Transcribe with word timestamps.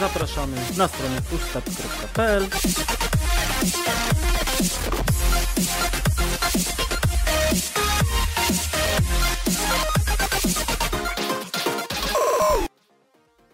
Zapraszamy 0.00 0.56
na 0.76 0.88
stronę 0.88 1.22
pushstart.pl 1.30 2.46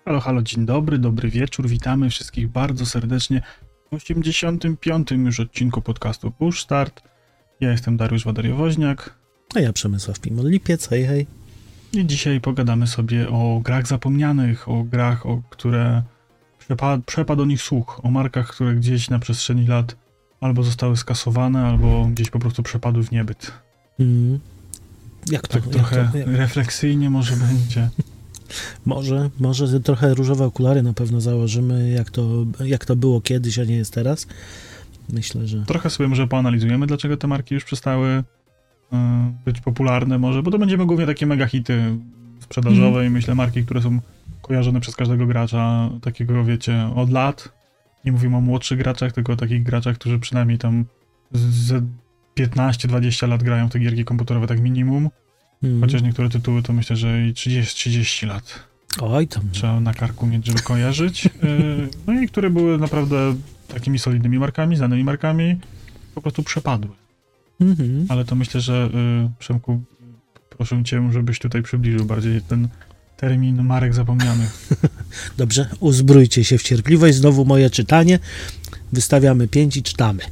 Halo, 0.05 0.21
halo, 0.21 0.43
dzień 0.43 0.67
dobry, 0.67 0.99
dobry 0.99 1.31
wieczór, 1.31 1.69
witamy 1.69 2.11
wszystkich 2.11 2.49
bardzo 2.49 2.87
serdecznie 2.87 3.43
w 3.91 3.95
85. 3.95 5.11
już 5.11 5.41
odcinku 5.41 5.83
podcastu 5.83 6.31
Push 6.31 6.63
Start. 6.63 7.03
Ja 7.61 7.71
jestem 7.71 7.97
Dariusz 7.97 8.25
Wadariowoźniak 8.25 9.15
A 9.55 9.61
ja 9.61 9.73
Przemysław 9.73 10.21
Pimol-Lipiec, 10.21 10.89
hej 10.89 11.07
hej. 11.07 11.27
i 11.93 12.07
dzisiaj 12.07 12.41
pogadamy 12.41 12.87
sobie 12.87 13.29
o 13.29 13.61
grach 13.65 13.87
zapomnianych, 13.87 14.69
o 14.69 14.85
grach, 14.85 15.27
o 15.27 15.43
które 15.51 16.03
przepa- 16.69 17.01
przepadł 17.07 17.43
o 17.43 17.47
nich 17.47 17.63
słuch, 17.63 18.01
o 18.05 18.11
markach, 18.11 18.49
które 18.49 18.75
gdzieś 18.75 19.11
na 19.11 19.19
przestrzeni 19.19 19.67
lat 19.67 19.97
albo 20.41 20.63
zostały 20.63 20.97
skasowane, 20.97 21.67
albo 21.67 22.09
gdzieś 22.13 22.31
po 22.31 22.39
prostu 22.39 22.63
przepadły 22.63 23.03
w 23.05 23.13
niebyt. 23.13 23.53
Mm. 24.01 24.39
Jak 25.31 25.49
to? 25.49 25.55
Tak 25.55 25.65
jak 25.65 25.73
trochę 25.75 26.09
to? 26.13 26.19
Jak? 26.19 26.29
refleksyjnie 26.29 27.11
może 27.11 27.37
będzie. 27.47 27.89
Może, 28.87 29.31
może 29.41 29.81
trochę 29.81 30.15
różowe 30.15 30.45
okulary 30.45 30.83
na 30.83 30.93
pewno 30.93 31.21
założymy, 31.21 31.91
jak 31.91 32.11
to, 32.11 32.47
jak 32.65 32.85
to 32.85 32.97
było 32.97 33.21
kiedyś, 33.21 33.59
a 33.59 33.65
nie 33.65 33.77
jest 33.77 33.95
teraz. 33.95 34.27
Myślę, 35.13 35.47
że... 35.47 35.65
Trochę 35.65 35.91
sobie 35.91 36.09
może 36.09 36.27
poanalizujemy, 36.27 36.87
dlaczego 36.87 37.17
te 37.17 37.27
marki 37.27 37.55
już 37.55 37.65
przestały 37.65 38.09
y, 38.09 38.97
być 39.45 39.61
popularne 39.61 40.19
może, 40.19 40.43
bo 40.43 40.51
to 40.51 40.59
będziemy 40.59 40.87
głównie 40.87 41.07
takie 41.07 41.27
mega 41.27 41.47
hity 41.47 41.97
sprzedażowe 42.41 42.87
Mhm. 42.87 43.07
i 43.07 43.11
myślę 43.11 43.35
marki, 43.35 43.65
które 43.65 43.83
są 43.83 44.01
kojarzone 44.47 44.81
przez 44.81 44.97
każdego 44.97 45.27
gracza, 45.27 45.91
takiego 46.03 46.45
wiecie, 46.45 46.91
od 46.95 47.11
lat. 47.11 47.49
Nie 48.05 48.13
mówimy 48.13 48.37
o 48.37 48.41
młodszych 48.41 48.79
graczach, 48.79 49.13
tylko 49.13 49.33
o 49.33 49.37
takich 49.37 49.63
graczach, 49.63 49.99
którzy 49.99 50.19
przynajmniej 50.19 50.59
tam 50.59 50.85
z, 51.33 51.41
z 51.41 51.85
15-20 52.39 53.29
lat 53.29 53.43
grają 53.43 53.69
w 53.69 53.73
te 53.73 53.79
gierki 53.79 54.05
komputerowe 54.05 54.47
tak 54.47 54.61
minimum, 54.61 55.11
Mm. 55.63 55.81
chociaż 55.81 56.03
niektóre 56.03 56.29
tytuły 56.29 56.63
to 56.63 56.73
myślę, 56.73 56.97
że 56.97 57.27
i 57.29 57.33
30-30 57.33 58.27
lat 58.27 58.65
Oj, 59.01 59.29
tam. 59.29 59.43
trzeba 59.53 59.81
na 59.81 59.95
karku 59.95 60.27
mieć, 60.27 60.47
żeby 60.47 60.63
kojarzyć. 60.63 61.27
Y, 61.27 61.29
No 62.07 62.21
i 62.21 62.29
które 62.29 62.51
były 62.51 62.79
naprawdę 62.79 63.35
takimi 63.69 63.99
solidnymi 63.99 64.39
markami, 64.39 64.77
znanymi 64.77 65.05
markami, 65.05 65.57
po 66.15 66.23
prostu 66.23 66.43
przepadły. 66.43 66.91
Mhm. 67.61 68.07
Ale 68.09 68.25
to 68.25 68.35
myślę, 68.37 68.61
że 68.61 68.91
y, 69.27 69.31
Przemku, 69.39 69.83
proszę 70.51 70.85
cię, 70.85 71.09
żebyś 71.13 71.39
tutaj 71.39 71.63
przybliżył 71.63 72.05
bardziej 72.05 72.43
ten 72.43 72.69
termin 73.17 73.63
marek 73.63 73.95
zapomnianych. 73.95 74.69
Dobrze, 75.39 75.69
uzbrójcie 75.81 76.45
się 76.45 76.59
w 76.59 76.63
cierpliwość. 76.63 77.17
Znowu 77.17 77.45
moje 77.45 77.71
czytanie. 77.71 78.19
Wystawiamy 78.93 79.49
5 79.49 79.77
i 79.77 79.83
czytamy. 79.83 80.23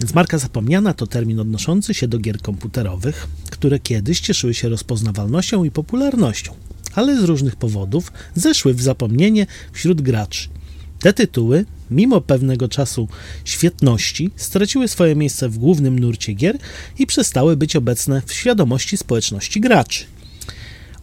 Więc 0.00 0.14
marka 0.14 0.38
zapomniana 0.38 0.94
to 0.94 1.06
termin 1.06 1.40
odnoszący 1.40 1.94
się 1.94 2.08
do 2.08 2.18
gier 2.18 2.38
komputerowych, 2.38 3.26
które 3.50 3.78
kiedyś 3.78 4.20
cieszyły 4.20 4.54
się 4.54 4.68
rozpoznawalnością 4.68 5.64
i 5.64 5.70
popularnością, 5.70 6.54
ale 6.94 7.20
z 7.20 7.24
różnych 7.24 7.56
powodów 7.56 8.12
zeszły 8.34 8.74
w 8.74 8.82
zapomnienie 8.82 9.46
wśród 9.72 10.00
graczy. 10.00 10.48
Te 10.98 11.12
tytuły, 11.12 11.64
mimo 11.90 12.20
pewnego 12.20 12.68
czasu 12.68 13.08
świetności, 13.44 14.30
straciły 14.36 14.88
swoje 14.88 15.16
miejsce 15.16 15.48
w 15.48 15.58
głównym 15.58 15.98
nurcie 15.98 16.32
gier 16.32 16.58
i 16.98 17.06
przestały 17.06 17.56
być 17.56 17.76
obecne 17.76 18.22
w 18.26 18.32
świadomości 18.32 18.96
społeczności 18.96 19.60
graczy. 19.60 20.04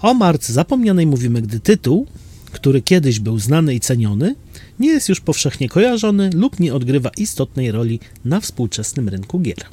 O 0.01 0.13
marce 0.13 0.53
zapomnianej 0.53 1.05
mówimy, 1.07 1.41
gdy 1.41 1.59
tytuł, 1.59 2.07
który 2.51 2.81
kiedyś 2.81 3.19
był 3.19 3.39
znany 3.39 3.75
i 3.75 3.79
ceniony, 3.79 4.35
nie 4.79 4.89
jest 4.89 5.09
już 5.09 5.21
powszechnie 5.21 5.69
kojarzony 5.69 6.29
lub 6.33 6.59
nie 6.59 6.73
odgrywa 6.73 7.09
istotnej 7.17 7.71
roli 7.71 7.99
na 8.25 8.39
współczesnym 8.39 9.09
rynku 9.09 9.39
gier. 9.39 9.65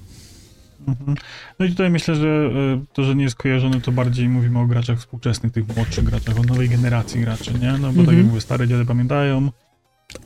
Mhm. 0.88 1.16
No 1.58 1.66
i 1.66 1.70
tutaj 1.70 1.90
myślę, 1.90 2.14
że 2.14 2.50
y, 2.82 2.94
to, 2.94 3.04
że 3.04 3.14
nie 3.14 3.24
jest 3.24 3.36
kojarzony, 3.36 3.80
to 3.80 3.92
bardziej 3.92 4.28
mówimy 4.28 4.58
o 4.58 4.66
graczach 4.66 4.98
współczesnych, 4.98 5.52
tych 5.52 5.76
młodszych 5.76 6.04
graczach, 6.04 6.38
o 6.38 6.42
nowej 6.42 6.68
generacji 6.68 7.20
graczy, 7.20 7.52
nie? 7.62 7.72
No 7.72 7.78
bo 7.78 7.86
tak 7.92 7.98
Mhm. 7.98 8.18
jak 8.18 8.26
mówię, 8.26 8.40
stare 8.40 8.68
dziady 8.68 8.84
pamiętają. 8.84 9.50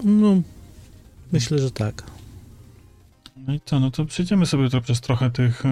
No, 0.04 0.42
myślę, 1.32 1.58
że 1.58 1.70
tak. 1.70 2.02
No 3.46 3.54
i 3.54 3.60
co, 3.64 3.80
no 3.80 3.90
to 3.90 4.04
przejdziemy 4.04 4.46
sobie 4.46 4.70
to 4.70 4.80
przez 4.80 5.00
trochę 5.00 5.30
tych 5.30 5.64
y, 5.64 5.68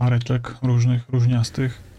mareczek 0.00 0.56
różnych, 0.62 1.08
różniastych. 1.08 1.89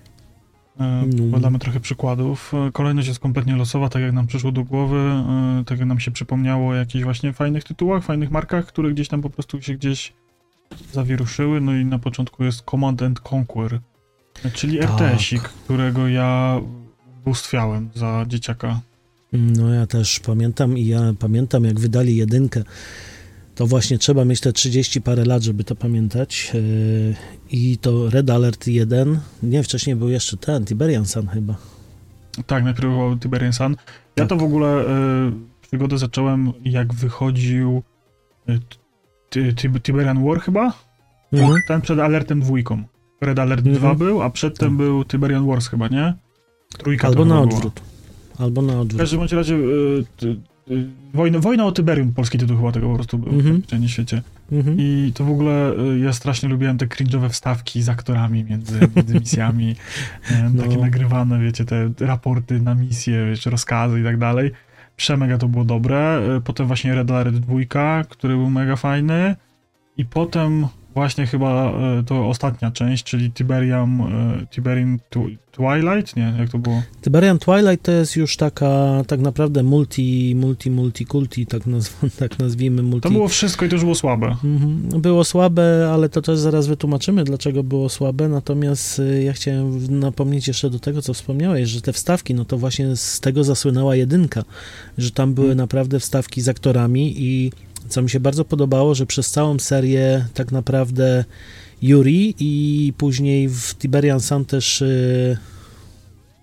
Y, 1.04 1.22
No. 1.22 1.32
Podamy 1.32 1.60
trochę 1.60 1.80
przykładów. 1.80 2.54
Y, 2.68 2.72
Kolejność 2.72 3.08
jest 3.08 3.20
kompletnie 3.20 3.56
losowa, 3.56 3.90
tak 3.90 4.02
jak 4.02 4.14
nam 4.14 4.28
przyszło 4.28 4.52
do 4.52 4.64
głowy, 4.64 5.12
y, 5.62 5.66
tak 5.66 5.80
jak 5.80 5.88
nam 5.88 6.00
się 6.00 6.12
przypomniało 6.12 6.70
o 6.70 6.74
jakichś 6.74 7.04
właśnie 7.04 7.34
fajnych 7.34 7.64
tytułach, 7.64 8.04
fajnych 8.04 8.32
markach, 8.32 8.66
które 8.66 8.92
gdzieś 8.92 9.08
tam 9.08 9.22
po 9.22 9.30
prostu 9.30 9.62
się 9.62 9.74
gdzieś 9.74 10.14
zawieruszyły. 10.94 11.62
No 11.62 11.74
i 11.76 11.86
na 11.86 12.00
początku 12.00 12.44
jest 12.44 12.62
Command 12.72 13.02
and 13.02 13.20
Conquer, 13.34 13.80
czyli 14.54 14.80
Tak. 14.80 14.90
RTS-ik, 14.90 15.42
którego 15.42 16.08
ja 16.08 16.60
bóstwiałem 17.26 17.90
za 17.96 18.26
dzieciaka. 18.28 18.80
No 19.34 19.74
ja 19.74 19.88
też 19.88 20.20
pamiętam 20.20 20.78
i 20.78 20.86
ja 20.86 21.00
pamiętam 21.20 21.64
jak 21.64 21.80
wydali 21.80 22.16
jedynkę. 22.16 22.64
To 23.56 23.68
właśnie 23.68 23.98
trzeba 23.98 24.26
mieć 24.26 24.40
te 24.42 24.54
30 24.54 25.02
parę 25.02 25.26
lat, 25.26 25.44
żeby 25.44 25.64
to 25.64 25.76
pamiętać. 25.76 26.52
Yy, 26.54 27.16
I 27.52 27.78
to 27.78 28.10
Red 28.10 28.30
Alert 28.30 28.68
1. 28.68 29.20
Nie, 29.44 29.64
wcześniej 29.64 29.96
był 29.96 30.10
jeszcze 30.10 30.38
ten, 30.38 30.66
Tiberian 30.66 31.06
Sun 31.06 31.28
chyba. 31.28 31.56
Tak, 32.46 32.64
najpierw 32.64 32.88
był 32.90 33.18
Tiberian 33.20 33.54
Sun. 33.54 33.72
Ja 33.72 33.78
Tak. 34.16 34.28
to 34.30 34.36
w 34.38 34.44
ogóle 34.44 34.82
y, 34.82 35.32
przygodę 35.62 35.98
zacząłem 35.98 36.54
jak 36.66 36.94
wychodził 36.94 37.84
Ty- 39.30 39.54
Ty- 39.54 39.80
Tiberian 39.82 40.26
War 40.26 40.40
chyba? 40.42 40.74
Mhm. 41.34 41.62
Ten 41.68 41.82
przed 41.82 42.00
alertem 42.00 42.42
dwójką. 42.42 42.84
Red 43.22 43.40
Alert 43.40 43.60
Mhm. 43.68 43.76
2 43.76 43.96
był, 43.96 44.22
a 44.22 44.30
przedtem 44.30 44.70
Tak. 44.70 44.78
był 44.78 45.06
Tiberian 45.06 45.48
Wars 45.48 45.68
chyba, 45.68 45.88
nie? 45.88 46.14
Trójka 46.78 47.08
Albo 47.08 47.20
to 47.24 47.26
na 47.26 47.36
była. 47.36 47.44
odwrót. 47.56 47.82
Albo 48.40 48.62
na 48.62 48.74
W 48.74 48.80
odwrót. 48.80 49.00
każdym 49.02 49.20
bądź 49.20 49.32
razie 49.32 49.56
y, 49.56 50.06
wojna, 51.14 51.40
wojna 51.40 51.66
o 51.66 51.72
Tyberium, 51.72 52.14
polski 52.14 52.38
tytuł 52.38 52.58
chyba 52.58 52.72
tego 52.72 52.90
po 52.90 52.96
prostu 52.96 53.18
był 53.18 53.34
Mhm. 53.34 53.62
w 53.62 53.68
w 53.68 53.90
świecie. 53.90 54.22
Mhm. 54.52 54.76
I 54.80 55.12
to 55.16 55.26
w 55.26 55.30
ogóle 55.30 55.74
y, 55.96 56.00
ja 56.00 56.14
strasznie 56.14 56.50
lubiłem 56.50 56.78
te 56.78 56.86
cringe'owe 56.88 57.30
wstawki 57.30 57.82
z 57.82 57.90
aktorami 57.90 58.44
między, 58.44 58.80
między 58.96 59.20
misjami. 59.20 59.76
Wiem, 60.32 60.52
No. 60.56 60.64
Takie 60.64 60.78
nagrywane, 60.78 61.40
wiecie, 61.40 61.66
te 61.66 61.90
raporty 62.00 62.62
na 62.62 62.76
misje, 62.76 63.26
wiecie, 63.26 63.50
rozkazy 63.50 64.02
i 64.02 64.04
tak 64.04 64.18
dalej. 64.18 64.52
Przemega 64.98 65.38
to 65.38 65.48
było 65.48 65.66
dobre. 65.66 66.22
Y, 66.38 66.42
Potem 66.42 66.68
właśnie 66.68 66.96
Red 66.96 67.12
Alert 67.12 67.36
2, 67.36 68.04
który 68.10 68.36
był 68.36 68.50
mega 68.50 68.76
fajny. 68.76 69.36
I 69.98 70.06
potem 70.06 70.68
właśnie 70.94 71.26
chyba 71.28 71.72
y, 72.00 72.04
to 72.04 72.28
ostatnia 72.30 72.72
część, 72.72 73.04
czyli 73.04 73.32
Tiberium, 73.32 74.02
y, 74.02 74.48
Tiberium 74.48 75.00
Tw- 75.12 75.36
Twilight? 75.52 76.16
Nie, 76.16 76.34
jak 76.40 76.50
to 76.50 76.58
było? 76.60 76.82
Tiberian 77.02 77.40
Twilight 77.40 77.86
to 77.86 77.92
jest 77.92 78.16
już 78.16 78.38
taka 78.38 79.04
tak 79.08 79.20
naprawdę 79.20 79.64
multi, 79.64 80.34
multi, 80.36 80.72
multi, 80.72 81.06
kulti, 81.06 81.46
tak, 81.46 81.66
nazw 81.68 82.02
tak 82.20 82.40
nazwijmy, 82.40 82.84
multi. 82.84 83.04
To 83.04 83.10
było 83.14 83.28
wszystko 83.28 83.66
i 83.66 83.70
to 83.70 83.76
już 83.76 83.84
było 83.84 83.96
słabe. 83.96 84.28
Mhm. 84.44 85.02
Było 85.02 85.24
słabe, 85.24 85.90
ale 85.94 86.10
to 86.10 86.22
też 86.22 86.40
zaraz 86.40 86.68
wytłumaczymy, 86.68 87.24
dlaczego 87.24 87.64
było 87.64 87.90
słabe. 87.90 88.30
Natomiast 88.30 89.00
y, 89.00 89.24
ja 89.24 89.34
chciałem 89.34 90.00
napomnieć 90.00 90.48
jeszcze 90.48 90.70
do 90.70 90.80
tego, 90.80 91.02
co 91.02 91.14
wspomniałeś, 91.14 91.70
że 91.70 91.82
te 91.82 91.94
wstawki, 91.94 92.34
no 92.34 92.46
to 92.46 92.58
właśnie 92.58 92.96
z 92.96 93.20
tego 93.20 93.44
zasłynęła 93.44 93.96
jedynka, 93.96 94.44
że 94.98 95.12
tam 95.12 95.34
były 95.34 95.48
Mhm. 95.48 95.58
naprawdę 95.58 96.00
wstawki 96.00 96.42
z 96.42 96.50
aktorami 96.50 97.14
i 97.18 97.52
co 97.92 98.02
mi 98.02 98.10
się 98.10 98.20
bardzo 98.20 98.46
podobało, 98.46 98.96
że 98.96 99.06
przez 99.06 99.30
całą 99.32 99.60
serię 99.60 100.26
tak 100.34 100.52
naprawdę 100.52 101.26
Yuri 101.82 102.36
i 102.40 102.94
później 102.98 103.50
w 103.50 103.76
Tiberian 103.76 104.20
Sun 104.20 104.46
też 104.46 104.82
y, 104.82 105.38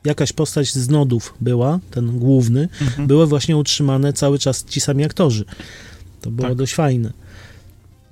jakaś 0.05 0.33
postać 0.33 0.73
z 0.75 0.89
nodów 0.89 1.35
była, 1.41 1.79
ten 1.91 2.19
główny, 2.19 2.69
Mhm. 2.83 3.07
były 3.09 3.27
właśnie 3.27 3.57
utrzymane 3.57 4.13
cały 4.13 4.39
czas 4.39 4.65
ci 4.65 4.81
sami 4.81 5.05
aktorzy. 5.05 5.45
To 6.21 6.31
było 6.31 6.49
Tak. 6.49 6.57
dość 6.59 6.75
fajne. 6.75 7.13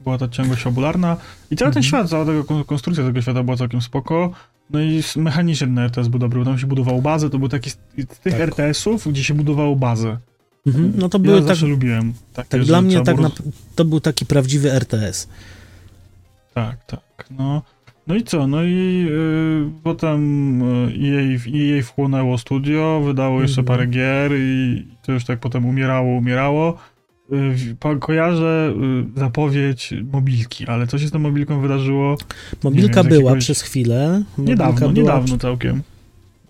była 0.05 0.19
ta 0.19 0.29
ciągłość 0.29 0.63
fabularna 0.63 1.17
i 1.51 1.57
cały 1.57 1.73
ten 1.73 1.83
Mhm. 1.83 1.83
świat, 1.83 2.11
cała 2.11 2.25
tego 2.27 2.45
kon- 2.45 2.65
konstrukcja 2.65 3.05
tego 3.05 3.23
świata 3.23 3.43
była 3.43 3.57
całkiem 3.57 3.81
spoko. 3.83 4.31
No 4.71 4.81
i 4.81 5.03
mechanicznie 5.17 5.67
ten 5.67 5.79
RTS 5.79 6.09
był 6.09 6.19
dobry, 6.21 6.39
bo 6.39 6.45
tam 6.45 6.59
się 6.59 6.67
budowało 6.67 7.03
bazę, 7.03 7.31
to 7.31 7.39
był 7.39 7.49
taki 7.49 7.71
z, 7.71 7.75
z 7.99 8.19
tych 8.19 8.33
Tak. 8.33 8.41
RTS-ów, 8.41 9.09
gdzie 9.09 9.25
się 9.25 9.35
budowało 9.35 9.77
bazę. 9.77 10.19
Mhm. 10.67 10.93
No 10.97 11.09
to 11.09 11.19
ja 11.19 11.25
były 11.25 11.39
tak, 11.39 11.49
zawsze 11.49 11.67
lubiłem. 11.67 12.13
Takie, 12.35 12.49
tak 12.49 12.63
dla 12.65 12.83
mnie 12.83 13.01
tak 13.01 13.19
na, 13.21 13.31
to 13.75 13.85
był 13.85 14.01
taki 14.01 14.27
prawdziwy 14.27 14.73
RTS. 14.73 15.29
Tak, 16.55 16.85
tak, 16.87 17.25
no. 17.39 17.63
No 18.07 18.15
i 18.15 18.23
co, 18.25 18.47
no 18.47 18.63
i 18.65 19.07
y, 19.11 19.71
potem 19.83 20.63
y, 21.33 21.39
w- 21.39 21.47
EA 21.55 21.83
wchłonęło 21.83 22.39
studio, 22.39 23.03
wydało 23.07 23.43
jeszcze 23.43 23.61
Mhm. 23.61 23.79
parę 23.79 23.87
gier 23.91 24.33
i 24.39 24.87
to 25.03 25.13
już 25.13 25.25
tak 25.25 25.41
potem 25.41 25.67
umierało, 25.67 26.17
umierało. 26.19 26.79
Y, 27.33 27.99
kojarzę 28.01 28.75
zapowiedź 29.17 29.95
mobilki, 30.13 30.67
ale 30.67 30.87
co 30.87 30.99
się 30.99 31.09
z 31.09 31.11
tą 31.11 31.19
mobilką 31.19 31.61
wydarzyło? 31.61 32.17
Mobilka 32.63 33.03
wiem, 33.03 33.11
była 33.11 33.31
jakiegoś- 33.31 33.45
przez 33.45 33.61
chwilę. 33.63 34.23
Mobilka 34.39 34.51
Niedawno, 34.67 34.81
była, 34.89 34.93
niedawno 34.93 35.39
całkiem. 35.39 35.83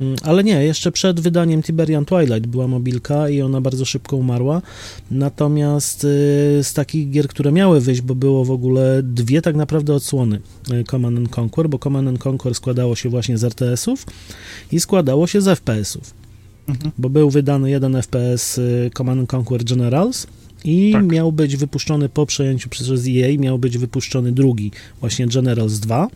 Mm, 0.01 0.17
Ale 0.23 0.45
nie, 0.45 0.65
jeszcze 0.65 0.93
przed 0.93 1.21
wydaniem 1.21 1.63
Tiberian 1.63 2.05
Twilight 2.05 2.47
była 2.47 2.67
mobilka 2.69 3.29
i 3.29 3.43
ona 3.43 3.61
bardzo 3.61 3.85
szybko 3.85 4.17
umarła. 4.17 4.63
Natomiast 5.11 6.05
y, 6.05 6.09
z 6.63 6.73
takich 6.75 7.11
gier, 7.11 7.29
które 7.29 7.53
miały 7.53 7.81
wyjść, 7.81 8.01
bo 8.01 8.15
było 8.15 8.45
w 8.45 8.51
ogóle 8.51 9.01
dwie 9.03 9.43
tak 9.43 9.57
naprawdę 9.57 9.95
odsłony 9.95 10.41
y, 10.73 10.85
Command 10.85 11.19
and 11.19 11.39
Conquer, 11.39 11.69
bo 11.69 11.79
Command 11.79 12.09
and 12.09 12.27
Conquer 12.27 12.55
składało 12.55 12.97
się 12.97 13.09
właśnie 13.09 13.39
z 13.39 13.45
RTS-ów 13.45 14.07
i 14.73 14.81
składało 14.81 15.27
się 15.27 15.41
z 15.41 15.59
FPS-ów. 15.59 16.15
Mhm. 16.69 16.91
Bo 16.99 17.11
był 17.11 17.31
wydany 17.31 17.71
jeden 17.71 18.03
FPS 18.03 18.59
y, 18.59 18.91
Command 18.95 19.21
and 19.21 19.35
Conquer 19.35 19.65
Generals 19.65 20.27
i 20.65 20.93
Tak. 20.93 21.05
miał 21.07 21.33
być 21.33 21.57
wypuszczony 21.57 22.09
po 22.09 22.27
przejęciu 22.27 22.69
przez 22.69 22.91
EA, 22.91 23.39
miał 23.39 23.59
być 23.59 23.79
wypuszczony 23.79 24.33
drugi, 24.33 24.71
właśnie 25.01 25.27
Generals 25.27 25.79
2. 25.79 26.09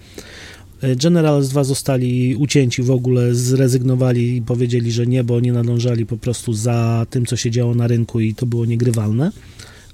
Generals 0.97 1.49
2 1.49 1.65
zostali 1.65 2.37
ucięci 2.37 2.83
w 2.83 2.91
ogóle, 2.91 3.35
zrezygnowali 3.35 4.37
i 4.37 4.43
powiedzieli, 4.43 4.93
że 4.93 5.07
nie, 5.07 5.25
bo 5.25 5.41
nie 5.41 5.53
nadążali 5.53 6.07
po 6.07 6.17
prostu 6.17 6.53
za 6.53 7.07
tym, 7.11 7.27
co 7.27 7.37
się 7.37 7.51
działo 7.51 7.75
na 7.75 7.87
rynku 7.87 8.21
i 8.21 8.35
to 8.35 8.47
było 8.47 8.65
niegrywalne. 8.65 9.33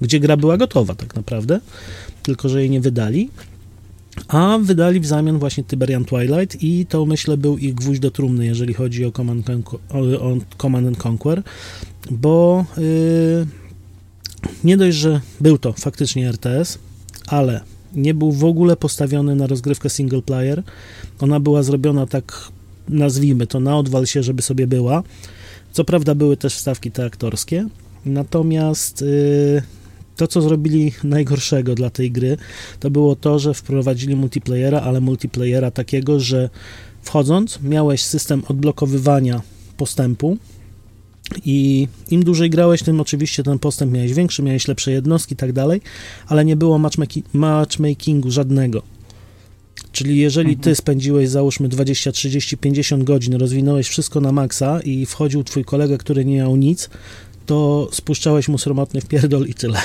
Gdzie 0.01 0.21
gra 0.21 0.37
była 0.37 0.57
gotowa 0.57 0.95
tak 0.95 1.15
naprawdę, 1.15 1.61
tylko 2.23 2.49
że 2.49 2.61
jej 2.61 2.71
nie 2.71 2.81
wydali. 2.81 3.31
A 4.29 4.59
wydali 4.63 5.01
w 5.01 5.07
zamian 5.07 5.39
właśnie 5.39 5.65
Tiberian 5.65 6.05
Twilight 6.05 6.63
i 6.63 6.87
to 6.87 7.07
myślę 7.07 7.37
był 7.37 7.59
ich 7.59 7.75
gwóźdź 7.75 8.01
do 8.01 8.11
trumny, 8.11 8.47
jeżeli 8.47 8.75
chodzi 8.75 9.05
o 9.05 9.13
Command, 9.13 9.51
o, 9.91 10.37
Command 10.59 10.87
and 10.87 11.07
Conquer, 11.07 11.43
bo 12.11 12.65
yy, 12.77 13.47
nie 14.65 14.77
dość, 14.77 14.97
że 14.97 15.21
był 15.41 15.59
to 15.59 15.73
faktycznie 15.73 16.29
RTS, 16.29 16.79
ale 17.27 17.61
nie 17.95 18.15
był 18.15 18.33
w 18.33 18.45
ogóle 18.45 18.77
postawiony 18.77 19.35
na 19.35 19.47
rozgrywkę 19.47 19.91
single 19.91 20.23
player. 20.23 20.63
Ona 21.21 21.41
była 21.41 21.63
zrobiona 21.63 22.07
tak, 22.07 22.49
nazwijmy 22.89 23.47
to, 23.47 23.61
na 23.61 23.79
odwal 23.79 24.07
się, 24.07 24.23
żeby 24.23 24.43
sobie 24.43 24.67
była. 24.67 25.03
Co 25.73 25.85
prawda 25.85 26.15
były 26.15 26.37
też 26.37 26.55
wstawki 26.55 26.91
te 26.91 27.05
aktorskie, 27.05 27.69
natomiast 28.05 29.01
yy, 29.01 29.63
to, 30.17 30.27
co 30.27 30.43
zrobili 30.43 30.93
najgorszego 31.05 31.75
dla 31.75 31.91
tej 31.91 32.11
gry, 32.11 32.37
to 32.81 32.91
było 32.91 33.17
to, 33.17 33.39
że 33.39 33.55
wprowadzili 33.55 34.17
multiplayera, 34.17 34.81
ale 34.81 35.01
multiplayera 35.01 35.71
takiego, 35.71 36.21
że 36.21 36.51
wchodząc 37.03 37.59
miałeś 37.63 38.03
system 38.03 38.43
odblokowywania 38.49 39.43
postępu 39.77 40.37
i 41.45 41.89
im 42.11 42.25
dłużej 42.25 42.51
grałeś, 42.51 42.83
tym 42.83 43.01
oczywiście 43.01 43.43
ten 43.43 43.59
postęp 43.59 43.93
miałeś 43.93 44.15
większy, 44.15 44.43
miałeś 44.43 44.69
lepsze 44.69 44.93
jednostki 44.93 45.35
i 45.35 45.37
tak 45.37 45.53
dalej, 45.53 45.81
ale 46.27 46.45
nie 46.45 46.57
było 46.57 46.79
matchmaki- 46.79 47.23
matchmakingu 47.33 48.31
żadnego. 48.31 48.83
Czyli 49.93 50.19
jeżeli 50.19 50.57
ty 50.57 50.75
spędziłeś 50.75 51.29
załóżmy 51.29 51.69
20, 51.69 52.13
30, 52.13 52.57
50 52.57 53.05
godzin, 53.05 53.35
rozwinąłeś 53.35 53.89
wszystko 53.89 54.21
na 54.21 54.33
maksa 54.33 54.81
i 54.81 55.07
wchodził 55.07 55.45
twój 55.45 55.65
kolega, 55.65 55.99
który 55.99 56.25
nie 56.25 56.37
miał 56.37 56.57
nic, 56.57 56.91
to 57.47 57.89
spuszczałeś 57.93 58.49
mu 58.49 58.59
sromotny 58.59 59.01
w 59.01 59.07
pierdol 59.07 59.47
i 59.47 59.55
tyle. 59.55 59.79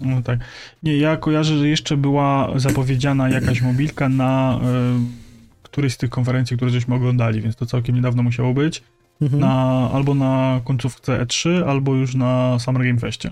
No 0.00 0.22
tak. 0.22 0.38
Nie, 0.82 0.96
ja 0.96 1.16
kojarzę, 1.16 1.58
że 1.58 1.68
jeszcze 1.68 1.96
była 1.96 2.52
zapowiedziana 2.56 3.28
jakaś 3.28 3.62
mobilka 3.62 4.08
na 4.08 4.60
y, 4.62 5.22
którejś 5.62 5.92
z 5.92 5.96
tych 5.96 6.10
konferencji, 6.10 6.56
które 6.56 6.70
żeśmy 6.70 6.94
oglądali, 6.94 7.40
więc 7.40 7.56
to 7.56 7.66
całkiem 7.66 7.94
niedawno 7.96 8.22
musiało 8.22 8.54
być. 8.54 8.82
Mhm. 9.22 9.40
Na, 9.40 9.90
albo 9.92 10.14
na 10.14 10.60
końcówce 10.64 11.24
E3, 11.26 11.64
albo 11.68 11.94
już 11.94 12.14
na 12.14 12.58
Summer 12.58 12.82
Game 12.86 12.98
Festie. 12.98 13.30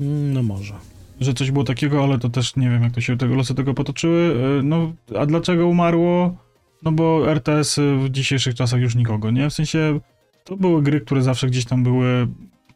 Mm, 0.00 0.32
No 0.32 0.42
może. 0.42 0.74
Że 1.20 1.34
coś 1.34 1.50
było 1.50 1.64
takiego, 1.64 2.04
ale 2.04 2.18
to 2.18 2.28
też 2.30 2.56
nie 2.56 2.70
wiem, 2.70 2.82
jak 2.82 2.92
to 2.92 3.00
się 3.00 3.16
tego, 3.16 3.34
losy 3.34 3.54
tego 3.54 3.74
potoczyły. 3.74 4.34
Y, 4.60 4.62
No, 4.62 4.92
a 5.18 5.26
dlaczego 5.26 5.66
umarło? 5.68 6.36
No 6.82 6.92
bo 6.92 7.30
RTS 7.30 7.80
w 8.04 8.10
dzisiejszych 8.10 8.54
czasach 8.54 8.80
już 8.80 8.94
nikogo, 8.94 9.30
nie? 9.30 9.50
W 9.50 9.54
sensie 9.54 10.00
to 10.44 10.56
były 10.56 10.82
gry, 10.82 11.00
które 11.00 11.22
zawsze 11.22 11.46
gdzieś 11.46 11.64
tam 11.64 11.82
były 11.82 12.28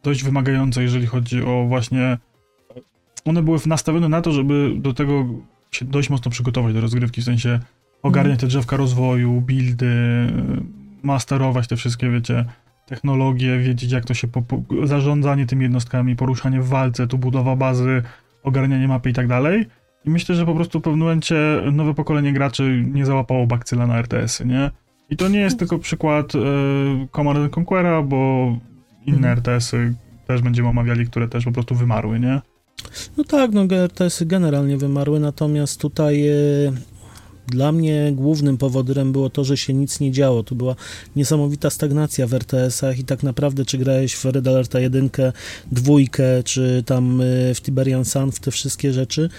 dość 0.03 0.23
wymagające, 0.23 0.83
jeżeli 0.83 1.05
chodzi 1.05 1.43
o 1.43 1.65
właśnie. 1.67 2.17
One 3.25 3.43
były 3.43 3.59
nastawione 3.65 4.09
na 4.09 4.21
to, 4.21 4.31
żeby 4.31 4.73
do 4.75 4.93
tego 4.93 5.25
się 5.71 5.85
dość 5.85 6.09
mocno 6.09 6.31
przygotować 6.31 6.73
do 6.73 6.81
rozgrywki, 6.81 7.21
w 7.21 7.25
sensie 7.25 7.59
ogarniać 8.03 8.39
te 8.39 8.47
drzewka 8.47 8.77
rozwoju, 8.77 9.41
buildy, 9.41 9.87
masterować 11.03 11.67
te 11.67 11.75
wszystkie, 11.75 12.09
wiecie, 12.09 12.45
technologie, 12.85 13.59
wiedzieć 13.59 13.91
jak 13.91 14.05
to 14.05 14.13
się, 14.13 14.27
zarządzanie 14.83 15.45
tymi 15.45 15.63
jednostkami, 15.63 16.15
poruszanie 16.15 16.61
w 16.61 16.67
walce, 16.67 17.07
tu 17.07 17.17
budowa 17.17 17.55
bazy, 17.55 18.03
ogarnianie 18.43 18.87
mapy 18.87 19.09
i 19.09 19.13
tak 19.13 19.27
dalej. 19.27 19.65
I 20.05 20.09
myślę, 20.09 20.35
że 20.35 20.45
po 20.45 20.55
prostu 20.55 20.79
w 20.79 20.81
pewnym 20.81 20.99
momencie 20.99 21.35
nowe 21.71 21.93
pokolenie 21.93 22.33
graczy 22.33 22.83
nie 22.93 23.05
załapało 23.05 23.47
bakcyla 23.47 23.87
na 23.87 23.97
RTS-y, 23.97 24.45
nie? 24.45 24.71
I 25.09 25.17
to 25.17 25.27
nie 25.27 25.39
jest 25.39 25.59
tylko 25.59 25.79
przykład 25.79 26.35
e, 26.35 26.39
Command 27.11 27.39
and 27.39 27.57
Conquera, 27.57 28.01
bo 28.01 28.17
inne 29.05 29.17
Mhm. 29.17 29.37
RTS-y 29.37 29.93
też 30.27 30.41
będziemy 30.41 30.67
omawiali, 30.67 31.05
które 31.05 31.27
też 31.27 31.45
po 31.45 31.51
prostu 31.51 31.75
wymarły, 31.75 32.19
nie? 32.19 32.41
No 33.17 33.23
tak, 33.23 33.51
no 33.51 33.65
RTS-y 33.71 34.25
generalnie 34.25 34.77
wymarły, 34.77 35.19
natomiast 35.19 35.81
tutaj 35.81 36.27
e, 36.27 36.33
dla 37.47 37.71
mnie 37.71 38.11
głównym 38.15 38.57
powodem 38.57 39.11
było 39.11 39.29
to, 39.29 39.43
że 39.43 39.57
się 39.57 39.73
nic 39.73 39.99
nie 39.99 40.11
działo. 40.11 40.43
Tu 40.43 40.55
była 40.55 40.75
niesamowita 41.15 41.69
stagnacja 41.69 42.27
w 42.27 42.33
RTS-ach 42.33 42.99
i 42.99 43.03
tak 43.03 43.23
naprawdę 43.23 43.65
czy 43.65 43.77
grałeś 43.77 44.15
w 44.15 44.25
Red 44.25 44.47
Alerta 44.47 44.79
1, 44.79 45.09
dwójkę, 45.71 46.43
czy 46.43 46.83
tam 46.85 47.21
e, 47.21 47.25
w 47.55 47.61
Tiberian 47.61 48.05
Sun, 48.05 48.31
w 48.31 48.39
te 48.39 48.51
wszystkie 48.51 48.93
rzeczy, 48.93 49.29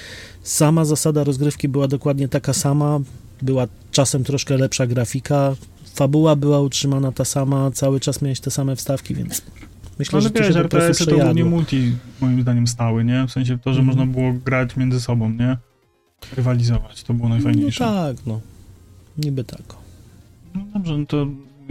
sama 0.42 0.84
zasada 0.84 1.24
rozgrywki 1.24 1.68
była 1.68 1.88
dokładnie 1.88 2.28
taka 2.28 2.52
sama, 2.52 3.00
była 3.42 3.66
czasem 3.90 4.24
troszkę 4.24 4.56
lepsza 4.56 4.86
grafika, 4.86 5.56
fabuła 5.94 6.36
była 6.36 6.60
utrzymana 6.60 7.12
ta 7.12 7.24
sama, 7.24 7.70
cały 7.70 8.00
czas 8.00 8.22
miałeś 8.22 8.40
te 8.40 8.50
same 8.50 8.76
wstawki, 8.76 9.14
więc 9.14 9.42
myślę, 9.98 10.20
że 10.20 10.30
wiesz, 10.30 10.56
RTS-y 10.56 11.04
to 11.06 11.10
głównie 11.10 11.30
przejadło. 11.32 11.50
multi, 11.50 11.92
moim 12.20 12.42
zdaniem, 12.42 12.66
stały, 12.66 13.04
nie? 13.04 13.24
W 13.28 13.32
sensie 13.32 13.58
to, 13.58 13.72
że 13.72 13.80
Mhm. 13.80 13.86
można 13.86 14.12
było 14.12 14.32
grać 14.44 14.76
między 14.76 15.00
sobą, 15.00 15.30
nie? 15.30 15.56
Rywalizować, 16.36 17.02
to 17.02 17.14
było 17.14 17.28
najfajniejsze. 17.28 17.86
No 17.86 17.92
tak, 17.92 18.16
no. 18.26 18.40
Niby 19.18 19.44
tak. 19.44 19.62
No 20.54 20.60
dobrze, 20.74 20.98
no 20.98 21.06
to 21.06 21.26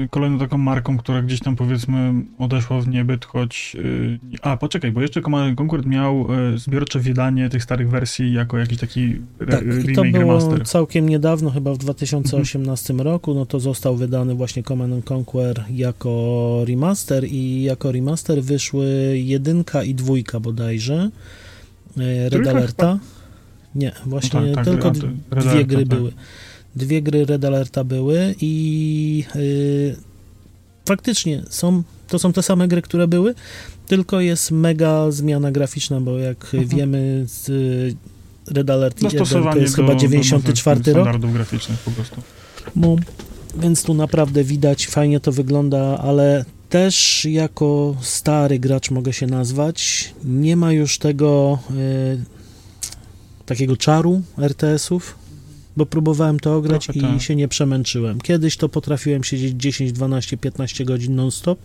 kolejną 0.10 0.40
taką 0.40 0.58
marką, 0.58 0.98
która 0.98 1.22
gdzieś 1.22 1.40
tam 1.40 1.56
powiedzmy 1.56 2.14
odeszła 2.40 2.82
w 2.82 2.88
niebyt, 2.88 3.26
choć... 3.26 3.76
Yy, 3.76 4.20
a, 4.42 4.58
poczekaj, 4.58 4.92
bo 4.92 5.02
jeszcze 5.02 5.22
Conquer 5.60 5.86
miał 5.86 6.28
yy, 6.32 6.58
zbiorcze 6.58 7.00
wydanie 7.00 7.50
tych 7.50 7.64
starych 7.64 7.90
wersji 7.90 8.34
jako 8.34 8.58
jakiś 8.58 8.80
taki 8.80 9.16
Tak, 9.50 9.62
i 9.90 9.96
to 9.96 10.04
remake, 10.04 10.12
było 10.12 10.40
remaster. 10.40 10.68
całkiem 10.68 11.10
niedawno, 11.10 11.50
chyba 11.50 11.74
w 11.74 11.78
2018 11.78 12.94
roku, 12.94 13.34
no 13.34 13.46
to 13.46 13.60
został 13.60 13.96
wydany 13.96 14.36
właśnie 14.36 14.64
Command 14.64 14.94
and 14.94 15.12
Conquer 15.12 15.64
jako 15.72 16.64
remaster 16.68 17.26
i 17.28 17.64
jako 17.64 17.92
remaster 17.92 18.44
wyszły 18.44 18.86
jedynka 19.18 19.84
i 19.84 19.96
dwójka 19.96 20.40
bodajże, 20.40 21.10
e, 21.98 22.30
Red 22.30 22.32
Trójka 22.32 22.52
Alerta. 22.52 23.00
Nie, 23.76 23.92
właśnie 24.06 24.40
No 24.42 24.46
tak, 24.46 24.56
tak, 24.56 24.66
tylko 24.66 24.92
to 24.92 25.08
Red 25.32 25.44
dwie 25.44 25.52
Alerta, 25.52 25.68
gry 25.68 25.86
tak. 25.86 25.98
były. 26.00 26.12
Dwie 26.76 27.02
gry 27.02 27.26
Red 27.26 27.46
Alerta 27.46 27.84
były 27.84 28.36
i 28.42 29.24
y, 29.36 29.96
faktycznie 30.86 31.44
są, 31.50 31.84
to 32.08 32.20
są 32.20 32.34
te 32.34 32.44
same 32.44 32.68
gry, 32.68 32.82
które 32.82 33.08
były, 33.08 33.36
tylko 33.88 34.20
jest 34.20 34.52
mega 34.52 35.12
zmiana 35.12 35.52
graficzna, 35.52 36.02
bo 36.02 36.18
jak 36.18 36.44
Mhm. 36.54 36.68
wiemy 36.68 37.24
z 37.28 37.50
y, 37.50 37.96
Red 38.48 38.70
Alert 38.70 39.02
1 39.02 39.12
to 39.12 39.18
Dostosowanie 39.18 39.62
jest 39.62 39.76
do, 39.76 39.82
chyba 39.82 39.94
do 39.94 40.00
94 40.00 40.80
nowych 40.80 40.96
rok, 40.96 41.04
standardów 41.06 41.34
graficznych 41.34 41.80
po 41.80 41.92
prostu. 41.92 42.22
no, 42.76 42.96
więc 43.58 43.84
tu 43.84 43.94
naprawdę 43.94 44.44
widać, 44.44 44.88
fajnie 44.88 45.20
to 45.20 45.32
wygląda, 45.32 45.98
ale 45.98 46.46
też 46.70 47.26
jako 47.26 47.96
stary 48.02 48.60
gracz 48.60 48.92
mogę 48.92 49.14
się 49.14 49.28
nazwać, 49.28 50.14
nie 50.24 50.56
ma 50.56 50.72
już 50.72 50.98
tego 50.98 51.60
y, 51.72 52.41
takiego 53.52 53.78
czaru 53.78 54.22
RTS-ów, 54.38 55.16
bo 55.78 55.86
próbowałem 55.86 56.40
to 56.40 56.56
ograć 56.56 56.86
Trochę 56.86 57.00
i 57.00 57.02
tak. 57.02 57.22
się 57.22 57.36
nie 57.36 57.48
przemęczyłem. 57.48 58.22
Kiedyś 58.22 58.58
to 58.58 58.70
potrafiłem 58.70 59.24
siedzieć 59.24 59.54
10, 59.58 59.92
12, 59.92 60.38
15 60.38 60.86
godzin 60.86 61.16
non-stop, 61.16 61.60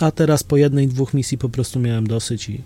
a 0.00 0.10
teraz 0.10 0.42
po 0.42 0.56
jednej, 0.56 0.88
dwóch 0.88 1.14
misji 1.14 1.38
po 1.38 1.48
prostu 1.48 1.80
miałem 1.80 2.06
dosyć 2.06 2.48
i 2.48 2.52
I 2.52 2.62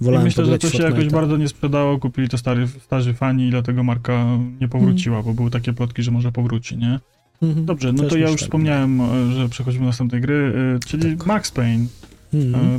wolałem 0.00 0.24
myślę, 0.26 0.44
że 0.44 0.58
to 0.58 0.70
się 0.70 0.82
jakoś 0.82 1.08
bardzo 1.08 1.36
nie 1.36 1.48
sprzedało, 1.48 1.98
kupili 1.98 2.28
to 2.28 2.38
stary, 2.38 2.68
starzy 2.84 3.14
fani 3.14 3.46
i 3.48 3.50
dlatego 3.50 3.82
marka 3.82 4.38
nie 4.60 4.68
powróciła, 4.68 5.16
Mhm. 5.16 5.34
bo 5.36 5.38
były 5.40 5.50
takie 5.50 5.72
plotki, 5.72 6.02
że 6.02 6.10
może 6.10 6.32
powróci, 6.32 6.76
nie? 6.76 6.98
Mhm. 7.42 7.66
Dobrze, 7.66 7.92
no 7.92 8.02
Też 8.02 8.12
to 8.12 8.18
ja 8.18 8.28
już 8.30 8.40
tak. 8.40 8.46
wspomniałem, 8.48 9.00
e, 9.00 9.32
że 9.32 9.48
przechodzimy 9.48 9.82
do 9.84 9.86
następnej 9.86 10.20
gry, 10.20 10.52
e, 10.76 10.78
czyli 10.86 11.16
Max 11.26 11.50
Payne. 11.50 11.86
Mhm. 12.34 12.76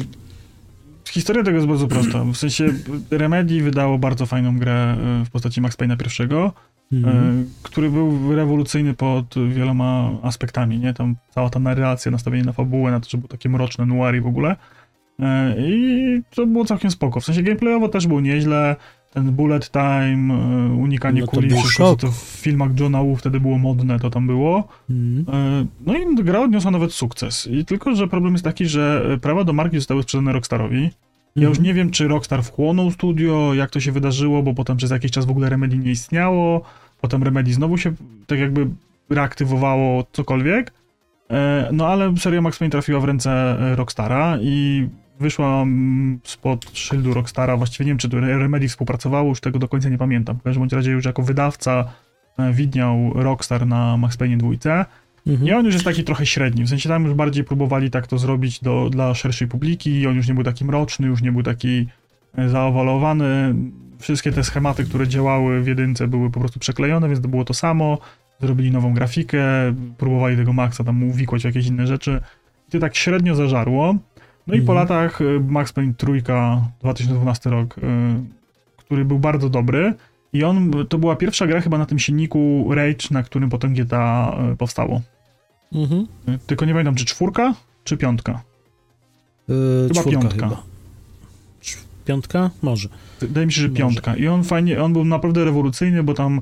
Historia 1.12 1.44
tego 1.44 1.58
jest 1.58 1.68
bardzo 1.68 1.88
prosta. 1.88 2.24
W 2.24 2.36
sensie 2.38 2.66
Remedy 3.12 3.62
wydało 3.64 3.98
bardzo 3.98 4.26
fajną 4.26 4.58
grę 4.60 4.98
e, 5.22 5.26
w 5.26 5.30
postaci 5.30 5.62
Max 5.62 5.78
Payne'a 5.78 5.98
pierwszego, 5.98 6.54
Mhm. 6.94 7.42
e, 7.42 7.44
który 7.64 7.90
był 7.90 8.36
rewolucyjny 8.36 8.94
pod 8.94 9.36
wieloma 9.50 10.10
aspektami, 10.24 10.80
nie? 10.80 10.94
Tam 10.94 11.16
cała 11.30 11.50
ta 11.50 11.60
narracja, 11.60 12.12
nastawienie 12.12 12.44
na 12.44 12.52
fabułę, 12.52 12.92
na 12.92 13.00
to, 13.00 13.10
że 13.10 13.18
był 13.18 13.28
takie 13.28 13.50
mroczne 13.50 13.86
noir 13.86 14.16
i 14.16 14.22
w 14.22 14.28
ogóle. 14.28 14.56
E, 15.20 15.56
I 15.58 16.22
to 16.36 16.46
było 16.48 16.66
całkiem 16.66 16.92
spoko. 16.92 17.20
W 17.20 17.26
sensie 17.26 17.44
gameplayowo 17.44 17.90
też 17.90 18.08
było 18.08 18.22
nieźle. 18.22 18.76
Ten 19.14 19.32
bullet 19.32 19.72
time, 19.72 20.34
e, 20.34 20.74
unikanie 20.74 21.22
No 21.22 21.28
kuli, 21.28 21.50
wszystko 21.50 21.96
to 21.96 22.12
w 22.12 22.16
filmach 22.16 22.80
Johna 22.80 23.04
Woo 23.04 23.16
wtedy 23.16 23.40
było 23.40 23.58
modne, 23.58 24.00
to 24.00 24.10
tam 24.10 24.28
było. 24.28 24.68
E, 24.90 25.66
No 25.86 25.98
i 25.98 26.16
gra 26.16 26.40
odniosła 26.40 26.72
nawet 26.72 26.94
sukces. 26.94 27.48
I 27.48 27.66
tylko, 27.66 27.96
że 27.96 28.08
problem 28.08 28.34
jest 28.34 28.44
taki, 28.46 28.66
że 28.66 29.10
e, 29.14 29.18
prawa 29.18 29.44
do 29.44 29.54
marki 29.54 29.78
zostały 29.78 30.04
sprzedane 30.04 30.34
Rockstarowi. 30.34 30.90
Ja 31.36 31.48
już 31.48 31.58
Mhm. 31.58 31.64
nie 31.64 31.74
wiem, 31.74 31.90
czy 31.92 32.08
Rockstar 32.08 32.44
wchłonął 32.44 32.92
studio, 32.92 33.54
jak 33.54 33.70
to 33.70 33.80
się 33.80 33.92
wydarzyło, 33.92 34.44
bo 34.44 34.54
potem 34.54 34.78
przez 34.78 34.92
jakiś 34.92 35.12
czas 35.12 35.26
w 35.26 35.30
ogóle 35.30 35.50
Remedy 35.50 35.78
nie 35.78 35.92
istniało, 35.92 36.62
potem 37.02 37.24
Remedy 37.24 37.54
znowu 37.54 37.78
się 37.78 37.94
tak 38.28 38.40
jakby 38.40 38.68
reaktywowało 39.10 40.04
cokolwiek. 40.12 40.74
No 41.72 41.88
ale 41.88 42.18
seria 42.18 42.42
Max 42.42 42.60
Payne 42.60 42.72
trafiła 42.72 43.00
w 43.00 43.04
ręce 43.04 43.58
Rockstara 43.76 44.38
i 44.42 44.88
wyszła 45.22 45.62
mm, 45.62 46.20
spod 46.24 46.66
szyldu 46.74 47.14
Rockstara, 47.14 47.58
właściwie 47.58 47.86
nie 47.86 47.92
wiem, 47.92 47.98
czy 47.98 48.10
to 48.10 48.20
Remedy 48.20 48.68
współpracowało, 48.68 49.30
już 49.30 49.40
tego 49.40 49.60
do 49.60 49.68
końca 49.68 49.90
nie 49.90 49.98
pamiętam. 49.98 50.40
W 50.40 50.44
każdym 50.44 50.68
razie 50.72 50.92
już 50.92 51.06
jako 51.06 51.24
wydawca 51.24 51.86
e, 52.38 52.54
widniał 52.54 53.12
Rockstar 53.16 53.68
na 53.68 53.98
Max 53.98 54.18
Payne 54.18 54.38
2. 54.38 54.86
Mhm. 55.28 55.50
I 55.50 55.54
on 55.54 55.66
już 55.66 55.74
jest 55.74 55.86
taki 55.86 56.04
trochę 56.04 56.26
średni, 56.26 56.64
w 56.64 56.70
sensie 56.70 56.90
tam 56.90 57.06
już 57.06 57.14
bardziej 57.14 57.44
próbowali 57.44 57.92
tak 57.92 58.08
to 58.08 58.18
zrobić 58.18 58.60
do, 58.60 58.90
dla 58.90 59.14
szerszej 59.14 59.48
publiki, 59.48 60.08
on 60.08 60.16
już 60.16 60.28
nie 60.28 60.34
był 60.34 60.44
taki 60.44 60.66
mroczny, 60.66 61.08
już 61.08 61.22
nie 61.22 61.32
był 61.32 61.44
taki 61.44 61.88
e, 62.38 62.50
zaowalowany. 62.50 63.56
Wszystkie 64.00 64.32
te 64.32 64.44
schematy, 64.44 64.84
które 64.84 65.08
działały 65.08 65.62
w 65.62 65.68
jedynce 65.68 66.08
były 66.08 66.32
po 66.32 66.40
prostu 66.40 66.60
przeklejone, 66.60 67.08
więc 67.08 67.22
to 67.22 67.28
było 67.28 67.46
to 67.46 67.54
samo. 67.54 67.98
Zrobili 68.42 68.72
nową 68.72 68.94
grafikę, 68.94 69.44
próbowali 69.98 70.38
tego 70.38 70.54
Maxa 70.54 70.84
tam 70.84 71.04
uwikłać 71.04 71.42
w 71.42 71.46
jakieś 71.46 71.68
inne 71.68 71.88
rzeczy. 71.88 72.22
I 72.68 72.72
to 72.72 72.80
tak 72.80 72.96
średnio 72.96 73.36
zażarło. 73.36 73.96
No 74.48 74.54
i 74.56 74.62
po 74.62 74.72
Mhm. 74.74 74.78
latach 74.78 75.22
e, 75.22 75.26
Max 75.40 75.74
Payne 75.74 75.94
trójka, 75.94 76.62
2012 76.80 77.50
rok, 77.50 77.76
e, 77.78 77.82
który 78.78 79.06
był 79.06 79.20
bardzo 79.20 79.50
dobry. 79.50 79.94
I 80.34 80.44
on, 80.44 80.72
to 80.90 80.98
była 80.98 81.16
pierwsza 81.16 81.48
gra 81.48 81.62
chyba 81.62 81.78
na 81.78 81.86
tym 81.86 82.00
silniku 82.00 82.68
Rage, 82.74 83.08
na 83.12 83.24
którym 83.24 83.50
potem 83.50 83.74
GTA 83.74 84.36
e, 84.52 84.56
powstało. 84.56 85.02
Mhm. 85.74 86.08
Tylko 86.48 86.66
nie 86.66 86.72
pamiętam, 86.74 86.96
czy 86.96 87.06
czwórka, 87.06 87.54
czy 87.84 87.98
piątka. 87.98 88.42
Yy, 89.48 89.56
Chyba 89.94 90.12
piątka. 90.12 90.48
Chyba. 90.50 90.64
Piątka? 92.06 92.50
Może. 92.62 92.90
Wydaje 93.22 93.46
mi 93.48 93.54
się, 93.54 93.62
że 93.62 93.68
Może. 93.68 93.80
piątka. 93.80 94.16
I 94.16 94.28
on 94.28 94.44
fajnie, 94.44 94.84
on 94.84 94.94
był 94.94 95.06
naprawdę 95.06 95.46
rewolucyjny, 95.46 96.04
bo 96.04 96.14
tam 96.14 96.42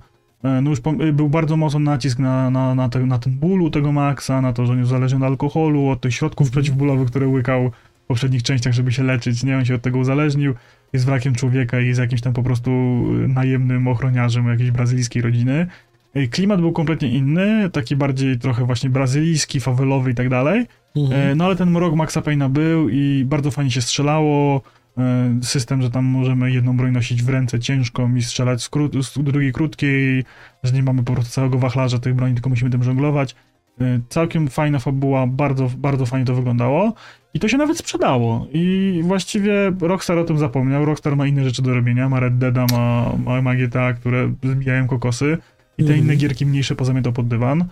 no 0.61 0.69
już 0.69 0.79
był 1.13 1.29
bardzo 1.29 1.57
mocny 1.57 1.79
nacisk 1.79 2.19
na, 2.19 2.49
na, 2.49 2.75
na, 2.75 2.89
te, 2.89 2.99
na 2.99 3.19
ten 3.19 3.33
ból 3.33 3.61
u 3.61 3.69
tego 3.69 3.91
Maxa, 3.91 4.41
na 4.41 4.53
to, 4.53 4.65
że 4.65 4.73
jest 4.73 4.85
uzależniony 4.85 5.25
od 5.25 5.31
alkoholu, 5.31 5.87
od 5.87 6.01
tych 6.01 6.13
środków 6.13 6.51
przeciwbólowych, 6.51 7.07
które 7.07 7.27
łykał 7.27 7.71
poprzednich 8.09 8.43
częściach, 8.43 8.73
żeby 8.73 8.91
się 8.91 9.03
leczyć, 9.03 9.43
nie? 9.43 9.57
On 9.57 9.65
się 9.65 9.75
od 9.75 9.81
tego 9.81 9.97
uzależnił, 9.99 10.53
jest 10.93 11.05
wrakiem 11.05 11.35
człowieka 11.35 11.79
i 11.79 11.87
jest 11.87 11.99
jakimś 11.99 12.21
tam 12.21 12.33
po 12.33 12.43
prostu 12.43 12.71
e, 12.71 13.27
najemnym 13.27 13.87
ochroniarzem 13.87 14.47
jakiejś 14.47 14.71
brazylijskiej 14.71 15.21
rodziny. 15.21 15.67
E, 16.13 16.27
Klimat 16.27 16.59
był 16.61 16.71
kompletnie 16.71 17.09
inny, 17.09 17.69
taki 17.69 17.95
bardziej 17.95 18.39
trochę 18.39 18.65
właśnie 18.65 18.89
brazylijski, 18.89 19.59
fawelowy 19.59 20.11
i 20.11 20.15
tak 20.15 20.29
dalej. 20.29 20.65
Mhm. 20.95 21.21
E, 21.21 21.35
No 21.35 21.45
ale 21.45 21.55
ten 21.55 21.71
mrok 21.71 21.95
Maxa 21.95 22.21
Payne'a 22.21 22.49
był 22.49 22.89
i 22.89 23.25
bardzo 23.25 23.51
fajnie 23.51 23.71
się 23.71 23.81
strzelało. 23.81 24.61
E, 24.97 25.39
System, 25.41 25.81
że 25.81 25.91
tam 25.91 26.05
możemy 26.05 26.51
jedną 26.51 26.77
broń 26.77 26.91
nosić 26.91 27.23
w 27.23 27.29
ręce 27.29 27.59
ciężką 27.59 28.15
i 28.15 28.21
strzelać 28.21 28.63
z, 28.63 28.69
z 29.01 29.23
drugiej 29.23 29.53
krótkiej, 29.53 30.23
że 30.63 30.73
nie 30.73 30.83
mamy 30.83 31.03
po 31.03 31.13
prostu 31.13 31.31
całego 31.31 31.59
wachlarza 31.59 31.99
tych 31.99 32.15
broni, 32.15 32.33
tylko 32.33 32.49
musimy 32.49 32.69
tym 32.69 32.83
żonglować. 32.83 33.35
E, 33.81 33.99
Całkiem 34.09 34.47
fajna 34.47 34.79
fabuła, 34.79 35.27
bardzo, 35.27 35.69
bardzo 35.77 36.05
fajnie 36.05 36.25
to 36.25 36.35
wyglądało 36.35 36.93
i 37.33 37.39
to 37.39 37.47
się 37.47 37.57
nawet 37.57 37.77
sprzedało 37.77 38.47
i 38.53 38.99
właściwie 39.03 39.53
Rockstar 39.81 40.17
o 40.17 40.23
tym 40.23 40.37
zapomniał, 40.37 40.85
Rockstar 40.85 41.15
ma 41.15 41.27
inne 41.27 41.43
rzeczy 41.43 41.61
do 41.61 41.73
robienia, 41.73 42.09
ma 42.09 42.19
Red 42.19 42.37
Deada, 42.37 42.65
ma, 42.71 43.11
ma, 43.25 43.41
ma 43.41 43.55
GTA, 43.55 43.93
które 43.93 44.33
zbijają 44.43 44.87
kokosy 44.87 45.37
i 45.77 45.83
te 45.83 45.89
Mhm. 45.89 45.99
inne 46.05 46.15
gierki 46.15 46.45
mniejsze 46.45 46.75
pozamiatał 46.75 47.13
pod 47.13 47.27
dywan. 47.27 47.65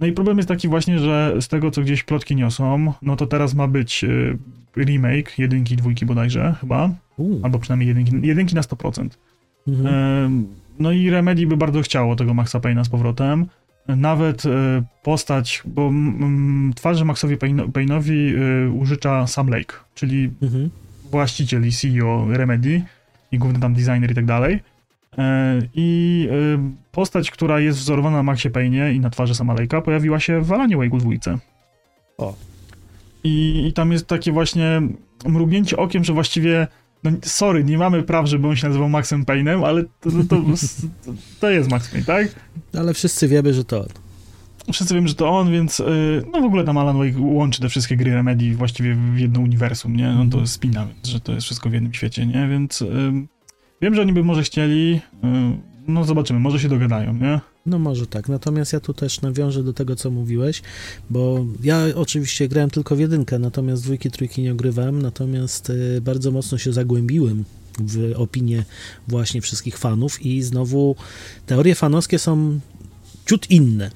No 0.00 0.06
i 0.06 0.12
problem 0.12 0.36
jest 0.36 0.48
taki 0.48 0.68
właśnie, 0.68 0.98
że 0.98 1.34
z 1.40 1.48
tego, 1.48 1.70
co 1.70 1.82
gdzieś 1.82 2.02
plotki 2.02 2.36
niosą, 2.36 2.92
no 3.02 3.16
to 3.16 3.26
teraz 3.26 3.54
ma 3.54 3.68
być 3.68 4.04
y, 4.04 4.38
remake 4.76 5.38
jedynki, 5.38 5.76
dwójki 5.76 6.06
bodajże 6.06 6.54
chyba, 6.60 6.90
albo 7.42 7.58
przynajmniej 7.58 7.88
jedynki, 7.88 8.12
jedynki 8.22 8.54
na 8.54 8.60
100%. 8.62 9.08
Mhm. 9.68 10.46
No 10.78 10.92
i 10.92 11.10
Remedy 11.10 11.46
by 11.46 11.56
bardzo 11.56 11.82
chciało 11.82 12.16
tego 12.16 12.34
Maxa 12.34 12.58
Payne'a 12.58 12.84
z 12.84 12.88
powrotem. 12.88 13.46
Nawet 13.88 14.46
y, 14.46 14.48
postać, 15.02 15.62
bo 15.66 15.90
twarzy 16.76 17.04
Maxowi 17.04 17.36
Payne'owi 17.72 18.10
y, 18.12 18.70
użycza 18.70 19.26
Sam 19.26 19.48
Lake, 19.48 19.74
czyli 19.94 20.30
Mhm. 20.42 20.70
właściciel 21.10 21.66
i 21.68 21.72
CEO 21.72 22.26
Remedy 22.30 22.82
i 23.32 23.38
główny 23.38 23.60
tam 23.60 23.74
designer 23.74 24.10
i 24.12 24.14
tak 24.14 24.24
dalej. 24.26 24.60
E, 25.18 25.58
I 25.74 26.28
e, 26.30 26.72
postać, 26.92 27.30
która 27.30 27.60
jest 27.60 27.78
wzorowana 27.78 28.16
na 28.16 28.22
Maxie 28.22 28.50
Payne 28.50 28.92
i 28.94 29.00
na 29.00 29.10
twarzy 29.10 29.34
sama 29.34 29.54
Lake'a, 29.54 29.82
pojawiła 29.82 30.20
się 30.20 30.40
w 30.40 30.52
Alanie 30.52 30.76
Wake'u 30.76 30.98
dwójce. 30.98 31.38
O. 32.18 32.34
I, 33.24 33.66
I 33.68 33.72
tam 33.72 33.92
jest 33.92 34.06
takie 34.06 34.32
właśnie 34.32 34.82
mrugnięcie 35.26 35.76
okiem, 35.76 36.04
że 36.04 36.12
właściwie 36.12 36.66
no 37.04 37.10
sorry, 37.22 37.64
nie 37.64 37.78
mamy 37.78 38.02
praw, 38.02 38.26
żeby 38.28 38.48
on 38.48 38.56
się 38.56 38.66
nazywał 38.66 38.88
Maxem 38.88 39.24
Payne'em, 39.24 39.66
ale 39.66 39.84
to, 39.84 40.10
to, 40.10 40.24
to, 40.28 40.42
to 41.40 41.50
jest 41.50 41.70
Max 41.70 41.88
Payne, 41.88 42.06
tak? 42.06 42.28
Ale 42.78 42.94
wszyscy 42.94 43.28
wiemy, 43.28 43.54
że 43.54 43.64
to 43.64 43.80
on. 43.80 43.88
Wszyscy 44.72 44.94
wiemy, 44.94 45.08
że 45.08 45.14
to 45.14 45.28
on, 45.28 45.52
więc 45.52 45.80
y, 45.80 46.22
no 46.32 46.40
w 46.40 46.44
ogóle 46.44 46.64
tam 46.64 46.78
Alan 46.78 46.98
Wake 46.98 47.20
łączy 47.20 47.60
te 47.60 47.68
wszystkie 47.68 47.96
gry 47.96 48.14
Remedy 48.14 48.54
właściwie 48.54 48.94
w 48.94 49.18
jedno 49.18 49.40
uniwersum, 49.40 49.96
nie? 49.96 50.08
No 50.08 50.26
to 50.26 50.46
spina, 50.46 50.86
więc, 50.86 51.08
że 51.08 51.20
to 51.20 51.32
jest 51.32 51.44
wszystko 51.44 51.70
w 51.70 51.72
jednym 51.72 51.94
świecie, 51.94 52.26
nie? 52.26 52.48
Więc 52.48 52.84
wiem, 53.82 53.94
że 53.94 54.02
oni 54.02 54.12
by 54.12 54.24
może 54.24 54.42
chcieli, 54.42 55.00
no 55.88 56.04
zobaczymy, 56.04 56.40
może 56.40 56.60
się 56.60 56.68
dogadają, 56.68 57.14
nie? 57.14 57.40
No 57.66 57.78
może 57.78 58.06
tak, 58.06 58.28
natomiast 58.28 58.72
ja 58.72 58.80
tu 58.80 58.94
też 58.94 59.20
nawiążę 59.20 59.62
do 59.62 59.72
tego, 59.72 59.96
co 59.96 60.10
mówiłeś, 60.10 60.62
bo 61.10 61.46
ja 61.62 61.86
oczywiście 61.94 62.48
grałem 62.48 62.70
tylko 62.70 62.96
w 62.96 63.00
jedynkę, 63.00 63.38
natomiast 63.38 63.82
dwójki, 63.82 64.10
trójki 64.10 64.42
nie 64.42 64.52
ogrywałem, 64.52 65.02
natomiast 65.02 65.70
y, 65.70 66.00
bardzo 66.00 66.30
mocno 66.30 66.58
się 66.58 66.72
zagłębiłem 66.72 67.44
w 67.78 68.12
opinię 68.16 68.64
właśnie 69.08 69.40
wszystkich 69.40 69.78
fanów 69.78 70.22
i 70.22 70.42
znowu 70.42 70.96
teorie 71.46 71.74
fanowskie 71.74 72.18
są 72.18 72.60
ciut 73.26 73.50
inne. 73.50 73.90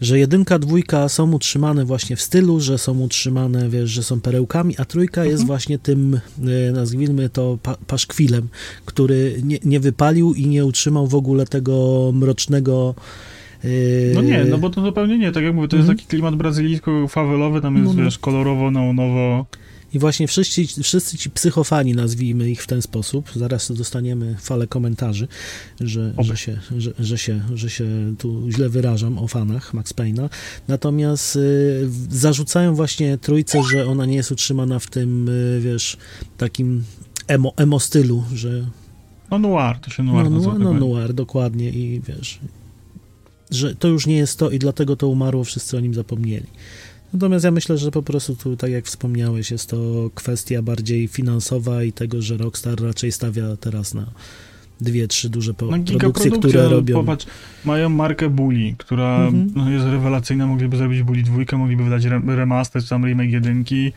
Że 0.00 0.18
jedynka, 0.18 0.58
dwójka 0.58 1.08
są 1.08 1.32
utrzymane 1.32 1.84
właśnie 1.84 2.16
w 2.16 2.20
stylu, 2.20 2.60
że 2.60 2.78
są 2.78 2.98
utrzymane, 3.00 3.68
wiesz, 3.68 3.90
że 3.90 4.02
są 4.02 4.20
perełkami, 4.20 4.74
a 4.78 4.84
trójka 4.84 5.24
jest 5.24 5.32
Mhm. 5.42 5.46
właśnie 5.46 5.78
tym, 5.78 6.20
y, 6.68 6.72
nazwijmy 6.72 7.28
to, 7.28 7.58
pa, 7.62 7.76
paszkwilem, 7.86 8.48
który 8.84 9.40
nie, 9.44 9.58
nie 9.64 9.80
wypalił 9.80 10.34
i 10.34 10.46
nie 10.46 10.64
utrzymał 10.64 11.06
w 11.06 11.14
ogóle 11.14 11.46
tego 11.46 12.10
mrocznego. 12.14 12.94
y, 13.64 14.12
No 14.14 14.22
nie, 14.22 14.44
no 14.44 14.58
bo 14.58 14.70
to 14.70 14.80
zupełnie 14.82 15.18
nie, 15.18 15.32
tak 15.32 15.44
jak 15.44 15.54
mówię, 15.54 15.68
to 15.68 15.76
jest 15.76 15.88
Mhm. 15.88 15.98
taki 15.98 16.08
klimat 16.08 16.34
brazylijsko-fawelowy, 16.34 17.60
tam 17.62 17.76
jest, 17.76 17.86
No, 17.88 17.94
no. 17.94 18.04
wiesz, 18.04 18.18
kolorowo, 18.18 18.70
neonowo. 18.70 19.46
I 19.94 19.98
właśnie 19.98 20.28
wszyscy, 20.28 20.82
wszyscy 20.82 21.18
ci 21.18 21.30
psychofani, 21.30 21.94
nazwijmy 21.94 22.50
ich 22.50 22.62
w 22.62 22.66
ten 22.66 22.82
sposób, 22.82 23.30
zaraz 23.36 23.72
dostaniemy 23.72 24.36
falę 24.40 24.66
komentarzy, 24.66 25.28
że, 25.80 26.14
że, 26.18 26.36
się, 26.36 26.58
że, 26.78 26.92
że, 26.98 27.18
się, 27.18 27.40
że 27.54 27.70
się 27.70 28.14
tu 28.18 28.50
źle 28.50 28.68
wyrażam 28.68 29.18
o 29.18 29.28
fanach 29.28 29.74
Max 29.74 29.94
Payne'a. 29.94 30.28
Natomiast 30.68 31.36
y, 31.36 31.88
zarzucają 32.10 32.74
właśnie 32.74 33.18
trójce, 33.18 33.62
że 33.62 33.86
ona 33.86 34.06
nie 34.06 34.16
jest 34.16 34.32
utrzymana 34.32 34.78
w 34.78 34.86
tym, 34.86 35.28
y, 35.28 35.60
wiesz, 35.60 35.96
takim 36.38 36.84
emo, 37.28 37.52
emo 37.56 37.80
stylu, 37.80 38.24
że 38.34 38.66
No 39.30 39.38
noir, 39.38 39.78
to 39.80 39.90
się 39.90 40.02
noir 40.02 40.24
no, 40.24 40.30
nazywa. 40.30 40.58
no, 40.58 40.72
no 40.72 40.80
noir, 40.80 41.14
dokładnie 41.14 41.70
i 41.70 42.00
wiesz, 42.00 42.40
że 43.50 43.74
to 43.74 43.88
już 43.88 44.06
nie 44.06 44.16
jest 44.16 44.38
to 44.38 44.50
i 44.50 44.58
dlatego 44.58 44.96
to 44.96 45.08
umarło, 45.08 45.44
wszyscy 45.44 45.76
o 45.76 45.80
nim 45.80 45.94
zapomnieli. 45.94 46.46
Natomiast 47.12 47.44
ja 47.44 47.50
myślę, 47.50 47.78
że 47.78 47.90
po 47.90 48.02
prostu 48.02 48.36
tu, 48.36 48.56
tak 48.56 48.70
jak 48.70 48.84
wspomniałeś, 48.84 49.50
jest 49.50 49.70
to 49.70 50.10
kwestia 50.14 50.62
bardziej 50.62 51.08
finansowa 51.08 51.82
i 51.82 51.92
tego, 51.92 52.22
że 52.22 52.36
Rockstar 52.36 52.80
raczej 52.82 53.12
stawia 53.12 53.56
teraz 53.60 53.94
na 53.94 54.06
dwie, 54.80 55.08
trzy 55.08 55.28
duże 55.30 55.54
po- 55.54 55.66
Na 55.66 55.78
produkcje, 55.78 56.30
które 56.30 56.68
robią. 56.68 56.94
popatrz, 56.94 57.26
mają 57.64 57.88
markę 57.88 58.28
Bully, 58.30 58.74
która 58.78 59.16
Mhm. 59.26 59.50
no, 59.56 59.70
jest 59.70 59.84
rewelacyjna, 59.84 60.46
mogliby 60.46 60.76
zrobić 60.76 61.02
Bully 61.02 61.22
dwójkę, 61.22 61.56
mogliby 61.56 61.84
wydać 61.84 62.04
re 62.04 62.20
remaster 62.26 62.82
czy 62.82 62.88
tam 62.88 63.04
remake 63.06 63.30
jedynki, 63.30 63.92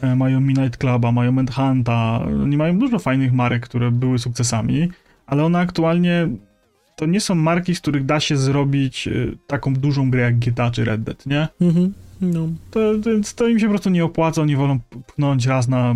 e, 0.00 0.16
mają 0.16 0.40
Midnight 0.40 0.76
Cluba, 0.76 1.12
mają 1.12 1.32
Manhunta, 1.32 2.24
oni 2.42 2.56
mają 2.56 2.78
dużo 2.78 2.98
fajnych 2.98 3.32
marek, 3.32 3.62
które 3.62 3.90
były 3.90 4.18
sukcesami, 4.18 4.88
ale 5.26 5.44
one 5.44 5.58
aktualnie 5.58 6.28
to 6.96 7.06
nie 7.06 7.20
są 7.20 7.34
marki, 7.34 7.74
z 7.74 7.80
których 7.80 8.04
da 8.04 8.20
się 8.20 8.36
zrobić 8.36 9.08
e, 9.08 9.12
taką 9.46 9.74
dużą 9.74 10.10
grę 10.10 10.22
jak 10.22 10.38
GTA 10.38 10.70
czy 10.70 10.84
Red 10.84 11.02
Dead, 11.02 11.26
nie? 11.26 11.48
Mhm. 11.60 11.92
No, 12.20 12.48
To, 12.70 12.80
to, 13.04 13.10
to 13.36 13.48
im 13.48 13.58
się 13.58 13.66
po 13.66 13.70
prostu 13.70 13.90
nie 13.90 14.04
opłaca, 14.04 14.42
oni 14.42 14.56
wolą 14.56 14.78
pchnąć 15.06 15.46
raz 15.46 15.68
na 15.68 15.94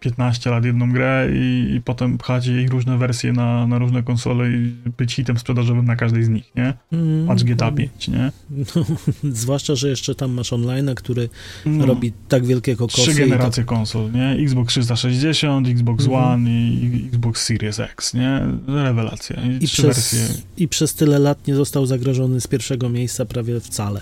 15 0.00 0.50
lat 0.50 0.64
jedną 0.64 0.92
grę 0.92 1.28
i, 1.34 1.74
i 1.76 1.80
potem 1.80 2.18
pchać 2.18 2.46
jej 2.46 2.68
różne 2.68 2.98
wersje 2.98 3.32
na, 3.32 3.66
na 3.66 3.78
różne 3.78 4.02
konsole 4.02 4.50
i 4.50 4.72
być 4.98 5.14
hitem 5.14 5.38
sprzedażowym 5.38 5.84
na 5.84 5.96
każdej 5.96 6.24
z 6.24 6.28
nich, 6.28 6.52
nie? 6.56 6.74
Mm, 6.92 7.26
Patrz 7.26 7.44
GTA 7.44 7.72
5, 7.72 8.08
nie? 8.08 8.32
No, 8.50 8.84
zwłaszcza, 9.32 9.74
że 9.74 9.88
jeszcze 9.88 10.14
tam 10.14 10.30
masz 10.32 10.52
online, 10.52 10.90
który 10.96 11.28
No, 11.66 11.86
robi 11.86 12.12
tak 12.28 12.46
wielkie 12.46 12.76
kokosy. 12.76 13.02
Trzy 13.02 13.10
tak- 13.10 13.20
generacje 13.20 13.64
konsol, 13.64 14.12
nie? 14.12 14.30
Xbox 14.30 14.68
360, 14.74 15.68
Xbox 15.68 16.04
Mhm. 16.04 16.22
One 16.24 16.50
i, 16.50 17.06
Xbox 17.08 17.42
Series 17.46 17.80
X, 17.80 18.14
nie? 18.14 18.40
Rewelacja. 18.68 19.36
I, 19.42 19.64
I 19.64 19.66
przez, 19.68 19.84
wersje. 19.86 20.20
I 20.56 20.68
przez 20.68 20.94
tyle 20.94 21.18
lat 21.18 21.46
nie 21.46 21.54
został 21.54 21.86
zagrożony 21.86 22.40
z 22.40 22.46
pierwszego 22.46 22.88
miejsca 22.88 23.24
prawie 23.24 23.60
wcale. 23.60 24.00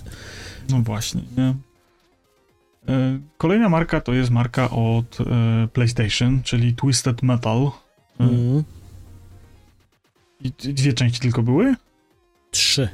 No 0.70 0.80
właśnie, 0.80 1.22
nie? 1.36 1.54
E, 2.88 3.18
Kolejna 3.38 3.68
marka 3.68 4.00
to 4.00 4.14
jest 4.14 4.30
marka 4.30 4.70
od 4.70 5.18
e, 5.20 5.68
PlayStation, 5.72 6.42
czyli 6.42 6.74
Twisted 6.74 7.22
Metal. 7.22 7.70
Mm. 8.18 8.64
I 10.40 10.72
dwie 10.72 10.92
części 10.92 11.20
tylko 11.20 11.42
były? 11.42 11.74
Trzy. 12.50 12.88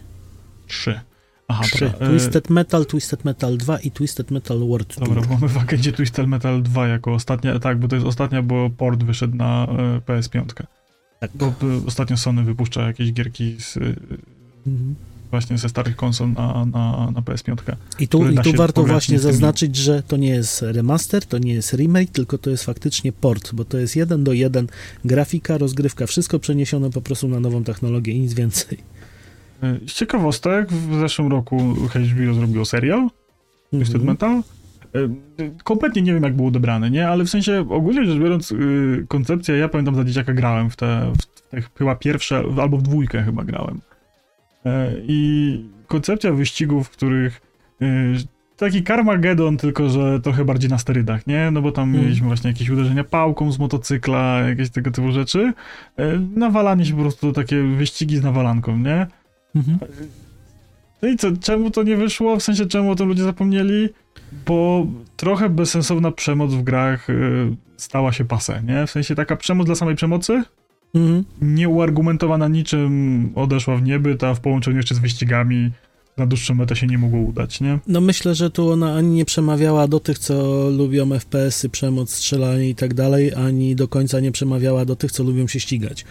Trzy. 0.66 1.00
Aha, 1.48 1.62
Trzy. 1.62 1.92
Twisted 2.08 2.50
Metal, 2.50 2.86
Twisted 2.86 3.24
Metal 3.24 3.56
2 3.56 3.78
i 3.78 3.90
Twisted 3.90 4.30
Metal 4.30 4.58
World 4.58 4.94
Tour. 4.94 5.08
Dobra, 5.08 5.22
mamy 5.30 5.48
w 5.48 5.58
agendzie 5.58 5.92
Twisted 5.92 6.26
Metal 6.26 6.62
2 6.62 6.88
jako 6.88 7.14
ostatnia, 7.14 7.58
tak, 7.58 7.78
bo 7.78 7.88
to 7.88 7.96
jest 7.96 8.06
ostatnia, 8.06 8.42
bo 8.42 8.70
port 8.70 9.02
wyszedł 9.02 9.36
na 9.36 9.64
e, 9.64 10.00
PS5. 10.00 10.46
Tak. 10.46 10.66
Bo 11.34 11.52
ostatnio 11.86 12.16
Sony 12.16 12.42
wypuszcza 12.42 12.82
jakieś 12.82 13.12
gierki 13.12 13.56
z, 13.60 13.78
Mhm. 14.66 14.94
Właśnie 15.30 15.58
ze 15.58 15.68
starych 15.68 15.96
konsol 15.96 16.32
na, 16.32 16.64
na, 16.64 17.10
na 17.10 17.20
PS5. 17.20 17.56
I 18.00 18.08
tu, 18.08 18.30
i 18.30 18.36
tu 18.36 18.52
warto 18.56 18.84
właśnie 18.84 19.18
zaznaczyć, 19.18 19.76
że 19.76 20.02
to 20.02 20.16
nie 20.16 20.28
jest 20.28 20.62
remaster, 20.62 21.24
to 21.26 21.38
nie 21.38 21.52
jest 21.52 21.72
remake, 21.74 22.10
tylko 22.10 22.38
to 22.38 22.50
jest 22.50 22.64
faktycznie 22.64 23.12
port, 23.12 23.54
bo 23.54 23.64
to 23.64 23.78
jest 23.78 23.96
jeden 23.96 24.24
do 24.24 24.32
jeden 24.32 24.66
grafika, 25.04 25.58
rozgrywka, 25.58 26.06
wszystko 26.06 26.38
przeniesione 26.38 26.90
po 26.90 27.00
prostu 27.00 27.28
na 27.28 27.40
nową 27.40 27.64
technologię 27.64 28.12
i 28.12 28.20
nic 28.20 28.34
więcej. 28.34 28.78
E, 29.62 29.78
Z 29.86 29.92
ciekawostek, 29.92 30.72
w 30.72 31.00
zeszłym 31.00 31.28
roku 31.28 31.74
HBO 31.94 32.34
zrobiło 32.34 32.64
serial 32.64 33.08
Twisted 33.70 34.02
Mhm. 34.02 34.04
Metal. 34.06 34.42
E, 34.94 35.54
Kompletnie 35.64 36.02
nie 36.02 36.14
wiem, 36.14 36.22
jak 36.22 36.36
był 36.36 36.46
odebrany, 36.46 36.90
nie? 36.90 37.08
Ale 37.08 37.24
w 37.24 37.30
sensie 37.30 37.66
ogólnie 37.70 38.04
rzecz 38.04 38.18
biorąc, 38.18 38.52
y, 38.52 39.04
koncepcja, 39.08 39.56
ja 39.56 39.68
pamiętam 39.68 39.94
za 39.94 40.04
dzieciaka 40.04 40.32
grałem 40.32 40.70
w 40.70 40.76
te, 40.76 41.12
w 41.20 41.50
te 41.50 41.62
chyba 41.78 41.94
pierwsze, 41.96 42.42
albo 42.60 42.76
w 42.76 42.82
dwójkę 42.82 43.22
chyba 43.22 43.44
grałem. 43.44 43.80
E, 44.66 44.92
I 45.02 45.64
koncepcja 45.86 46.32
wyścigów, 46.32 46.86
w 46.86 46.90
których 46.90 47.40
y, 47.82 47.86
taki 48.56 48.82
Carmageddon, 48.84 49.56
tylko 49.56 49.88
że 49.88 50.20
trochę 50.20 50.44
bardziej 50.44 50.70
na 50.70 50.78
sterydach, 50.78 51.26
nie? 51.26 51.50
No 51.50 51.62
bo 51.62 51.72
tam 51.72 51.88
Mhm. 51.88 52.04
mieliśmy 52.04 52.26
właśnie 52.26 52.50
jakieś 52.50 52.70
uderzenia 52.70 53.04
pałką 53.04 53.52
z 53.52 53.58
motocykla, 53.58 54.40
jakieś 54.40 54.70
tego 54.70 54.90
typu 54.90 55.12
rzeczy. 55.12 55.52
E, 55.96 56.18
Nawalanie 56.36 56.84
się 56.84 56.94
po 56.94 57.00
prostu, 57.00 57.32
takie 57.32 57.62
wyścigi 57.62 58.16
z 58.16 58.22
nawalanką, 58.22 58.78
nie? 58.78 59.06
Mhm. 59.56 59.78
No 61.02 61.08
i 61.08 61.16
co, 61.16 61.28
czemu 61.36 61.70
to 61.70 61.82
nie 61.82 61.96
wyszło? 61.96 62.36
W 62.36 62.42
sensie, 62.42 62.66
czemu 62.66 62.90
o 62.90 62.94
tym 62.94 63.08
ludzie 63.08 63.22
zapomnieli? 63.22 63.88
Bo 64.46 64.86
trochę 65.16 65.48
bezsensowna 65.48 66.10
przemoc 66.12 66.54
w 66.54 66.62
grach 66.62 67.06
stała 67.76 68.12
się 68.12 68.24
pase, 68.24 68.62
nie? 68.62 68.86
W 68.86 68.90
sensie 68.90 69.14
taka 69.14 69.36
przemoc 69.36 69.66
dla 69.66 69.74
samej 69.74 69.94
przemocy, 69.94 70.42
Mhm. 70.94 71.24
nieuargumentowana 71.42 72.48
niczym, 72.48 73.32
odeszła 73.34 73.76
w 73.76 73.82
niebyt, 73.82 74.24
a 74.24 74.34
w 74.34 74.40
połączeniu 74.40 74.76
jeszcze 74.76 74.94
z 74.94 74.98
wyścigami 74.98 75.70
na 76.16 76.26
dłuższą 76.26 76.54
metę 76.54 76.76
się 76.76 76.86
nie 76.86 76.98
mogło 76.98 77.20
udać, 77.20 77.60
nie? 77.60 77.78
No 77.86 78.00
myślę, 78.00 78.34
że 78.34 78.50
tu 78.50 78.70
ona 78.70 78.94
ani 78.94 79.08
nie 79.08 79.24
przemawiała 79.24 79.88
do 79.88 80.00
tych, 80.00 80.18
co 80.18 80.68
lubią 80.70 81.06
FPS-y, 81.06 81.68
przemoc, 81.68 82.14
strzelanie 82.14 82.68
i 82.68 82.74
tak 82.74 82.94
dalej, 82.94 83.34
ani 83.34 83.76
do 83.76 83.88
końca 83.88 84.20
nie 84.20 84.32
przemawiała 84.32 84.84
do 84.84 84.96
tych, 84.96 85.12
co 85.12 85.24
lubią 85.24 85.46
się 85.46 85.60
ścigać. 85.60 86.04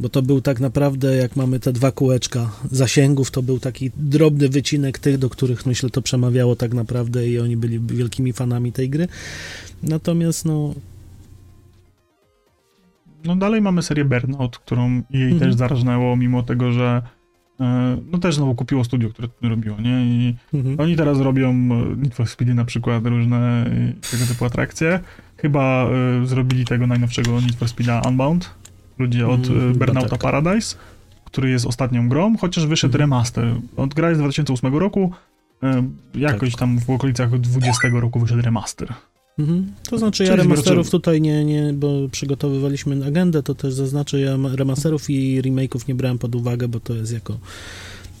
Bo 0.00 0.08
to 0.08 0.22
był 0.22 0.40
tak 0.40 0.60
naprawdę, 0.60 1.16
jak 1.16 1.36
mamy 1.36 1.60
te 1.60 1.72
dwa 1.72 1.92
kółeczka 1.92 2.50
zasięgów, 2.70 3.30
to 3.30 3.42
był 3.42 3.58
taki 3.58 3.90
drobny 3.96 4.48
wycinek 4.48 4.98
tych, 4.98 5.18
do 5.18 5.30
których 5.30 5.66
myślę 5.66 5.90
to 5.90 6.02
przemawiało 6.02 6.56
tak 6.56 6.74
naprawdę 6.74 7.28
i 7.28 7.38
oni 7.38 7.56
byli 7.56 7.80
wielkimi 7.80 8.32
fanami 8.32 8.72
tej 8.72 8.90
gry. 8.90 9.08
Natomiast 9.82 10.44
no, 10.44 10.74
No 13.28 13.36
dalej 13.36 13.62
mamy 13.62 13.82
serię 13.82 14.04
Burnout, 14.04 14.58
którą 14.58 15.02
jej 15.10 15.22
Mhm. 15.32 15.38
też 15.40 15.54
zarażnęło, 15.54 16.16
mimo 16.16 16.42
tego, 16.42 16.72
że 16.72 17.02
e, 17.60 17.96
no 18.12 18.18
też 18.18 18.34
znowu 18.34 18.54
kupiło 18.54 18.84
studio, 18.84 19.08
które 19.10 19.28
to 19.28 19.48
robiło, 19.48 19.80
nie? 19.80 20.04
I 20.06 20.34
mhm. 20.54 20.80
Oni 20.80 20.96
teraz 20.96 21.20
robią 21.20 21.48
e, 21.50 21.96
Need 21.96 22.14
for 22.14 22.26
Speedy 22.28 22.54
na 22.54 22.64
przykład, 22.64 23.06
różne 23.06 23.66
e, 23.66 23.92
tego 24.10 24.26
typu 24.28 24.44
atrakcje. 24.44 25.00
Chyba 25.36 25.86
e, 26.22 26.26
zrobili 26.26 26.64
tego 26.64 26.86
najnowszego 26.86 27.40
Need 27.40 27.54
for 27.54 27.68
Speeda 27.68 28.02
Unbound. 28.08 28.50
Ludzie 28.98 29.28
od 29.28 29.46
Mm, 29.48 29.72
Burnouta 29.72 30.08
tak. 30.08 30.20
Paradise, 30.20 30.76
który 31.24 31.50
jest 31.50 31.66
ostatnią 31.66 32.08
grą, 32.08 32.36
chociaż 32.36 32.66
wyszedł 32.66 32.92
Mhm. 32.94 33.00
remaster. 33.00 33.54
Od 33.76 33.94
gra 33.94 34.08
jest 34.08 34.18
z 34.20 34.22
2008 34.22 34.78
roku, 34.78 35.12
e, 35.62 35.82
jakoś 36.14 36.50
Tak. 36.50 36.60
tam 36.60 36.78
w 36.78 36.90
okolicach 36.90 37.40
20 37.40 38.00
roku 38.00 38.20
wyszedł 38.20 38.42
remaster. 38.42 38.88
Mhm. 39.38 39.66
To 39.90 39.98
znaczy 39.98 40.24
ja 40.24 40.36
remasterów 40.36 40.90
tutaj 40.90 41.20
nie, 41.20 41.44
nie, 41.44 41.72
bo 41.72 42.08
przygotowywaliśmy 42.12 43.06
agendę, 43.06 43.42
to 43.42 43.54
też 43.54 43.74
zaznaczę, 43.74 44.20
ja 44.20 44.38
ma- 44.38 44.56
remasterów 44.56 45.10
i 45.10 45.42
remake'ów 45.42 45.88
nie 45.88 45.94
brałem 45.94 46.18
pod 46.18 46.34
uwagę, 46.34 46.68
bo 46.68 46.80
to 46.80 46.94
jest 46.94 47.12
jako 47.12 47.38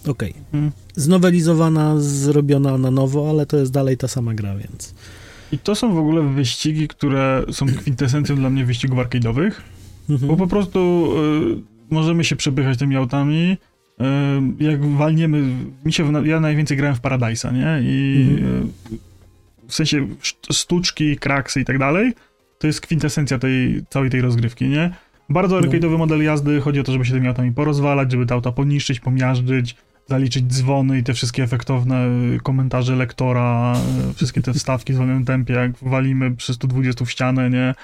okej. 0.06 0.34
Mm. 0.52 0.70
Znowelizowana, 0.96 1.94
zrobiona 2.00 2.78
na 2.78 2.90
nowo, 2.90 3.30
ale 3.30 3.46
to 3.46 3.56
jest 3.56 3.72
dalej 3.72 3.96
ta 3.96 4.08
sama 4.08 4.34
gra, 4.34 4.56
więc 4.56 4.94
I 5.52 5.58
to 5.58 5.74
są 5.74 5.94
w 5.94 5.98
ogóle 5.98 6.22
wyścigi, 6.22 6.88
które 6.88 7.44
są 7.52 7.66
kwintesencją 7.80 8.36
dla 8.36 8.50
mnie 8.50 8.64
wyścigów 8.64 8.98
arcade'owych, 8.98 9.52
mhm. 10.10 10.28
Bo 10.28 10.36
po 10.36 10.46
prostu 10.46 11.08
y, 11.90 11.94
możemy 11.94 12.24
się 12.24 12.36
przepychać 12.36 12.78
tymi 12.78 12.96
autami. 12.96 13.56
Y, 14.60 14.64
jak 14.64 14.86
walniemy, 14.86 15.42
mi 15.84 15.92
się, 15.92 16.26
ja 16.26 16.40
najwięcej 16.40 16.76
grałem 16.76 16.96
w 16.96 17.00
Paradise'a, 17.00 17.52
nie? 17.54 17.90
I 17.90 18.26
Mhm. 18.30 18.62
y, 18.92 19.07
w 19.68 19.74
sensie 19.74 20.06
szt- 20.06 20.52
sztuczki, 20.52 21.16
kraksy 21.16 21.60
i 21.60 21.64
tak 21.64 21.78
dalej, 21.78 22.12
to 22.58 22.66
jest 22.66 22.80
kwintesencja 22.80 23.38
tej, 23.38 23.82
całej 23.90 24.10
tej 24.10 24.20
rozgrywki, 24.20 24.68
nie? 24.68 24.90
Bardzo 25.28 25.60
No. 25.60 25.66
arcade'owy 25.66 25.98
model 25.98 26.22
jazdy, 26.22 26.60
chodzi 26.60 26.80
o 26.80 26.82
to, 26.84 26.92
żeby 26.92 27.04
się 27.04 27.12
tymi 27.12 27.28
autami 27.28 27.52
porozwalać, 27.52 28.12
żeby 28.12 28.26
te 28.26 28.34
auta 28.34 28.52
poniszczyć, 28.52 29.00
pomiażdżyć, 29.00 29.76
zaliczyć 30.08 30.44
dzwony 30.46 30.98
i 30.98 31.02
te 31.02 31.14
wszystkie 31.14 31.42
efektowne 31.42 32.06
y, 32.36 32.40
komentarze 32.42 32.96
lektora, 32.96 33.76
y, 34.10 34.14
wszystkie 34.14 34.42
te 34.42 34.52
wstawki 34.52 34.92
w 34.92 34.96
wolnym 34.96 35.24
tempie, 35.24 35.54
jak 35.54 35.72
walimy 35.82 36.30
przy 36.36 36.54
120 36.54 37.04
w 37.04 37.10
ścianę, 37.10 37.50
nie? 37.50 37.74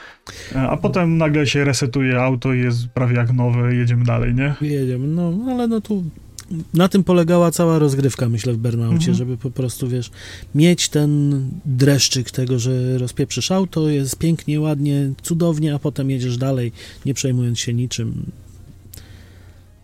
E, 0.56 0.68
A 0.68 0.76
potem 0.76 1.18
nagle 1.18 1.46
się 1.46 1.64
resetuje 1.64 2.20
auto 2.22 2.52
i 2.54 2.58
jest 2.60 2.88
prawie 2.88 3.16
jak 3.16 3.32
nowe, 3.32 3.74
jedziemy 3.74 4.04
dalej, 4.04 4.34
nie? 4.34 4.54
Jedziemy, 4.60 5.06
no 5.06 5.32
ale 5.50 5.68
no 5.68 5.80
tu 5.80 6.04
na 6.74 6.88
tym 6.88 7.04
polegała 7.04 7.50
cała 7.50 7.78
rozgrywka, 7.78 8.28
myślę, 8.28 8.52
w 8.52 8.56
Burnaucie, 8.56 8.94
Mhm. 8.96 9.14
żeby 9.14 9.36
po 9.36 9.50
prostu, 9.50 9.88
wiesz, 9.88 10.10
mieć 10.54 10.88
ten 10.88 11.42
dreszczyk 11.64 12.30
tego, 12.30 12.58
że 12.58 12.98
rozpieprzysz 12.98 13.50
auto, 13.50 13.88
jest 13.88 14.18
pięknie, 14.18 14.60
ładnie, 14.60 15.10
cudownie, 15.22 15.74
a 15.74 15.78
potem 15.78 16.10
jedziesz 16.10 16.36
dalej, 16.38 16.72
nie 17.06 17.14
przejmując 17.14 17.58
się 17.58 17.74
niczym. 17.74 18.24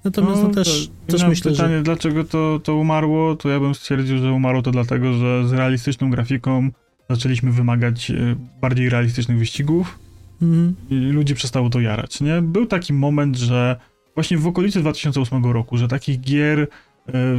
Natomiast 0.05 0.43
no, 0.43 0.51
też, 0.51 0.91
to- 1.07 1.13
też 1.13 1.29
myślę, 1.29 1.51
pytanie, 1.53 1.77
że... 1.77 1.83
dlaczego 1.83 2.25
to, 2.25 2.61
to 2.65 2.75
umarło, 2.77 3.37
to 3.37 3.49
ja 3.49 3.61
bym 3.61 3.75
stwierdził, 3.75 4.19
że 4.19 4.33
umarło 4.33 4.63
to 4.63 4.71
dlatego, 4.71 5.13
że 5.13 5.49
z 5.49 5.53
realistyczną 5.53 6.11
grafiką 6.11 6.71
zaczęliśmy 7.11 7.53
wymagać 7.53 8.11
e, 8.11 8.37
bardziej 8.61 8.89
realistycznych 8.89 9.39
wyścigów 9.39 9.99
Mhm. 10.43 10.75
i 10.91 10.95
ludzi 10.95 11.35
przestało 11.35 11.71
to 11.71 11.81
jarać, 11.81 12.21
nie? 12.21 12.43
Był 12.43 12.67
taki 12.67 12.93
moment, 12.93 13.37
że 13.37 13.77
właśnie 14.14 14.38
w 14.38 14.46
okolicy 14.46 14.81
2008 14.81 15.44
roku, 15.44 15.77
że 15.77 15.88
takich 15.88 16.20
gier 16.20 16.61
e, 16.61 16.66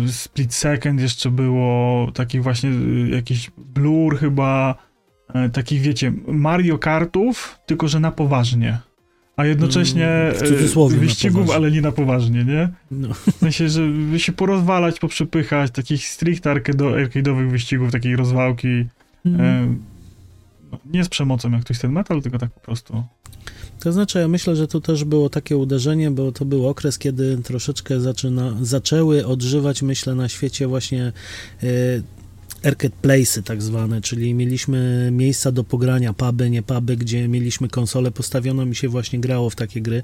Split 0.07 0.53
Second 0.53 1.01
jeszcze 1.01 1.31
było, 1.31 2.11
takich 2.13 2.43
właśnie 2.43 2.69
e, 2.69 3.09
jakiś 3.09 3.51
Blur 3.57 4.17
chyba, 4.17 4.75
e, 5.33 5.49
takich 5.49 5.81
wiecie, 5.81 6.13
Mario 6.27 6.77
Kartów, 6.77 7.59
tylko 7.65 7.87
że 7.87 7.99
na 7.99 8.11
poważnie. 8.11 8.79
A 9.37 9.45
jednocześnie 9.45 10.07
Mm, 10.07 10.89
w 10.89 10.99
wyścigów, 10.99 11.49
ale 11.49 11.71
nie 11.71 11.81
na 11.81 11.91
poważnie, 11.91 12.45
nie? 12.45 12.69
No. 12.91 13.13
W 13.13 13.35
sensie, 13.39 13.69
żeby 13.69 14.19
się 14.19 14.31
porozwalać, 14.31 14.99
poprzepychać, 14.99 15.71
takich 15.71 16.07
stricte 16.07 16.49
arcade'owych 16.49 17.49
wyścigów, 17.49 17.91
takiej 17.91 18.15
rozwałki. 18.15 18.85
Mhm. 19.25 19.41
E, 19.41 19.75
no, 20.71 20.79
nie 20.85 21.03
z 21.03 21.09
przemocą 21.09 21.51
jak 21.51 21.63
Twisted 21.63 21.91
Metal, 21.91 22.21
tylko 22.21 22.37
tak 22.37 22.51
po 22.51 22.59
prostu. 22.59 23.03
To 23.81 23.91
znaczy, 23.91 24.19
ja 24.19 24.27
myślę, 24.27 24.55
że 24.55 24.67
tu 24.67 24.81
też 24.81 25.03
było 25.03 25.29
takie 25.29 25.57
uderzenie, 25.57 26.11
bo 26.11 26.31
to 26.31 26.45
był 26.45 26.67
okres, 26.67 26.97
kiedy 26.97 27.37
troszeczkę 27.37 27.99
zaczyna, 27.99 28.57
zaczęły 28.61 29.25
odżywać, 29.25 29.81
myślę, 29.81 30.15
na 30.15 30.29
świecie 30.29 30.67
właśnie 30.67 31.11
e, 31.63 31.67
arcade 32.63 32.95
place'y 33.01 33.43
tak 33.43 33.61
zwane, 33.61 34.01
czyli 34.01 34.33
mieliśmy 34.33 35.09
miejsca 35.11 35.51
do 35.51 35.63
pogrania, 35.63 36.13
puby, 36.13 36.49
nie 36.49 36.61
puby, 36.63 36.97
gdzie 36.97 37.27
mieliśmy 37.27 37.67
konsolę 37.69 38.11
postawioną 38.11 38.65
i 38.65 38.75
się 38.75 38.89
właśnie 38.89 39.19
grało 39.19 39.49
w 39.49 39.55
takie 39.55 39.81
gry. 39.81 40.03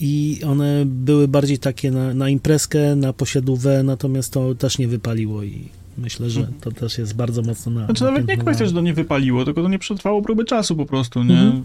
I 0.00 0.40
one 0.46 0.82
były 0.86 1.28
bardziej 1.28 1.58
takie 1.58 1.90
na, 1.90 2.14
na 2.14 2.28
imprezkę, 2.28 2.96
na 2.96 3.12
posiadówę, 3.12 3.82
natomiast 3.82 4.32
to 4.32 4.54
też 4.54 4.78
nie 4.78 4.88
wypaliło 4.88 5.42
i 5.42 5.68
myślę, 5.98 6.30
że 6.30 6.48
to 6.60 6.72
też 6.72 6.98
jest 6.98 7.14
bardzo 7.14 7.42
mocno 7.42 7.72
na... 7.72 7.84
Znaczy 7.84 8.04
nawet 8.04 8.28
nie 8.28 8.36
kwestia, 8.36 8.66
że 8.66 8.72
to 8.72 8.80
nie 8.80 8.94
wypaliło, 8.94 9.44
tylko 9.44 9.62
to 9.62 9.68
nie 9.68 9.78
przetrwało 9.78 10.22
próby 10.22 10.44
czasu 10.44 10.76
po 10.76 10.86
prostu, 10.86 11.24
nie? 11.24 11.38
Mhm. 11.38 11.62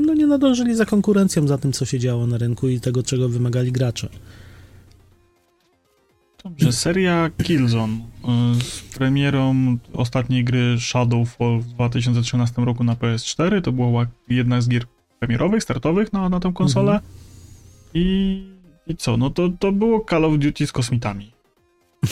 No 0.00 0.14
nie 0.14 0.26
nadążyli 0.26 0.74
za 0.74 0.86
konkurencją, 0.86 1.46
za 1.46 1.58
tym, 1.58 1.72
co 1.72 1.84
się 1.84 1.98
działo 1.98 2.26
na 2.26 2.38
rynku 2.38 2.68
i 2.68 2.80
tego, 2.80 3.02
czego 3.02 3.28
wymagali 3.28 3.72
gracze. 3.72 4.08
Dobrze, 6.44 6.72
seria 6.72 7.30
Killzone 7.42 7.92
y, 7.94 8.64
z 8.64 8.80
premierą 8.80 9.76
ostatniej 9.92 10.44
gry 10.44 10.76
Shadowfall 10.80 11.60
w 11.60 11.66
2013 11.66 12.62
roku 12.64 12.84
na 12.84 12.94
PS4. 12.94 13.62
To 13.62 13.72
była 13.72 14.06
jedna 14.28 14.60
z 14.60 14.68
gier 14.68 14.84
premierowych, 15.18 15.62
startowych 15.62 16.12
na, 16.12 16.28
na 16.28 16.40
tę 16.40 16.52
konsolę. 16.54 16.92
Mhm. 16.92 17.12
I, 17.94 18.44
I 18.86 18.96
co? 18.96 19.16
No 19.16 19.30
to, 19.30 19.48
to 19.58 19.72
było 19.72 20.04
Call 20.10 20.24
of 20.24 20.38
Duty 20.38 20.66
z 20.66 20.72
kosmitami. 20.72 21.30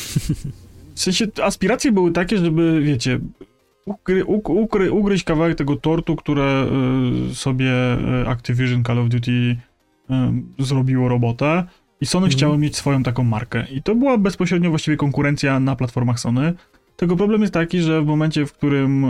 W 0.94 1.00
sensie 1.00 1.26
aspiracje 1.42 1.92
były 1.92 2.12
takie, 2.12 2.38
żeby, 2.38 2.80
wiecie, 2.82 3.20
ukry, 3.88 4.24
uk, 4.24 4.48
ukry, 4.48 4.92
ugryźć 4.92 5.24
kawałek 5.24 5.58
tego 5.58 5.76
tortu, 5.76 6.16
które 6.16 6.66
y, 7.30 7.34
sobie 7.34 7.72
y, 8.22 8.28
Activision 8.28 8.84
Call 8.84 8.98
of 8.98 9.08
Duty 9.08 9.30
y, 9.30 9.56
zrobiło 10.58 11.08
robotę. 11.08 11.64
I 12.00 12.06
Sony 12.06 12.26
Mhm. 12.26 12.38
chciało 12.38 12.58
mieć 12.58 12.76
swoją 12.76 13.02
taką 13.02 13.24
markę. 13.24 13.64
I 13.70 13.82
to 13.82 13.94
była 13.94 14.18
bezpośrednio 14.18 14.70
właściwie 14.70 14.96
konkurencja 14.96 15.60
na 15.60 15.76
platformach 15.76 16.20
Sony. 16.20 16.54
Tego 16.96 17.16
problem 17.16 17.40
jest 17.40 17.54
taki, 17.54 17.80
że 17.80 18.02
w 18.02 18.06
momencie, 18.06 18.46
w 18.46 18.52
którym 18.52 19.06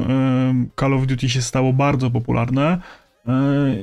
Call 0.80 0.94
of 0.94 1.06
Duty 1.06 1.28
się 1.28 1.42
stało 1.42 1.72
bardzo 1.72 2.10
popularne 2.10 2.78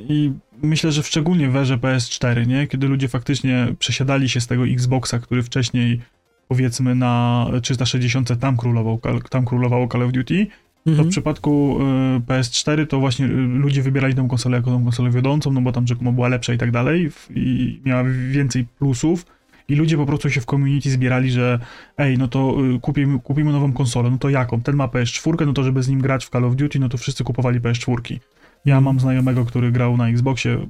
i 0.08 0.32
myślę, 0.62 0.92
że 0.92 1.02
szczególnie 1.02 1.48
w 1.48 1.56
erze 1.56 1.76
PS4, 1.76 2.46
nie? 2.46 2.66
kiedy 2.66 2.88
ludzie 2.88 3.08
faktycznie 3.08 3.74
przesiadali 3.78 4.28
się 4.28 4.40
z 4.40 4.46
tego 4.46 4.66
Xboxa, 4.66 5.18
który 5.18 5.42
wcześniej 5.42 6.00
powiedzmy 6.48 6.94
na 6.94 7.46
360 7.62 8.40
tam 8.40 8.56
królował, 8.56 9.00
tam 9.30 9.44
królowało 9.44 9.88
Call 9.88 10.02
of 10.02 10.12
Duty, 10.12 10.46
to 10.86 10.90
w 10.90 10.94
Mhm. 10.94 11.08
przypadku 11.08 11.78
y, 12.16 12.20
PS4 12.20 12.86
to 12.86 13.00
właśnie 13.00 13.26
y, 13.26 13.28
ludzie 13.36 13.82
wybierali 13.82 14.14
tę 14.14 14.26
konsolę 14.28 14.56
jako 14.56 14.70
tą 14.70 14.84
konsolę 14.84 15.10
wiodącą, 15.10 15.52
no 15.52 15.60
bo 15.60 15.72
tam 15.72 15.86
rzekomo 15.86 16.12
była 16.12 16.28
lepsza 16.28 16.54
i 16.54 16.58
tak 16.58 16.70
dalej 16.70 17.10
i 17.34 17.80
miała 17.84 18.04
więcej 18.30 18.64
plusów 18.78 19.26
i 19.68 19.74
ludzie 19.74 19.96
po 19.96 20.06
prostu 20.06 20.30
się 20.30 20.40
w 20.40 20.44
community 20.44 20.90
zbierali, 20.90 21.30
że 21.30 21.58
ej, 21.98 22.18
no 22.18 22.28
to 22.28 22.56
y, 22.76 22.80
kupimy, 22.80 23.18
kupimy 23.18 23.52
nową 23.52 23.72
konsolę, 23.72 24.10
no 24.10 24.18
to 24.18 24.28
jaką? 24.30 24.60
Ten 24.60 24.76
ma 24.76 24.86
PS4, 24.86 25.46
no 25.46 25.52
to 25.52 25.64
żeby 25.64 25.82
z 25.82 25.88
nim 25.88 26.00
grać 26.00 26.24
w 26.24 26.30
Call 26.30 26.44
of 26.44 26.56
Duty, 26.56 26.78
no 26.78 26.88
to 26.88 26.98
wszyscy 26.98 27.24
kupowali 27.24 27.60
PS4. 27.60 28.18
Ja 28.64 28.80
mam 28.80 29.00
znajomego, 29.00 29.44
który 29.44 29.72
grał 29.72 29.96
na 29.96 30.08
Xboxie 30.08 30.66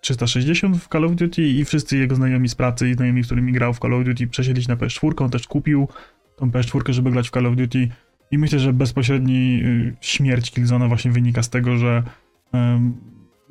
360 0.00 0.76
w 0.76 0.88
Call 0.88 1.04
of 1.04 1.14
Duty 1.14 1.42
i 1.48 1.64
wszyscy 1.64 1.98
jego 1.98 2.14
znajomi 2.14 2.48
z 2.48 2.54
pracy 2.54 2.90
i 2.90 2.94
znajomi, 2.94 3.22
z 3.22 3.26
którymi 3.26 3.52
grał 3.52 3.74
w 3.74 3.78
Call 3.78 3.94
of 3.94 4.04
Duty 4.04 4.26
przesiedli 4.26 4.62
się 4.62 4.68
na 4.68 4.76
PS4, 4.76 5.22
on 5.24 5.30
też 5.30 5.46
kupił 5.46 5.88
tą 6.36 6.50
PS4, 6.50 6.92
żeby 6.92 7.10
grać 7.10 7.28
w 7.28 7.30
Call 7.30 7.46
of 7.46 7.56
Duty 7.56 7.88
i 8.30 8.38
myślę, 8.38 8.58
że 8.58 8.72
bezpośredni 8.72 9.60
y, 9.64 9.96
śmierć 10.00 10.50
Killzona 10.50 10.88
właśnie 10.88 11.10
wynika 11.10 11.42
z 11.42 11.50
tego, 11.50 11.76
że 11.76 12.02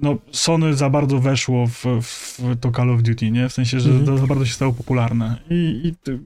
no, 0.01 0.17
Sony 0.31 0.73
za 0.73 0.89
bardzo 0.89 1.19
weszło 1.19 1.67
w, 1.67 1.85
w 2.01 2.39
to 2.61 2.71
Call 2.71 2.89
of 2.89 3.01
Duty, 3.03 3.31
nie? 3.31 3.49
W 3.49 3.53
sensie, 3.53 3.79
że 3.79 3.89
Mhm. 3.89 4.17
za 4.17 4.27
bardzo 4.27 4.45
się 4.45 4.53
stało 4.53 4.73
popularne. 4.73 5.35
I, 5.49 5.81
i 5.83 5.95
ty, 6.03 6.19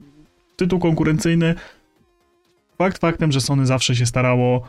tytuł 0.56 0.78
konkurencyjny 0.78 1.54
fakt 2.78 2.98
faktem, 2.98 3.32
że 3.32 3.40
Sony 3.40 3.66
zawsze 3.66 3.96
się 3.96 4.06
starało, 4.06 4.68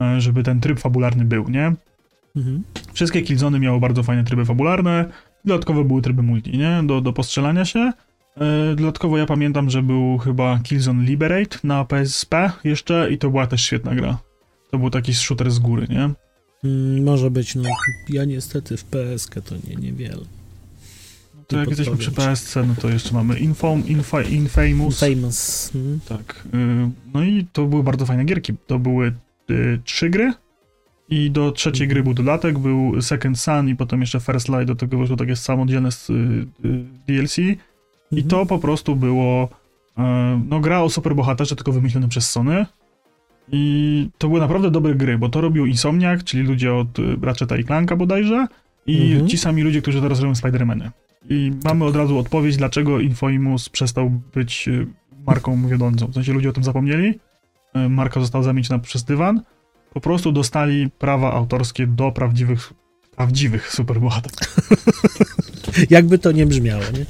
e, 0.00 0.20
żeby 0.20 0.42
ten 0.42 0.60
tryb 0.60 0.80
fabularny 0.80 1.24
był, 1.24 1.48
nie? 1.48 1.72
Mhm. 2.36 2.62
Wszystkie 2.92 3.22
Killzony 3.22 3.60
miały 3.60 3.80
bardzo 3.80 4.02
fajne 4.02 4.24
tryby 4.24 4.44
fabularne, 4.44 5.04
dodatkowo 5.44 5.84
były 5.84 6.02
tryby 6.02 6.22
multi, 6.22 6.58
nie? 6.58 6.82
Do, 6.86 7.00
do 7.00 7.12
postrzelania 7.12 7.64
się. 7.64 7.92
E, 8.40 8.74
Dodatkowo 8.74 9.18
ja 9.18 9.26
pamiętam, 9.26 9.70
że 9.70 9.82
był 9.82 10.18
chyba 10.18 10.58
Killzone 10.62 11.04
Liberate 11.04 11.58
na 11.64 11.84
PSP 11.84 12.52
jeszcze 12.64 13.10
i 13.10 13.18
to 13.18 13.30
była 13.30 13.46
też 13.46 13.62
świetna 13.62 13.94
gra. 13.94 14.18
To 14.70 14.78
był 14.78 14.90
taki 14.90 15.14
shooter 15.14 15.50
z 15.50 15.58
góry, 15.58 15.86
nie? 15.90 16.10
Mm, 16.64 17.04
może 17.04 17.30
być, 17.30 17.54
no. 17.54 17.62
Ja 18.08 18.24
niestety 18.24 18.76
w 18.76 18.84
PSK 18.84 19.34
to 19.44 19.54
nie, 19.68 19.76
niewiele. 19.76 20.24
To 21.46 21.58
jak 21.58 21.68
jesteśmy 21.68 21.96
przy 21.96 22.12
PSC, 22.12 22.56
no 22.56 22.74
to 22.80 22.88
jeszcze 22.88 23.14
mamy 23.14 23.38
Infom, 23.38 23.86
Infa, 23.86 24.22
Infamous. 24.22 25.00
Famous. 25.00 25.70
Mm. 25.74 26.00
Tak. 26.08 26.44
y, 26.54 26.90
No 27.14 27.24
i 27.24 27.46
to 27.52 27.66
były 27.66 27.82
bardzo 27.82 28.06
fajne 28.06 28.24
gierki. 28.24 28.52
To 28.66 28.78
były 28.78 29.12
y, 29.50 29.80
trzy 29.84 30.10
gry 30.10 30.32
i 31.08 31.30
do 31.30 31.52
trzeciej 31.52 31.88
gry 31.88 32.02
był 32.02 32.14
dodatek, 32.14 32.58
był 32.58 33.02
Second 33.02 33.40
Sun 33.40 33.68
i 33.68 33.76
potem 33.76 34.00
jeszcze 34.00 34.20
First 34.20 34.48
Light, 34.48 34.64
do 34.64 34.74
tego 34.74 34.98
wyszło 34.98 35.16
takie 35.16 35.36
samodzielne 35.36 35.88
y, 35.88 36.12
y, 36.64 36.84
DLC 37.08 37.36
i 38.12 38.22
to 38.24 38.46
po 38.46 38.58
prostu 38.58 38.96
było 38.96 39.48
e, 39.98 40.42
no 40.48 40.60
gra 40.60 40.80
o 40.80 40.90
superbohaterze, 40.90 41.56
tylko 41.56 41.72
wymyślone 41.72 42.08
przez 42.08 42.30
Sony 42.30 42.66
i 43.52 44.08
to 44.18 44.28
były 44.28 44.40
naprawdę 44.40 44.70
dobre 44.70 44.94
gry, 44.94 45.18
bo 45.18 45.28
to 45.28 45.40
robił 45.40 45.66
Insomniac, 45.66 46.24
czyli 46.24 46.42
ludzie 46.42 46.74
od 46.74 46.98
y, 46.98 47.16
Ratcheta 47.22 47.56
i 47.56 47.64
Clanka 47.64 47.96
bodajże 47.96 48.46
i 48.86 49.12
Mhm. 49.12 49.28
ci 49.28 49.38
sami 49.38 49.62
ludzie, 49.62 49.82
którzy 49.82 50.00
teraz 50.02 50.20
robią 50.20 50.32
Spider-Many. 50.32 50.90
I 51.30 51.52
mamy 51.64 51.84
od 51.84 51.96
razu 51.96 52.18
odpowiedź, 52.18 52.56
dlaczego 52.56 53.00
Infamous 53.00 53.68
przestał 53.68 54.10
być 54.34 54.68
y, 54.68 54.86
marką 55.26 55.68
wiodącą. 55.68 56.06
W 56.06 56.14
sensie 56.14 56.32
ludzie 56.32 56.48
o 56.48 56.52
tym 56.52 56.64
zapomnieli, 56.64 57.18
marka 57.88 58.20
została 58.20 58.44
zamieniona 58.44 58.78
przez 58.78 59.04
dywan, 59.04 59.42
po 59.94 60.00
prostu 60.00 60.32
dostali 60.32 60.90
prawa 60.90 61.32
autorskie 61.32 61.86
do 61.86 62.12
prawdziwych 62.12 62.72
prawdziwych 63.16 63.72
superbohaterów. 63.72 64.38
Jakby 65.90 66.18
to 66.18 66.32
nie 66.32 66.46
brzmiało, 66.46 66.82
nie? 66.82 67.06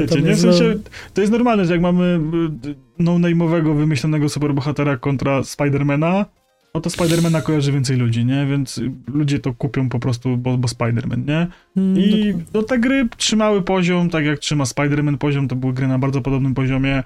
Wiecie, 0.00 0.22
nie? 0.22 0.34
W 0.34 0.44
no- 0.44 0.52
sensie, 0.52 0.78
to 1.14 1.20
jest 1.20 1.32
normalne, 1.32 1.64
że 1.64 1.72
jak 1.72 1.82
mamy 1.82 2.20
y, 2.66 2.74
no-name'owego, 2.98 3.76
wymyślonego 3.76 4.28
superbohatera 4.28 4.96
kontra 4.96 5.44
Spidermana, 5.44 6.26
no 6.74 6.80
to 6.80 6.90
Spidermana 6.90 7.40
kojarzy 7.40 7.72
więcej 7.72 7.96
ludzi, 7.96 8.24
nie? 8.24 8.46
Więc 8.46 8.78
y, 8.78 8.90
ludzie 9.06 9.38
to 9.38 9.52
kupią 9.52 9.88
po 9.88 9.98
prostu, 9.98 10.36
bo, 10.36 10.58
bo 10.58 10.68
Spiderman, 10.68 11.24
nie? 11.24 11.46
Mm, 11.76 11.98
I 11.98 12.34
no, 12.54 12.62
te 12.62 12.78
gry 12.78 13.08
trzymały 13.16 13.62
poziom, 13.62 14.10
tak 14.10 14.24
jak 14.24 14.38
trzyma 14.38 14.64
Spider-Man 14.64 15.18
poziom, 15.18 15.48
to 15.48 15.56
były 15.56 15.72
gry 15.72 15.88
na 15.88 15.98
bardzo 15.98 16.20
podobnym 16.20 16.54
poziomie. 16.54 17.02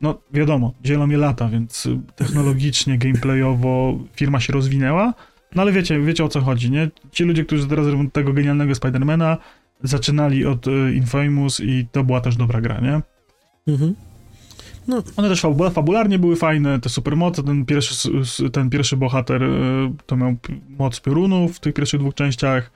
No 0.00 0.20
wiadomo, 0.32 0.74
dzielą 0.82 1.08
je 1.08 1.16
lata, 1.16 1.48
więc 1.48 1.86
y, 1.86 2.00
technologicznie, 2.16 2.98
gameplayowo 2.98 3.98
firma 4.16 4.40
się 4.40 4.52
rozwinęła, 4.52 5.14
no 5.54 5.62
ale 5.62 5.72
wiecie, 5.72 6.00
wiecie 6.00 6.24
o 6.24 6.28
co 6.28 6.40
chodzi, 6.40 6.70
nie? 6.70 6.90
Ci 7.10 7.24
ludzie, 7.24 7.44
którzy 7.44 7.66
teraz 7.66 7.86
robią 7.86 8.10
tego 8.10 8.32
genialnego 8.32 8.74
Spidermana, 8.74 9.38
zaczynali 9.82 10.46
od 10.46 10.66
y, 10.66 10.94
Infamous 10.94 11.60
i 11.60 11.86
to 11.92 12.04
była 12.04 12.20
też 12.20 12.36
dobra 12.36 12.60
gra, 12.60 12.80
nie? 12.80 13.00
Mhm. 13.72 13.94
One 15.16 15.28
też 15.28 15.42
fabu- 15.42 15.70
fabularnie 15.70 16.18
były 16.18 16.36
fajne, 16.36 16.80
te 16.80 16.88
supermoce, 16.88 17.42
ten 17.42 17.64
pierwszy, 17.64 18.08
ten 18.52 18.70
pierwszy 18.70 18.96
bohater 18.96 19.42
y, 19.42 19.48
to 20.06 20.16
miał 20.16 20.36
moc 20.78 21.00
piorunów 21.00 21.56
w 21.56 21.60
tych 21.60 21.74
pierwszych 21.74 22.00
dwóch 22.00 22.14
częściach, 22.14 22.70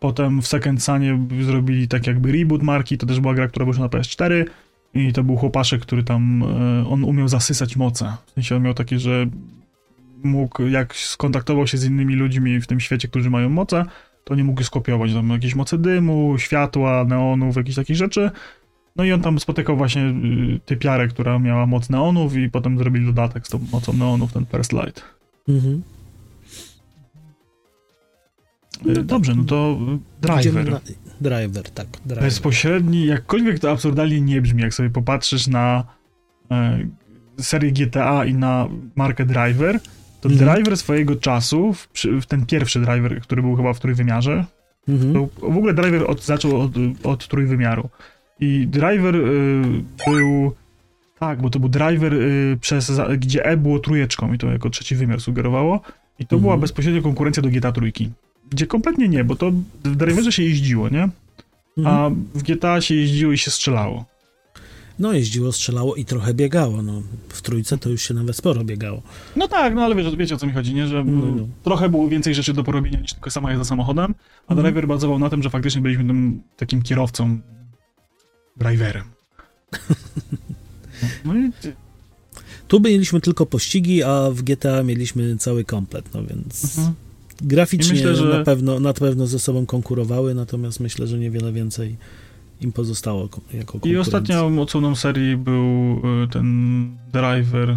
potem 0.00 0.42
w 0.42 0.46
Second 0.46 0.82
Sunie 0.82 1.26
zrobili 1.42 1.88
tak 1.88 2.06
jakby 2.06 2.32
reboot 2.32 2.62
marki, 2.62 2.98
to 2.98 3.06
też 3.06 3.20
była 3.20 3.34
gra, 3.34 3.48
która 3.48 3.66
wyszła 3.66 3.82
na 3.82 3.88
PS4 3.88 4.44
i 4.94 5.12
to 5.12 5.24
był 5.24 5.36
chłopaszek, 5.36 5.80
który 5.80 6.02
tam, 6.02 6.42
y, 6.42 6.88
on 6.88 7.04
umiał 7.04 7.28
zasysać 7.28 7.76
moce, 7.76 8.16
w 8.26 8.30
sensie 8.30 8.56
on 8.56 8.62
miał 8.62 8.74
takie, 8.74 8.98
że 8.98 9.26
mógł, 10.24 10.62
jak 10.62 10.96
skontaktował 10.96 11.66
się 11.66 11.78
z 11.78 11.84
innymi 11.84 12.14
ludźmi 12.14 12.60
w 12.60 12.66
tym 12.66 12.80
świecie, 12.80 13.08
którzy 13.08 13.30
mają 13.30 13.48
moce, 13.48 13.84
to 14.24 14.34
nie 14.34 14.44
mógł 14.44 14.62
skopiować, 14.62 15.14
tam 15.14 15.30
jakieś 15.30 15.54
moce 15.54 15.78
dymu, 15.78 16.38
światła, 16.38 17.04
neonów, 17.04 17.56
jakieś 17.56 17.74
takich 17.74 17.96
rzeczy, 17.96 18.30
no 18.96 19.04
i 19.04 19.12
on 19.12 19.20
tam 19.22 19.40
spotykał 19.40 19.76
właśnie 19.76 20.02
y, 20.02 20.60
typiarę, 20.66 21.08
która 21.08 21.38
miała 21.38 21.66
moc 21.66 21.90
neonów 21.90 22.36
i 22.36 22.50
potem 22.50 22.78
zrobili 22.78 23.06
dodatek 23.06 23.46
z 23.46 23.50
tą 23.50 23.60
mocą 23.72 23.92
neonów, 23.92 24.32
ten 24.32 24.46
First 24.46 24.72
Light. 24.72 25.02
Mhm. 25.48 25.82
Y, 28.86 28.88
No 28.88 28.94
tak. 28.94 29.04
Dobrze, 29.04 29.34
no 29.34 29.44
to 29.44 29.78
y, 29.94 29.98
driver. 30.20 30.70
Na... 30.70 30.80
Driver, 31.20 31.70
tak. 31.70 31.86
Driver. 32.04 32.24
Bezpośredni, 32.24 33.06
jakkolwiek 33.06 33.58
to 33.58 33.70
absurdalnie 33.70 34.20
nie 34.20 34.42
brzmi, 34.42 34.62
jak 34.62 34.74
sobie 34.74 34.90
popatrzysz 34.90 35.46
na 35.46 35.84
e, 36.50 36.78
serię 37.40 37.72
GTA 37.72 38.24
i 38.24 38.34
na 38.34 38.68
markę 38.96 39.26
Driver, 39.26 39.80
to 40.28 40.34
Mhm. 40.34 40.50
Driver 40.54 40.76
swojego 40.76 41.16
czasu, 41.16 41.74
ten 42.28 42.46
pierwszy 42.46 42.80
Driver, 42.80 43.20
który 43.20 43.42
był 43.42 43.56
chyba 43.56 43.72
w 43.72 43.80
trójwymiarze, 43.80 44.44
Mhm. 44.88 45.12
To 45.14 45.28
w 45.50 45.56
ogóle 45.56 45.74
Driver 45.74 46.10
od, 46.10 46.24
zaczął 46.24 46.60
od, 46.60 46.72
od 47.02 47.28
trójwymiaru. 47.28 47.88
I 48.40 48.66
Driver 48.66 49.16
y, 49.16 49.62
był. 50.06 50.52
Tak, 51.18 51.42
bo 51.42 51.50
to 51.50 51.58
był 51.60 51.68
Driver, 51.68 52.14
y, 52.14 52.58
przez, 52.60 52.92
gdzie 53.18 53.44
E 53.46 53.56
było 53.56 53.78
trójeczką 53.78 54.32
i 54.32 54.38
to 54.38 54.46
jako 54.50 54.70
trzeci 54.70 54.94
wymiar 54.96 55.20
sugerowało. 55.20 55.80
I 56.18 56.26
to 56.26 56.36
Mhm. 56.36 56.40
była 56.42 56.56
bezpośrednia 56.56 57.02
konkurencja 57.02 57.42
do 57.42 57.48
GTA 57.48 57.72
trójki. 57.72 58.10
Gdzie 58.50 58.66
kompletnie 58.66 59.08
nie, 59.08 59.24
bo 59.24 59.36
to 59.36 59.50
w 59.84 59.96
Driverze 59.96 60.32
się 60.32 60.42
jeździło, 60.42 60.88
nie? 60.88 61.08
Mhm. 61.78 61.86
A 61.96 62.10
w 62.38 62.42
GTA 62.42 62.80
się 62.80 62.94
jeździło 62.94 63.32
i 63.32 63.38
się 63.38 63.50
strzelało. 63.50 64.04
No 64.98 65.12
jeździło, 65.12 65.52
strzelało 65.52 65.94
i 65.94 66.04
trochę 66.04 66.34
biegało. 66.34 66.82
No, 66.82 67.02
w 67.28 67.42
trójce 67.42 67.78
to 67.78 67.90
już 67.90 68.02
się 68.02 68.14
nawet 68.14 68.36
sporo 68.36 68.64
biegało. 68.64 69.02
No 69.36 69.48
tak, 69.48 69.74
no 69.74 69.82
ale 69.82 69.94
wiesz, 69.94 70.16
wiecie 70.16 70.34
o 70.34 70.38
co 70.38 70.46
mi 70.46 70.52
chodzi, 70.52 70.74
nie? 70.74 70.86
Że 70.88 71.04
No, 71.04 71.28
y, 71.28 71.32
no. 71.32 71.48
trochę 71.64 71.88
było 71.88 72.08
więcej 72.08 72.34
rzeczy 72.34 72.52
do 72.54 72.64
porobienia 72.64 73.00
niż 73.00 73.12
tylko 73.12 73.30
sama 73.30 73.50
jazda 73.50 73.64
samochodem, 73.64 74.14
a 74.46 74.52
Mhm. 74.52 74.62
Driver 74.64 74.86
bazował 74.88 75.18
na 75.18 75.30
tym, 75.30 75.42
że 75.42 75.50
faktycznie 75.50 75.80
byliśmy 75.82 76.04
tym 76.04 76.42
takim 76.56 76.82
kierowcą, 76.82 77.40
driverem. 78.56 79.04
No 81.24 81.36
i 81.36 81.50
Tu 82.68 82.80
mieliśmy 82.80 83.20
tylko 83.20 83.46
pościgi, 83.46 84.02
a 84.02 84.30
w 84.30 84.42
GTA 84.42 84.82
mieliśmy 84.82 85.36
cały 85.36 85.64
komplet, 85.64 86.04
no 86.14 86.22
więc 86.24 86.78
Mhm. 86.78 86.94
Graficznie 87.42 87.94
myślę, 87.94 88.16
że- 88.16 88.38
na, 88.38 88.44
pewno, 88.44 88.80
na 88.80 88.92
pewno 88.92 89.26
ze 89.26 89.38
sobą 89.38 89.66
konkurowały, 89.66 90.34
natomiast 90.34 90.80
myślę, 90.80 91.06
że 91.06 91.18
niewiele 91.18 91.52
więcej 91.52 91.96
im 92.60 92.72
pozostało 92.72 93.28
ko- 93.28 93.40
jako 93.54 93.78
I 93.84 93.96
ostatnią 93.96 94.60
odsłoną 94.60 94.94
serii 94.96 95.36
był 95.36 96.00
y, 96.24 96.28
ten 96.28 96.96
Driver 97.12 97.76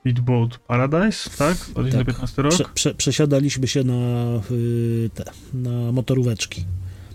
Speedboat 0.00 0.58
Paradise, 0.58 1.30
tak? 1.38 1.56
2015 1.56 2.42
rok. 2.42 2.52
Prze, 2.52 2.64
prze, 2.74 2.94
przesiadaliśmy 2.94 3.68
się 3.68 3.84
na 3.84 3.94
y, 4.50 5.10
te, 5.14 5.24
na 5.54 5.92
motoróweczki. 5.92 6.64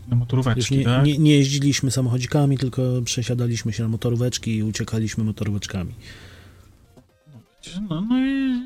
Na 0.08 0.16
motoróweczki, 0.16 0.78
nie, 0.78 0.84
tak? 0.86 1.06
nie, 1.06 1.18
nie 1.18 1.36
jeździliśmy 1.36 1.92
samochodzikami, 1.92 2.58
tylko 2.58 2.82
przesiadaliśmy 3.06 3.74
się 3.74 3.84
na 3.84 3.90
motoróweczki 3.90 4.56
i 4.56 4.64
uciekaliśmy 4.64 5.24
motoróweczkami. 5.24 5.94
No, 7.90 8.02
no 8.02 8.20
i 8.20 8.62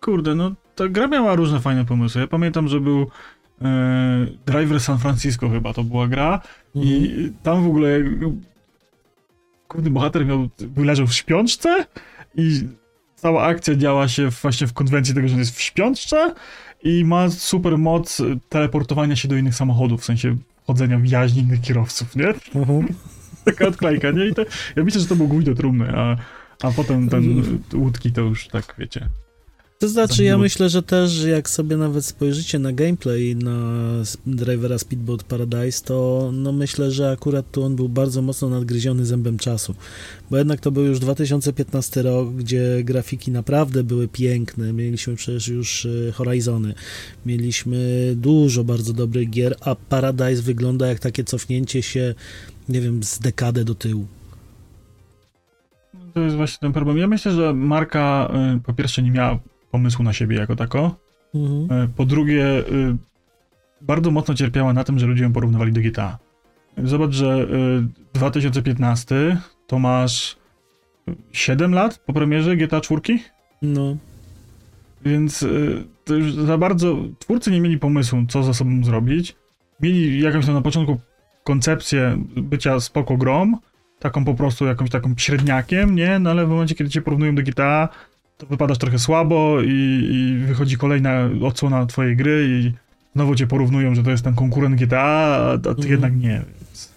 kurde, 0.00 0.34
no 0.34 0.54
ta 0.74 0.88
gra 0.88 1.06
miała 1.06 1.34
różne 1.34 1.60
fajne 1.60 1.84
pomysły. 1.84 2.20
Ja 2.20 2.26
pamiętam, 2.26 2.68
że 2.68 2.80
był 2.80 3.02
e, 3.02 3.06
Driver 4.46 4.80
San 4.80 4.98
Francisco 4.98 5.48
chyba 5.48 5.72
to 5.72 5.84
była 5.84 6.08
gra 6.08 6.40
Mhm. 6.76 6.96
i 6.96 7.32
tam 7.42 7.64
w 7.64 7.66
ogóle 7.66 7.88
główny 9.68 9.90
bohater 9.90 10.26
miał, 10.26 10.48
leżał 10.76 11.06
w 11.06 11.14
śpiączce 11.14 11.86
i 12.34 12.60
cała 13.16 13.42
akcja 13.42 13.74
działa 13.74 14.08
się 14.08 14.28
właśnie 14.28 14.66
w 14.66 14.72
konwencji 14.72 15.14
tego, 15.14 15.28
że 15.28 15.34
on 15.34 15.40
jest 15.40 15.56
w 15.56 15.60
śpiączce 15.60 16.34
i 16.82 17.04
ma 17.04 17.30
super 17.30 17.78
moc 17.78 18.22
teleportowania 18.48 19.16
się 19.16 19.28
do 19.28 19.36
innych 19.36 19.54
samochodów, 19.54 20.00
w 20.00 20.04
sensie 20.04 20.36
chodzenia 20.66 20.98
w 20.98 21.06
jaźni 21.06 21.42
innych 21.42 21.60
kierowców, 21.60 22.16
nie? 22.16 22.28
Mhm. 22.54 22.88
Taka 23.44 23.66
odklejka, 23.66 24.10
nie? 24.10 24.26
I 24.26 24.34
to, 24.34 24.42
ja 24.76 24.84
myślę, 24.84 25.00
że 25.00 25.06
to 25.06 25.16
był 25.16 25.28
gwóźdź 25.28 25.46
do 25.46 25.54
trumny, 25.54 25.96
a, 25.96 26.16
a 26.62 26.70
potem 26.70 27.08
ten 27.08 27.42
łódki 27.74 28.12
to 28.12 28.20
już 28.20 28.48
tak, 28.48 28.74
wiecie. 28.78 29.08
To 29.78 29.88
znaczy, 29.88 30.24
ja 30.24 30.38
myślę, 30.38 30.68
że 30.68 30.82
też 30.82 31.24
jak 31.24 31.50
sobie 31.50 31.76
nawet 31.76 32.04
spojrzycie 32.04 32.58
na 32.58 32.72
gameplay 32.72 33.36
na 33.36 33.82
drivera 34.26 34.78
Speedboat 34.78 35.22
Paradise, 35.22 35.84
to 35.84 36.30
no 36.34 36.52
myślę, 36.52 36.90
że 36.90 37.10
akurat 37.10 37.50
tu 37.50 37.64
on 37.64 37.76
był 37.76 37.88
bardzo 37.88 38.22
mocno 38.22 38.48
nadgryziony 38.48 39.06
zębem 39.06 39.38
czasu. 39.38 39.74
Bo 40.30 40.36
jednak 40.36 40.60
to 40.60 40.70
był 40.70 40.84
już 40.84 40.98
2015 40.98 42.02
rok, 42.02 42.32
gdzie 42.32 42.84
grafiki 42.84 43.30
naprawdę 43.30 43.84
były 43.84 44.08
piękne. 44.08 44.72
Mieliśmy 44.72 45.16
przecież 45.16 45.48
już 45.48 45.84
y, 45.84 46.12
Horizony, 46.14 46.74
mieliśmy 47.26 48.12
dużo 48.16 48.64
bardzo 48.64 48.92
dobrych 48.92 49.30
gier, 49.30 49.56
a 49.60 49.74
Paradise 49.74 50.42
wygląda 50.42 50.86
jak 50.86 50.98
takie 50.98 51.24
cofnięcie 51.24 51.82
się, 51.82 52.14
nie 52.68 52.80
wiem, 52.80 53.02
z 53.02 53.18
dekadę 53.18 53.64
do 53.64 53.74
tyłu. 53.74 54.06
To 56.14 56.20
jest 56.20 56.36
właśnie 56.36 56.58
ten 56.60 56.72
problem. 56.72 56.98
Ja 56.98 57.06
myślę, 57.06 57.32
że 57.32 57.54
marka 57.54 58.32
y, 58.56 58.60
po 58.60 58.72
pierwsze 58.72 59.02
nie 59.02 59.10
miała 59.10 59.38
pomysłu 59.70 60.04
na 60.04 60.12
siebie 60.12 60.36
jako 60.36 60.56
tako, 60.56 60.96
Mhm. 61.34 61.82
y, 61.82 61.88
po 61.88 62.04
drugie 62.04 62.44
y, 62.44 62.96
bardzo 63.80 64.10
mocno 64.10 64.34
cierpiała 64.34 64.72
na 64.72 64.84
tym, 64.84 64.98
że 64.98 65.06
ludzie 65.06 65.22
ją 65.22 65.32
porównywali 65.32 65.72
do 65.72 65.80
GTA. 65.80 66.18
Zobacz, 66.84 67.12
że 67.12 67.38
y, 67.38 68.14
2015 68.14 69.36
to 69.66 69.78
masz 69.78 70.36
7 71.32 71.72
lat 71.74 71.98
po 71.98 72.12
premierze 72.12 72.56
GTA 72.56 72.80
4, 72.80 73.18
No. 73.62 73.96
więc 75.04 75.42
y, 75.42 75.84
to 76.04 76.14
już 76.14 76.32
za 76.34 76.58
bardzo 76.58 76.96
twórcy 77.18 77.50
nie 77.50 77.60
mieli 77.60 77.78
pomysłu, 77.78 78.18
co 78.28 78.42
ze 78.42 78.54
sobą 78.54 78.84
zrobić. 78.84 79.36
Mieli 79.80 80.20
jakąś 80.20 80.46
tam 80.46 80.54
na 80.54 80.60
początku 80.62 81.00
koncepcję 81.44 82.18
bycia 82.36 82.80
spoko 82.80 83.16
grą, 83.16 83.52
taką 83.98 84.24
po 84.24 84.34
prostu 84.34 84.66
jakąś 84.66 84.90
taką 84.90 85.14
średniakiem, 85.16 85.94
nie? 85.94 86.18
No 86.18 86.30
ale 86.30 86.46
w 86.46 86.48
momencie, 86.48 86.74
kiedy 86.74 86.90
cię 86.90 87.02
porównują 87.02 87.34
do 87.34 87.42
GTA, 87.42 87.88
to 88.38 88.46
wypadasz 88.46 88.78
trochę 88.78 88.98
słabo 88.98 89.60
i, 89.62 89.68
i 90.12 90.46
wychodzi 90.46 90.76
kolejna 90.76 91.30
odsłona 91.42 91.86
twojej 91.86 92.16
gry 92.16 92.48
i 92.48 92.72
znowu 93.14 93.34
cię 93.34 93.46
porównują, 93.46 93.94
że 93.94 94.02
to 94.02 94.10
jest 94.10 94.24
ten 94.24 94.34
konkurent 94.34 94.76
GTA, 94.80 95.00
a, 95.00 95.52
a 95.52 95.58
ty 95.58 95.68
Mhm. 95.68 95.88
jednak 95.90 96.16
nie. 96.16 96.44
Więc... 96.60 96.92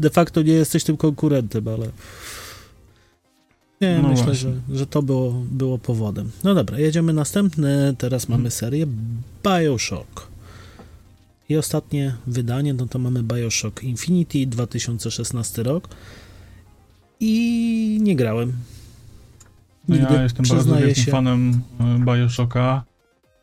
De 0.00 0.10
facto 0.10 0.42
nie 0.42 0.52
jesteś 0.52 0.84
tym 0.84 0.96
konkurentem, 0.96 1.68
ale. 1.68 1.86
Nie, 3.80 3.98
No 4.02 4.08
myślę, 4.08 4.24
właśnie. 4.24 4.50
że, 4.68 4.76
że 4.78 4.86
to 4.86 5.02
było, 5.02 5.32
było 5.50 5.78
powodem. 5.78 6.30
No 6.44 6.54
dobra, 6.54 6.78
jedziemy 6.78 7.12
następny. 7.12 7.94
Teraz 7.98 8.22
Mhm. 8.24 8.40
mamy 8.40 8.50
serię 8.50 8.86
Bioshock. 9.44 10.28
I 11.48 11.56
ostatnie 11.56 12.14
wydanie, 12.26 12.74
no 12.74 12.86
to 12.86 12.98
mamy 12.98 13.22
Bioshock 13.22 13.82
Infinity 13.82 14.46
2016 14.46 15.62
rok. 15.62 15.88
I 17.20 17.98
nie 18.02 18.16
grałem. 18.16 18.52
No 19.90 19.96
Nigdy, 19.96 20.14
ja 20.14 20.22
jestem 20.22 20.46
bardzo 20.48 20.76
wielkim 20.76 21.04
się. 21.04 21.10
fanem 21.10 21.60
e, 21.80 21.98
Bioshocka. 22.04 22.82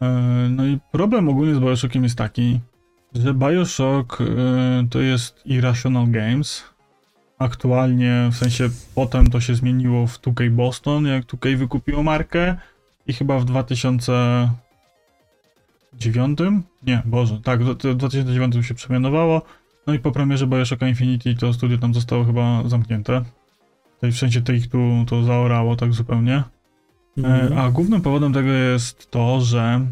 E, 0.01 0.07
No 0.49 0.65
i 0.65 0.79
problem 0.91 1.29
ogólnie 1.29 1.55
z 1.55 1.60
Bioshockiem 1.60 2.03
jest 2.03 2.17
taki, 2.17 2.60
że 3.15 3.33
Bioshock 3.33 4.21
e, 4.21 4.25
to 4.89 4.99
jest 4.99 5.41
Irrational 5.45 6.12
Games. 6.12 6.63
Aktualnie, 7.39 8.29
w 8.31 8.36
sensie 8.36 8.69
potem 8.95 9.29
to 9.29 9.41
się 9.41 9.55
zmieniło 9.55 10.07
w 10.07 10.21
2K 10.21 10.49
Boston, 10.49 11.05
jak 11.05 11.25
2K 11.25 11.57
wykupiło 11.57 12.03
markę 12.03 12.55
i 13.07 13.13
chyba 13.13 13.39
w 13.39 13.45
2009? 13.45 16.39
Nie, 16.83 17.01
Boże, 17.05 17.39
tak, 17.43 17.63
w 17.63 17.75
2009 17.95 18.67
się 18.67 18.73
przemianowało. 18.73 19.41
No 19.88 19.93
i 19.93 19.99
po 19.99 20.12
premierze 20.12 20.47
Bioshocka 20.47 20.88
Infinity 20.88 21.36
to 21.36 21.53
studio 21.53 21.77
tam 21.77 21.93
zostało 21.93 22.25
chyba 22.25 22.63
zamknięte. 22.69 23.21
Tutaj 23.97 24.12
w 24.12 24.17
sensie 24.17 24.41
tych 24.41 24.67
tu 24.69 25.05
to 25.07 25.23
zaorało 25.23 25.75
tak 25.75 25.93
zupełnie. 25.93 26.43
Mhm. 27.17 27.53
E, 27.53 27.62
A 27.62 27.71
głównym 27.71 28.01
powodem 28.01 28.33
tego 28.33 28.49
jest 28.49 29.12
to, 29.12 29.41
że 29.41 29.86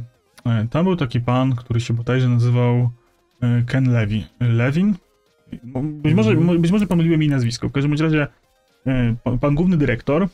e, 0.46 0.68
tam 0.70 0.86
był 0.86 0.96
taki 0.96 1.20
pan, 1.22 1.56
który 1.56 1.80
się 1.80 1.94
bodajże 1.94 2.30
nazywał 2.30 2.90
e, 3.42 3.64
Ken 3.68 3.92
Levy. 3.92 4.24
Levin? 4.40 4.94
Mo- 5.64 5.82
Być 5.84 6.14
może, 6.14 6.32
Mhm. 6.32 6.62
być 6.62 6.72
może 6.72 6.88
pomyliłem 6.88 7.20
mi 7.20 7.28
nazwisko. 7.30 7.70
W 7.70 7.72
każdym 7.72 7.94
razie 7.94 8.28
pan, 9.42 9.56
główny 9.56 9.78
dyrektor 9.78 10.28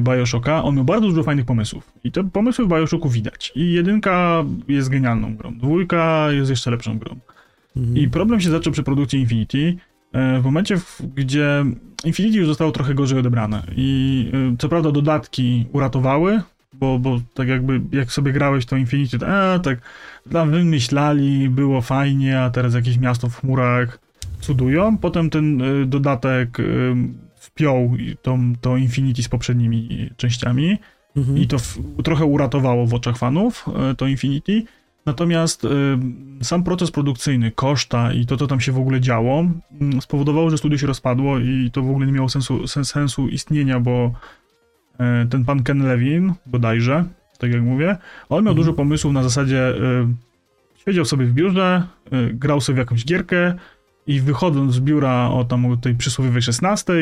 Bioshocka, 0.00 0.64
on 0.64 0.74
miał 0.76 0.84
bardzo 0.84 1.06
dużo 1.08 1.22
fajnych 1.22 1.44
pomysłów. 1.46 1.92
I 2.04 2.12
te 2.12 2.24
pomysły 2.30 2.64
w 2.64 2.68
Bioshocku 2.68 3.08
widać. 3.08 3.52
I 3.54 3.72
jedynka 3.72 4.44
jest 4.68 4.88
genialną 4.88 5.36
grą, 5.36 5.58
dwójka 5.58 6.26
jest 6.32 6.50
jeszcze 6.50 6.70
lepszą 6.70 6.98
grą. 6.98 7.16
Mhm. 7.76 7.96
I 7.96 8.08
problem 8.08 8.40
się 8.40 8.50
zaczął 8.50 8.72
przy 8.72 8.82
produkcji 8.82 9.20
Infinity, 9.20 9.76
w 10.40 10.44
momencie, 10.44 10.80
gdzie 11.14 11.64
Infinity 12.04 12.38
już 12.38 12.46
zostało 12.46 12.72
trochę 12.72 12.94
gorzej 12.94 13.18
odebrane. 13.18 13.62
I 13.76 14.30
e, 14.52 14.56
co 14.58 14.68
prawda 14.68 14.92
dodatki 14.92 15.66
uratowały, 15.72 16.42
bo, 16.72 16.98
bo 16.98 17.20
tak 17.34 17.48
jakby 17.48 17.80
jak 17.92 18.12
sobie 18.12 18.32
grałeś 18.32 18.66
to 18.66 18.76
Infinity, 18.76 19.18
to 19.18 19.28
a, 19.28 19.58
tak 19.58 19.78
tam 20.32 20.50
wymyślali, 20.50 21.48
było 21.48 21.80
fajnie, 21.80 22.40
a 22.40 22.50
teraz 22.50 22.74
jakieś 22.74 22.98
miasto 22.98 23.28
w 23.28 23.40
chmurach 23.40 23.98
cudują. 24.40 24.98
Potem 24.98 25.30
ten 25.30 25.62
e, 25.62 25.86
dodatek 25.86 26.60
e, 26.60 26.62
wpiął 27.36 27.90
tą, 28.22 28.52
to 28.60 28.76
Infinity 28.76 29.22
z 29.22 29.28
poprzednimi 29.28 30.10
częściami. 30.16 30.78
Mhm. 31.16 31.38
I 31.38 31.46
to 31.46 31.58
w, 31.58 31.78
trochę 32.04 32.24
uratowało 32.24 32.86
w 32.86 32.94
oczach 32.94 33.18
fanów 33.18 33.66
e, 33.90 33.94
to 33.94 34.06
Infinity. 34.06 34.62
Natomiast 35.06 35.64
e, 35.64 35.68
sam 36.42 36.64
proces 36.64 36.90
produkcyjny, 36.90 37.50
koszta 37.50 38.12
i 38.12 38.26
to, 38.26 38.36
co 38.36 38.46
tam 38.46 38.60
się 38.60 38.72
w 38.72 38.78
ogóle 38.78 39.00
działo, 39.00 39.46
mm, 39.80 40.02
spowodowało, 40.02 40.50
że 40.50 40.58
studio 40.58 40.78
się 40.78 40.86
rozpadło 40.86 41.38
i 41.38 41.70
to 41.72 41.82
w 41.82 41.90
ogóle 41.90 42.06
nie 42.06 42.12
miało 42.12 42.28
sensu, 42.28 42.66
sen, 42.66 42.84
sensu 42.84 43.28
istnienia, 43.28 43.80
bo 43.80 44.12
e, 44.98 45.26
ten 45.30 45.44
pan 45.44 45.62
Ken 45.62 45.86
Levin, 45.86 46.32
bodajże, 46.46 47.04
tak 47.38 47.50
jak 47.50 47.62
mówię, 47.62 47.96
on 48.28 48.44
miał 48.44 48.52
Mhm. 48.52 48.56
dużo 48.56 48.72
pomysłów 48.72 49.12
na 49.12 49.22
zasadzie 49.22 49.68
e, 49.68 49.74
siedział 50.84 51.04
sobie 51.04 51.26
w 51.26 51.32
biurze, 51.32 51.86
e, 52.10 52.32
grał 52.32 52.60
sobie 52.60 52.74
w 52.74 52.78
jakąś 52.78 53.04
gierkę 53.04 53.54
i 54.06 54.20
wychodząc 54.20 54.74
z 54.74 54.80
biura 54.80 55.28
o 55.28 55.44
tam 55.44 55.66
o 55.66 55.76
tej 55.76 55.94
przysłowiowej 55.94 56.42
16, 56.42 56.92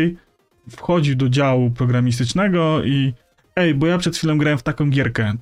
wchodził 0.71 1.17
do 1.17 1.29
działu 1.29 1.71
programistycznego 1.71 2.85
i 2.85 3.13
ej, 3.57 3.75
bo 3.75 3.87
ja 3.87 3.99
przed 3.99 4.17
chwilą 4.17 4.39
grałem 4.39 4.59
w 4.59 4.63
taką 4.63 4.91
gierkę 4.91 5.35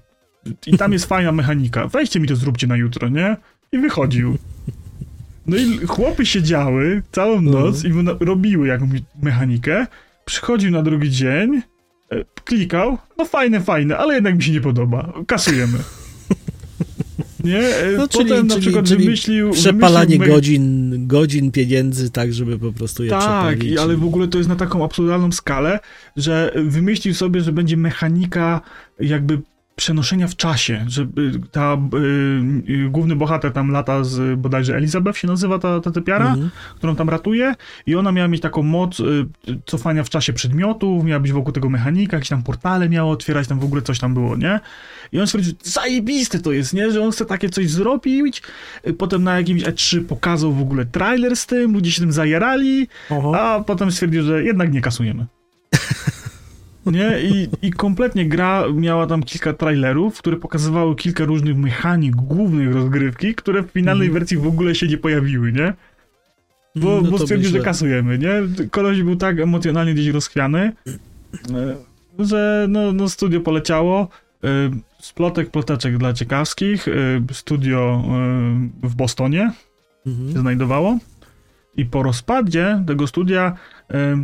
i 0.67 0.77
tam 0.79 0.93
jest 0.93 1.05
fajna 1.07 1.33
mechanika, 1.33 1.89
weźcie 1.89 2.21
mi 2.21 2.29
to 2.29 2.37
zróbcie 2.37 2.67
na 2.67 2.77
jutro, 2.77 3.09
nie? 3.09 3.37
I 3.73 3.79
wychodził. 3.79 4.39
No 5.47 5.57
i 5.57 5.79
chłopy 5.87 6.27
siedziały 6.27 7.03
całą 7.13 7.41
noc 7.41 7.85
i 7.85 7.89
na- 7.91 8.17
robiły 8.21 8.67
jakąś 8.69 8.91
mechanikę, 9.23 9.87
przychodził 10.25 10.71
na 10.71 10.83
drugi 10.83 11.11
dzień, 11.11 11.63
e, 12.11 12.25
klikał, 12.45 12.99
no 13.19 13.25
fajne, 13.25 13.61
fajne, 13.61 13.97
ale 13.99 14.15
jednak 14.15 14.37
mi 14.37 14.43
się 14.43 14.53
nie 14.53 14.61
podoba, 14.61 15.13
kasujemy. 15.27 15.79
Nie? 17.45 17.59
E, 17.59 17.93
No, 17.97 18.09
czyli- 18.09 18.25
Potem 18.29 18.47
na 18.47 18.55
czyli- 18.55 18.67
przykład 18.67 18.87
czyli 18.87 19.05
wymyślił... 19.05 19.51
Przepalanie 19.51 20.07
wymyślił 20.15 20.35
godzin, 20.35 20.95
godzin 21.07 21.51
pieniędzy, 21.53 22.11
tak, 22.11 22.33
żeby 22.35 22.59
po 22.59 22.73
prostu 22.73 23.05
je 23.05 23.11
tak, 23.11 23.21
przepalić. 23.21 23.65
i- 23.75 23.79
ale 23.79 23.97
w 23.97 24.05
ogóle 24.05 24.29
to 24.29 24.39
jest 24.39 24.49
na 24.51 24.57
taką 24.57 24.85
absurdalną 24.85 25.33
skalę, 25.33 25.79
że 26.17 26.53
wymyślił 26.65 27.15
sobie, 27.15 27.41
że 27.41 27.53
będzie 27.53 27.77
mechanika 27.77 28.61
jakby 29.01 29.41
przenoszenia 29.77 30.29
w 30.29 30.37
czasie, 30.37 30.85
że 30.89 31.03
y, 31.03 31.09
ta 31.53 31.75
y, 31.75 32.73
y, 32.73 32.89
główny 32.91 33.17
bohater 33.17 33.53
tam 33.53 33.71
lata 33.71 34.05
z 34.05 34.41
bodajże 34.41 34.77
Elizabeth 34.77 35.19
się 35.19 35.29
nazywa 35.29 35.59
ta, 35.59 35.81
ta 35.81 35.91
typiara, 35.91 36.29
Mhm. 36.33 36.51
którą 36.77 36.97
tam 36.97 37.11
ratuje 37.11 37.55
i 37.87 37.95
ona 37.97 38.13
miała 38.13 38.29
mieć 38.29 38.43
taką 38.43 38.63
moc 38.63 39.01
y, 39.01 39.27
cofania 39.67 40.05
w 40.05 40.11
czasie 40.11 40.33
przedmiotów, 40.33 41.05
miała 41.05 41.21
być 41.21 41.33
wokół 41.33 41.53
tego 41.53 41.71
mechanika, 41.71 42.17
jakieś 42.17 42.29
tam 42.29 42.43
portale 42.43 42.89
miała 42.89 43.11
otwierać, 43.11 43.49
tam 43.49 43.59
w 43.61 43.65
ogóle 43.65 43.83
coś 43.83 43.99
tam 43.99 44.15
było, 44.15 44.37
nie? 44.37 44.61
I 45.13 45.21
on 45.21 45.27
stwierdził, 45.27 45.55
zajebiste 45.63 46.39
to 46.39 46.53
jest, 46.53 46.75
nie? 46.75 46.91
Że 46.91 47.03
on 47.03 47.11
chce 47.11 47.25
takie 47.27 47.49
coś 47.51 47.71
zrobić, 47.71 48.43
Y, 48.89 48.93
potem 48.95 49.23
na 49.23 49.37
jakimś 49.37 49.63
E3 49.63 50.05
pokazał 50.05 50.53
w 50.53 50.61
ogóle 50.61 50.85
trailer 50.87 51.37
z 51.37 51.47
tym, 51.47 51.73
ludzie 51.73 51.93
się 51.93 52.01
tym 52.01 52.13
zajarali, 52.13 52.89
Oho. 53.11 53.41
a 53.41 53.65
potem 53.65 53.93
stwierdził, 53.93 54.23
że 54.23 54.45
jednak 54.45 54.73
nie 54.73 54.81
kasujemy. 54.81 55.27
Nie? 56.87 57.21
I, 57.23 57.49
I 57.63 57.71
kompletnie 57.71 58.29
gra 58.29 58.65
miała 58.75 59.07
tam 59.07 59.23
kilka 59.23 59.53
trailerów, 59.53 60.19
które 60.19 60.37
pokazywały 60.37 60.97
kilka 60.97 61.25
różnych 61.25 61.57
mechanik 61.57 62.17
głównych 62.17 62.75
rozgrywki, 62.75 63.35
które 63.35 63.63
w 63.63 63.67
finalnej 63.71 64.07
Mhm. 64.09 64.21
wersji 64.21 64.37
w 64.39 64.47
ogóle 64.47 64.75
się 64.75 64.87
nie 64.87 64.99
pojawiły, 64.99 65.53
nie? 65.53 65.75
Bo, 66.77 67.01
No 67.03 67.11
bo 67.11 67.19
stwierdził, 67.19 67.51
że 67.51 67.61
kasujemy, 67.61 68.19
nie? 68.19 68.33
Koleś 68.71 69.03
był 69.03 69.17
tak 69.17 69.41
emocjonalnie 69.41 69.95
gdzieś 69.95 70.07
rozchwiany, 70.09 70.73
e, 71.55 71.77
że 72.19 72.67
no, 72.69 72.93
no 72.93 73.09
studio 73.09 73.41
poleciało. 73.41 74.09
E, 74.45 74.49
Z 75.01 75.13
plotek, 75.13 75.51
ploteczek 75.51 75.99
dla 75.99 76.13
ciekawskich, 76.13 76.89
e, 76.89 76.93
studio 77.33 78.05
e, 78.83 78.89
w 78.89 78.95
Bostonie, 78.95 79.53
się 80.05 80.11
Mhm. 80.11 80.41
znajdowało. 80.41 80.99
I 81.77 81.85
po 81.87 82.03
rozpadzie 82.03 82.83
tego 82.87 83.07
studia, 83.07 83.57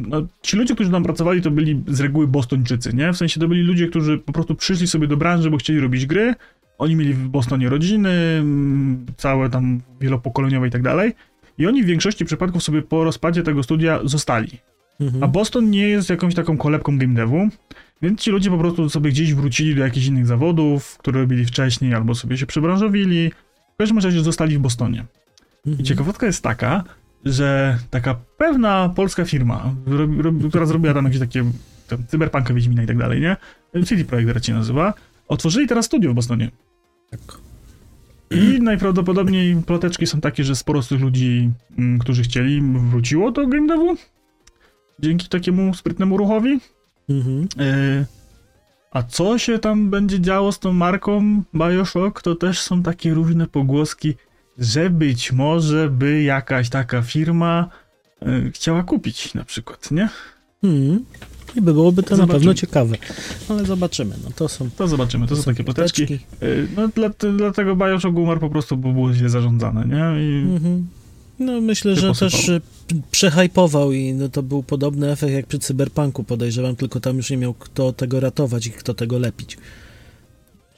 no, 0.09 0.23
ci 0.43 0.57
ludzie, 0.57 0.75
którzy 0.75 0.91
tam 0.91 1.03
pracowali, 1.03 1.43
to 1.43 1.51
byli 1.51 1.83
z 1.87 2.01
reguły 2.01 2.27
Bostończycy, 2.27 2.95
nie? 2.95 3.13
W 3.13 3.17
sensie 3.17 3.41
to 3.41 3.49
byli 3.49 3.63
ludzie, 3.63 3.89
którzy 3.89 4.19
po 4.19 4.33
prostu 4.33 4.55
przyszli 4.55 4.87
sobie 4.87 5.07
do 5.07 5.17
branży, 5.17 5.51
bo 5.51 5.57
chcieli 5.57 5.81
robić 5.81 6.07
gry. 6.07 6.35
Oni 6.79 6.97
mieli 6.97 7.15
w 7.15 7.29
Bostonie 7.29 7.69
rodziny, 7.69 8.11
całe 9.17 9.51
tam 9.51 9.81
wielopokoleniowe 10.01 10.69
i 10.69 10.71
tak 10.71 10.83
dalej. 10.83 11.13
I 11.59 11.67
oni 11.67 11.83
w 11.83 11.87
większości 11.87 12.25
przypadków 12.25 12.63
sobie 12.63 12.83
po 12.83 13.05
rozpadzie 13.05 13.43
tego 13.43 13.63
studia 13.63 14.01
zostali. 14.05 14.59
Mhm. 15.01 15.25
A 15.25 15.29
Boston 15.29 15.71
nie 15.71 15.89
jest 15.89 16.11
jakąś 16.11 16.35
taką 16.35 16.57
kolebką 16.57 16.99
game 16.99 17.15
devu, 17.15 17.49
więc 18.03 18.21
ci 18.21 18.31
ludzie 18.31 18.51
po 18.51 18.59
prostu 18.59 18.89
sobie 18.91 19.11
gdzieś 19.11 19.35
wrócili 19.35 19.75
do 19.75 19.83
jakichś 19.83 20.07
innych 20.07 20.27
zawodów, 20.27 20.99
które 20.99 21.21
robili 21.21 21.45
wcześniej, 21.45 21.95
albo 21.95 22.15
sobie 22.15 22.37
się 22.39 22.47
przebranżowili. 22.47 23.31
W 23.75 23.77
każdym 23.79 23.99
razie 23.99 24.21
zostali 24.21 24.59
w 24.59 24.61
Bostonie. 24.61 25.05
I 25.67 25.71
Mhm. 25.71 25.85
ciekawostka 25.87 26.27
jest 26.27 26.43
taka, 26.43 26.85
że 27.25 27.79
taka 27.91 28.15
pewna 28.15 28.89
polska 28.89 29.25
firma, 29.25 29.75
która 30.49 30.67
zrobiła 30.67 30.95
tam 30.95 31.05
jakieś 31.05 31.21
takie 31.21 31.45
tam, 31.89 32.07
cyberpunka 32.07 32.55
Wiedźmina 32.55 32.83
i 32.83 32.87
tak 32.87 32.99
dalej, 32.99 33.21
nie? 33.21 33.37
CD 33.85 34.05
Projekt 34.05 34.31
Red 34.31 34.47
się 34.47 34.55
nazywa. 34.55 34.95
Otworzyli 35.29 35.67
teraz 35.67 35.87
studio 35.87 36.13
w 36.13 36.15
Bostonie. 36.15 36.51
Tak. 37.11 37.21
I 38.31 38.61
najprawdopodobniej 38.63 39.57
ploteczki 39.67 40.07
są 40.07 40.21
takie, 40.21 40.45
że 40.45 40.57
sporo 40.57 40.83
z 40.83 40.89
tych 40.89 41.01
ludzi, 41.01 41.51
mm, 41.79 41.99
którzy 41.99 42.23
chcieli, 42.23 42.63
wróciło 42.63 43.31
do 43.31 43.47
game 43.47 43.67
devu. 43.67 43.97
Dzięki 45.01 45.29
takiemu 45.29 45.75
sprytnemu 45.75 46.17
ruchowi. 46.17 46.61
Mhm. 47.09 47.49
E, 47.59 48.07
a 48.91 49.03
co 49.03 49.39
się 49.39 49.59
tam 49.59 49.91
będzie 49.91 50.21
działo 50.21 50.53
z 50.53 50.59
tą 50.59 50.73
marką 50.73 51.43
Bioshock, 51.55 52.23
to 52.23 52.35
też 52.35 52.61
są 52.61 52.83
takie 52.83 53.15
różne 53.15 53.47
pogłoski, 53.47 54.15
że 54.59 54.91
być 54.91 55.33
może 55.33 55.91
by 55.91 56.23
jakaś 56.23 56.69
taka 56.69 57.03
firma 57.03 57.69
e, 58.23 58.51
chciała 58.51 58.83
kupić 58.83 59.35
na 59.35 59.45
przykład, 59.45 59.91
nie? 59.91 60.09
Mhm. 60.65 61.05
I 61.57 61.61
by 61.61 61.73
byłoby 61.73 62.03
to 62.03 62.11
na 62.11 62.17
Zobaczymy. 62.17 62.39
pewno 62.39 62.55
ciekawe. 62.55 62.97
Ale 63.49 63.65
zobaczymy. 63.65 64.15
No 64.25 64.31
to 64.37 64.49
są, 64.49 64.71
To 64.77 64.89
zobaczymy, 64.89 65.27
to 65.27 65.37
są 65.37 65.43
takie 65.43 65.65
ploteczki. 65.65 66.07
ploteczki. 66.07 66.27
E, 66.43 66.47
no 66.77 66.89
dla, 66.89 67.11
dlatego 67.37 67.77
Bioshock 67.77 68.17
umarł 68.17 68.41
po 68.41 68.51
prostu, 68.51 68.77
bo 68.77 68.93
było 68.93 69.13
źle 69.15 69.29
zarządzane, 69.29 69.85
nie? 69.85 70.23
I 70.25 70.43
Mhm. 70.57 70.87
No 71.39 71.61
myślę, 71.61 71.97
że 71.97 72.09
posypało. 72.09 72.31
też 72.31 72.49
y, 72.49 72.61
p- 72.89 72.95
przehypował 73.11 73.93
i 73.93 74.13
no, 74.13 74.29
to 74.29 74.43
był 74.43 74.63
podobny 74.63 75.11
efekt 75.11 75.33
jak 75.33 75.47
przy 75.47 75.59
Cyberpunku 75.59 76.25
podejrzewam, 76.25 76.77
tylko 76.77 77.01
tam 77.01 77.17
już 77.17 77.31
nie 77.31 77.37
miał 77.37 77.55
kto 77.55 77.93
tego 77.93 78.21
ratować 78.21 78.67
i 78.67 78.71
kto 78.71 78.95
tego 78.95 79.19
lepić. 79.19 79.59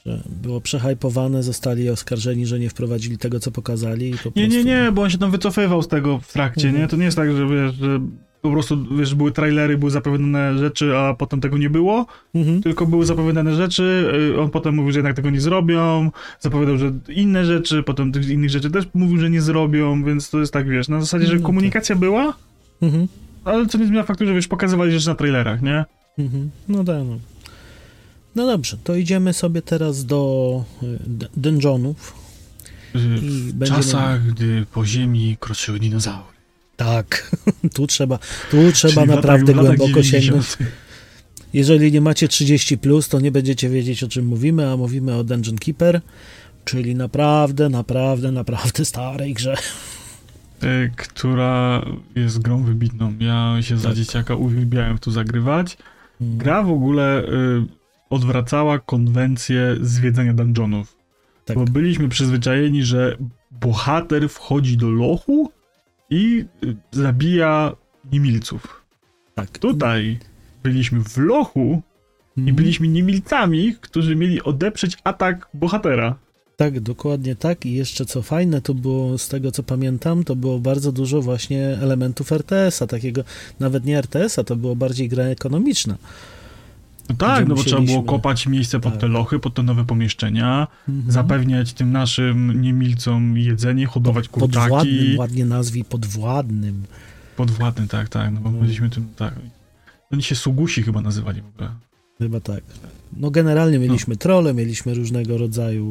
Że 0.05 0.23
było 0.43 0.61
przehypowane, 0.61 1.43
zostali 1.43 1.89
oskarżeni, 1.89 2.45
że 2.45 2.59
nie 2.59 2.69
wprowadzili 2.69 3.17
tego, 3.17 3.39
co 3.39 3.51
pokazali 3.51 4.13
Nie, 4.35 4.47
nie, 4.47 4.63
nie, 4.63 4.91
bo 4.93 5.01
on 5.01 5.09
się 5.09 5.17
tam 5.17 5.31
wycofywał 5.31 5.81
z 5.81 5.87
tego 5.87 6.19
w 6.19 6.33
trakcie, 6.33 6.67
Mhm. 6.67 6.83
nie? 6.83 6.87
To 6.89 6.97
nie 6.97 7.05
jest 7.05 7.17
tak, 7.17 7.35
że 7.37 7.47
wiesz, 7.47 7.75
że 7.75 7.99
po 8.41 8.51
prostu, 8.51 8.95
wiesz, 8.97 9.15
były 9.15 9.31
trailery, 9.31 9.77
były 9.77 9.91
zapowiadane 9.91 10.57
rzeczy, 10.57 10.97
a 10.97 11.13
potem 11.13 11.41
tego 11.41 11.57
nie 11.57 11.69
było, 11.69 12.05
Mhm. 12.35 12.61
tylko 12.61 12.85
były 12.85 13.05
zapowiadane 13.05 13.55
rzeczy, 13.55 14.05
y, 14.35 14.39
on 14.41 14.49
potem 14.49 14.75
mówił, 14.75 14.91
że 14.91 14.99
jednak 14.99 15.15
tego 15.15 15.29
nie 15.29 15.41
zrobią, 15.41 16.11
zapowiadał, 16.39 16.77
że 16.77 16.91
inne 17.09 17.45
rzeczy, 17.45 17.83
potem 17.83 18.11
tych 18.11 18.29
innych 18.29 18.49
rzeczy 18.49 18.71
też 18.71 18.85
mówił, 18.93 19.17
że 19.17 19.29
nie 19.29 19.41
zrobią, 19.41 20.03
więc 20.03 20.29
to 20.29 20.39
jest 20.39 20.53
tak, 20.53 20.69
wiesz, 20.69 20.87
na 20.87 20.99
zasadzie, 21.01 21.25
że 21.25 21.33
tak. 21.33 21.41
komunikacja 21.41 21.95
była, 21.95 22.33
Mhm. 22.81 23.07
ale 23.45 23.65
co 23.65 23.77
nie 23.77 23.85
zmienia 23.85 24.03
faktu, 24.03 24.25
że 24.25 24.33
wiesz, 24.33 24.47
pokazywali 24.47 24.91
rzeczy 24.91 25.07
na 25.07 25.15
trailerach, 25.15 25.61
nie? 25.61 25.85
Mhm. 26.19 26.49
No 26.69 26.83
tak, 26.83 26.97
no. 27.07 27.17
No 28.35 28.45
dobrze, 28.45 28.77
to 28.83 28.95
idziemy 28.95 29.33
sobie 29.33 29.61
teraz 29.61 30.05
do 30.05 30.63
y, 30.83 30.99
dungeonów 31.37 32.13
W 32.95 33.53
będziemy... 33.53 33.83
czasach, 33.83 34.27
gdy 34.27 34.65
po 34.73 34.85
ziemi 34.85 35.37
kroczyły 35.39 35.79
dinozaury. 35.79 36.31
Tak, 36.77 37.35
tu 37.75 37.87
trzeba, 37.87 38.19
tu 38.51 38.57
trzeba 38.73 39.01
Czyli 39.01 39.15
naprawdę 39.15 39.53
głęboko 39.53 40.01
90. 40.01 40.23
sięgnąć. 40.23 40.47
Jeżeli 41.53 41.91
nie 41.91 42.01
macie 42.01 42.27
30, 42.27 42.77
plus, 42.77 43.09
to 43.09 43.19
nie 43.19 43.31
będziecie 43.31 43.69
wiedzieć 43.69 44.03
o 44.03 44.07
czym 44.07 44.25
mówimy, 44.25 44.69
a 44.71 44.77
mówimy 44.77 45.15
o 45.15 45.23
Dungeon 45.23 45.57
Keeper, 45.57 46.01
czyli 46.65 46.95
naprawdę, 46.95 47.69
naprawdę, 47.69 48.31
naprawdę 48.31 48.85
starej 48.85 49.33
grze. 49.33 49.55
Y, 50.63 50.91
która 50.95 51.85
jest 52.15 52.39
grą 52.39 52.63
wybitną. 52.63 53.13
Ja 53.19 53.57
się 53.61 53.77
za 53.77 53.87
Tak. 53.87 53.97
dzieciaka 53.97 54.35
uwielbiałem 54.35 54.97
tu 54.97 55.11
zagrywać. 55.11 55.77
Mm. 56.21 56.37
Gra 56.37 56.63
w 56.63 56.71
ogóle 56.71 57.23
y, 57.23 57.80
odwracała 58.11 58.79
konwencję 58.79 59.75
zwiedzania 59.81 60.33
dungeonów. 60.33 60.97
Tak. 61.45 61.57
Bo 61.57 61.65
byliśmy 61.65 62.09
przyzwyczajeni, 62.09 62.83
że 62.83 63.17
bohater 63.51 64.29
wchodzi 64.29 64.77
do 64.77 64.89
lochu 64.89 65.51
i 66.09 66.45
y, 66.63 66.75
zabija 66.91 67.75
niemilców. 68.11 68.85
Tak. 69.35 69.59
Tutaj 69.59 70.19
byliśmy 70.63 71.03
w 71.03 71.17
lochu 71.17 71.81
i 72.37 72.39
Mhm. 72.39 72.55
byliśmy 72.55 72.87
niemilcami, 72.87 73.75
którzy 73.81 74.15
mieli 74.15 74.43
odeprzeć 74.43 74.97
atak 75.03 75.49
bohatera. 75.53 76.15
Tak, 76.57 76.79
dokładnie 76.79 77.35
tak. 77.35 77.65
I 77.65 77.73
jeszcze 77.73 78.05
co 78.05 78.21
fajne, 78.21 78.61
to 78.61 78.73
było 78.73 79.17
z 79.17 79.27
tego 79.27 79.51
co 79.51 79.63
pamiętam, 79.63 80.23
to 80.23 80.35
było 80.35 80.59
bardzo 80.59 80.91
dużo 80.91 81.21
właśnie 81.21 81.67
elementów 81.81 82.31
RTS-a, 82.31 82.87
takiego 82.87 83.23
nawet 83.59 83.85
nie 83.85 83.97
RTS-a, 83.97 84.43
to 84.43 84.55
było 84.55 84.75
bardziej 84.75 85.09
gra 85.09 85.23
ekonomiczna. 85.23 85.97
No 87.09 87.15
tak, 87.15 87.47
no 87.47 87.55
bo 87.55 87.63
trzeba 87.63 87.81
było 87.81 88.03
kopać 88.03 88.47
miejsce 88.47 88.79
pod 88.79 88.93
tak. 88.93 89.01
te 89.01 89.07
lochy, 89.07 89.39
pod 89.39 89.53
te 89.53 89.63
nowe 89.63 89.85
pomieszczenia, 89.85 90.67
Mhm. 90.89 91.11
zapewniać 91.11 91.73
tym 91.73 91.91
naszym 91.91 92.61
niemilcom 92.61 93.37
jedzenie, 93.37 93.85
hodować 93.87 94.27
Podwładnym, 94.29 94.69
kurczaki. 94.69 95.15
ładnie 95.17 95.45
nazwij, 95.45 95.83
podwładnym. 95.83 96.83
Podwładny, 97.37 97.87
tak, 97.87 98.09
tak, 98.09 98.33
no 98.33 98.39
bo 98.41 98.51
No. 98.51 98.59
byliśmy 98.59 98.89
tym, 98.89 99.07
tak. 99.15 99.33
Oni 100.11 100.23
się 100.23 100.35
Sugusi 100.35 100.83
chyba 100.83 101.01
nazywali 101.01 101.41
w 101.41 101.47
ogóle. 101.47 101.69
Chyba 102.17 102.39
tak. 102.39 102.63
No 103.17 103.31
generalnie 103.31 103.79
mieliśmy 103.79 104.17
trole, 104.17 104.53
mieliśmy 104.53 104.93
różnego 104.93 105.37
rodzaju 105.37 105.85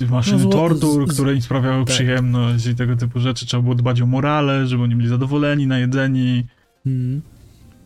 yy, 0.00 0.06
Maszyny 0.10 0.44
No, 0.44 0.50
tortur, 0.50 1.08
z- 1.10 1.12
które 1.14 1.34
im 1.34 1.42
sprawiały 1.42 1.84
tak. 1.84 1.94
przyjemność 1.94 2.66
i 2.66 2.74
tego 2.74 2.96
typu 2.96 3.20
rzeczy. 3.20 3.46
Trzeba 3.46 3.62
było 3.62 3.74
dbać 3.74 4.00
o 4.00 4.06
morale, 4.06 4.66
żeby 4.66 4.82
oni 4.82 4.96
byli 4.96 5.08
zadowoleni, 5.08 5.66
najedzeni. 5.66 6.44
mm. 6.86 7.20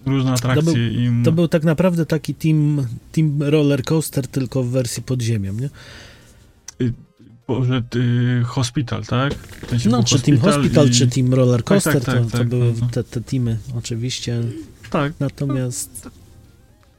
Różne 0.06 0.32
atrakcje 0.32 0.62
był- 0.74 0.92
im... 1.02 1.22
To 1.24 1.32
był 1.32 1.48
tak 1.48 1.64
naprawdę 1.64 2.06
taki 2.06 2.34
team, 2.34 2.86
team 3.12 3.42
roller 3.42 3.82
coaster, 3.84 4.26
tylko 4.28 4.62
w 4.62 4.68
wersji 4.68 5.02
pod 5.02 5.22
ziemią, 5.22 5.52
nie? 5.52 5.68
Boże, 7.48 7.82
ty, 7.90 8.02
hospital, 8.44 9.04
tak? 9.04 9.34
W 9.34 9.70
sensie 9.70 9.88
No, 9.90 9.96
był 9.96 10.06
czy 10.06 10.20
Team 10.20 10.38
Hospital, 10.38 10.88
i- 10.88 10.90
czy 10.90 11.06
Team 11.06 11.34
Roller 11.34 11.64
Coaster, 11.64 11.92
tak, 11.94 12.04
tak, 12.04 12.14
to, 12.24 12.30
to 12.30 12.38
tak, 12.38 12.48
były 12.48 12.74
no. 12.80 12.88
te, 12.92 13.04
te 13.04 13.20
teamy 13.20 13.58
oczywiście. 13.78 14.40
Tak, 14.90 15.12
Natomiast 15.20 16.10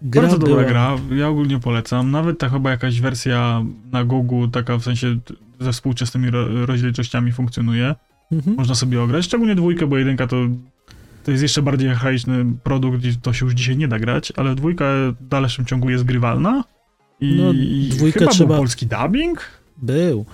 gra 0.02 0.22
bardzo 0.22 0.38
dobra 0.38 0.56
była, 0.56 0.70
gra, 0.70 0.98
ja 1.16 1.28
ogólnie 1.30 1.60
polecam. 1.60 2.12
Nawet 2.12 2.40
ta 2.40 2.50
chyba 2.50 2.72
jakaś 2.72 3.02
wersja 3.02 3.64
na 3.92 4.06
Gogu, 4.06 4.48
taka 4.48 4.78
w 4.78 4.84
sensie 4.84 5.18
ze 5.60 5.72
współczesnymi 5.72 6.30
ro 6.30 6.66
rozdzielczościami 6.66 7.32
funkcjonuje. 7.32 7.96
Mhm. 8.32 8.56
Można 8.56 8.76
sobie 8.76 9.02
ograć, 9.02 9.26
szczególnie 9.26 9.56
dwójkę, 9.56 9.88
bo 9.88 9.98
jedynka 9.98 10.28
to, 10.28 10.36
to 11.24 11.32
jest 11.32 11.44
jeszcze 11.44 11.62
bardziej 11.62 11.90
archaiczny 11.90 12.46
produkt 12.64 13.06
i 13.06 13.16
to 13.16 13.34
się 13.34 13.46
już 13.46 13.54
dzisiaj 13.54 13.78
nie 13.78 13.88
da 13.88 14.00
grać, 14.00 14.34
ale 14.36 14.56
dwójka 14.56 14.86
w 15.22 15.28
dalszym 15.28 15.66
ciągu 15.66 15.90
jest 15.90 16.04
grywalna. 16.04 16.64
I, 17.22 17.36
No, 17.36 17.54
dwójkę 17.96 18.20
chyba 18.20 18.32
trzeba- 18.32 18.48
był 18.48 18.58
polski 18.58 18.88
dubbing? 18.88 19.42
Był. 19.78 20.26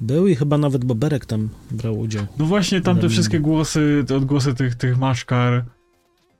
Był 0.00 0.26
i 0.28 0.34
chyba 0.36 0.58
nawet 0.58 0.84
Boberek 0.84 1.26
tam 1.26 1.48
brał 1.70 1.98
udział. 1.98 2.26
No 2.38 2.44
właśnie, 2.44 2.80
tam 2.80 2.98
te 2.98 3.08
wszystkie 3.08 3.40
głosy, 3.40 4.04
te 4.06 4.16
odgłosy 4.16 4.54
tych, 4.54 4.74
tych 4.74 4.98
maszkar, 4.98 5.64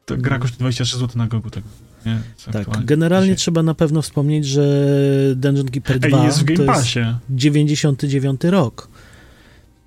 to 0.06 0.16
gra 0.16 0.38
kosztuje 0.38 0.58
26 0.58 1.00
zł 1.00 1.08
na 1.18 1.26
Gogu. 1.26 1.50
Tak. 1.50 1.62
Więc 2.06 2.44
Tak, 2.52 2.84
generalnie 2.84 3.26
dzisiaj- 3.26 3.36
trzeba 3.36 3.62
na 3.62 3.74
pewno 3.74 4.02
wspomnieć, 4.02 4.46
że 4.46 4.86
Dungeon 5.36 5.68
Keeper 5.68 5.98
2 5.98 6.18
Ej, 6.18 6.24
jest 6.24 6.40
w 6.40 6.44
Game 6.44 6.56
to 6.56 6.62
jest 6.62 6.74
Passie. 6.74 7.00
99 7.30 8.44
rok, 8.50 8.88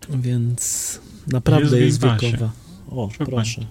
więc 0.09 0.99
naprawdę 1.32 1.80
Jest 1.80 2.03
jest, 2.03 2.22
wiekowa. 2.24 2.51
O, 2.89 3.09
proszę. 3.18 3.61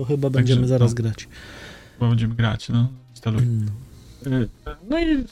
To 0.00 0.04
chyba 0.04 0.30
Także, 0.30 0.38
będziemy 0.38 0.66
zaraz 0.68 0.90
no. 0.90 0.94
grać. 0.94 1.28
Bo 2.00 2.08
będziemy 2.08 2.34
grać, 2.34 2.68
no. 2.68 2.88
Instaluj. 3.10 3.42
Mm. 3.42 3.68
Y, 4.42 4.48
No 4.90 5.00
i 5.00 5.24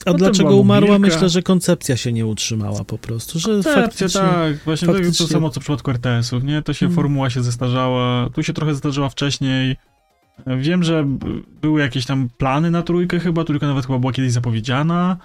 A 0.00 0.04
Potem 0.04 0.18
dlaczego 0.18 0.56
umarła? 0.56 0.98
Myślę, 0.98 1.28
że 1.28 1.42
koncepcja 1.42 1.96
się 1.96 2.12
nie 2.12 2.26
utrzymała 2.26 2.84
po 2.84 2.98
prostu, 2.98 3.38
że 3.38 3.48
koncepcja, 3.48 3.82
faktycznie... 3.82 4.20
tak. 4.20 4.56
Właśnie 4.64 4.86
to, 4.86 4.94
faktycznie- 4.94 5.26
to 5.26 5.32
samo 5.32 5.50
co 5.50 5.60
w 5.60 5.62
przypadku 5.62 5.90
RTS-ów, 5.90 6.44
nie? 6.44 6.62
To 6.62 6.72
się 6.72 6.86
Mhm. 6.86 6.96
formuła 6.96 7.30
się 7.30 7.42
zestarzała. 7.42 8.30
Tu 8.30 8.42
się 8.42 8.52
trochę 8.52 8.72
zestarzała 8.74 9.08
wcześniej. 9.08 9.76
Wiem, 10.58 10.82
że 10.84 11.06
były 11.62 11.80
jakieś 11.80 12.06
tam 12.06 12.28
plany 12.38 12.70
na 12.70 12.82
trójkę 12.82 13.20
chyba, 13.20 13.44
trójka 13.44 13.66
nawet 13.66 13.86
chyba 13.86 13.98
była 13.98 14.12
kiedyś 14.12 14.32
zapowiedziana, 14.32 15.16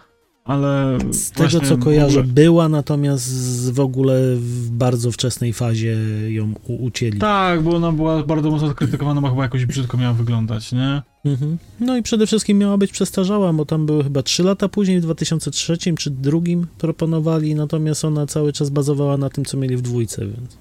ale 0.49 0.97
Z 1.11 1.31
tego 1.31 1.59
co 1.61 1.77
kojarzę, 1.77 2.19
ogóle- 2.19 2.33
była, 2.33 2.69
natomiast 2.69 3.73
w 3.73 3.79
ogóle 3.79 4.35
w 4.35 4.69
bardzo 4.71 5.11
wczesnej 5.11 5.53
fazie 5.53 5.97
ją 6.27 6.53
ucięli. 6.67 7.19
Tak, 7.19 7.61
bo 7.61 7.75
ona 7.75 7.91
była 7.91 8.23
bardzo 8.23 8.51
mocno 8.51 8.73
krytykowana, 8.73 9.21
bo 9.21 9.29
chyba 9.29 9.43
jakoś 9.43 9.65
brzydko 9.65 9.97
miała 9.97 10.13
wyglądać, 10.13 10.71
nie? 10.71 11.01
Mhm. 11.25 11.57
No 11.79 11.97
i 11.97 12.03
przede 12.03 12.27
wszystkim 12.27 12.57
miała 12.57 12.77
być 12.77 12.91
przestarzała, 12.91 13.53
bo 13.53 13.65
tam 13.65 13.85
były 13.85 14.03
chyba 14.03 14.23
3 14.23 14.43
lata 14.43 14.69
później, 14.69 14.99
w 14.99 15.03
2003 15.03 15.77
czy 15.97 16.11
drugim 16.11 16.67
proponowali, 16.77 17.55
natomiast 17.55 18.05
ona 18.05 18.25
cały 18.27 18.53
czas 18.53 18.69
bazowała 18.69 19.17
na 19.17 19.29
tym, 19.29 19.45
co 19.45 19.57
mieli 19.57 19.77
w 19.77 19.81
dwójce, 19.81 20.25
więc... 20.25 20.57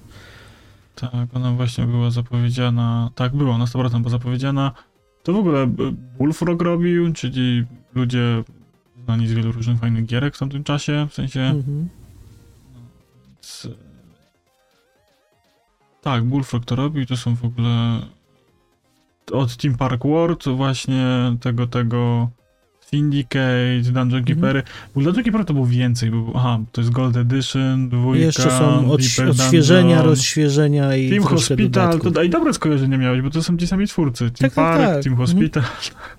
Tak, 0.95 1.11
ona 1.33 1.51
właśnie 1.53 1.85
była 1.85 2.11
zapowiedziana. 2.11 3.09
Tak, 3.15 3.35
była, 3.35 3.57
na 3.57 3.65
100% 3.65 3.97
była 3.99 4.09
zapowiedziana. 4.09 4.71
To 5.23 5.33
w 5.33 5.35
ogóle 5.35 5.67
b- 5.67 5.91
Bullfrog 6.17 6.61
robił, 6.61 7.13
czyli 7.13 7.63
ludzie 7.95 8.43
znani 9.09 9.27
z 9.27 9.33
wielu 9.33 9.51
różnych 9.51 9.79
fajnych 9.79 10.05
gierek 10.05 10.35
w 10.35 10.39
tamtym 10.39 10.63
czasie, 10.63 11.07
w 11.09 11.13
sensie. 11.13 11.39
Mhm. 11.39 11.89
z... 13.41 13.67
Tak, 16.01 16.23
Bullfrog 16.23 16.65
to 16.65 16.75
robił, 16.75 17.05
to 17.05 17.17
są 17.17 17.35
w 17.35 17.45
ogóle 17.45 18.01
od 19.31 19.57
Team 19.57 19.77
Park 19.77 20.03
World, 20.03 20.43
właśnie 20.47 21.05
tego, 21.41 21.67
tego 21.67 22.29
Syndicate, 22.89 23.81
Dungeon 23.93 24.23
Keepery. 24.23 24.63
Bo 24.95 25.01
Dungeon 25.01 25.23
Keeper 25.23 25.45
to 25.45 25.53
było 25.53 25.65
więcej, 25.65 26.11
bo 26.11 26.31
aha, 26.35 26.59
to 26.71 26.81
jest 26.81 26.93
Gold 26.93 27.17
Edition, 27.17 27.85
I 27.85 27.89
dwójka, 27.89 28.25
jeszcze 28.25 28.43
są 28.43 28.87
odś- 28.87 29.29
odświeżenia, 29.29 29.81
Dungeon. 29.95 30.05
rozświeżenia 30.09 30.95
i 30.95 31.09
Team 31.09 31.23
Hospital, 31.23 31.99
to 31.99 32.23
i 32.23 32.29
dobre 32.29 32.53
skojarzenie 32.53 32.97
miałeś, 32.97 33.21
bo 33.21 33.29
to 33.29 33.43
są 33.43 33.57
ci 33.57 33.67
sami 33.67 33.87
twórcy. 33.87 34.19
Team 34.19 34.31
Tak, 34.33 34.53
tak, 34.53 34.55
Park, 34.55 34.79
tak. 34.81 35.03
Team 35.03 35.13
Mhm. 35.13 35.27
Hospital. 35.27 35.63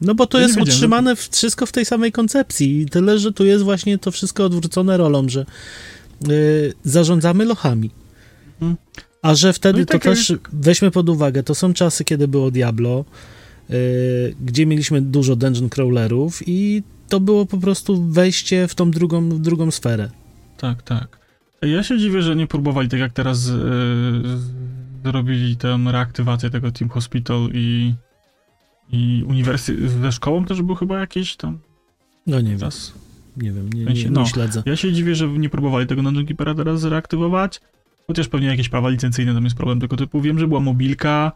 No 0.01 0.15
bo 0.15 0.27
to 0.27 0.39
Ja 0.39 0.47
jest 0.47 0.61
utrzymane 0.61 1.17
w, 1.17 1.29
wszystko 1.29 1.67
w 1.67 1.73
tej 1.73 1.85
samej 1.85 2.13
koncepcji. 2.13 2.87
Tyle, 2.91 3.19
że 3.19 3.33
tu 3.33 3.45
jest 3.45 3.65
właśnie 3.65 3.99
to 3.99 4.11
wszystko 4.11 4.45
odwrócone 4.45 4.97
rolą, 4.97 5.29
że 5.29 5.47
y, 6.31 6.73
zarządzamy 6.85 7.45
lochami. 7.45 7.91
Mhm. 8.61 8.77
A 9.23 9.35
że 9.35 9.53
wtedy 9.53 9.79
No 9.79 9.83
i 9.83 9.87
to 9.87 9.93
takie- 9.93 10.09
też 10.09 10.33
weźmy 10.53 10.91
pod 10.91 11.09
uwagę, 11.09 11.43
to 11.43 11.55
są 11.55 11.73
czasy, 11.75 12.05
kiedy 12.05 12.29
było 12.29 12.51
Diablo, 12.51 13.05
gdzie 14.41 14.67
mieliśmy 14.67 15.03
dużo 15.03 15.37
dungeon 15.37 15.69
crawlerów 15.69 16.43
i 16.47 16.83
to 17.09 17.21
było 17.21 17.47
po 17.47 17.59
prostu 17.59 18.05
wejście 18.11 18.69
w 18.69 18.75
tą 18.75 18.91
drugą, 18.91 19.29
w 19.29 19.41
drugą 19.41 19.71
sferę. 19.71 20.11
Tak, 20.57 20.83
tak. 20.83 21.19
Ja 21.63 21.83
się 21.83 21.99
dziwię, 21.99 22.23
że 22.23 22.37
nie 22.37 22.47
próbowali, 22.47 22.89
tak 22.89 23.01
jak 23.01 23.13
teraz 23.13 23.47
yy, 23.49 23.53
zrobili 25.05 25.57
tę 25.57 25.79
reaktywację 25.93 26.51
tego 26.51 26.73
Team 26.73 26.89
Hospital 26.89 27.49
i, 27.53 27.95
i 28.93 29.25
uniwersy 29.29 29.89
ze 29.89 30.13
szkołą 30.13 30.45
też 30.45 30.63
był 30.63 30.75
chyba 30.75 31.01
jakieś 31.01 31.37
tam 31.37 31.59
No 32.27 32.41
nie 32.41 32.51
wiem, 32.51 32.59
czas. 32.59 32.95
nie 33.37 33.53
wiem, 33.53 33.73
nie, 33.73 33.85
sensie, 33.85 34.05
nie, 34.05 34.11
no. 34.11 34.21
nie 34.21 34.27
śledzę. 34.27 34.63
Ja 34.67 34.77
się 34.77 34.93
dziwię, 34.93 35.15
że 35.15 35.29
nie 35.29 35.49
próbowali 35.49 35.87
tego 35.87 36.03
Dungeon 36.03 36.27
Keepera 36.27 36.55
teraz 36.55 36.81
zreaktywować, 36.81 37.61
chociaż 38.07 38.29
pewnie 38.29 38.47
jakieś 38.47 38.69
prawa 38.69 38.89
licencyjne 38.89 39.35
tam 39.35 39.45
jest 39.45 39.57
problem 39.57 39.81
tego 39.81 39.97
typu. 39.97 40.21
Wiem, 40.21 40.39
że 40.39 40.49
była 40.49 40.61
mobilka, 40.61 41.33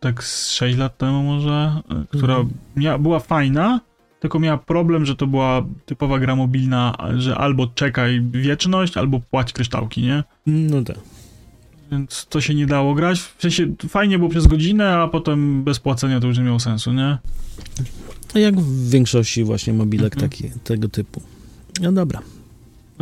tak 0.00 0.24
z 0.24 0.50
6 0.50 0.78
lat 0.78 0.98
temu 0.98 1.22
może, 1.22 1.82
e, 1.90 2.04
która 2.18 2.34
Mhm. 2.36 2.54
mia- 2.76 2.98
była 3.02 3.20
fajna, 3.20 3.80
tylko 4.20 4.38
miała 4.38 4.58
problem, 4.58 5.06
że 5.06 5.16
to 5.16 5.26
była 5.26 5.62
typowa 5.86 6.18
gra 6.18 6.36
mobilna, 6.36 6.96
że 7.16 7.36
albo 7.38 7.66
czekaj 7.66 8.22
wieczność, 8.30 8.96
albo 8.96 9.20
płać 9.20 9.52
kryształki, 9.52 10.02
nie? 10.02 10.24
No 10.46 10.82
tak. 10.82 10.96
Więc 11.92 12.26
to 12.30 12.40
się 12.40 12.54
nie 12.54 12.66
dało 12.66 12.94
grać. 12.94 13.20
W 13.20 13.42
sensie 13.42 13.66
fajnie 13.88 14.18
było 14.18 14.30
przez 14.30 14.46
godzinę, 14.46 14.96
a 14.96 15.08
potem 15.08 15.64
bez 15.64 15.78
płacenia 15.80 16.20
to 16.20 16.26
już 16.26 16.38
nie 16.38 16.44
miało 16.44 16.60
sensu, 16.60 16.92
nie? 16.92 17.18
Jak 18.34 18.60
w 18.60 18.90
większości 18.90 19.44
właśnie 19.44 19.72
mobilek 19.72 20.14
Mhm. 20.14 20.30
taki, 20.30 20.50
tego 20.64 20.88
typu. 20.88 21.22
No 21.80 21.92
dobra. 21.92 22.20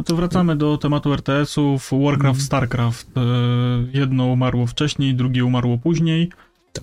No 0.00 0.04
to 0.04 0.16
wracamy 0.16 0.56
do 0.56 0.78
tematu 0.78 1.12
RTS-ów. 1.12 1.90
Warcraft, 1.92 2.40
Mhm. 2.40 2.44
StarCraft. 2.46 3.08
E, 3.16 3.20
jedno 3.92 4.24
umarło 4.26 4.66
wcześniej, 4.66 5.14
drugie 5.14 5.44
umarło 5.44 5.78
później. 5.78 6.30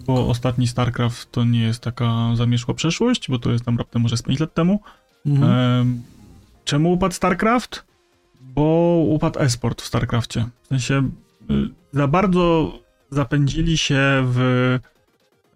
Bo 0.07 0.27
ostatni 0.27 0.67
StarCraft 0.67 1.31
to 1.31 1.43
nie 1.43 1.61
jest 1.61 1.79
taka 1.83 2.35
zamieszła 2.35 2.73
przeszłość, 2.73 3.29
bo 3.29 3.39
to 3.39 3.51
jest 3.51 3.65
tam 3.65 3.77
raptem 3.77 4.01
może 4.01 4.17
z 4.17 4.21
5 4.21 4.39
lat 4.39 4.53
temu. 4.53 4.79
Mhm. 5.25 5.51
Em, 5.51 6.01
czemu 6.65 6.93
upadł 6.93 7.13
StarCraft? 7.13 7.85
Bo 8.41 9.03
upadł 9.07 9.39
esport 9.39 9.81
w 9.81 9.85
StarCrafcie. 9.85 10.45
W 10.63 10.67
sensie 10.67 11.09
y, 11.51 11.69
za 11.93 12.07
bardzo 12.07 12.71
zapędzili 13.09 13.77
się 13.77 13.99
w 14.25 14.39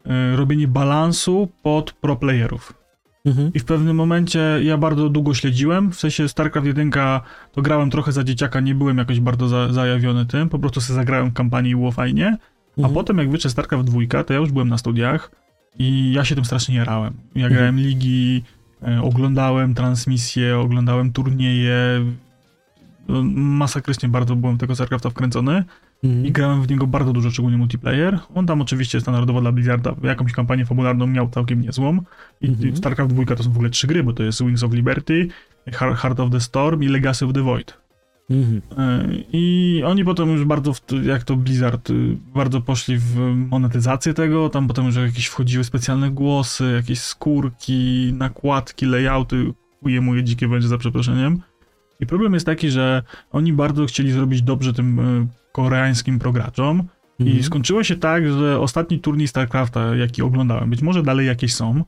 y, 0.05 0.35
robienie 0.35 0.67
balansu 0.67 1.47
pod 1.63 1.91
pro 1.93 2.15
playerów. 2.15 2.73
Mhm. 3.25 3.51
I 3.53 3.59
w 3.59 3.65
pewnym 3.65 3.95
momencie 3.95 4.39
ja 4.63 4.77
bardzo 4.77 5.09
długo 5.09 5.33
śledziłem, 5.33 5.91
w 5.91 5.95
sensie 5.95 6.27
StarCraft 6.27 6.67
1 6.67 6.91
to 7.51 7.61
grałem 7.61 7.89
trochę 7.89 8.11
za 8.11 8.23
dzieciaka, 8.23 8.59
nie 8.59 8.75
byłem 8.75 8.97
jakoś 8.97 9.19
bardzo 9.19 9.47
za, 9.47 9.73
zajawiony 9.73 10.25
tym, 10.25 10.49
po 10.49 10.59
prostu 10.59 10.81
sobie 10.81 10.95
zagrałem 10.95 11.29
w 11.29 11.33
kampanii 11.33 11.71
i 11.71 11.75
było 11.75 11.91
fajnie, 11.91 12.37
a 12.77 12.77
Mhm. 12.77 12.93
potem 12.93 13.17
jak 13.17 13.29
wyszedł 13.31 13.51
StarCraft 13.51 13.85
2, 13.85 14.23
to 14.23 14.33
ja 14.33 14.39
już 14.39 14.51
byłem 14.51 14.69
na 14.69 14.77
studiach 14.77 15.31
i 15.79 16.13
ja 16.13 16.25
się 16.25 16.35
tym 16.35 16.45
strasznie 16.45 16.75
jarałem. 16.75 17.13
Ja 17.35 17.45
Mhm. 17.45 17.53
grałem 17.53 17.79
ligi, 17.79 18.43
e, 18.87 19.01
oglądałem 19.01 19.73
transmisje, 19.73 20.57
oglądałem 20.59 21.11
turnieje, 21.11 21.75
no, 23.07 23.23
masakrycznie 23.35 24.09
bardzo 24.09 24.35
byłem 24.35 24.57
tego 24.57 24.75
StarCrafta 24.75 25.09
wkręcony 25.09 25.63
Mhm. 26.03 26.25
i 26.25 26.31
grałem 26.31 26.61
w 26.61 26.69
niego 26.69 26.87
bardzo 26.87 27.13
dużo, 27.13 27.31
szczególnie 27.31 27.57
multiplayer. 27.57 28.19
On 28.35 28.45
tam 28.45 28.61
oczywiście 28.61 29.01
standardowo 29.01 29.41
dla 29.41 29.51
Blizzarda 29.51 29.95
jakąś 30.03 30.33
kampanię 30.33 30.65
fabularną 30.65 31.07
miał 31.07 31.29
całkiem 31.29 31.61
niezłą. 31.61 31.99
I 32.41 32.47
Mhm. 32.47 32.77
StarCraft 32.77 33.13
2 33.13 33.35
to 33.35 33.43
są 33.43 33.51
w 33.51 33.55
ogóle 33.55 33.69
trzy 33.69 33.87
gry, 33.87 34.03
bo 34.03 34.13
to 34.13 34.23
jest 34.23 34.43
Wings 34.43 34.63
of 34.63 34.73
Liberty, 34.73 35.27
Heart 35.71 36.19
of 36.19 36.31
the 36.31 36.39
Storm 36.39 36.83
i 36.83 36.87
Legacy 36.87 37.25
of 37.25 37.33
the 37.33 37.41
Void. 37.41 37.81
Mhm. 38.29 38.61
E, 38.77 39.07
I 39.33 39.83
oni 39.85 40.05
potem 40.05 40.29
już 40.29 40.45
bardzo, 40.45 40.73
to, 40.85 40.95
jak 41.01 41.23
to 41.23 41.35
Blizzard, 41.35 41.89
y, 41.89 42.17
bardzo 42.33 42.61
poszli 42.61 42.97
w 42.97 43.15
monetyzację 43.49 44.13
tego, 44.13 44.49
tam 44.49 44.67
potem 44.67 44.85
już 44.85 44.95
jakieś 44.95 45.25
wchodziły 45.25 45.63
specjalne 45.63 46.11
głosy, 46.11 46.71
jakieś 46.75 46.99
skórki, 46.99 48.13
nakładki, 48.13 48.85
layouty, 48.85 49.53
ujemuje 49.81 50.23
dzikie 50.23 50.47
będzie 50.47 50.67
za 50.67 50.77
przeproszeniem. 50.77 51.41
I 51.99 52.05
problem 52.05 52.33
jest 52.33 52.45
taki, 52.45 52.69
że 52.69 53.03
oni 53.31 53.53
bardzo 53.53 53.85
chcieli 53.85 54.11
zrobić 54.11 54.41
dobrze 54.41 54.73
tym 54.73 54.99
y, 54.99 55.27
koreańskim 55.51 56.19
prograczom, 56.19 56.83
i 57.19 57.23
Mhm. 57.23 57.43
skończyło 57.43 57.83
się 57.83 57.95
tak, 57.95 58.27
że 58.31 58.59
ostatni 58.59 58.99
turniej 58.99 59.27
StarCrafta, 59.27 59.95
jaki 59.95 60.21
oglądałem, 60.21 60.69
być 60.69 60.81
może 60.81 61.03
dalej 61.03 61.27
jakieś 61.27 61.53
są, 61.53 61.83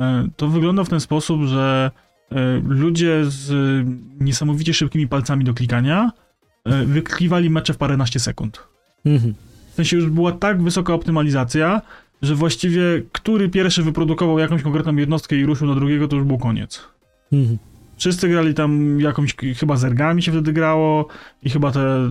e, 0.00 0.28
to 0.36 0.48
wygląda 0.48 0.84
w 0.84 0.88
ten 0.88 1.00
sposób, 1.00 1.42
że 1.42 1.90
e, 2.32 2.60
ludzie 2.68 3.24
z 3.24 3.52
niesamowicie 4.20 4.74
szybkimi 4.74 5.08
palcami 5.08 5.44
do 5.44 5.54
klikania 5.54 6.10
e, 6.64 6.84
wykliwali 6.84 7.50
mecze 7.50 7.74
w 7.74 7.76
paręnaście 7.76 8.20
sekund. 8.20 8.60
Mhm. 9.06 9.34
W 9.70 9.74
sensie 9.74 9.96
już 9.96 10.10
była 10.10 10.32
tak 10.32 10.62
wysoka 10.62 10.94
optymalizacja, 10.94 11.82
że 12.22 12.34
właściwie 12.34 12.82
który 13.12 13.48
pierwszy 13.48 13.82
wyprodukował 13.82 14.38
jakąś 14.38 14.62
konkretną 14.62 14.96
jednostkę 14.96 15.36
i 15.36 15.46
ruszył 15.46 15.68
na 15.68 15.74
drugiego, 15.74 16.08
to 16.08 16.16
już 16.16 16.24
był 16.24 16.38
koniec. 16.38 16.84
Mhm. 17.32 17.58
Wszyscy 17.98 18.28
grali 18.28 18.54
tam 18.54 19.00
jakąś, 19.00 19.36
chyba 19.56 19.76
zergami 19.76 20.22
się 20.22 20.32
wtedy 20.32 20.52
grało 20.52 21.08
i 21.42 21.50
chyba 21.50 21.72
te 21.72 22.10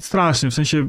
strasznie, 0.00 0.50
w 0.50 0.54
sensie 0.54 0.88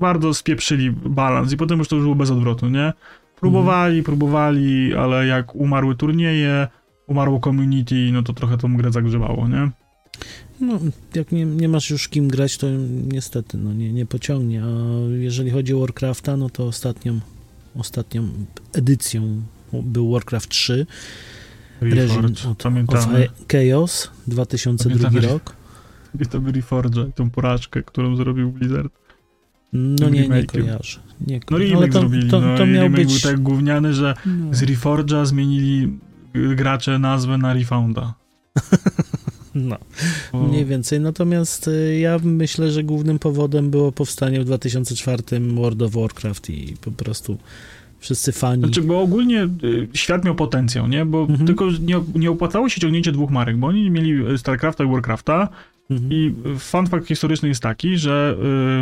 bardzo 0.00 0.34
spieprzyli 0.34 0.90
balans 0.90 1.52
i 1.52 1.56
potem 1.56 1.78
już 1.78 1.88
to 1.88 1.96
już 1.96 2.04
było 2.04 2.14
bez 2.14 2.30
odwrotu, 2.30 2.68
nie? 2.68 2.92
Próbowali, 3.40 4.02
próbowali, 4.02 4.94
ale 4.94 5.26
jak 5.26 5.54
umarły 5.54 5.94
turnieje, 5.94 6.68
umarło 7.06 7.40
community, 7.40 8.10
no 8.12 8.22
to 8.22 8.32
trochę 8.32 8.58
tą 8.58 8.76
grę 8.76 8.92
zagrzebało, 8.92 9.48
nie? 9.48 9.70
No, 10.60 10.78
jak 11.14 11.32
nie, 11.32 11.44
nie 11.44 11.68
masz 11.68 11.90
już 11.90 12.08
kim 12.08 12.28
grać, 12.28 12.58
to 12.58 12.66
niestety 13.12 13.58
no, 13.58 13.72
nie, 13.72 13.92
nie 13.92 14.06
pociągnie. 14.06 14.62
A 14.64 14.68
jeżeli 15.14 15.50
chodzi 15.50 15.74
o 15.74 15.80
Warcrafta, 15.80 16.36
no 16.36 16.50
to 16.50 16.66
ostatnią, 16.66 17.20
ostatnią 17.76 18.28
edycją 18.72 19.42
był 19.72 20.12
Warcraft 20.12 20.48
3, 20.48 20.86
Od, 21.80 22.46
of 22.50 22.58
pamiętamy. 22.62 23.28
Chaos, 23.52 24.10
2002 24.26 25.08
Pamiętamy. 25.08 25.32
rok. 25.32 25.56
I 26.20 26.26
to 26.26 26.40
był 26.40 26.52
Reforge, 26.52 27.10
tą 27.14 27.30
porażkę, 27.30 27.82
którą 27.82 28.16
zrobił 28.16 28.52
Blizzard. 28.52 28.92
No 29.72 30.08
nie, 30.08 30.28
nie 30.28 30.44
kojarzę. 30.44 31.00
Nie 31.26 31.36
No 31.36 31.42
ko- 31.46 31.58
remake 31.58 31.92
to, 31.92 32.00
zrobili, 32.00 32.30
to, 32.30 32.40
no 32.40 32.56
to 32.56 32.64
i 32.64 32.68
miał 32.70 32.90
być... 32.90 33.08
był 33.22 33.30
tak 33.32 33.40
gówniany, 33.40 33.94
że 33.94 34.14
no, 34.26 34.54
z 34.54 34.62
Reforge'a 34.62 35.26
zmienili 35.26 35.98
y, 36.36 36.54
gracze 36.56 36.98
nazwę 36.98 37.38
na 37.38 37.54
Refounda. 37.54 38.14
no, 39.54 39.76
Bo- 40.32 40.42
mniej 40.48 40.64
więcej. 40.64 41.00
Natomiast 41.00 41.68
y, 41.68 41.98
ja 41.98 42.18
myślę, 42.22 42.70
że 42.70 42.82
głównym 42.84 43.18
powodem 43.18 43.70
było 43.70 43.92
powstanie 43.92 44.40
w 44.40 44.44
2004 44.44 45.22
World 45.54 45.82
of 45.82 45.92
Warcraft 45.92 46.50
i 46.50 46.76
po 46.80 46.90
prostu 46.90 47.38
wszyscy 48.04 48.32
fani... 48.32 48.62
Znaczy, 48.62 48.82
bo 48.82 49.00
ogólnie 49.00 49.48
y, 49.64 49.88
świat 49.94 50.24
miał 50.24 50.34
potencjał, 50.34 50.88
nie? 50.88 51.04
Bo 51.06 51.20
Mhm. 51.20 51.46
tylko 51.46 51.68
nie, 51.80 52.00
nie 52.14 52.30
opłacało 52.30 52.68
się 52.68 52.80
ciągnięcie 52.80 53.12
dwóch 53.12 53.30
marek, 53.30 53.56
bo 53.56 53.66
oni 53.66 53.90
mieli 53.90 54.26
y, 54.32 54.38
StarCrafta 54.38 54.84
i 54.84 54.86
Warcrafta 54.86 55.48
Mhm. 55.90 56.12
i 56.12 56.34
y, 56.56 56.58
fun 56.58 56.86
fact 56.86 57.06
historyczny 57.06 57.48
jest 57.48 57.62
taki, 57.62 57.98
że 57.98 58.36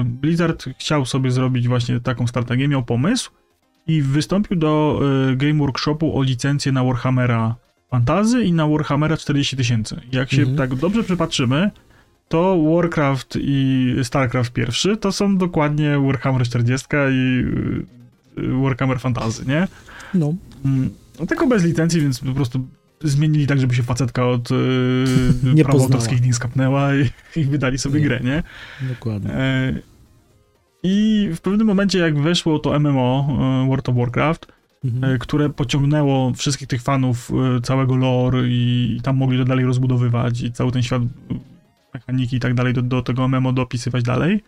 Blizzard 0.05 0.65
chciał 0.79 1.07
sobie 1.07 1.31
zrobić 1.31 1.69
właśnie 1.69 2.01
taką 2.01 2.27
strategię, 2.27 2.69
miał 2.69 2.83
pomysł 2.83 3.31
i 3.87 4.03
wystąpił 4.03 4.57
do 4.57 5.01
Game 5.37 5.55
Workshopu 5.55 6.19
o 6.19 6.23
licencję 6.23 6.73
na 6.73 6.85
Warhammera 6.85 7.55
Fantazy 7.91 8.45
i 8.45 8.53
na 8.53 8.69
Warhammera 8.69 9.17
40 9.17 9.57
tysięcy. 9.57 10.01
Jak 10.13 10.31
się 10.33 10.41
Mhm. 10.43 10.57
tak 10.59 10.75
dobrze 10.75 11.03
przypatrzymy, 11.05 11.71
to 12.29 12.59
Warcraft 12.75 13.39
i 13.41 13.95
StarCraft 14.03 14.53
pierwszy 14.53 14.97
to 14.97 15.13
są 15.13 15.37
dokładnie 15.37 15.99
Warhammer 16.07 16.43
40 16.43 16.87
i 17.11 17.45
Warhammer 18.63 19.01
Fantazy, 19.01 19.47
nie? 19.47 19.69
No, 20.15 20.35
Mm, 20.65 20.91
No 21.21 21.27
tylko 21.27 21.47
bez 21.47 21.65
licencji, 21.65 22.01
więc 22.01 22.21
po 22.21 22.33
prostu 22.33 22.67
zmienili 23.01 23.47
tak, 23.47 23.61
żeby 23.61 23.75
się 23.75 23.83
facetka 23.83 24.27
od 24.27 24.51
yy, 24.51 24.57
Nie 25.55 25.65
praw 25.65 25.73
poznała. 25.77 25.93
autorskich 25.95 26.23
nie 26.27 26.35
skapnęła 26.35 26.95
i, 26.95 27.11
i 27.41 27.45
wydali 27.45 27.79
sobie 27.79 28.01
Nie. 28.01 28.07
grę, 28.07 28.21
nie? 28.25 28.43
dokładnie. 28.89 29.31
E, 29.35 29.75
I 30.83 31.29
w 31.35 31.41
pewnym 31.41 31.67
momencie, 31.67 31.99
jak 31.99 32.19
weszło 32.19 32.59
to 32.59 32.81
MMO, 32.81 33.29
e, 33.65 33.69
World 33.69 33.89
of 33.89 33.97
Warcraft, 33.97 34.47
Mhm. 34.85 35.15
e, 35.15 35.19
które 35.19 35.51
pociągnęło 35.51 36.33
wszystkich 36.35 36.69
tych 36.69 36.83
fanów 36.83 37.31
e, 37.57 37.61
całego 37.61 37.97
lore 37.97 38.49
i, 38.49 38.97
i 38.99 39.03
tam 39.03 39.17
mogli 39.17 39.39
to 39.39 39.45
dalej 39.45 39.65
rozbudowywać 39.65 40.41
i 40.41 40.53
cały 40.53 40.73
ten 40.73 40.83
świat, 40.83 41.03
mechaniki 41.95 42.37
i 42.37 42.41
tak 42.41 42.55
dalej 42.55 42.75
do, 42.75 42.83
do 42.83 43.03
tego 43.03 43.29
MMO 43.29 43.53
dopisywać 43.53 44.03
dalej, 44.03 44.43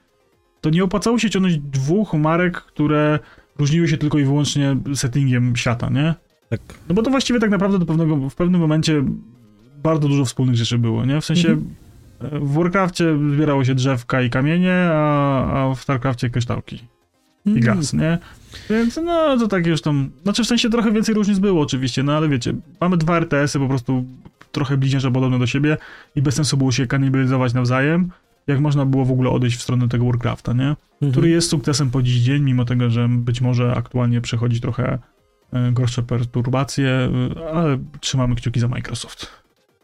to 0.61 0.71
nie 0.71 0.85
opłacało 0.85 1.19
się 1.19 1.31
ciągnąć 1.31 1.59
dwóch 1.59 2.15
marek, 2.15 2.55
które 2.61 3.19
różniły 3.59 3.89
się 3.89 3.99
tylko 3.99 4.19
i 4.19 4.25
wyłącznie 4.25 4.77
settingiem 4.95 5.57
świata, 5.57 5.91
nie? 5.91 6.15
Tak. 6.51 6.61
No 6.89 6.95
bo 6.95 7.03
to 7.03 7.11
właściwie 7.11 7.41
tak 7.41 7.51
naprawdę 7.51 7.79
do 7.79 7.87
pewnego, 7.87 8.31
w 8.31 8.35
pewnym 8.35 8.61
momencie 8.61 9.05
bardzo 9.83 10.09
dużo 10.09 10.25
wspólnych 10.25 10.57
rzeczy 10.57 10.79
było, 10.79 11.05
nie? 11.05 11.21
W 11.21 11.25
sensie 11.25 11.49
Mhm. 11.49 11.75
e, 12.21 12.39
w 12.41 12.53
Warcrafcie 12.53 13.19
zbierało 13.35 13.65
się 13.65 13.75
drzewka 13.75 14.23
i 14.23 14.31
kamienie, 14.31 14.75
a, 14.93 15.71
a 15.71 15.75
w 15.75 15.81
Starcrafcie 15.81 16.31
kryształki 16.31 16.77
i 17.47 17.51
Mhm. 17.51 17.77
gaz, 17.77 17.93
nie? 17.93 18.19
Więc 18.71 18.97
no 19.05 19.39
to 19.39 19.49
tak 19.49 19.67
już 19.67 19.83
tam, 19.83 20.11
znaczy 20.23 20.45
w 20.45 20.47
sensie 20.47 20.71
trochę 20.71 20.93
więcej 20.93 21.15
różnic 21.15 21.39
było 21.39 21.63
oczywiście, 21.63 22.03
no 22.03 22.17
ale 22.17 22.29
wiecie, 22.29 22.55
mamy 22.81 22.97
dwa 22.97 23.17
RTS-y 23.17 23.59
po 23.59 23.69
prostu 23.69 24.05
trochę 24.53 24.77
bliźniacze 24.77 25.11
podobne 25.11 25.39
do 25.39 25.47
siebie 25.47 25.77
i 26.17 26.23
bez 26.23 26.35
sensu 26.35 26.57
było 26.57 26.73
się 26.73 26.87
kanibalizować 26.87 27.55
nawzajem, 27.55 28.11
jak 28.47 28.61
można 28.61 28.87
było 28.87 29.05
w 29.05 29.11
ogóle 29.11 29.31
odejść 29.31 29.57
w 29.57 29.63
stronę 29.63 29.89
tego 29.89 30.05
Warcrafta, 30.05 30.53
nie? 30.53 30.69
Mhm. 30.69 31.13
który 31.13 31.31
jest 31.31 31.51
sukcesem 31.51 31.91
po 31.91 32.03
dziś 32.03 32.17
dzień, 32.17 32.43
mimo 32.43 32.65
tego, 32.65 32.91
że 32.91 33.09
być 33.09 33.41
może 33.41 33.75
aktualnie 33.75 34.21
przechodzi 34.21 34.61
trochę 34.61 34.99
e, 35.53 35.73
gorsze 35.73 36.03
perturbacje, 36.03 36.89
e, 36.89 37.51
ale 37.55 37.79
trzymamy 38.01 38.35
kciuki 38.35 38.61
za 38.61 38.69
Microsoft. 38.69 39.27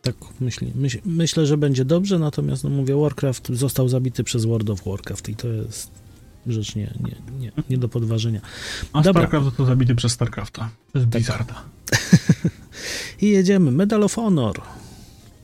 Tak, 0.02 0.14
myśli, 0.40 0.72
myśl, 0.74 0.98
myślę, 1.04 1.46
że 1.46 1.56
będzie 1.56 1.84
dobrze, 1.84 2.18
natomiast 2.18 2.64
no 2.64 2.70
mówię, 2.70 2.96
Warcraft 2.96 3.48
został 3.48 3.88
zabity 3.88 4.24
przez 4.24 4.44
World 4.44 4.70
of 4.70 4.84
Warcraft 4.84 5.28
i 5.28 5.36
to 5.36 5.48
jest 5.48 5.90
rzecz 6.46 6.76
nie, 6.76 6.94
nie, 7.00 7.38
nie, 7.38 7.52
nie 7.70 7.78
do 7.78 7.88
podważenia. 7.88 8.40
A 8.92 9.02
Dobra. 9.02 9.22
StarCraft 9.22 9.44
został 9.44 9.66
zabity 9.66 9.94
przez 9.94 10.12
StarCrafta, 10.12 10.70
przez 10.88 11.04
Blizzarda. 11.04 11.54
I 13.22 13.28
jedziemy, 13.28 13.70
Medal 13.70 14.02
of 14.02 14.14
Honor. 14.14 14.60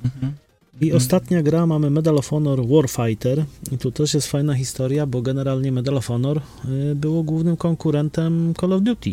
Mhm. 0.05 0.33
I 0.81 0.85
Mhm. 0.85 0.97
ostatnia 0.97 1.43
gra 1.43 1.67
mamy 1.67 1.91
Medal 1.91 2.19
of 2.19 2.29
Honor 2.29 2.67
Warfighter 2.69 3.45
i 3.73 3.79
tu 3.79 3.91
też 3.93 4.15
jest 4.15 4.27
fajna 4.27 4.55
historia, 4.55 5.07
bo 5.07 5.23
generalnie 5.23 5.73
Medal 5.73 5.97
of 5.97 6.07
Honor 6.07 6.41
y, 6.91 6.95
było 6.95 7.23
głównym 7.23 7.57
konkurentem 7.57 8.55
Call 8.61 8.73
of 8.73 8.83
Duty. 8.83 9.11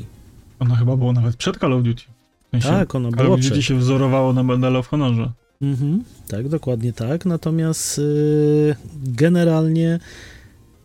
Ono 0.59 0.76
chyba 0.76 0.97
było 0.97 1.14
nawet 1.14 1.36
przed 1.36 1.57
Call 1.57 1.74
of 1.74 1.84
Duty. 1.84 2.01
W 2.47 2.51
sensie 2.51 2.68
Tak, 2.70 2.95
ono 2.95 3.11
Call 3.11 3.24
było 3.26 3.36
of 3.36 3.41
Duty 3.41 3.51
przed. 3.51 3.64
się 3.66 3.76
wzorowało 3.80 4.34
na 4.34 4.43
Medal 4.43 4.76
of 4.76 4.88
Honorze. 4.88 5.32
Mhm, 5.61 6.03
tak, 6.28 6.49
dokładnie 6.49 6.93
tak. 6.93 7.26
Natomiast 7.26 7.99
y, 7.99 8.76
generalnie 9.03 9.99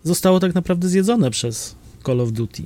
zostało 0.04 0.40
tak 0.40 0.54
naprawdę 0.54 0.88
zjedzone 0.88 1.30
przez 1.30 1.74
Call 2.06 2.20
of 2.20 2.32
Duty, 2.32 2.62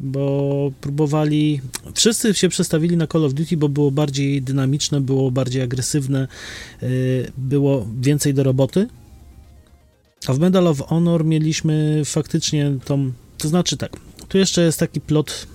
bo 0.00 0.70
próbowali. 0.80 1.60
Wszyscy 1.94 2.34
się 2.34 2.48
przestawili 2.48 2.96
na 2.96 3.06
Call 3.06 3.24
of 3.24 3.34
Duty, 3.34 3.56
bo 3.56 3.68
było 3.68 3.90
bardziej 3.90 4.42
dynamiczne, 4.42 5.00
było 5.00 5.30
bardziej 5.30 5.62
agresywne, 5.62 6.28
y, 6.82 7.32
było 7.38 7.86
więcej 8.00 8.34
do 8.34 8.42
roboty. 8.42 8.88
A 10.26 10.32
w 10.32 10.38
Medal 10.38 10.66
of 10.66 10.78
Honor 10.80 11.24
mieliśmy 11.24 12.02
faktycznie 12.04 12.72
tą. 12.84 13.12
To 13.38 13.48
znaczy 13.48 13.76
tak, 13.76 13.96
tu 14.28 14.38
jeszcze 14.38 14.62
jest 14.62 14.78
taki 14.78 15.00
plot. 15.00 15.46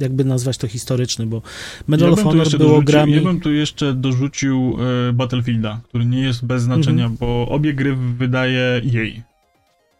Jakby 0.00 0.24
nazwać 0.24 0.58
to 0.58 0.68
historyczny, 0.68 1.26
bo 1.26 1.42
Medal 1.88 2.08
ja 2.08 2.12
of 2.14 2.22
Honor 2.22 2.58
było 2.58 2.82
grami. 2.82 3.12
Ja 3.12 3.20
bym 3.22 3.40
tu 3.40 3.52
jeszcze 3.52 3.94
dorzucił 3.94 4.76
e, 5.08 5.12
Battlefielda, 5.12 5.80
który 5.88 6.04
nie 6.06 6.20
jest 6.20 6.44
bez 6.44 6.62
znaczenia, 6.62 7.04
Mhm. 7.04 7.16
bo 7.20 7.48
obie 7.48 7.74
gry 7.74 7.96
wydaje 7.96 8.60
EA. 8.94 9.22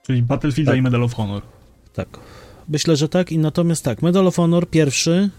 Czyli 0.07 0.23
Battlefielda 0.23 0.73
Tak. 0.73 0.79
i 0.79 0.83
Medal 0.83 1.03
of 1.03 1.14
Honor. 1.14 1.43
Tak. 1.95 2.09
Myślę, 2.69 2.97
że 2.97 3.09
tak. 3.09 3.33
I 3.33 3.39
natomiast 3.39 3.85
tak, 3.85 4.03
Medal 4.03 4.27
of 4.27 4.37
Honor 4.37 4.71
pierwszy, 4.71 5.31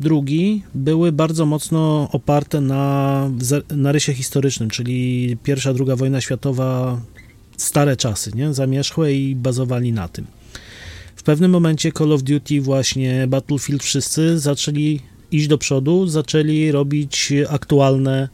drugi 0.00 0.62
były 0.74 1.12
bardzo 1.12 1.46
mocno 1.46 2.08
oparte 2.12 2.60
na, 2.60 3.30
na 3.70 3.92
rysie 3.92 4.14
historycznym, 4.14 4.70
czyli 4.70 5.36
pierwsza, 5.42 5.74
druga 5.74 5.96
wojna 5.96 6.20
światowa, 6.20 7.00
stare 7.56 7.96
czasy, 7.96 8.30
nie? 8.34 8.54
Zamierzchłe 8.54 9.14
i 9.14 9.36
bazowali 9.36 9.92
na 9.92 10.08
tym. 10.08 10.26
W 11.16 11.22
pewnym 11.22 11.50
momencie 11.50 11.92
Call 11.92 12.12
of 12.12 12.22
Duty, 12.22 12.60
właśnie 12.60 13.26
Battlefield, 13.26 13.82
wszyscy 13.82 14.38
zaczęli 14.38 15.00
iść 15.32 15.46
do 15.46 15.58
przodu, 15.58 16.06
zaczęli 16.06 16.72
robić 16.72 17.32
aktualne 17.48 18.28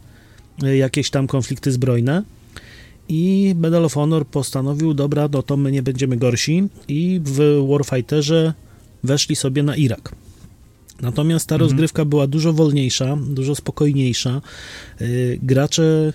y, 0.62 0.76
jakieś 0.76 1.10
tam 1.10 1.26
konflikty 1.26 1.72
zbrojne. 1.72 2.22
I 3.08 3.54
Medal 3.58 3.84
of 3.84 3.94
Honor 3.94 4.26
postanowił, 4.26 4.94
dobra, 4.94 5.28
no 5.32 5.42
to 5.42 5.56
my 5.56 5.72
nie 5.72 5.82
będziemy 5.82 6.16
gorsi 6.16 6.62
i 6.88 7.20
w 7.24 7.66
Warfighterze 7.70 8.52
weszli 9.04 9.36
sobie 9.36 9.62
na 9.62 9.76
Irak. 9.76 10.14
Natomiast 11.00 11.46
ta 11.48 11.54
Mhm. 11.54 11.70
rozgrywka 11.70 12.04
była 12.04 12.26
dużo 12.26 12.52
wolniejsza, 12.52 13.16
dużo 13.30 13.54
spokojniejsza. 13.54 14.40
Yy, 15.00 15.38
gracze 15.42 16.12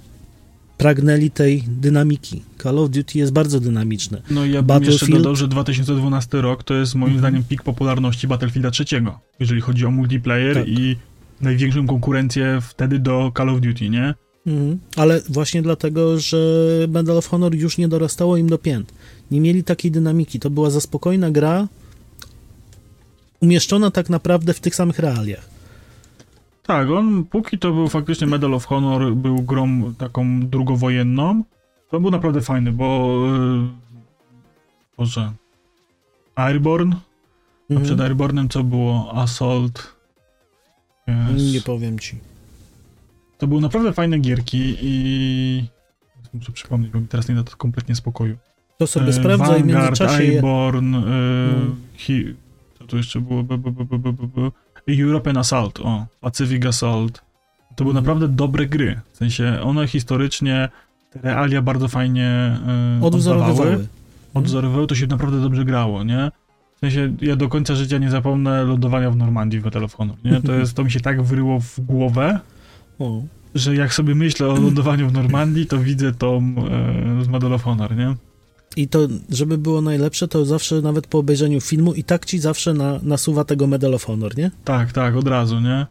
pragnęli 0.78 1.32
tej 1.32 1.64
dynamiki. 1.68 2.42
Call 2.64 2.80
of 2.80 2.90
Duty 2.90 3.18
jest 3.20 3.32
bardzo 3.34 3.60
dynamiczne. 3.60 4.22
No 4.32 4.46
i 4.46 4.52
ja 4.52 4.62
bym 4.62 4.84
jeszcze 4.84 5.08
dodał, 5.08 5.36
że 5.36 5.48
2012 5.48 6.42
rok 6.42 6.64
to 6.64 6.74
jest 6.74 6.96
moim 6.96 7.14
Mhm. 7.14 7.20
zdaniem 7.20 7.44
pik 7.50 7.64
popularności 7.64 8.28
Battlefielda 8.28 8.72
trzeciego, 8.72 9.20
jeżeli 9.40 9.62
chodzi 9.62 9.86
o 9.86 9.92
multiplayer 9.92 10.54
Tak. 10.56 10.68
i 10.68 10.96
największą 11.42 11.88
konkurencję 11.88 12.60
wtedy 12.62 13.00
do 13.00 13.32
Call 13.38 13.50
of 13.50 13.62
Duty, 13.62 13.90
nie? 13.90 14.14
Mhm. 14.48 14.80
Ale 14.96 15.22
właśnie 15.30 15.62
dlatego, 15.62 16.20
że 16.20 16.38
Medal 16.90 17.18
of 17.18 17.28
Honor 17.28 17.56
już 17.56 17.78
nie 17.78 17.88
dorastało 17.88 18.38
im 18.38 18.50
do 18.50 18.58
pięt. 18.58 18.94
Nie 19.32 19.42
mieli 19.42 19.64
takiej 19.64 19.92
dynamiki. 19.92 20.40
To 20.40 20.50
była 20.50 20.70
za 20.70 20.82
spokojna 20.82 21.32
gra, 21.32 21.68
umieszczona 23.42 23.92
tak 23.92 24.10
naprawdę 24.10 24.54
w 24.54 24.60
tych 24.60 24.76
samych 24.76 25.00
realiach. 25.00 25.50
Tak, 26.64 26.90
on 26.90 27.24
póki 27.26 27.60
to 27.60 27.72
był 27.72 27.88
faktycznie 27.90 28.28
Medal 28.28 28.54
of 28.54 28.66
Honor, 28.66 29.14
był 29.16 29.36
grą 29.36 29.94
taką 29.98 30.48
drugowojenną, 30.48 31.44
to 31.92 32.00
był 32.00 32.12
naprawdę 32.12 32.42
fajny, 32.42 32.72
bo... 32.72 33.18
Yy, 33.28 33.68
Boże... 34.98 35.32
Airborne? 36.36 36.96
A 36.96 37.74
Mhm. 37.74 37.86
przed 37.86 38.02
Airbornem 38.02 38.50
co 38.50 38.64
było? 38.64 39.12
Assault... 39.14 39.94
Yes. 41.08 41.54
Nie 41.54 41.62
powiem 41.62 42.00
ci. 42.00 42.16
To 43.44 43.48
były 43.48 43.62
naprawdę 43.62 43.94
fajne 43.94 44.20
gierki 44.20 44.78
i... 44.82 45.64
Muszę 46.34 46.52
przypomnieć, 46.52 46.92
bo 46.92 47.00
mi 47.00 47.08
teraz 47.08 47.30
nie 47.30 47.36
da 47.36 47.44
to 47.44 47.58
kompletnie 47.58 47.96
spokoju. 47.96 48.38
To 48.78 48.88
sobie 48.88 49.08
E, 49.08 49.14
sprawdza 49.14 49.58
i 49.58 49.64
w 49.64 49.66
Vanguard, 49.66 49.84
międzyczasie 49.86 50.24
je... 50.24 50.32
Airborne, 50.32 50.98
e, 50.98 51.02
No. 51.02 51.76
hi, 51.98 52.36
co 52.80 52.86
tu 52.86 52.98
jeszcze 52.98 53.22
było? 53.22 53.44
B. 53.44 53.58
European 54.88 55.38
Assault, 55.38 55.80
o, 55.80 56.06
Pacific 56.22 56.66
Assault. 56.66 57.22
To 57.76 57.84
były 57.84 57.90
Mhm. 57.98 58.06
naprawdę 58.06 58.28
dobre 58.28 58.66
gry. 58.66 59.00
W 59.14 59.18
sensie 59.18 59.60
one 59.64 59.88
historycznie 59.88 60.70
te 61.12 61.20
realia 61.22 61.62
bardzo 61.62 61.88
fajnie 61.88 62.28
e, 63.00 63.06
odwzorowywały. 63.06 63.88
Odwzorowywały, 64.34 64.88
to 64.88 64.96
się 64.96 65.08
naprawdę 65.08 65.42
dobrze 65.42 65.66
grało, 65.66 66.04
nie? 66.04 66.32
W 66.76 66.80
sensie 66.80 67.14
ja 67.22 67.36
do 67.36 67.50
końca 67.50 67.76
życia 67.76 67.98
nie 67.98 68.10
zapomnę 68.10 68.64
lądowania 68.64 69.12
w 69.12 69.16
Normandii 69.16 69.60
w 69.60 69.66
Medal 69.66 69.84
of 69.84 69.94
Honor, 69.94 70.16
nie? 70.26 70.42
To, 70.42 70.54
jest, 70.54 70.74
to 70.76 70.84
mi 70.84 70.92
się 70.92 71.00
tak 71.00 71.22
wyryło 71.22 71.60
w 71.60 71.80
głowę, 71.80 72.40
O, 73.04 73.24
że 73.56 73.76
jak 73.76 73.94
sobie 73.94 74.16
myślę 74.16 74.48
o 74.48 74.54
lądowaniu 74.56 75.10
w 75.10 75.14
Normandii, 75.14 75.66
to 75.66 75.78
widzę 75.78 76.12
tą 76.14 76.56
e, 77.20 77.24
z 77.24 77.28
Medal 77.28 77.54
of 77.54 77.64
Honor, 77.64 77.96
nie? 77.98 78.16
I 78.78 78.88
to, 78.88 79.00
żeby 79.30 79.58
było 79.58 79.82
najlepsze, 79.82 80.28
to 80.28 80.46
zawsze 80.46 80.82
nawet 80.82 81.08
po 81.08 81.18
obejrzeniu 81.20 81.62
filmu 81.62 81.94
i 81.94 82.04
tak 82.04 82.26
ci 82.26 82.40
zawsze 82.40 82.74
na, 82.74 83.00
nasuwa 83.04 83.44
tego 83.44 83.68
Medal 83.68 83.94
of 83.94 84.04
Honor, 84.04 84.38
nie? 84.38 84.52
Tak, 84.64 84.92
tak, 84.92 85.16
od 85.16 85.28
razu, 85.28 85.60
nie? 85.60 85.88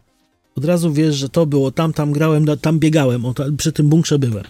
Od 0.57 0.65
razu 0.65 0.93
wiesz, 0.93 1.15
że 1.15 1.29
to 1.29 1.45
było 1.45 1.71
tam, 1.71 1.93
tam 1.93 2.11
grałem, 2.11 2.45
tam 2.61 2.79
biegałem, 2.79 3.25
o, 3.25 3.33
ta- 3.33 3.45
przy 3.57 3.71
tym 3.71 3.89
bunkrze 3.89 4.19
byłem. 4.19 4.43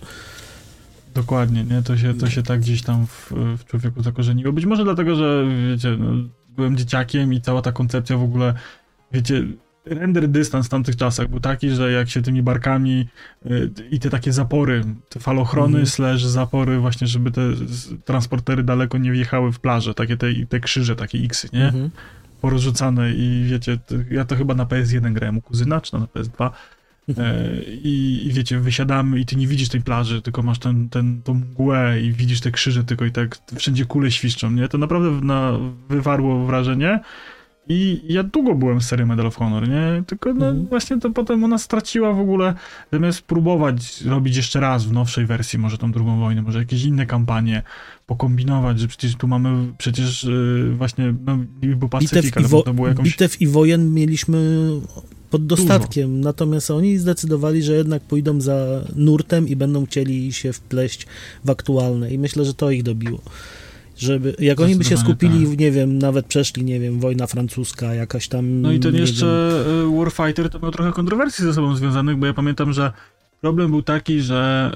Dokładnie, 1.14 1.64
nie? 1.64 1.82
To 1.82 1.98
się, 1.98 2.14
to 2.14 2.30
się 2.30 2.44
tak 2.44 2.60
gdzieś 2.60 2.82
tam 2.82 3.08
w, 3.08 3.32
w 3.58 3.66
człowieku 3.66 4.04
zakorzeniło. 4.04 4.54
Być 4.54 4.66
może 4.66 4.84
dlatego, 4.84 5.16
że 5.16 5.46
wiecie, 5.72 5.98
no, 6.00 6.12
byłem 6.56 6.78
dzieciakiem 6.78 7.34
i 7.34 7.42
cała 7.42 7.62
ta 7.62 7.72
koncepcja 7.72 8.18
w 8.18 8.24
ogóle, 8.24 8.54
wiecie, 9.12 9.44
render 9.86 10.28
dystans 10.30 10.66
w 10.66 10.70
tamtych 10.70 10.96
czasach 10.96 11.28
był 11.28 11.40
taki, 11.40 11.70
że 11.70 11.92
jak 11.92 12.10
się 12.10 12.22
tymi 12.22 12.44
barkami 12.44 13.08
y, 13.46 13.72
i 13.92 14.00
te 14.00 14.10
takie 14.10 14.34
zapory, 14.34 14.84
te 15.10 15.20
falochrony 15.20 15.68
Mhm. 15.68 15.86
slash 15.88 16.26
zapory 16.26 16.80
właśnie, 16.80 17.08
żeby 17.08 17.32
te 17.32 17.42
transportery 18.06 18.64
daleko 18.64 18.98
nie 18.98 19.12
wjechały 19.12 19.52
w 19.52 19.60
plażę, 19.60 19.94
takie 19.94 20.18
te, 20.18 20.28
te 20.50 20.60
krzyże, 20.60 20.96
takie 20.96 21.18
X, 21.18 21.54
nie? 21.54 21.66
Mhm. 21.66 21.90
porozrzucane 22.42 23.12
i 23.14 23.46
wiecie, 23.50 23.78
to, 23.78 23.96
ja 24.12 24.26
to 24.26 24.36
chyba 24.36 24.54
na 24.54 24.66
PS1 24.66 25.14
grałem 25.14 25.38
u 25.38 25.42
kuzyna, 25.42 25.82
czy 25.82 25.94
na 25.94 26.00
PS2 26.00 26.50
e, 27.18 27.50
i, 27.64 28.28
i 28.28 28.34
wiecie, 28.34 28.60
wysiadamy 28.60 29.20
i 29.20 29.26
ty 29.26 29.36
nie 29.36 29.48
widzisz 29.48 29.70
tej 29.70 29.82
plaży, 29.82 30.22
tylko 30.22 30.44
masz 30.44 30.60
ten, 30.60 30.90
ten, 30.90 31.22
tą 31.22 31.34
mgłę 31.34 32.02
i 32.02 32.12
widzisz 32.12 32.42
te 32.42 32.52
krzyże 32.52 32.84
tylko 32.84 33.06
i 33.06 33.12
tak 33.12 33.38
wszędzie 33.56 33.86
kule 33.86 34.12
świszczą, 34.12 34.52
nie? 34.52 34.68
To 34.68 34.78
naprawdę 34.78 35.12
na, 35.26 35.60
wywarło 35.90 36.46
wrażenie 36.46 37.00
i 37.70 38.02
ja 38.08 38.24
długo 38.24 38.56
byłem 38.56 38.80
w 38.80 38.84
serii 38.84 39.06
Medal 39.06 39.26
of 39.28 39.36
Honor, 39.36 39.70
nie? 39.70 40.04
Tylko 40.08 40.34
no 40.34 40.48
Mhm. 40.48 40.68
właśnie 40.68 41.00
to 41.00 41.10
potem 41.10 41.44
ona 41.44 41.58
straciła 41.58 42.14
w 42.14 42.20
ogóle, 42.20 42.54
zamiast 42.92 43.22
próbować 43.22 44.02
robić 44.02 44.38
jeszcze 44.38 44.60
raz 44.60 44.86
w 44.86 44.92
nowszej 44.92 45.26
wersji, 45.26 45.60
może 45.60 45.78
tą 45.78 45.92
drugą 45.92 46.20
wojnę, 46.20 46.42
może 46.42 46.60
jakieś 46.60 46.84
inne 46.84 47.06
kampanie, 47.06 47.64
pokombinować, 48.06 48.80
że 48.80 48.88
przecież 48.88 49.16
tu 49.16 49.28
mamy 49.28 49.74
przecież 49.78 50.24
yy, 50.24 50.74
właśnie, 50.76 51.14
no 51.26 51.38
Pacyfik, 51.90 52.38
ale 52.38 52.48
można 52.48 52.74
było 52.74 52.88
jakąś... 52.88 53.10
bitew 53.10 53.42
i 53.42 53.48
wojen 53.48 53.94
mieliśmy 53.94 54.70
pod 55.30 55.46
dostatkiem, 55.46 56.22
natomiast 56.22 56.72
oni 56.72 56.98
zdecydowali, 56.98 57.64
że 57.64 57.74
jednak 57.74 58.02
pójdą 58.02 58.42
za 58.42 58.82
nurtem 58.96 59.48
i 59.48 59.56
będą 59.56 59.86
chcieli 59.86 60.34
się 60.34 60.54
wpleść 60.54 61.08
w 61.46 61.50
aktualne 61.50 62.12
i 62.12 62.18
myślę, 62.18 62.46
że 62.46 62.54
to 62.54 62.72
ich 62.72 62.84
dobiło. 62.84 63.22
Żeby, 63.98 64.36
jak 64.40 64.60
oni 64.60 64.76
by 64.76 64.84
się 64.84 64.98
skupili, 64.98 65.58
nie 65.58 65.72
wiem, 65.72 65.98
nawet 66.00 66.26
przeszli, 66.26 66.64
nie 66.64 66.80
wiem, 66.80 67.00
wojna 67.00 67.28
francuska, 67.28 67.94
jakaś 67.94 68.28
tam. 68.28 68.62
No 68.62 68.72
i 68.72 68.80
ten 68.80 68.96
jeszcze 68.96 69.52
y, 69.94 69.98
Warfighter 69.98 70.50
to 70.50 70.60
miał 70.60 70.72
trochę 70.72 70.92
kontrowersji 70.92 71.44
ze 71.46 71.54
sobą 71.54 71.76
związanych, 71.76 72.18
bo 72.18 72.26
ja 72.26 72.34
pamiętam, 72.34 72.74
że 72.74 72.92
problem 73.42 73.70
był 73.72 73.82
taki, 73.84 74.22
że 74.22 74.72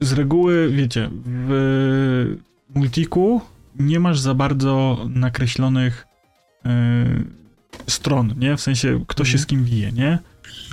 y, 0.00 0.06
z 0.06 0.12
reguły, 0.12 0.70
wiecie, 0.72 1.10
w 1.24 2.36
multiku 2.74 3.40
nie 3.78 4.00
masz 4.00 4.18
za 4.20 4.34
bardzo 4.34 4.98
nakreślonych 5.14 6.06
y, 6.66 6.68
stron, 7.86 8.34
nie? 8.38 8.56
W 8.56 8.60
sensie, 8.60 9.04
kto 9.06 9.24
się 9.24 9.28
Mhm. 9.28 9.42
z 9.42 9.46
kim 9.46 9.64
bije, 9.64 9.92
nie? 9.92 10.18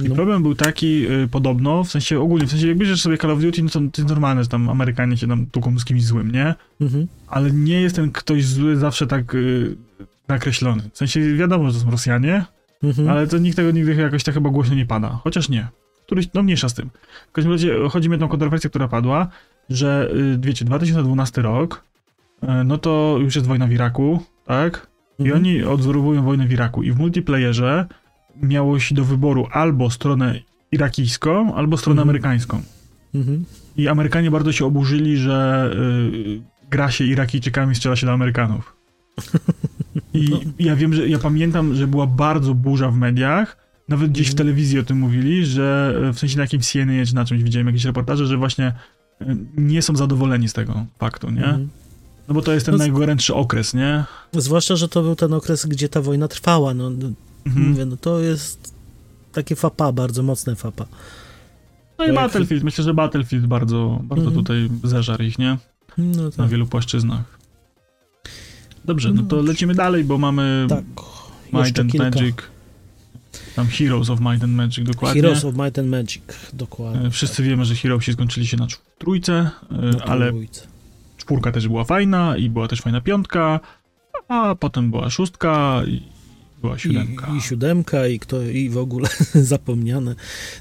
I 0.05 0.09
No. 0.09 0.15
problem 0.15 0.43
był 0.43 0.55
taki 0.55 1.11
y, 1.11 1.27
podobno, 1.27 1.83
w 1.83 1.89
sensie 1.91 2.19
ogólnie, 2.19 2.47
w 2.47 2.51
sensie 2.51 2.67
jak 2.67 2.77
bierzesz 2.77 3.01
sobie 3.01 3.17
Call 3.17 3.31
of 3.31 3.41
Duty, 3.41 3.63
no 3.63 3.69
to, 3.69 3.79
to 3.79 3.85
jest 4.01 4.09
normalne, 4.09 4.43
że 4.43 4.49
tam 4.49 4.69
Amerykanie 4.69 5.17
się 5.17 5.27
tam 5.27 5.45
tuką 5.45 5.79
z 5.79 5.85
kimś 5.85 6.03
złym, 6.05 6.31
nie? 6.31 6.55
Mhm. 6.81 7.07
ale 7.27 7.51
nie 7.51 7.81
jest 7.81 7.95
ten 7.95 8.11
ktoś 8.11 8.45
zły 8.45 8.75
zawsze 8.77 9.07
tak 9.07 9.35
y, 9.35 9.75
nakreślony. 10.27 10.83
W 10.93 10.97
sensie 10.97 11.33
wiadomo, 11.35 11.67
że 11.71 11.73
to 11.79 11.85
są 11.85 11.91
Rosjanie, 11.91 12.45
Mhm. 12.83 13.09
ale 13.09 13.27
to 13.27 13.37
nikt 13.37 13.55
tego 13.55 13.71
nigdy 13.71 13.95
jakoś 13.95 14.23
tak 14.23 14.33
chyba 14.33 14.49
głośno 14.49 14.75
nie 14.75 14.85
pada. 14.85 15.09
Chociaż 15.09 15.49
nie. 15.49 15.67
Któryś, 16.05 16.27
no 16.33 16.43
mniejsza 16.43 16.69
z 16.69 16.73
tym. 16.73 16.89
W 17.29 17.31
każdym 17.31 17.51
razie 17.53 17.75
chodzi 17.89 18.09
mi 18.09 18.15
o 18.15 18.19
tą 18.19 18.27
kontrowersję, 18.27 18.69
która 18.69 18.87
padła, 18.87 19.27
że 19.69 20.09
y, 20.15 20.37
wiecie, 20.41 20.65
2012 20.65 21.41
rok, 21.41 21.83
y, 22.43 22.47
no 22.65 22.77
to 22.77 23.17
już 23.21 23.35
jest 23.35 23.47
wojna 23.47 23.67
w 23.67 23.71
Iraku, 23.71 24.19
tak? 24.45 24.87
I 25.19 25.23
Mhm. 25.23 25.41
oni 25.41 25.63
odzorowują 25.63 26.23
wojnę 26.23 26.47
w 26.47 26.51
Iraku. 26.51 26.83
I 26.83 26.91
w 26.91 26.97
multiplayerze 26.99 27.85
miało 28.41 28.79
się 28.79 28.95
do 28.95 29.03
wyboru 29.05 29.47
albo 29.51 29.89
stronę 29.89 30.39
irakijską, 30.71 31.55
albo 31.55 31.77
stronę 31.77 32.01
Mhm. 32.01 32.09
amerykańską. 32.09 32.61
Mhm. 33.15 33.45
I 33.77 33.87
Amerykanie 33.87 34.31
bardzo 34.31 34.51
się 34.51 34.65
oburzyli, 34.65 35.17
że 35.17 35.69
y, 36.25 36.41
gra 36.71 36.91
się 36.91 37.03
Irakijczykami, 37.05 37.75
strzela 37.75 37.95
się 37.95 38.05
do 38.07 38.13
Amerykanów. 38.13 38.75
I 40.13 40.27
No. 40.31 40.39
ja 40.59 40.75
wiem, 40.75 40.93
że 40.93 41.09
ja 41.09 41.19
pamiętam, 41.19 41.75
że 41.75 41.87
była 41.87 42.07
bardzo 42.07 42.53
burza 42.53 42.91
w 42.91 42.95
mediach. 42.95 43.57
Nawet 43.89 44.11
gdzieś 44.11 44.27
w 44.27 44.31
Mhm. 44.31 44.37
telewizji 44.47 44.79
o 44.79 44.83
tym 44.83 44.97
mówili, 44.99 45.45
że 45.45 45.95
e, 46.09 46.13
w 46.13 46.19
sensie 46.19 46.37
na 46.37 46.41
jakimś 46.43 46.65
CNN 46.71 47.05
czy 47.05 47.15
na 47.15 47.25
czymś 47.25 47.43
widziałem 47.43 47.67
jakieś 47.67 47.85
reportaże, 47.85 48.25
że 48.27 48.37
właśnie 48.37 48.73
y, 49.21 49.25
nie 49.57 49.81
są 49.81 49.95
zadowoleni 49.95 50.49
z 50.49 50.53
tego 50.53 50.85
faktu, 50.99 51.29
nie? 51.29 51.45
Mhm. 51.45 51.69
No 52.27 52.33
bo 52.33 52.41
to 52.41 52.53
jest 52.53 52.65
ten 52.65 52.73
No 52.73 52.77
najgorętszy 52.77 53.33
okres, 53.35 53.73
nie? 53.73 54.03
Zwłaszcza, 54.33 54.75
że 54.75 54.87
to 54.89 55.01
był 55.03 55.15
ten 55.15 55.33
okres, 55.33 55.65
gdzie 55.65 55.89
ta 55.89 56.01
wojna 56.01 56.27
trwała. 56.27 56.73
No, 56.73 56.91
Mhm. 57.45 57.69
Mówię, 57.69 57.85
no 57.85 57.97
to 57.97 58.19
jest 58.19 58.73
takie 59.31 59.55
fapa, 59.55 59.91
bardzo 59.91 60.23
mocne 60.23 60.55
fapa. 60.55 60.85
No 61.99 62.05
i 62.05 62.13
Battlefield, 62.13 62.63
myślę, 62.63 62.83
że 62.83 62.93
Battlefield 62.93 63.45
bardzo, 63.45 63.99
bardzo 64.03 64.25
Mhm. 64.25 64.45
tutaj 64.45 64.69
zeżarł 64.83 65.23
ich, 65.23 65.39
nie? 65.39 65.57
No 65.97 66.23
Na 66.23 66.31
tak. 66.31 66.47
wielu 66.49 66.65
płaszczyznach. 66.67 67.37
Dobrze, 68.85 69.09
no 69.13 69.21
No 69.21 69.27
to 69.27 69.41
lecimy 69.41 69.75
dalej, 69.75 70.03
bo 70.03 70.17
mamy 70.17 70.65
tak. 70.69 70.83
Might 71.53 71.79
and 71.79 71.91
kilka. 71.91 72.09
Magic. 72.09 72.35
Tam 73.55 73.67
Heroes 73.67 74.09
of 74.09 74.19
Might 74.19 74.43
and 74.43 74.53
Magic, 74.53 74.85
dokładnie. 74.85 75.21
Heroes 75.21 75.45
of 75.45 75.55
Might 75.55 75.79
and 75.79 75.87
Magic, 75.89 76.21
dokładnie. 76.53 77.07
E, 77.07 77.11
Wszyscy 77.11 77.43
wiemy, 77.43 77.65
że 77.65 77.75
Heroesi 77.75 78.13
skończyli 78.13 78.47
się 78.47 78.57
na 78.57 78.67
trójce, 78.97 79.49
e, 79.71 79.75
Na 79.97 80.03
ale 80.05 80.29
trójce. 80.31 80.67
czwórka 81.17 81.51
też 81.51 81.67
była 81.67 81.83
fajna 81.83 82.37
i 82.37 82.49
była 82.49 82.67
też 82.67 82.81
fajna 82.81 83.01
piątka, 83.01 83.59
a 84.27 84.55
potem 84.59 84.91
była 84.91 85.09
szóstka 85.09 85.81
i 85.87 86.01
była 86.63 86.77
siódemka. 86.77 87.27
I, 87.33 87.37
I 87.37 87.41
siódemka, 87.41 88.07
i, 88.07 88.19
kto, 88.19 88.41
i 88.41 88.69
w 88.69 88.77
ogóle 88.77 89.09
zapomniane. 89.53 90.11
I 90.11 90.15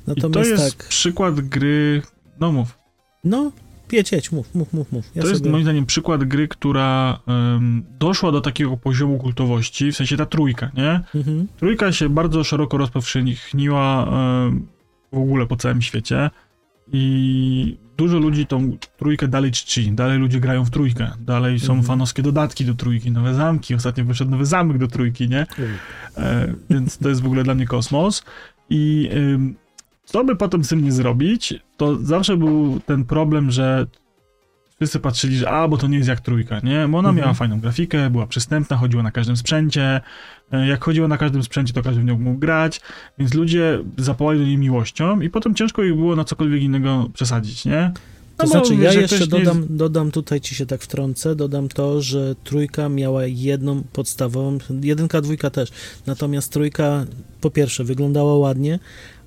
to 0.05 0.15
Natomiast 0.15 0.51
jest 0.51 0.79
tak, 0.79 0.89
przykład 0.89 1.41
gry, 1.41 2.03
no 2.41 2.53
mów, 2.53 2.79
no, 3.25 3.53
jedź, 3.93 4.33
mów, 4.33 4.55
mów, 4.55 4.73
mów, 4.73 4.93
mów. 4.93 5.11
Ja 5.15 5.23
to 5.23 5.29
jest 5.29 5.41
sobie... 5.41 5.51
moim 5.51 5.65
zdaniem 5.65 5.87
przykład 5.87 6.25
gry, 6.25 6.49
która 6.49 7.19
em, 7.27 7.85
doszła 7.99 8.33
do 8.33 8.41
takiego 8.41 8.77
poziomu 8.77 9.19
kultowości, 9.19 9.93
w 9.93 9.97
sensie 9.97 10.17
ta 10.17 10.27
trójka, 10.27 10.71
nie? 10.75 11.01
Mhm. 11.15 11.47
Trójka 11.57 11.93
się 11.93 12.09
bardzo 12.09 12.45
szeroko 12.45 12.77
rozpowszechniła 12.77 14.07
em, 14.47 14.67
w 15.13 15.19
ogóle 15.19 15.47
po 15.47 15.57
całym 15.57 15.83
świecie 15.83 16.31
i 16.93 17.77
dużo 17.97 18.19
ludzi 18.19 18.47
tą 18.47 18.77
trójkę 18.99 19.29
dalej 19.29 19.51
czci, 19.51 19.93
dalej 19.93 20.19
ludzie 20.19 20.41
grają 20.41 20.65
w 20.65 20.71
trójkę, 20.71 21.11
dalej 21.21 21.61
są 21.61 21.65
Mhm. 21.73 21.83
fanowskie 21.83 22.23
dodatki 22.23 22.65
do 22.65 22.75
trójki, 22.75 23.11
nowe 23.11 23.35
zamki, 23.35 23.75
ostatnio 23.75 24.05
wyszedł 24.05 24.31
nowy 24.31 24.47
zamek 24.47 24.79
do 24.79 24.89
trójki, 24.89 25.29
nie? 25.29 25.47
E, 26.17 26.55
więc 26.71 26.99
to 26.99 27.09
jest 27.09 27.23
w 27.23 27.27
ogóle 27.27 27.43
dla 27.45 27.55
mnie 27.55 27.67
kosmos. 27.67 28.25
I 28.71 29.11
ym, 29.15 29.55
co 30.05 30.25
by 30.25 30.37
potem 30.37 30.65
z 30.65 30.69
tym 30.69 30.85
nie 30.85 30.93
zrobić, 30.93 31.55
to 31.77 31.97
zawsze 31.97 32.37
był 32.37 32.81
ten 32.87 33.05
problem, 33.05 33.51
że 33.51 33.87
wszyscy 34.83 35.01
patrzyli, 35.01 35.37
że 35.37 35.51
a, 35.51 35.69
bo 35.69 35.77
to 35.77 35.87
nie 35.87 35.97
jest 35.97 36.09
jak 36.09 36.21
trójka, 36.21 36.61
nie? 36.63 36.89
Bo 36.89 36.99
ona 36.99 37.09
Mhm. 37.09 37.17
miała 37.17 37.35
fajną 37.35 37.61
grafikę, 37.61 38.11
była 38.11 38.27
przystępna, 38.27 38.77
chodziła 38.77 39.03
na 39.03 39.11
każdym 39.11 39.37
sprzęcie, 39.37 40.01
e, 40.53 40.67
jak 40.67 40.85
chodziła 40.85 41.09
na 41.09 41.19
każdym 41.19 41.43
sprzęcie, 41.43 41.73
to 41.73 41.83
każdy 41.83 42.01
w 42.01 42.05
nią 42.05 42.19
mógł 42.19 42.39
grać, 42.39 42.81
więc 43.19 43.35
ludzie 43.35 43.79
zapałali 43.99 44.39
do 44.41 44.45
niej 44.47 44.59
miłością 44.59 45.21
i 45.21 45.31
potem 45.31 45.55
ciężko 45.55 45.83
ich 45.83 45.95
było 45.95 46.17
na 46.17 46.25
cokolwiek 46.25 46.63
innego 46.63 47.11
przesadzić, 47.15 47.65
nie? 47.65 47.93
To 48.37 48.45
No 48.45 48.45
bo 48.45 48.51
znaczy, 48.51 48.75
ja 48.83 48.93
jeszcze 48.93 49.17
ktoś 49.17 49.21
nie 49.21 49.27
dodam, 49.27 49.67
dodam 49.71 50.11
tutaj, 50.11 50.41
ci 50.41 50.55
się 50.55 50.67
tak 50.67 50.83
wtrącę, 50.83 51.35
dodam 51.37 51.69
to, 51.69 52.03
że 52.03 52.35
trójka 52.45 52.89
miała 52.89 53.27
jedną 53.27 53.83
podstawową, 53.93 54.59
jedynka, 54.83 55.21
dwójka 55.21 55.51
też, 55.51 55.71
natomiast 56.07 56.53
trójka 56.53 57.05
po 57.41 57.51
pierwsze 57.51 57.85
wyglądała 57.85 58.35
ładnie, 58.39 58.79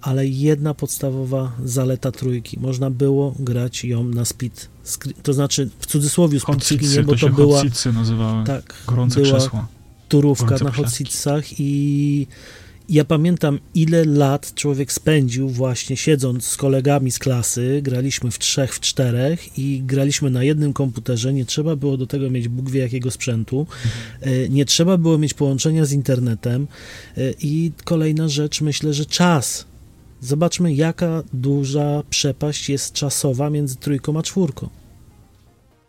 ale 0.06 0.28
jedna 0.28 0.74
podstawowa 0.74 1.51
zaleta 1.64 2.12
trójki, 2.12 2.60
można 2.60 2.89
było 2.89 3.36
grać 3.39 3.86
ją 3.86 4.03
na 4.03 4.26
speed, 4.26 4.68
screen- 4.86 5.14
to 5.24 5.34
znaczy 5.34 5.70
w 5.80 5.86
cudzysłowie 5.86 6.39
speed 6.39 6.66
screenie, 6.66 7.03
bo 7.03 7.14
to 7.14 7.20
to 7.20 7.34
była, 7.34 7.64
nazywały, 7.93 8.45
tak, 8.45 8.74
gorące 8.88 9.22
była 9.22 9.38
krzesła. 9.38 9.68
turówka 10.10 10.45
Gorące 10.45 10.66
na 10.66 10.72
hot 10.72 10.91
seatsach 10.91 11.60
i 11.60 12.28
ja 12.89 13.06
pamiętam, 13.06 13.60
ile 13.76 14.06
lat 14.06 14.53
człowiek 14.56 14.91
spędził 14.91 15.49
właśnie 15.49 15.97
siedząc 15.97 16.45
z 16.45 16.58
kolegami 16.58 17.12
z 17.12 17.20
klasy, 17.20 17.80
graliśmy 17.84 18.32
w 18.32 18.39
trzech, 18.39 18.76
w 18.76 18.80
czterech 18.80 19.58
i 19.58 19.84
graliśmy 19.86 20.30
na 20.30 20.43
jednym 20.43 20.74
komputerze, 20.74 21.34
nie 21.34 21.45
trzeba 21.45 21.76
było 21.76 21.97
do 21.97 22.08
tego 22.08 22.30
mieć 22.30 22.47
Bóg 22.47 22.70
wie 22.70 22.82
jakiego 22.82 23.12
sprzętu, 23.12 23.68
e, 24.22 24.49
nie 24.49 24.66
trzeba 24.66 24.97
było 24.97 25.18
mieć 25.18 25.34
połączenia 25.34 25.86
z 25.86 25.91
internetem. 25.91 26.68
E, 27.18 27.32
i 27.41 27.72
kolejna 27.84 28.30
rzecz, 28.30 28.62
myślę, 28.62 28.93
że 28.93 29.06
czas. 29.06 29.66
Zobaczmy, 30.26 30.74
jaka 30.74 31.24
duża 31.34 32.04
przepaść 32.10 32.70
jest 32.70 32.94
czasowa 32.94 33.50
między 33.50 33.76
trójką 33.76 34.20
a 34.20 34.24
czwórką. 34.24 34.70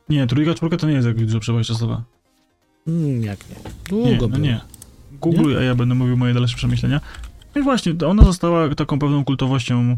Nie, 0.08 0.26
trójka, 0.26 0.54
czwórka 0.54 0.76
to 0.76 0.86
nie 0.86 0.94
jest 0.94 1.06
jak 1.06 1.16
dużo 1.16 1.40
przepaść 1.40 1.68
czasowa. 1.68 2.02
Mm, 2.88 3.22
jak 3.22 3.38
nie? 3.50 3.56
Długo 3.88 4.08
Nie, 4.08 4.18
no 4.20 4.28
było. 4.28 4.38
nie. 4.38 4.60
Googluj, 5.20 5.56
a 5.56 5.62
ja 5.62 5.74
będę 5.74 5.94
mówił 5.94 6.16
moje 6.16 6.34
dalsze 6.34 6.56
przemyślenia. 6.56 7.00
No 7.54 7.60
i 7.60 7.64
właśnie, 7.64 7.94
ona 8.06 8.24
została 8.24 8.74
taką 8.74 8.98
pewną 8.98 9.24
kultowością 9.24 9.96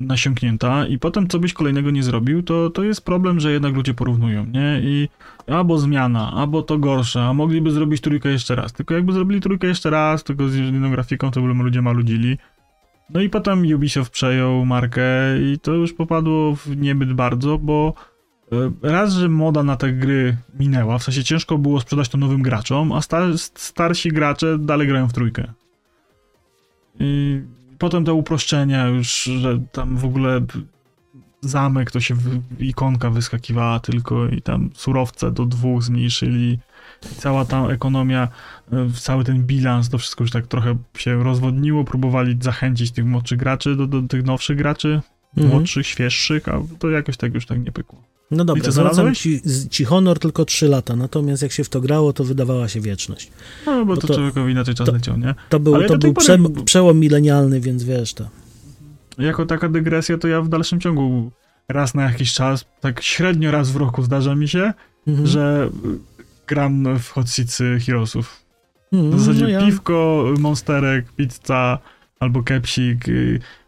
nasiąknięta 0.00 0.86
i 0.86 0.98
potem 0.98 1.28
co 1.28 1.38
byś 1.38 1.52
kolejnego 1.52 1.90
nie 1.90 2.02
zrobił, 2.02 2.42
to, 2.42 2.70
to 2.70 2.84
jest 2.84 3.04
problem, 3.04 3.40
że 3.40 3.52
jednak 3.52 3.74
ludzie 3.74 3.94
porównują, 3.94 4.46
nie? 4.46 4.80
I 4.82 5.08
albo 5.46 5.78
zmiana, 5.78 6.32
albo 6.32 6.62
to 6.62 6.78
gorsze, 6.78 7.24
a 7.24 7.32
mogliby 7.34 7.70
zrobić 7.70 8.00
trójkę 8.00 8.28
jeszcze 8.28 8.54
raz. 8.54 8.72
Tylko 8.72 8.94
jakby 8.94 9.12
zrobili 9.12 9.40
trójkę 9.40 9.66
jeszcze 9.66 9.90
raz, 9.90 10.24
tylko 10.24 10.48
z 10.48 10.56
inną 10.56 10.90
grafiką, 10.90 11.30
to 11.30 11.40
by 11.40 11.48
ludzie 11.48 11.82
maludzili. 11.82 12.38
No 13.14 13.20
i 13.20 13.28
potem 13.28 13.74
Ubisoft 13.74 14.12
przejął 14.12 14.64
markę 14.64 15.02
i 15.52 15.58
to 15.58 15.72
już 15.72 15.92
popadło 15.92 16.56
w 16.56 16.76
niebyt 16.76 17.12
bardzo, 17.12 17.58
bo 17.58 17.94
e, 18.52 18.72
raz, 18.82 19.12
że 19.12 19.28
moda 19.28 19.62
na 19.62 19.76
te 19.76 19.92
gry 19.92 20.36
minęła, 20.58 20.98
w 20.98 21.02
sensie 21.02 21.24
ciężko 21.24 21.58
było 21.58 21.80
sprzedać 21.80 22.08
to 22.08 22.18
nowym 22.18 22.42
graczom, 22.42 22.92
a 22.92 23.02
star 23.02 23.38
starsi 23.38 24.08
gracze 24.08 24.58
dalej 24.58 24.88
grają 24.88 25.08
w 25.08 25.12
trójkę. 25.12 25.52
I 27.00 27.40
potem 27.78 28.04
te 28.04 28.12
uproszczenia 28.12 28.86
już, 28.86 29.22
że 29.22 29.58
tam 29.72 29.96
w 29.96 30.04
ogóle 30.04 30.40
zamek 31.40 31.90
to 31.90 32.00
się 32.00 32.14
ikonka 32.58 33.10
wyskakiwała 33.10 33.80
tylko 33.80 34.28
i 34.28 34.42
tam 34.42 34.70
surowce 34.74 35.30
do 35.30 35.46
dwóch 35.46 35.82
zmniejszyli. 35.82 36.58
Cała 37.16 37.44
ta 37.44 37.66
ekonomia, 37.66 38.28
e, 38.72 38.88
cały 39.00 39.24
ten 39.24 39.42
bilans, 39.42 39.88
to 39.88 39.98
wszystko 39.98 40.24
już 40.24 40.30
tak 40.30 40.46
trochę 40.46 40.76
się 40.96 41.24
rozwodniło. 41.24 41.84
Próbowali 41.84 42.38
zachęcić 42.40 42.90
tych 42.90 43.04
młodszych 43.04 43.38
graczy 43.38 43.76
do, 43.76 43.86
do 43.86 44.02
tych 44.02 44.24
nowszych 44.24 44.56
graczy, 44.56 45.00
mhm. 45.36 45.56
młodszych, 45.56 45.86
świeższych, 45.86 46.48
a 46.48 46.62
to 46.78 46.90
jakoś 46.90 47.16
tak 47.16 47.34
już 47.34 47.46
tak 47.46 47.64
nie 47.64 47.72
pykło. 47.72 48.02
No 48.32 48.44
dobra, 48.44 48.70
zwracam 48.70 49.14
ci, 49.14 49.40
ci 49.70 49.84
honor 49.84 50.18
tylko 50.18 50.44
3 50.44 50.68
lata, 50.68 50.96
natomiast 50.96 51.42
jak 51.42 51.52
się 51.52 51.64
w 51.64 51.68
to 51.68 51.80
grało, 51.80 52.12
to 52.12 52.24
wydawała 52.24 52.68
się 52.68 52.80
wieczność. 52.80 53.30
No, 53.66 53.72
bo, 53.72 53.84
bo 53.84 53.96
to, 53.96 54.06
to 54.06 54.14
człowiekowi 54.14 54.52
inaczej 54.52 54.74
czas 54.74 54.86
to, 54.86 54.92
leciał, 54.92 55.16
nie? 55.16 55.34
To 55.48 55.60
był, 55.60 55.82
to 55.82 55.98
był 55.98 56.14
prze, 56.14 56.38
przełom 56.64 56.98
milenialny, 57.00 57.60
więc 57.60 57.84
wiesz 57.84 58.14
to. 58.14 58.28
Jako 59.18 59.46
taka 59.46 59.68
dygresja, 59.68 60.18
to 60.18 60.28
ja 60.28 60.42
w 60.42 60.48
dalszym 60.48 60.80
ciągu 60.80 61.30
raz 61.68 61.94
na 61.94 62.02
jakiś 62.02 62.32
czas, 62.32 62.64
tak 62.80 63.02
średnio 63.02 63.50
raz 63.50 63.70
w 63.70 63.76
roku 63.76 64.02
zdarza 64.02 64.34
mi 64.34 64.48
się, 64.48 64.72
mhm. 65.06 65.26
że 65.26 65.70
gram 66.46 66.98
w 66.98 67.08
Hot 67.08 67.26
Heroesów. 67.86 68.42
Mhm, 68.92 69.16
w 69.16 69.20
zasadzie 69.20 69.42
no 69.42 69.48
ja... 69.48 69.66
piwko, 69.66 70.24
monsterek, 70.38 71.12
pizza 71.12 71.78
albo 72.20 72.42
kepsik, 72.42 73.04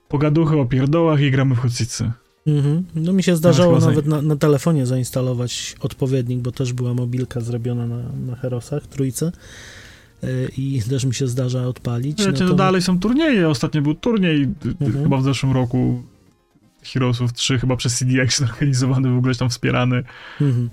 pogaduchy 0.09 0.59
o 0.59 0.67
pierdołach 0.67 1.21
i 1.21 1.31
gramy 1.31 1.55
w 1.55 1.59
Hot 1.59 1.73
Seatsy. 1.73 2.11
Mhm. 2.47 2.85
No 2.95 3.13
mi 3.13 3.23
się 3.23 3.37
zdarzało 3.37 3.79
nawet 3.79 4.07
na, 4.07 4.23
na, 4.23 4.37
telefonie 4.37 4.87
zainstalować 4.87 5.77
odpowiednik, 5.81 6.41
bo 6.41 6.53
też 6.53 6.73
była 6.73 6.95
mobilka 6.95 7.41
zrobiona 7.41 7.87
na, 7.87 8.03
na 8.27 8.37
Herosach, 8.37 8.87
trójce 8.87 9.33
y, 10.25 10.49
i 10.57 10.83
też 10.91 11.05
mi 11.05 11.15
się 11.15 11.29
zdarza 11.29 11.67
odpalić. 11.67 12.27
Wiecie, 12.27 12.45
no 12.45 12.51
to... 12.51 12.55
dalej 12.55 12.83
są 12.83 12.99
turnieje. 12.99 13.49
Ostatnio 13.49 13.83
był 13.83 13.95
turniej 13.95 14.43
mhm. 14.81 15.03
chyba 15.03 15.17
w 15.17 15.25
zeszłym 15.25 15.53
roku 15.53 16.03
Heroesów 16.83 17.33
3 17.33 17.59
chyba 17.59 17.77
przez 17.77 17.99
CD 17.99 18.23
Action 18.23 18.49
organizowany, 18.51 19.11
w 19.11 19.19
ogóle 19.19 19.35
tam 19.35 19.51
wspierany. 19.51 20.03
Mhm. 20.41 20.71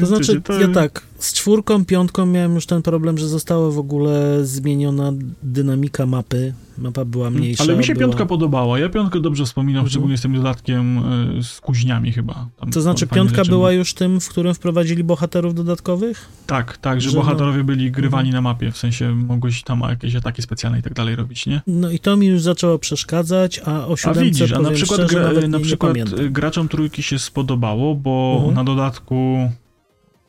To 0.00 0.06
znaczy, 0.06 0.40
to... 0.40 0.60
ja 0.60 0.68
tak, 0.68 1.02
z 1.24 1.32
czwórką, 1.32 1.84
piątką 1.84 2.26
miałem 2.26 2.54
już 2.54 2.66
ten 2.66 2.82
problem, 2.82 3.18
że 3.18 3.28
została 3.28 3.70
w 3.70 3.78
ogóle 3.78 4.38
zmieniona 4.42 5.12
dynamika 5.42 6.06
mapy. 6.06 6.54
Mapa 6.78 7.04
była 7.04 7.26
mhm. 7.26 7.42
mniejsza. 7.42 7.64
Ale 7.64 7.76
mi 7.76 7.84
się 7.84 7.94
była... 7.94 8.06
piątka 8.06 8.26
podobała. 8.26 8.78
Ja 8.78 8.88
piątkę 8.88 9.20
dobrze 9.20 9.44
wspominam, 9.44 9.80
mhm. 9.80 9.90
szczególnie 9.90 10.18
z 10.18 10.22
tym 10.22 10.34
dodatkiem 10.34 10.98
y, 11.38 11.42
z 11.42 11.60
kuźniami 11.60 12.12
chyba. 12.12 12.48
Tam 12.56 12.70
to 12.70 12.80
znaczy, 12.80 13.06
piątka 13.06 13.44
była 13.44 13.72
już 13.72 13.94
tym, 13.94 14.20
w 14.20 14.28
którym 14.28 14.54
wprowadzili 14.54 15.04
bohaterów 15.04 15.54
dodatkowych? 15.54 16.28
Tak, 16.46 16.76
tak, 16.76 17.00
że, 17.00 17.10
że 17.10 17.16
bohaterowie 17.16 17.58
no... 17.58 17.64
byli 17.64 17.90
grywani 17.90 18.28
mhm. 18.28 18.44
na 18.44 18.50
mapie, 18.50 18.72
w 18.72 18.76
sensie 18.76 19.14
mogłeś 19.14 19.62
tam 19.62 19.80
jakieś 19.80 20.16
ataki 20.16 20.42
specjalne 20.42 20.78
i 20.78 20.82
tak 20.82 20.94
dalej 20.94 21.16
robić, 21.16 21.46
nie? 21.46 21.62
No 21.66 21.90
i 21.90 21.98
to 21.98 22.16
mi 22.16 22.26
już 22.26 22.42
zaczęło 22.42 22.78
przeszkadzać, 22.78 23.60
a 23.64 23.86
o 23.86 23.96
siódemce 23.96 24.20
A 24.20 24.24
widzisz, 24.24 24.52
a 24.52 24.60
na 24.60 24.70
przykład, 24.70 25.00
szczerze, 25.00 25.32
gra, 25.34 25.48
na 25.48 25.58
nie, 25.58 25.64
przykład 25.64 25.94
nie 25.94 26.30
graczom 26.30 26.68
trójki 26.68 27.02
się 27.02 27.18
spodobało, 27.18 27.94
bo 27.94 28.34
mhm. 28.36 28.54
na 28.54 28.64
dodatku 28.64 29.50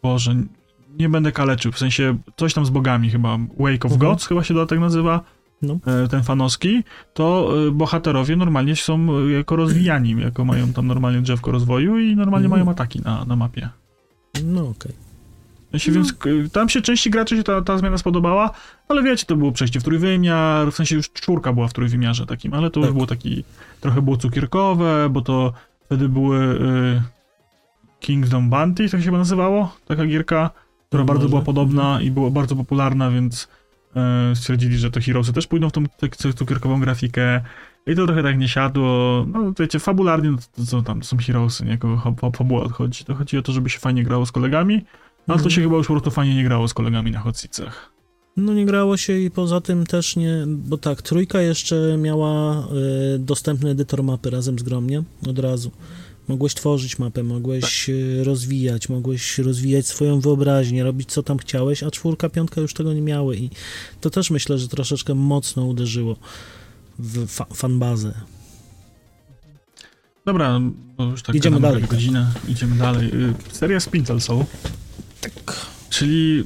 Boże, 0.03 0.35
nie 0.99 1.09
będę 1.09 1.31
kaleczył, 1.31 1.71
w 1.71 1.79
sensie 1.79 2.17
coś 2.37 2.53
tam 2.53 2.65
z 2.65 2.69
bogami 2.69 3.09
chyba, 3.09 3.37
Wake 3.59 3.85
of 3.85 3.91
mhm. 3.91 3.99
Gods 3.99 4.27
chyba 4.27 4.43
się 4.43 4.53
dodatek 4.53 4.79
nazywa, 4.79 5.21
no. 5.61 5.79
E, 5.85 6.07
ten 6.07 6.23
fanowski, 6.23 6.83
to 7.13 7.53
e, 7.67 7.71
bohaterowie 7.71 8.35
normalnie 8.35 8.75
są 8.75 9.07
e, 9.17 9.31
jako 9.31 9.55
rozwijani, 9.55 10.15
jako 10.25 10.45
mają 10.45 10.73
tam 10.73 10.87
normalnie 10.87 11.21
drzewko 11.21 11.51
rozwoju 11.51 11.99
i 11.99 12.15
normalnie 12.15 12.45
mhm. 12.45 12.59
mają 12.61 12.71
ataki 12.71 13.01
na, 13.01 13.25
na 13.25 13.35
mapie. 13.35 13.69
No 14.43 14.61
okej. 14.61 14.71
Okay. 14.71 15.03
No. 15.73 15.93
Więc 15.93 16.13
tam 16.51 16.69
się 16.69 16.81
części 16.81 17.09
graczy 17.09 17.37
się 17.37 17.43
ta, 17.43 17.61
ta 17.61 17.77
zmiana 17.77 17.97
spodobała, 17.97 18.51
ale 18.87 19.03
wiecie, 19.03 19.25
to 19.25 19.35
było 19.35 19.51
przejście 19.51 19.79
w 19.79 19.83
trójwymiar, 19.83 20.71
w 20.71 20.75
sensie 20.75 20.95
już 20.95 21.11
czwórka 21.11 21.53
była 21.53 21.67
w 21.67 21.73
trójwymiarze 21.73 22.25
takim, 22.25 22.53
ale 22.53 22.69
to 22.69 22.79
tak. 22.79 22.87
już 22.87 22.93
było 22.93 23.07
taki, 23.07 23.43
trochę 23.81 24.01
było 24.01 24.17
cukierkowe, 24.17 25.09
bo 25.09 25.21
to 25.21 25.53
wtedy 25.85 26.09
były 26.09 26.39
y, 26.39 27.01
Kingdom 27.99 28.49
Bounty, 28.49 28.89
tak 28.89 28.99
się 28.99 29.05
chyba 29.05 29.17
nazywało, 29.17 29.75
taka 29.85 30.05
gierka, 30.05 30.49
która 30.93 31.05
bardzo 31.05 31.29
była 31.29 31.41
podobna 31.41 32.01
i 32.01 32.11
była 32.11 32.29
bardzo 32.29 32.55
popularna, 32.55 33.11
więc 33.11 33.47
e, 33.95 34.35
stwierdzili, 34.35 34.77
że 34.77 34.91
to 34.91 34.99
Heroesy 35.01 35.33
też 35.33 35.47
pójdą 35.47 35.69
w 35.69 35.71
tą 35.71 35.83
cukierkową 36.35 36.79
grafikę 36.79 37.41
i 37.87 37.95
to 37.95 38.05
trochę 38.05 38.23
tak 38.23 38.37
nie 38.37 38.47
siadło, 38.47 39.25
no 39.33 39.53
wiecie, 39.59 39.79
fabularnie, 39.79 40.31
no 40.31 40.37
to, 40.55 40.65
co 40.65 40.81
tam, 40.81 41.01
to 41.01 41.07
są 41.07 41.17
Heroesy, 41.17 41.65
nie, 41.65 41.77
kogo 41.77 42.31
fabuła 42.35 42.63
odchodzi, 42.63 43.05
to 43.05 43.15
chodzi 43.15 43.37
o 43.37 43.41
to, 43.41 43.51
żeby 43.51 43.69
się 43.69 43.79
fajnie 43.79 44.03
grało 44.03 44.25
z 44.25 44.31
kolegami, 44.31 44.73
ale 44.73 44.83
to 45.25 45.33
mhm. 45.33 45.51
się 45.51 45.61
chyba 45.61 45.75
już 45.75 45.87
po 45.87 45.93
prostu 45.93 46.11
fajnie 46.11 46.35
nie 46.35 46.43
grało 46.43 46.67
z 46.67 46.73
kolegami 46.73 47.11
na 47.11 47.19
Hotsicach. 47.19 47.93
No 48.37 48.53
nie 48.53 48.65
grało 48.65 48.97
się 48.97 49.19
i 49.19 49.31
poza 49.31 49.61
tym 49.61 49.85
też 49.85 50.15
nie, 50.15 50.43
bo 50.47 50.77
tak, 50.77 51.01
trójka 51.01 51.41
jeszcze 51.41 51.97
miała 51.97 52.67
y, 53.15 53.19
dostępny 53.19 53.69
edytor 53.69 54.03
mapy 54.03 54.29
razem 54.29 54.59
z 54.59 54.63
Gromnie 54.63 55.03
od 55.27 55.39
razu. 55.39 55.71
Mogłeś 56.27 56.53
tworzyć 56.53 56.99
mapę, 56.99 57.23
mogłeś 57.23 57.85
tak. 57.85 58.25
Rozwijać, 58.25 58.89
mogłeś 58.89 59.37
rozwijać 59.37 59.87
swoją 59.87 60.19
wyobraźnię, 60.19 60.83
robić 60.83 61.11
co 61.11 61.23
tam 61.23 61.37
chciałeś, 61.37 61.83
a 61.83 61.91
czwórka, 61.91 62.29
piątka 62.29 62.61
już 62.61 62.73
tego 62.73 62.93
nie 62.93 63.01
miały 63.01 63.37
i 63.37 63.49
to 64.01 64.09
też 64.09 64.31
myślę, 64.31 64.57
że 64.57 64.67
troszeczkę 64.67 65.15
mocno 65.15 65.65
uderzyło 65.65 66.15
w 66.99 67.27
fa 67.27 67.45
fanbazę. 67.53 68.13
Dobra, 70.25 70.59
bo 70.97 71.03
już 71.03 71.23
tak 71.23 71.35
idziemy 71.35 71.59
dalej. 71.59 71.83
Godzinę, 71.83 72.31
tak. 72.33 72.49
Idziemy 72.49 72.75
dalej. 72.75 73.07
Y, 73.07 73.33
seria 73.51 73.79
Splinter 73.79 74.21
Soul. 74.21 74.45
Tak. 75.21 75.55
Czyli 75.89 76.43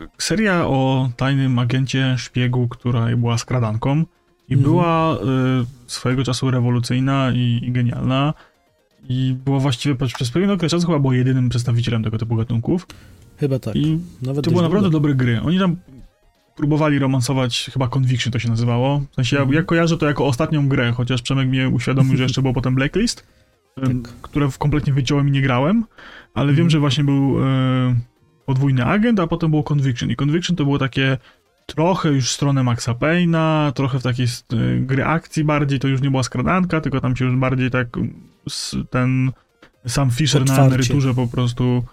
y, 0.00 0.08
seria 0.18 0.66
o 0.66 1.10
tajnym 1.16 1.58
agencie 1.58 2.14
szpiegu, 2.18 2.68
która 2.68 3.16
była 3.16 3.38
skradanką 3.38 4.04
i 4.48 4.54
mhm. 4.54 4.62
była 4.62 5.14
y, 5.14 5.18
swojego 5.86 6.24
czasu 6.24 6.50
rewolucyjna 6.50 7.32
i, 7.34 7.60
i 7.62 7.72
genialna 7.72 8.34
i 9.08 9.36
było 9.44 9.60
właściwie 9.60 9.94
przez 9.94 10.30
pewien 10.30 10.50
okres 10.50 10.72
czasu 10.72 10.86
chyba 10.86 10.98
było 10.98 11.12
jedynym 11.12 11.48
przedstawicielem 11.48 12.02
tego 12.02 12.18
typu 12.18 12.36
gatunków. 12.36 12.86
Chyba 13.36 13.58
tak. 13.58 13.76
I 13.76 13.98
Nawet 14.22 14.44
to 14.44 14.50
były 14.50 14.62
naprawdę 14.62 14.90
dobre 14.90 15.14
gry. 15.14 15.40
Oni 15.40 15.58
tam 15.58 15.76
próbowali 16.56 16.98
romansować, 16.98 17.70
chyba 17.72 17.88
Conviction 17.88 18.32
to 18.32 18.38
się 18.38 18.48
nazywało. 18.48 19.02
W 19.10 19.14
sensie 19.14 19.36
mhm. 19.36 19.52
ja, 19.52 19.60
ja 19.60 19.64
kojarzę 19.64 19.98
to 19.98 20.06
jako 20.06 20.26
ostatnią 20.26 20.68
grę, 20.68 20.92
chociaż 20.92 21.22
Przemek 21.22 21.48
mnie 21.48 21.68
uświadomił, 21.68 22.16
że 22.16 22.22
jeszcze 22.22 22.42
było 22.42 22.54
potem 22.54 22.74
Blacklist, 22.74 23.26
tak. 23.74 23.90
które 24.22 24.48
kompletnie 24.58 24.92
wyciąłem 24.92 25.28
i 25.28 25.30
nie 25.30 25.42
grałem, 25.42 25.84
ale 26.34 26.46
wiem, 26.46 26.52
mhm. 26.52 26.70
że 26.70 26.78
właśnie 26.78 27.04
był 27.04 27.44
e, 27.44 27.94
podwójny 28.46 28.84
agent, 28.84 29.20
a 29.20 29.26
potem 29.26 29.50
było 29.50 29.62
Conviction. 29.62 30.10
I 30.10 30.16
Conviction 30.16 30.56
to 30.56 30.64
było 30.64 30.78
takie 30.78 31.18
trochę 31.66 32.08
już 32.08 32.28
w 32.28 32.32
stronę 32.32 32.62
Maxa 32.62 32.92
Payne'a, 32.92 33.72
trochę 33.72 34.00
w 34.00 34.02
takiej 34.02 34.26
e, 34.26 34.80
gry 34.80 35.04
akcji 35.04 35.44
bardziej, 35.44 35.78
to 35.78 35.88
już 35.88 36.02
nie 36.02 36.10
była 36.10 36.22
skradanka, 36.22 36.80
tylko 36.80 37.00
tam 37.00 37.16
się 37.16 37.24
już 37.24 37.36
bardziej 37.36 37.70
tak 37.70 37.88
ten 38.90 39.32
sam 39.86 40.10
Fisher 40.10 40.42
otwarcie. 40.42 40.62
na 40.62 40.68
emeryturze 40.68 41.14
po 41.14 41.26
prostu 41.26 41.84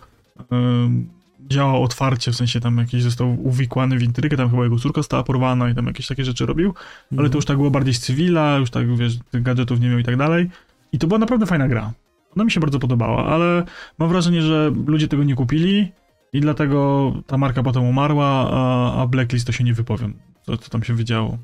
działał 1.50 1.84
otwarcie, 1.84 2.32
w 2.32 2.36
sensie 2.36 2.60
tam 2.60 2.78
jakiś 2.78 3.04
został 3.04 3.48
uwikłany 3.48 3.98
w 3.98 4.04
intrykę, 4.04 4.38
tam 4.38 4.50
chyba 4.50 4.64
jego 4.64 4.80
córka 4.80 5.00
została 5.00 5.24
porwana 5.24 5.70
i 5.70 5.76
tam 5.76 5.88
jakieś 5.88 6.08
takie 6.08 6.26
rzeczy 6.26 6.46
robił, 6.46 6.66
mm. 6.66 6.76
ale 7.12 7.18
to 7.18 7.24
mhm. 7.24 7.36
już 7.36 7.46
tak 7.46 7.58
było 7.58 7.72
bardziej 7.72 7.94
z 7.94 8.00
cywila, 8.00 8.58
już 8.58 8.70
tak, 8.70 8.96
wiesz, 8.98 9.18
gadżetów 9.34 9.80
nie 9.80 9.90
miał 9.90 10.00
i 10.00 10.04
tak 10.04 10.18
dalej. 10.18 10.50
I 10.92 11.00
to 11.00 11.08
była 11.08 11.20
naprawdę 11.20 11.46
fajna 11.46 11.68
gra. 11.68 11.92
Ona 12.36 12.44
mi 12.44 12.52
się 12.52 12.60
bardzo 12.60 12.80
podobała, 12.80 13.26
ale 13.26 13.64
mam 13.98 14.10
wrażenie, 14.10 14.42
że 14.42 14.72
ludzie 14.86 15.08
tego 15.08 15.24
nie 15.24 15.36
kupili 15.36 15.92
i 16.34 16.42
dlatego 16.42 17.12
ta 17.28 17.38
marka 17.38 17.64
potem 17.64 17.84
umarła, 17.84 18.50
a, 18.52 18.94
a 19.02 19.08
Blacklist 19.08 19.48
to 19.48 19.52
się 19.52 19.64
nie 19.64 19.74
wypowiem, 19.74 20.14
co, 20.46 20.58
co 20.58 20.70
tam 20.70 20.84
się 20.84 20.94
wydziało. 20.94 21.38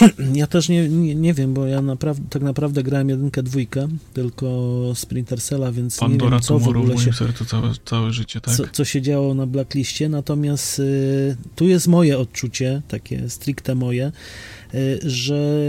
Ja 0.34 0.46
też 0.46 0.68
nie, 0.68 0.88
nie, 0.88 1.14
nie, 1.14 1.34
wiem, 1.34 1.54
bo 1.54 1.66
ja 1.66 1.82
naprawdę, 1.82 2.22
tak 2.30 2.42
naprawdę 2.42 2.82
grałem 2.82 3.08
jedynkę, 3.08 3.42
dwójkę, 3.42 3.88
tylko 4.14 4.46
Sprinter 4.94 5.42
Cella, 5.42 5.72
więc 5.72 5.98
Pandora 5.98 6.30
nie 6.30 6.30
wiem, 6.30 6.40
co 6.40 6.58
w 6.58 6.68
ogóle 6.68 6.98
się... 6.98 7.12
sercu 7.12 7.44
całe, 7.44 7.72
całe 7.84 8.12
życie, 8.12 8.40
tak? 8.40 8.54
Co, 8.54 8.64
co 8.72 8.84
się 8.84 9.02
działo 9.02 9.34
na 9.34 9.46
Blacklistie, 9.46 10.08
natomiast 10.08 10.78
y, 10.78 11.36
tu 11.56 11.64
jest 11.64 11.88
moje 11.88 12.18
odczucie, 12.18 12.82
takie 12.88 13.28
stricte 13.28 13.74
moje, 13.74 14.12
y, 14.74 14.98
że 15.02 15.62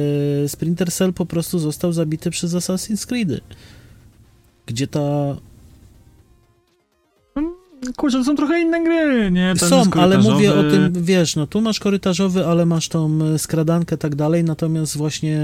Sprinter 0.47 0.91
Cell 0.91 1.13
po 1.13 1.25
prostu 1.25 1.59
został 1.59 1.93
zabity 1.93 2.31
przez 2.31 2.53
Assassin's 2.53 3.07
Creed, 3.07 3.41
gdzie 4.65 4.87
ta 4.87 5.35
Kurczę, 7.97 8.17
to 8.17 8.23
są 8.23 8.35
trochę 8.35 8.61
inne 8.61 8.83
gry, 8.83 9.31
nie? 9.31 9.53
Ten 9.59 9.69
są, 9.69 9.83
ale 10.01 10.17
mówię 10.17 10.53
o 10.53 10.63
tym, 10.63 10.93
wiesz, 11.03 11.35
no 11.35 11.47
tu 11.47 11.61
masz 11.61 11.79
korytarzowy, 11.79 12.45
ale 12.45 12.65
masz 12.65 12.89
tą 12.89 13.19
e, 13.35 13.39
skradankę 13.39 13.97
tak 13.97 14.15
dalej, 14.15 14.43
natomiast 14.43 14.97
właśnie 14.97 15.37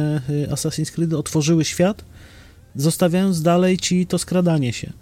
e, 0.47 0.47
Assassin's 0.53 0.91
Creed 0.91 1.13
otworzyły 1.13 1.65
świat 1.65 2.05
zostawiając 2.75 3.41
dalej 3.41 3.77
ci 3.77 4.07
to 4.07 4.17
skradanie 4.17 4.73
się. 4.73 4.93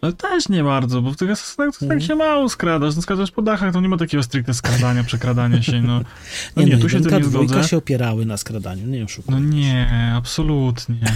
Ale 0.00 0.12
też 0.12 0.48
nie 0.48 0.64
bardzo, 0.64 1.02
bo 1.02 1.12
w 1.12 1.16
tych 1.16 1.30
asasynach 1.30 1.78
to 1.78 1.84
Mhm. 1.84 2.00
tak 2.00 2.08
się 2.08 2.14
mało 2.14 2.48
skradasz. 2.48 2.96
No 2.96 3.02
skradasz 3.02 3.30
po 3.30 3.42
dachach, 3.42 3.72
to 3.72 3.80
nie 3.80 3.88
ma 3.88 3.96
takiego 3.96 4.22
stricte 4.22 4.54
skradania, 4.54 5.04
przekradania 5.04 5.62
się, 5.62 5.82
no. 5.82 6.00
No 6.56 6.62
Nie, 6.62 6.68
nie, 6.68 6.76
no, 6.76 6.82
tu 6.82 6.88
się 6.88 7.00
tym 7.00 7.18
nie 7.18 7.24
zgodzę. 7.24 7.64
się 7.64 7.76
opierały 7.76 8.26
na 8.26 8.36
skradaniu, 8.36 8.86
nie 8.86 8.98
No 8.98 9.04
oszukujmy. 9.04 9.40
nie, 9.56 10.12
absolutnie. 10.16 10.96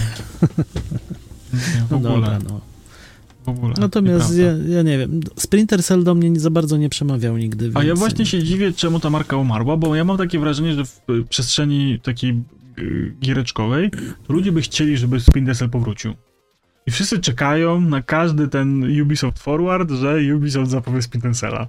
Nie, 1.53 1.59
w 1.87 1.91
No 1.91 1.97
ogóle, 1.97 2.13
dobra, 2.13 2.39
no. 2.49 2.61
W 3.53 3.57
ogóle. 3.57 3.73
Natomiast 3.79 4.37
ja, 4.37 4.51
ja 4.75 4.81
nie 4.81 4.97
wiem, 4.97 5.19
Splinter 5.35 5.83
Cell 5.83 6.03
do 6.03 6.15
mnie 6.15 6.29
nie 6.29 6.39
za 6.39 6.49
bardzo 6.49 6.77
nie 6.77 6.89
przemawiał 6.89 7.37
nigdy. 7.37 7.71
A 7.73 7.79
ja 7.79 7.87
więc- 7.87 7.99
właśnie 7.99 8.25
się 8.25 8.43
dziwię, 8.43 8.73
czemu 8.73 8.99
ta 8.99 9.09
marka 9.09 9.37
umarła, 9.37 9.77
bo 9.77 9.95
ja 9.95 10.03
mam 10.03 10.17
takie 10.17 10.39
wrażenie, 10.39 10.73
że 10.73 10.85
w 10.85 11.01
y, 11.09 11.23
przestrzeni 11.29 11.99
takiej 11.99 12.43
y, 12.79 13.13
giereczkowej 13.21 13.91
ludzie 14.29 14.51
by 14.51 14.61
chcieli, 14.61 14.97
żeby 14.97 15.19
Splinter 15.19 15.57
Cell 15.57 15.69
powrócił. 15.69 16.13
I 16.87 16.91
wszyscy 16.91 17.19
czekają 17.19 17.81
na 17.81 18.01
każdy 18.01 18.47
ten 18.47 19.01
Ubisoft 19.01 19.39
Forward, 19.39 19.91
że 19.91 20.17
Ubisoft 20.35 20.71
zapowie 20.71 21.01
Splinter 21.01 21.35
Cella. 21.35 21.67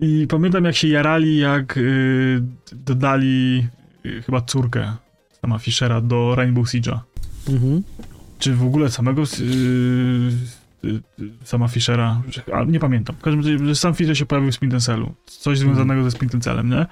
I 0.00 0.26
pamiętam, 0.28 0.64
jak 0.64 0.76
się 0.76 0.88
jarali, 0.88 1.38
jak 1.38 1.76
y, 1.76 2.42
dodali 2.72 3.66
y, 4.06 4.22
chyba 4.22 4.40
córkę 4.40 4.92
sama 5.40 5.58
Fischera 5.58 6.00
do 6.00 6.34
Rainbow 6.34 6.66
Siege'a. 6.66 6.98
Mhm. 7.48 7.82
Czy 8.38 8.54
w 8.54 8.62
ogóle 8.62 8.90
samego 8.90 9.22
y, 9.22 9.24
y, 9.24 9.44
y, 9.44 10.30
sama 11.44 11.68
Fischera, 11.68 12.22
że- 12.30 12.54
a 12.54 12.64
nie 12.64 12.80
pamiętam. 12.80 13.16
W 13.16 13.20
każdym 13.22 13.40
razie, 13.40 13.66
że 13.66 13.74
sam 13.74 13.94
Fischer 13.94 14.18
się 14.18 14.26
pojawił 14.26 14.50
w 14.50 14.54
Splinter 14.54 14.80
Cellu. 14.82 15.14
Coś 15.26 15.58
związanego 15.58 16.04
ze 16.04 16.10
Splinter 16.10 16.40
Cellem, 16.40 16.70
nie? 16.70 16.76
E, 16.78 16.86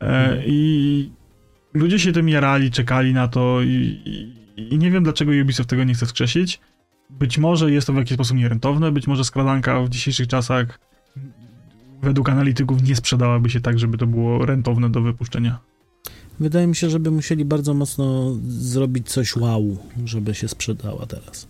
Mhm. 0.00 0.42
I 0.46 1.10
ludzie 1.74 1.98
się 1.98 2.12
tym 2.12 2.28
jarali, 2.28 2.70
czekali 2.70 3.12
na 3.14 3.28
to 3.28 3.62
i, 3.62 4.00
i, 4.56 4.74
i 4.74 4.78
nie 4.78 4.90
wiem, 4.90 5.04
dlaczego 5.04 5.32
Ubisoft 5.42 5.68
tego 5.70 5.84
nie 5.84 5.94
chce 5.94 6.06
wskrzesić. 6.06 6.60
Być 7.10 7.38
może 7.38 7.70
jest 7.70 7.86
to 7.86 7.92
w 7.92 7.96
jakiś 7.96 8.14
sposób 8.14 8.36
nierentowne, 8.36 8.92
być 8.92 9.06
może 9.06 9.24
skradanka 9.24 9.80
w 9.82 9.88
dzisiejszych 9.88 10.26
czasach 10.28 10.78
według 12.02 12.28
analityków 12.28 12.82
nie 12.82 12.96
sprzedałaby 12.96 13.50
się 13.50 13.60
tak, 13.60 13.78
żeby 13.78 13.98
to 13.98 14.06
było 14.06 14.46
rentowne 14.46 14.90
do 14.90 15.00
wypuszczenia. 15.00 15.58
Wydaje 16.40 16.66
mi 16.66 16.76
się, 16.76 16.90
żeby 16.90 17.10
musieli 17.10 17.44
bardzo 17.44 17.74
mocno 17.74 18.34
zrobić 18.48 19.08
coś 19.08 19.36
wow, 19.36 19.76
żeby 20.04 20.34
się 20.34 20.48
sprzedała 20.48 21.06
teraz. 21.06 21.48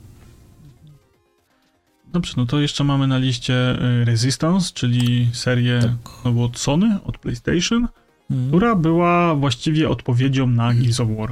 Dobrze, 2.13 2.35
no 2.37 2.47
to 2.47 2.61
jeszcze 2.61 2.85
mamy 2.85 3.07
na 3.07 3.19
liście 3.19 3.55
y, 4.01 4.05
Resistance, 4.05 4.71
czyli 4.75 5.29
serię 5.33 5.81
Tak. 5.83 6.13
znowu 6.23 6.45
od 6.45 6.59
Sony, 6.59 6.99
od 7.05 7.19
PlayStation, 7.19 7.89
Mhm. 8.31 8.49
która 8.49 8.75
była 8.75 9.35
właściwie 9.35 9.89
odpowiedzią 9.89 10.47
na 10.47 10.75
Gears 10.75 11.01
of 11.01 11.09
War. 11.17 11.29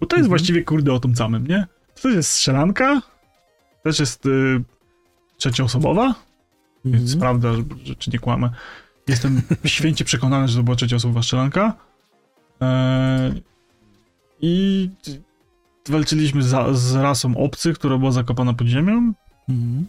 Bo 0.00 0.06
to 0.06 0.16
jest 0.16 0.26
Mhm. 0.26 0.28
właściwie 0.28 0.64
kurde 0.64 0.92
o 0.92 1.00
tym 1.00 1.16
samym, 1.16 1.46
nie? 1.46 1.66
To 1.94 2.02
też 2.02 2.14
jest 2.14 2.30
strzelanka, 2.30 3.02
też 3.82 3.98
jest 4.00 4.26
y, 4.26 4.62
trzecioosobowa, 5.38 6.14
więc 6.84 6.96
Mhm. 7.02 7.08
sprawdza, 7.18 7.52
że, 7.54 7.62
że, 7.84 7.94
czy 7.94 8.10
nie 8.10 8.18
kłamę. 8.18 8.50
Jestem 9.08 9.42
święcie 9.64 10.04
przekonany, 10.04 10.48
że 10.48 10.56
to 10.56 10.62
była 10.62 10.76
trzecioosobowa 10.76 11.22
strzelanka. 11.22 11.74
E, 12.62 13.32
I 14.40 14.90
walczyliśmy 15.88 16.42
za, 16.42 16.74
z 16.74 16.94
rasą 16.94 17.36
obcych, 17.36 17.78
która 17.78 17.98
była 17.98 18.10
zakopana 18.12 18.54
pod 18.54 18.66
ziemią, 18.66 19.12
Mhm. 19.48 19.86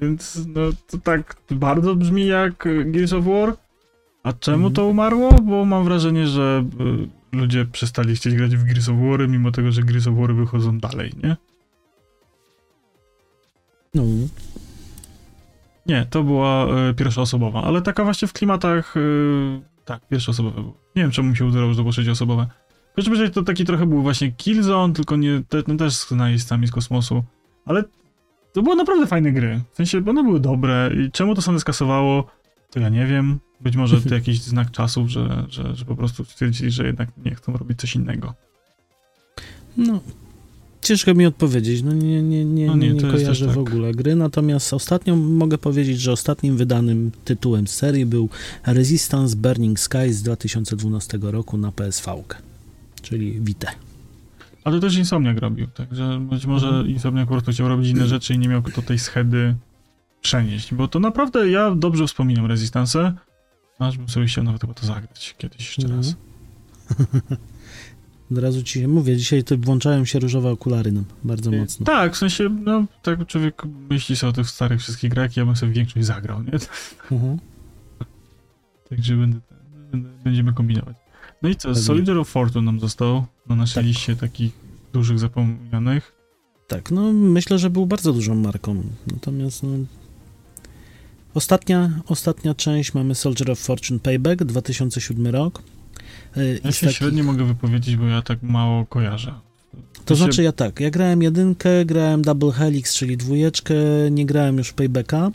Więc 0.00 0.40
no 0.46 0.60
to 0.86 0.98
tak 0.98 1.36
bardzo 1.50 1.94
brzmi 1.96 2.26
jak 2.26 2.68
Gears 2.84 3.12
of 3.12 3.24
War. 3.24 3.56
A 4.22 4.32
czemu 4.32 4.56
Mhm. 4.56 4.72
to 4.74 4.86
umarło? 4.86 5.32
Bo 5.32 5.64
mam 5.64 5.84
wrażenie, 5.84 6.26
że 6.26 6.64
y, 7.32 7.36
ludzie 7.36 7.64
przestali 7.64 8.16
chcieć 8.16 8.34
grać 8.34 8.56
w 8.56 8.64
Gears 8.64 8.88
of 8.88 8.96
War, 9.00 9.28
mimo 9.28 9.50
tego, 9.50 9.72
że 9.72 9.82
Gears 9.82 10.06
of 10.06 10.14
War 10.18 10.34
wychodzą 10.34 10.78
dalej, 10.78 11.12
nie? 11.22 11.36
No. 13.94 14.02
Nie, 15.86 16.06
to 16.10 16.22
była 16.22 16.66
y, 16.90 16.94
pierwszoosobowa, 16.94 17.62
ale 17.62 17.82
taka 17.82 18.04
właśnie 18.04 18.28
w 18.28 18.32
klimatach. 18.32 18.96
Y, 18.96 19.60
tak, 19.84 20.08
pierwszoosobowe 20.08 20.60
było. 20.60 20.74
Nie 20.96 21.02
wiem, 21.02 21.10
czemu 21.10 21.30
mi 21.30 21.36
się 21.36 21.44
udało, 21.44 21.70
że 21.70 21.76
to 21.76 21.82
było 21.82 21.92
trzecioosobowe. 21.92 22.46
W 22.92 22.96
każdym 22.96 23.14
razie 23.14 23.30
to 23.30 23.42
taki 23.42 23.64
trochę 23.64 23.86
był 23.86 24.02
właśnie 24.02 24.32
Killzone, 24.32 24.94
tylko 24.94 25.16
nie, 25.16 25.42
te, 25.48 25.62
no 25.68 25.76
też 25.76 25.94
z 25.94 26.10
najeźdźcami 26.10 26.66
z 26.66 26.70
kosmosu. 26.70 27.24
Ale 27.64 27.84
to 28.52 28.62
były 28.62 28.76
naprawdę 28.76 29.06
fajne 29.06 29.32
gry. 29.32 29.60
W 29.72 29.76
sensie, 29.76 30.02
one 30.08 30.22
były 30.22 30.40
dobre 30.40 30.90
i 31.06 31.10
czemu 31.10 31.34
to 31.34 31.42
Sony 31.42 31.60
skasowało, 31.60 32.26
to 32.70 32.80
ja 32.80 32.88
nie 32.88 33.06
wiem. 33.06 33.38
Być 33.60 33.76
może 33.76 34.00
to 34.00 34.14
jakiś 34.20 34.42
znak 34.42 34.70
czasów, 34.70 35.08
że, 35.08 35.46
że, 35.48 35.76
że 35.76 35.84
po 35.84 35.96
prostu 35.96 36.24
stwierdzili, 36.24 36.70
że 36.70 36.86
jednak 36.86 37.08
nie 37.24 37.34
chcą 37.34 37.52
robić 37.52 37.80
coś 37.80 37.94
innego. 37.94 38.34
No, 39.76 40.00
ciężko 40.82 41.14
mi 41.14 41.26
odpowiedzieć. 41.26 41.82
No 41.82 41.92
nie, 41.92 42.22
nie, 42.22 42.44
nie, 42.44 42.66
No 42.66 42.76
nie, 42.76 42.92
nie, 42.92 43.00
kojarzę 43.00 43.46
w 43.46 43.48
tak. 43.48 43.58
ogóle 43.58 43.92
gry. 43.92 44.16
Natomiast 44.16 44.74
ostatnio 44.74 45.16
mogę 45.16 45.58
powiedzieć, 45.58 46.00
że 46.00 46.12
ostatnim 46.12 46.56
wydanym 46.56 47.10
tytułem 47.24 47.66
serii 47.66 48.06
był 48.06 48.28
Resistance 48.66 49.36
Burning 49.36 49.80
Sky 49.80 50.12
z 50.12 50.22
2012 50.22 51.18
roku 51.22 51.58
na 51.58 51.72
PSV, 51.72 52.22
czyli 53.02 53.40
Vita. 53.40 53.70
Ale 54.64 54.76
to 54.76 54.80
też 54.80 54.96
Insomniak 54.96 55.38
robił, 55.38 55.66
także 55.66 56.20
być 56.20 56.46
może 56.46 56.66
Mhm. 56.66 56.88
Insomniak 56.88 57.28
po 57.28 57.34
prostu 57.34 57.52
chciał 57.52 57.68
robić 57.68 57.88
inne 57.88 58.06
rzeczy 58.06 58.34
i 58.34 58.38
nie 58.38 58.48
miał 58.48 58.62
kto 58.62 58.82
tej 58.82 58.98
schedy 58.98 59.54
przenieść, 60.22 60.74
bo 60.74 60.88
to 60.88 61.00
naprawdę 61.00 61.50
ja 61.50 61.74
dobrze 61.74 62.06
wspominam 62.06 62.46
Resistance, 62.46 63.14
aż 63.78 63.98
bym 63.98 64.08
sobie 64.08 64.26
chciał 64.26 64.44
nawet 64.44 64.60
chyba 64.60 64.74
to 64.74 64.86
zagrać 64.86 65.34
kiedyś 65.38 65.58
jeszcze 65.58 65.82
Mhm. 65.82 66.00
raz. 66.00 66.14
Od 68.32 68.38
razu 68.38 68.62
ci 68.62 68.88
mówię, 68.88 69.16
dzisiaj 69.16 69.44
to 69.44 69.56
włączają 69.58 70.04
się 70.04 70.18
różowe 70.18 70.50
okulary 70.50 70.92
nam 70.92 71.04
bardzo 71.24 71.50
mocno. 71.52 71.86
Tak, 71.86 72.14
w 72.14 72.16
sensie, 72.18 72.48
no, 72.48 72.84
tak 73.02 73.26
człowiek 73.26 73.62
myśli 73.90 74.16
sobie 74.16 74.30
o 74.30 74.32
tych 74.32 74.50
starych 74.50 74.80
wszystkich 74.80 75.10
grach, 75.10 75.36
ja 75.36 75.46
bym 75.46 75.56
sobie 75.56 75.72
większość 75.72 76.06
zagrał, 76.06 76.42
nie? 76.42 76.52
Mhm. 77.12 77.38
Także 78.90 79.16
będę, 79.16 79.38
będziemy 80.24 80.52
kombinować. 80.52 80.96
No 81.42 81.48
i 81.48 81.56
co. 81.56 81.74
Soldier 81.74 82.18
of 82.18 82.28
Fortune 82.28 82.64
nam 82.66 82.80
został 82.80 83.26
na 83.48 83.56
naszej 83.56 83.74
Tak. 83.74 83.84
liście 83.86 84.16
takich 84.16 84.52
dużych 84.92 85.18
zapomnianych. 85.18 86.12
Tak, 86.68 86.90
no 86.90 87.12
myślę, 87.12 87.58
że 87.58 87.70
był 87.70 87.86
bardzo 87.86 88.12
dużą 88.12 88.34
marką. 88.34 88.82
Natomiast 89.12 89.62
no, 89.62 89.68
ostatnia, 91.34 91.90
ostatnia 92.06 92.54
część 92.54 92.94
mamy 92.94 93.14
Soldier 93.14 93.50
of 93.50 93.58
Fortune 93.58 94.00
Payback, 94.00 94.44
2007 94.44 95.26
rok. 95.26 95.62
Y, 96.36 96.60
Ja 96.64 96.70
i 96.70 96.72
się 96.72 96.86
takich- 96.86 96.98
średnio 96.98 97.24
mogę 97.24 97.44
wypowiedzieć, 97.44 97.96
bo 97.96 98.04
ja 98.04 98.22
tak 98.22 98.42
mało 98.42 98.86
kojarzę. 98.86 99.34
To 100.04 100.14
W 100.14 100.18
sensie- 100.18 100.24
znaczy 100.32 100.42
ja 100.42 100.52
tak, 100.52 100.80
ja 100.80 100.90
grałem 100.90 101.22
jedynkę, 101.22 101.84
grałem 101.84 102.22
Double 102.22 102.52
Helix, 102.52 102.94
czyli 102.94 103.16
dwójeczkę, 103.16 103.74
nie 104.10 104.26
grałem 104.26 104.58
już 104.58 104.72
Paybacka, 104.72 105.30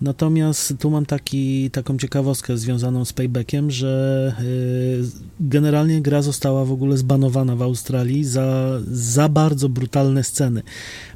natomiast 0.00 0.74
tu 0.78 0.90
mam 0.90 1.06
taki, 1.06 1.70
taką 1.70 1.98
ciekawostkę 1.98 2.58
związaną 2.58 3.04
z 3.04 3.12
Paybackiem, 3.12 3.70
że 3.70 4.34
y, 4.40 5.02
generalnie 5.40 6.02
gra 6.02 6.22
została 6.22 6.64
w 6.64 6.72
ogóle 6.72 6.96
zbanowana 6.96 7.56
w 7.56 7.62
Australii 7.62 8.24
za, 8.24 8.78
za 8.92 9.28
bardzo 9.28 9.68
brutalne 9.68 10.24
sceny, 10.24 10.62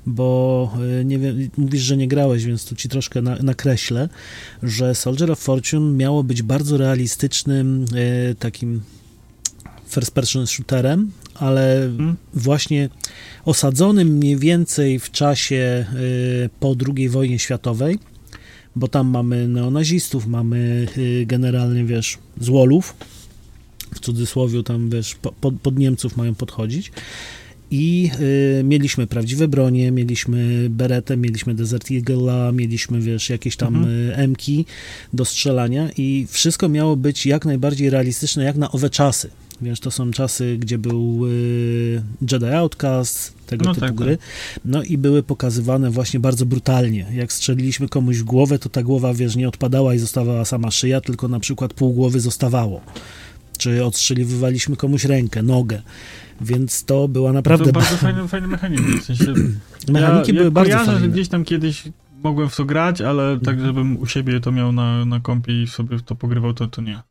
bo 0.07 0.71
y, 1.01 1.05
nie 1.05 1.19
wiem, 1.19 1.49
mówisz, 1.57 1.83
że 1.83 1.97
nie 1.97 2.09
grałeś, 2.09 2.45
więc 2.45 2.65
tu 2.65 2.75
ci 2.77 2.89
troszkę 2.89 3.23
na, 3.23 3.37
nakreślę, 3.43 4.09
że 4.63 4.95
Soldier 4.95 5.31
of 5.31 5.39
Fortune 5.39 5.97
miało 5.97 6.25
być 6.25 6.43
bardzo 6.43 6.77
realistycznym 6.77 7.85
y, 8.31 8.35
takim 8.39 8.81
first 9.89 10.11
person 10.11 10.47
shooterem, 10.47 11.11
ale 11.35 11.91
Hmm? 11.97 12.17
właśnie 12.35 12.89
osadzonym 13.45 14.09
mniej 14.09 14.37
więcej 14.37 14.99
w 14.99 15.11
czasie 15.11 15.87
y, 15.95 16.51
po 16.61 16.75
II 16.97 17.09
wojnie 17.09 17.39
światowej, 17.39 17.99
bo 18.77 18.89
tam 18.89 19.07
mamy 19.09 19.49
neonazistów, 19.49 20.27
mamy 20.27 20.87
y, 20.99 21.25
generalnie, 21.27 21.85
wiesz, 21.85 22.19
złolów, 22.41 22.95
w 23.95 24.01
cudzysłowie 24.01 24.63
tam, 24.63 24.91
wiesz, 24.91 25.15
po, 25.15 25.33
pod, 25.33 25.55
pod 25.61 25.79
Niemców 25.79 26.17
mają 26.17 26.35
podchodzić 26.35 26.93
i 27.71 28.11
y, 28.61 28.65
mieliśmy 28.65 29.07
prawdziwe 29.07 29.49
bronie, 29.49 29.91
mieliśmy 29.93 30.67
beretę, 30.71 31.17
mieliśmy 31.17 31.55
Desert 31.55 31.85
Eagle'a, 31.91 32.55
mieliśmy, 32.55 33.01
wiesz, 33.01 33.31
jakieś 33.31 33.57
tam 33.57 33.75
Mhm. 33.77 34.11
y, 34.11 34.17
M-ki 34.17 34.67
do 35.13 35.25
strzelania 35.25 35.91
i 35.97 36.27
wszystko 36.31 36.69
miało 36.69 36.97
być 36.97 37.27
jak 37.27 37.45
najbardziej 37.45 37.91
realistyczne, 37.91 38.45
jak 38.45 38.57
na 38.57 38.73
owe 38.73 38.91
czasy. 38.91 39.31
Wiesz, 39.63 39.81
to 39.81 39.91
są 39.91 40.11
czasy, 40.11 40.57
gdzie 40.59 40.79
był 40.79 41.27
y, 41.27 42.03
Jedi 42.33 42.47
Outcast, 42.47 43.35
tego 43.47 43.65
No 43.65 43.75
typu 43.75 43.87
tak, 43.87 43.95
gry. 43.95 44.19
No 44.65 44.83
i 44.83 44.99
były 44.99 45.23
pokazywane 45.23 45.91
właśnie 45.91 46.21
bardzo 46.21 46.47
brutalnie. 46.47 47.07
Jak 47.13 47.33
strzeliliśmy 47.33 47.89
komuś 47.89 48.17
w 48.17 48.25
głowę, 48.25 48.59
to 48.59 48.69
ta 48.69 48.83
głowa, 48.83 49.15
wiesz, 49.15 49.37
nie 49.37 49.49
odpadała 49.49 49.95
i 49.95 49.99
zostawała 49.99 50.45
sama 50.45 50.71
szyja, 50.71 51.01
tylko 51.01 51.29
na 51.29 51.41
przykład 51.41 51.75
pół 51.75 51.93
głowy 51.93 52.21
zostawało. 52.21 52.81
Czy 53.59 53.85
odstrzeliwywaliśmy 53.85 54.77
komuś 54.77 55.05
rękę, 55.05 55.43
nogę. 55.43 55.83
Więc 56.41 56.85
to 56.85 57.09
była 57.09 57.33
naprawdę... 57.33 57.65
To 57.65 57.73
bardzo 57.73 57.97
fajny, 57.97 58.29
fajny 58.29 58.49
mechanizm. 58.49 58.99
W 59.01 59.05
sensie, 59.05 59.35
Mechaniki 59.93 60.29
ja, 60.31 60.35
były 60.35 60.45
ja 60.45 60.51
bardzo 60.51 60.73
kojarzę, 60.73 60.93
że 60.93 60.99
fajne. 60.99 61.13
gdzieś 61.13 61.29
tam 61.29 61.45
kiedyś 61.45 61.83
mogłem 62.23 62.49
w 62.49 62.57
to 62.57 62.65
grać, 62.65 63.01
ale 63.01 63.37
tak, 63.41 63.55
Mhm. 63.55 63.67
żebym 63.67 63.97
u 63.99 64.07
siebie 64.07 64.41
to 64.41 64.53
miał 64.53 64.73
na, 64.73 65.05
na 65.05 65.21
kompie 65.21 65.63
i 65.63 65.67
sobie 65.67 65.99
w 65.99 66.03
to 66.03 66.15
pogrywał, 66.15 66.55
to, 66.55 66.67
to 66.67 66.83
nie. 66.83 67.03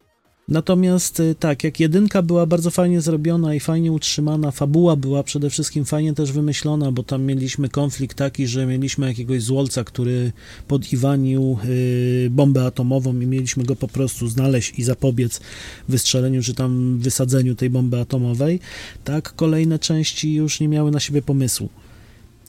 Natomiast 0.48 1.20
y, 1.20 1.36
tak, 1.40 1.64
jak 1.64 1.80
jedynka 1.80 2.22
była 2.22 2.46
bardzo 2.46 2.72
fajnie 2.72 3.02
zrobiona 3.02 3.56
i 3.56 3.60
fajnie 3.60 3.92
utrzymana, 3.92 4.52
fabuła 4.52 4.96
była 4.96 5.24
przede 5.24 5.50
wszystkim 5.50 5.86
fajnie 5.86 6.14
też 6.14 6.32
wymyślona, 6.32 6.92
bo 6.92 7.04
tam 7.04 7.24
mieliśmy 7.24 7.70
konflikt 7.70 8.18
taki, 8.18 8.48
że 8.48 8.66
mieliśmy 8.66 9.08
jakiegoś 9.08 9.44
złolca, 9.44 9.84
który 9.84 10.32
podiwanił 10.68 11.58
y, 11.66 12.28
bombę 12.32 12.66
atomową 12.66 13.20
i 13.20 13.26
mieliśmy 13.26 13.64
go 13.64 13.76
po 13.76 13.88
prostu 13.88 14.28
znaleźć 14.28 14.80
i 14.80 14.84
zapobiec 14.84 15.42
wystrzeleniu 15.90 16.44
czy 16.44 16.54
tam 16.54 17.00
wysadzeniu 17.00 17.56
tej 17.56 17.70
bomby 17.70 18.00
atomowej. 18.00 18.60
Tak, 19.04 19.36
kolejne 19.36 19.80
części 19.80 20.34
już 20.34 20.60
nie 20.60 20.68
miały 20.68 20.92
na 20.92 21.00
siebie 21.00 21.22
pomysłu. 21.22 21.70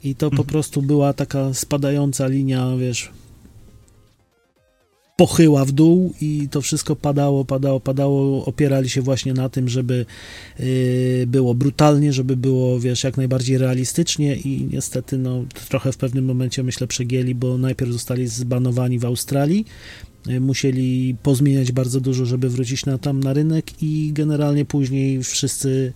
I 0.05 0.14
to 0.14 0.30
po 0.30 0.36
Mhm. 0.36 0.49
prostu 0.49 0.82
była 0.82 1.12
taka 1.12 1.55
spadająca 1.55 2.26
linia, 2.26 2.76
wiesz, 2.76 3.11
pochyła 5.17 5.65
w 5.65 5.73
dół 5.73 6.15
i 6.21 6.49
to 6.51 6.61
wszystko 6.61 6.97
padało, 6.97 7.45
padało, 7.45 7.81
padało. 7.81 8.45
Opierali 8.45 8.89
się 8.89 9.03
właśnie 9.03 9.35
na 9.35 9.49
tym, 9.49 9.69
żeby 9.69 10.07
y, 10.61 11.25
było 11.27 11.55
brutalnie, 11.55 12.12
żeby 12.12 12.37
było, 12.37 12.81
wiesz, 12.81 13.05
jak 13.05 13.17
najbardziej 13.17 13.59
realistycznie 13.59 14.37
i 14.37 14.69
niestety, 14.73 15.19
no, 15.19 15.45
trochę 15.69 15.93
w 15.93 15.97
pewnym 15.97 16.25
momencie, 16.25 16.62
myślę, 16.62 16.87
przegięli, 16.87 17.35
bo 17.35 17.59
najpierw 17.59 17.93
zostali 17.93 18.27
zbanowani 18.27 18.99
w 18.99 19.05
Australii, 19.05 19.67
musieli 20.41 21.16
pozmieniać 21.22 21.72
bardzo 21.72 22.01
dużo, 22.01 22.25
żeby 22.25 22.49
wrócić 22.49 22.87
na, 22.87 22.99
tam 22.99 23.20
na 23.20 23.33
rynek 23.33 23.83
i 23.83 24.11
generalnie 24.12 24.64
później 24.64 25.22
wszyscy 25.22 25.93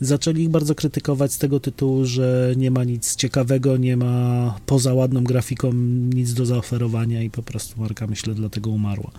zaczęli 0.00 0.42
ich 0.42 0.48
bardzo 0.48 0.74
krytykować 0.74 1.32
z 1.32 1.38
tego 1.38 1.60
tytułu, 1.60 2.04
że 2.04 2.54
nie 2.56 2.70
ma 2.70 2.84
nic 2.84 3.16
ciekawego, 3.16 3.76
nie 3.76 3.96
ma 3.96 4.56
poza 4.66 4.94
ładną 4.94 5.24
grafiką 5.24 5.72
nic 6.14 6.34
do 6.34 6.46
zaoferowania 6.46 7.22
i 7.22 7.30
po 7.30 7.42
prostu 7.42 7.80
marka, 7.80 8.06
myślę, 8.06 8.34
dlatego 8.34 8.70
umarła. 8.70 9.10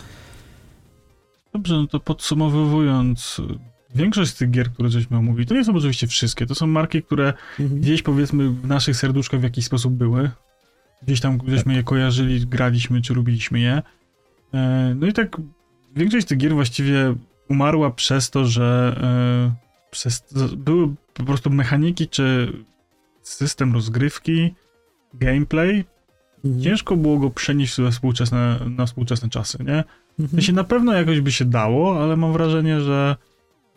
Dobrze, 1.54 1.76
no 1.76 1.88
to 1.88 2.00
podsumowując, 2.00 3.42
większość 3.96 4.32
z 4.32 4.36
tych 4.36 4.52
gier, 4.52 4.72
które 4.72 4.90
żeśmy 4.90 5.18
omówili, 5.18 5.48
to 5.48 5.56
nie 5.56 5.66
są 5.66 5.76
oczywiście 5.76 6.08
wszystkie, 6.08 6.46
to 6.46 6.56
są 6.56 6.68
marki, 6.68 7.04
które 7.04 7.34
Mhm. 7.60 7.82
gdzieś 7.82 8.02
powiedzmy 8.02 8.50
w 8.50 8.68
naszych 8.68 8.96
serduszkach 8.96 9.40
w 9.40 9.44
jakiś 9.44 9.66
sposób 9.66 9.94
były. 9.94 10.32
Gdzieś 11.04 11.20
tam 11.20 11.40
żeśmy 11.48 11.74
je 11.74 11.84
kojarzyli, 11.84 12.48
graliśmy 12.48 13.02
czy 13.02 13.14
lubiliśmy 13.14 13.60
je. 13.60 13.82
E, 14.54 14.94
No 14.96 15.08
i 15.08 15.14
tak 15.14 15.38
większość 15.96 16.28
tych 16.28 16.38
gier 16.38 16.54
właściwie 16.54 17.16
umarła 17.50 17.92
przez 17.92 18.30
to, 18.30 18.46
że 18.46 18.96
e, 19.04 19.56
przez, 19.92 20.24
były 20.58 20.88
po 21.14 21.24
prostu 21.24 21.50
mechaniki 21.50 22.08
czy 22.08 22.54
system 23.22 23.74
rozgrywki, 23.74 24.54
gameplay. 25.14 25.86
Mhm. 26.46 26.64
Ciężko 26.64 26.98
było 26.98 27.18
go 27.20 27.30
przenieść 27.30 27.82
we 27.82 27.92
współczesne, 27.92 28.60
na 28.70 28.86
współczesne 28.86 29.30
czasy, 29.30 29.58
nie? 29.64 29.84
To 30.18 30.24
Mhm. 30.24 30.42
się 30.42 30.54
na 30.54 30.64
pewno 30.64 30.94
jakoś 30.94 31.22
by 31.22 31.32
się 31.32 31.46
dało, 31.46 32.04
ale 32.04 32.18
mam 32.18 32.34
wrażenie, 32.34 32.82
że 32.82 33.16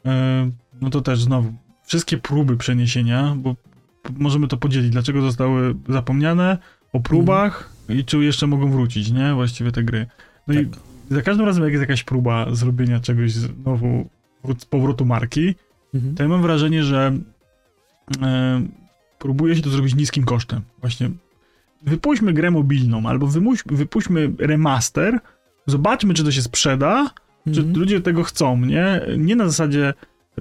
e, 0.06 0.50
no 0.80 0.90
to 0.90 1.00
też 1.00 1.22
znowu 1.22 1.52
wszystkie 1.86 2.18
próby 2.18 2.56
przeniesienia, 2.56 3.34
bo 3.36 3.56
możemy 4.18 4.48
to 4.48 4.56
podzielić, 4.56 4.90
dlaczego 4.90 5.20
zostały 5.20 5.74
zapomniane 5.88 6.58
o 6.92 7.00
próbach 7.00 7.72
i 7.88 8.04
czy 8.04 8.18
jeszcze 8.18 8.46
mogą 8.46 8.70
wrócić, 8.70 9.10
nie? 9.10 9.34
Właściwie 9.34 9.72
te 9.72 9.82
gry. 9.82 10.06
No 10.48 10.54
i 10.60 10.66
Tak. 10.66 10.80
za 11.10 11.22
każdym 11.22 11.46
razem, 11.46 11.64
jak 11.64 11.72
jest 11.72 11.80
jakaś 11.80 12.02
próba 12.04 12.46
zrobienia 12.54 13.00
czegoś 13.00 13.32
znowu, 13.32 14.08
wró- 14.44 14.66
powrotu 14.70 15.04
marki, 15.04 15.54
Mhm. 15.94 16.14
to 16.14 16.22
ja 16.22 16.28
mam 16.28 16.42
wrażenie, 16.42 16.82
że 16.84 17.12
e, 18.22 18.62
próbuje 19.18 19.56
się 19.56 19.62
to 19.62 19.70
zrobić 19.70 19.94
niskim 19.94 20.24
kosztem. 20.24 20.60
Właśnie 20.80 21.10
wypuśćmy 21.82 22.32
grę 22.32 22.50
mobilną, 22.50 23.06
albo 23.08 23.26
wymuś, 23.26 23.62
wypuśćmy 23.66 24.32
remaster, 24.38 25.18
zobaczmy, 25.66 26.14
czy 26.14 26.24
to 26.24 26.32
się 26.32 26.42
sprzeda, 26.42 27.10
czy 27.54 27.60
Mhm. 27.60 27.76
ludzie 27.78 28.00
tego 28.00 28.22
chcą, 28.22 28.56
nie? 28.60 29.00
Nie 29.18 29.36
na 29.36 29.46
zasadzie 29.48 29.94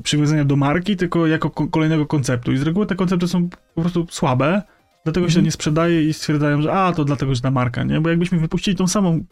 przywiązania 0.04 0.46
do 0.46 0.56
marki, 0.56 0.96
tylko 0.98 1.28
jako 1.28 1.50
ko- 1.50 1.68
kolejnego 1.68 2.06
konceptu. 2.06 2.52
I 2.52 2.58
z 2.58 2.62
reguły 2.62 2.86
te 2.86 2.96
koncepty 2.96 3.28
są 3.28 3.50
po 3.76 3.82
prostu 3.82 4.08
słabe, 4.10 4.62
dlatego 5.04 5.28
się 5.28 5.32
Mhm. 5.32 5.46
nie 5.46 5.52
sprzedaje 5.52 6.04
i 6.10 6.14
stwierdzają, 6.14 6.62
że 6.62 6.74
a, 6.74 6.94
to 6.94 7.06
dlatego, 7.06 7.36
że 7.36 7.42
ta 7.42 7.52
marka, 7.52 7.84
nie? 7.84 8.02
Bo 8.02 8.10
jakbyśmy 8.10 8.40
wypuścili 8.40 8.78
tą 8.78 8.88
samą 8.88 9.24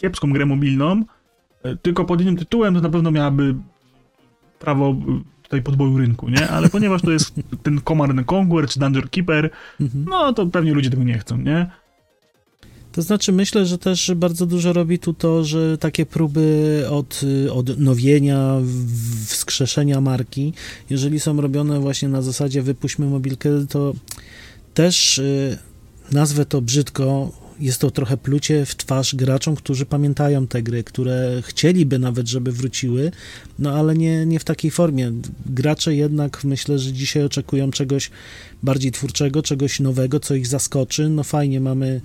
kiepską 0.00 0.32
grę 0.32 0.46
mobilną, 0.46 1.04
e, 1.62 1.76
tylko 1.76 2.04
pod 2.04 2.20
innym 2.20 2.36
tytułem, 2.36 2.74
to 2.74 2.80
na 2.80 2.88
pewno 2.88 3.10
miałaby 3.10 3.54
prawo 4.58 4.90
e, 4.90 4.94
tutaj 5.42 5.62
podboju 5.62 5.98
rynku, 5.98 6.28
nie? 6.28 6.48
Ale 6.48 6.68
ponieważ 6.76 7.02
to 7.02 7.10
jest 7.10 7.32
ten 7.62 7.80
Command 7.88 8.10
and 8.18 8.32
Conquer 8.32 8.68
czy 8.68 8.80
Dungeon 8.80 9.08
Keeper, 9.08 9.50
Mhm. 9.80 10.04
no 10.08 10.32
to 10.32 10.46
pewnie 10.46 10.74
ludzie 10.74 10.90
tego 10.90 11.04
nie 11.04 11.18
chcą, 11.18 11.36
nie? 11.38 11.70
To 12.92 13.02
znaczy, 13.02 13.32
myślę, 13.32 13.66
że 13.66 13.78
też 13.78 14.12
bardzo 14.16 14.46
dużo 14.46 14.72
robi 14.72 14.98
tu 14.98 15.14
to, 15.14 15.44
że 15.44 15.78
takie 15.78 16.06
próby 16.06 16.84
od, 16.90 17.20
odnowienia, 17.52 18.56
w- 18.62 19.24
wskrzeszenia 19.26 20.00
marki, 20.00 20.52
jeżeli 20.90 21.20
są 21.20 21.40
robione 21.40 21.80
właśnie 21.80 22.08
na 22.08 22.22
zasadzie 22.22 22.62
wypuśćmy 22.62 23.06
mobilkę, 23.06 23.50
to 23.68 23.92
też 24.74 25.18
y, 25.18 25.58
nazwę 26.12 26.46
to 26.46 26.60
brzydko, 26.62 27.30
jest 27.60 27.80
to 27.80 27.90
trochę 27.90 28.16
plucie 28.16 28.66
w 28.66 28.76
twarz 28.76 29.14
graczom, 29.14 29.56
którzy 29.56 29.86
pamiętają 29.86 30.46
te 30.46 30.62
gry, 30.62 30.84
które 30.84 31.42
chcieliby 31.44 31.98
nawet, 31.98 32.28
żeby 32.28 32.52
wróciły, 32.52 33.10
no 33.58 33.72
ale 33.72 33.94
nie, 33.94 34.26
nie 34.26 34.38
w 34.38 34.44
takiej 34.44 34.70
formie. 34.70 35.12
Gracze 35.46 35.94
jednak 35.94 36.44
myślę, 36.44 36.78
że 36.78 36.92
dzisiaj 36.92 37.24
oczekują 37.24 37.70
czegoś 37.70 38.10
bardziej 38.62 38.92
twórczego, 38.92 39.42
czegoś 39.42 39.80
nowego, 39.80 40.20
co 40.20 40.34
ich 40.34 40.46
zaskoczy. 40.46 41.08
No 41.08 41.22
fajnie, 41.22 41.60
mamy 41.60 42.00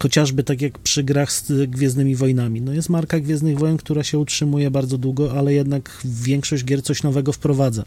chociażby 0.00 0.44
tak 0.44 0.62
jak 0.62 0.78
przy 0.78 1.02
grach 1.02 1.32
z 1.32 1.70
Gwiezdnymi 1.70 2.16
Wojnami. 2.16 2.60
No 2.60 2.72
jest 2.72 2.88
marka 2.88 3.20
Gwiezdnych 3.20 3.58
Wojen, 3.58 3.76
która 3.76 4.02
się 4.02 4.18
utrzymuje 4.18 4.70
bardzo 4.70 4.98
długo, 4.98 5.32
ale 5.38 5.54
jednak 5.54 5.98
większość 6.04 6.64
gier 6.64 6.82
coś 6.82 7.02
nowego 7.02 7.32
wprowadza. 7.32 7.84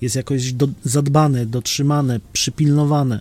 Jest 0.00 0.16
jakoś 0.16 0.52
do, 0.52 0.68
zadbane, 0.84 1.46
dotrzymane, 1.46 2.20
przypilnowane, 2.32 3.20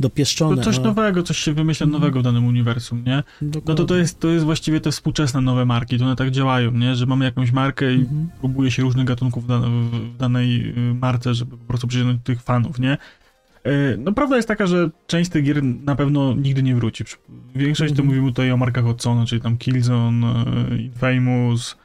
dopieszczone. 0.00 0.56
To 0.56 0.62
coś 0.62 0.78
a- 0.78 0.80
nowego, 0.82 1.22
coś 1.22 1.38
się 1.38 1.52
wymyśla 1.52 1.84
Mhm. 1.84 2.02
nowego 2.02 2.20
w 2.20 2.22
danym 2.22 2.46
uniwersum, 2.46 3.04
nie? 3.06 3.22
No 3.42 3.50
to 3.52 3.60
to 3.60 3.74
Dokładnie. 3.74 3.96
jest, 3.96 4.20
to 4.20 4.28
jest 4.28 4.44
właściwie 4.44 4.80
te 4.80 4.90
współczesne 4.90 5.40
nowe 5.40 5.64
marki, 5.66 5.98
to 5.98 6.04
one 6.04 6.16
tak 6.16 6.30
działają, 6.30 6.70
nie? 6.70 6.94
Że 6.94 7.06
mamy 7.06 7.24
jakąś 7.24 7.52
markę 7.52 7.92
i 7.94 8.00
Mhm. 8.00 8.28
próbuje 8.40 8.70
się 8.70 8.82
różnych 8.82 9.06
gatunków 9.06 9.44
w, 9.44 9.46
dane, 9.46 9.66
w 9.68 10.16
danej 10.16 10.74
y, 10.90 10.94
marce, 10.94 11.34
żeby 11.34 11.56
po 11.58 11.64
prostu 11.64 11.86
przyciągnąć 11.88 12.22
tych 12.24 12.42
fanów, 12.42 12.78
nie? 12.78 12.92
E, 13.64 13.96
No 13.98 14.12
prawda 14.12 14.36
jest 14.36 14.48
taka, 14.48 14.66
że 14.66 14.90
część 15.06 15.30
tych 15.30 15.44
gier 15.44 15.64
na 15.64 15.96
pewno 15.96 16.34
nigdy 16.34 16.62
nie 16.62 16.74
wróci. 16.74 17.04
Większość 17.54 17.92
to 17.94 18.02
Mhm. 18.02 18.06
mówimy 18.08 18.28
tutaj 18.32 18.50
o 18.52 18.56
markach 18.56 18.86
od 18.86 19.02
Sony, 19.02 19.26
czyli 19.26 19.40
tam 19.40 19.56
Killzone, 19.56 20.44
e, 20.72 20.76
Infamous, 20.78 21.76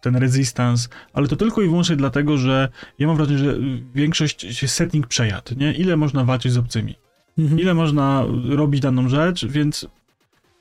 ten 0.00 0.16
Resistance, 0.16 0.88
ale 1.12 1.28
to 1.28 1.36
tylko 1.36 1.62
i 1.62 1.66
wyłącznie 1.68 1.96
dlatego, 1.96 2.38
że 2.38 2.68
ja 2.98 3.06
mam 3.06 3.16
wrażenie, 3.16 3.38
że 3.38 3.54
większość 3.94 4.40
się 4.56 4.68
setting 4.68 5.06
przejadł, 5.06 5.54
nie? 5.56 5.72
Ile 5.72 5.96
można 5.96 6.24
walczyć 6.24 6.52
z 6.52 6.58
obcymi? 6.58 6.94
Mhm. 7.38 7.60
ile 7.60 7.74
można 7.74 8.24
robić 8.48 8.80
daną 8.80 9.08
rzecz, 9.08 9.46
więc 9.46 9.86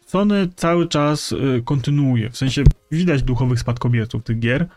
Sony 0.05 0.47
cały 0.55 0.87
czas 0.87 1.31
y, 1.31 1.61
kontynuuje. 1.65 2.29
W 2.29 2.37
sensie 2.37 2.63
widać 2.91 3.23
duchowych 3.23 3.59
spadkobierców 3.59 4.23
tych 4.23 4.39
gier, 4.39 4.67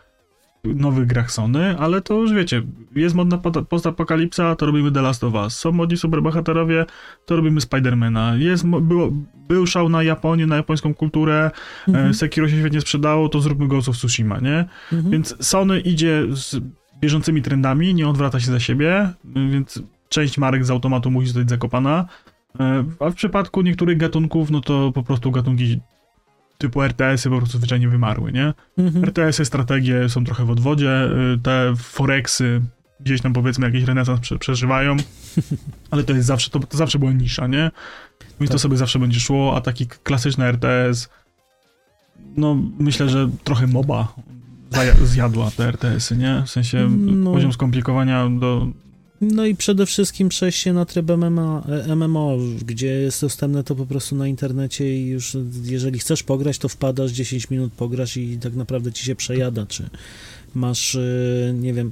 nowych 0.63 1.07
grach 1.07 1.31
Sony, 1.31 1.77
ale 1.79 2.01
to 2.01 2.13
już 2.13 2.33
wiecie, 2.33 2.61
jest 2.95 3.15
modna 3.15 3.37
postapokalipsa, 3.69 4.55
to 4.55 4.65
robimy 4.65 4.91
The 4.91 5.01
Last 5.01 5.23
of 5.23 5.33
Us. 5.33 5.59
Są 5.59 5.71
modni 5.71 5.97
superbohaterowie, 5.97 6.85
to 7.25 7.35
robimy 7.35 7.61
Spidermana. 7.61 8.35
Jest, 8.35 8.65
było, 8.67 9.09
był 9.49 9.67
szał 9.67 9.89
na 9.89 10.03
Japonię, 10.03 10.47
na 10.47 10.55
japońską 10.55 10.93
kulturę, 10.93 11.51
Mhm. 11.87 12.09
e, 12.09 12.13
Sekiro 12.13 12.49
się 12.49 12.59
świetnie 12.59 12.81
sprzedało, 12.81 13.29
to 13.29 13.41
zróbmy 13.41 13.67
Ghost 13.67 13.89
of 13.89 13.97
Tsushima, 13.97 14.39
nie? 14.39 14.65
Mhm. 14.93 15.11
Więc 15.11 15.35
Sony 15.47 15.79
idzie 15.79 16.23
z 16.31 16.55
bieżącymi 17.01 17.41
trendami, 17.41 17.93
nie 17.93 18.07
odwraca 18.07 18.39
się 18.39 18.51
za 18.51 18.59
siebie, 18.59 19.09
więc 19.51 19.83
część 20.13 20.37
marek 20.37 20.65
z 20.65 20.69
automatu 20.71 21.11
musi 21.11 21.27
zostać 21.27 21.49
zakopana. 21.49 22.05
E, 22.59 22.83
A 22.99 23.09
w 23.09 23.13
przypadku 23.15 23.61
niektórych 23.61 23.97
gatunków, 23.97 24.51
no 24.51 24.61
to 24.61 24.91
po 24.91 25.03
prostu 25.03 25.31
gatunki 25.31 25.79
typu 26.57 26.81
RTS-y 26.83 27.29
po 27.29 27.37
prostu 27.37 27.57
zwyczajnie 27.57 27.87
wymarły, 27.89 28.31
nie? 28.31 28.53
Mhm. 28.77 29.03
RTS-y, 29.05 29.45
strategie 29.45 30.09
są 30.09 30.25
trochę 30.25 30.45
w 30.45 30.49
odwodzie, 30.51 31.09
y, 31.35 31.37
te 31.43 31.73
Forexy 31.77 32.61
gdzieś 32.99 33.21
tam 33.21 33.33
powiedzmy 33.33 33.65
jakiś 33.65 33.83
renesans 33.83 34.19
prze 34.19 34.37
przeżywają, 34.39 34.97
ale 35.91 36.03
to 36.03 36.13
jest 36.13 36.27
zawsze, 36.27 36.49
to, 36.49 36.59
to 36.59 36.77
zawsze 36.77 36.99
była 36.99 37.11
nisza, 37.11 37.47
nie? 37.47 37.71
Więc 38.39 38.49
to 38.51 38.55
Tak. 38.55 38.59
sobie 38.61 38.77
zawsze 38.77 38.99
będzie 38.99 39.19
szło, 39.19 39.55
a 39.55 39.61
taki 39.61 39.87
klasyczny 39.87 40.45
RTS, 40.45 41.09
no 42.37 42.57
myślę, 42.79 43.09
że 43.09 43.29
trochę 43.43 43.67
MOBA 43.67 44.13
zjadła 45.03 45.51
te 45.51 45.67
RTS-y, 45.67 46.17
nie? 46.17 46.43
W 46.45 46.49
sensie 46.49 46.89
No. 46.89 47.31
poziom 47.33 47.53
skomplikowania 47.53 48.29
do... 48.29 48.67
No 49.31 49.45
i 49.45 49.55
przede 49.55 49.85
wszystkim 49.85 50.29
przejście 50.29 50.73
na 50.73 50.85
tryb 50.85 51.11
MMA, 51.17 51.63
e, 51.87 51.95
MMO, 51.95 52.37
gdzie 52.65 52.87
jest 52.87 53.21
dostępne 53.21 53.63
to 53.63 53.75
po 53.75 53.85
prostu 53.85 54.15
na 54.15 54.27
internecie 54.27 54.97
i 54.97 55.05
już 55.05 55.37
jeżeli 55.63 55.99
chcesz 55.99 56.23
pograć, 56.23 56.57
to 56.57 56.69
wpadasz, 56.69 57.11
10 57.11 57.49
minut 57.49 57.73
pograsz 57.73 58.17
i 58.17 58.37
tak 58.37 58.55
naprawdę 58.55 58.93
ci 58.93 59.05
się 59.05 59.15
przejada, 59.15 59.65
czy 59.65 59.89
masz, 60.55 60.95
e, 60.95 61.53
nie 61.53 61.73
wiem, 61.73 61.91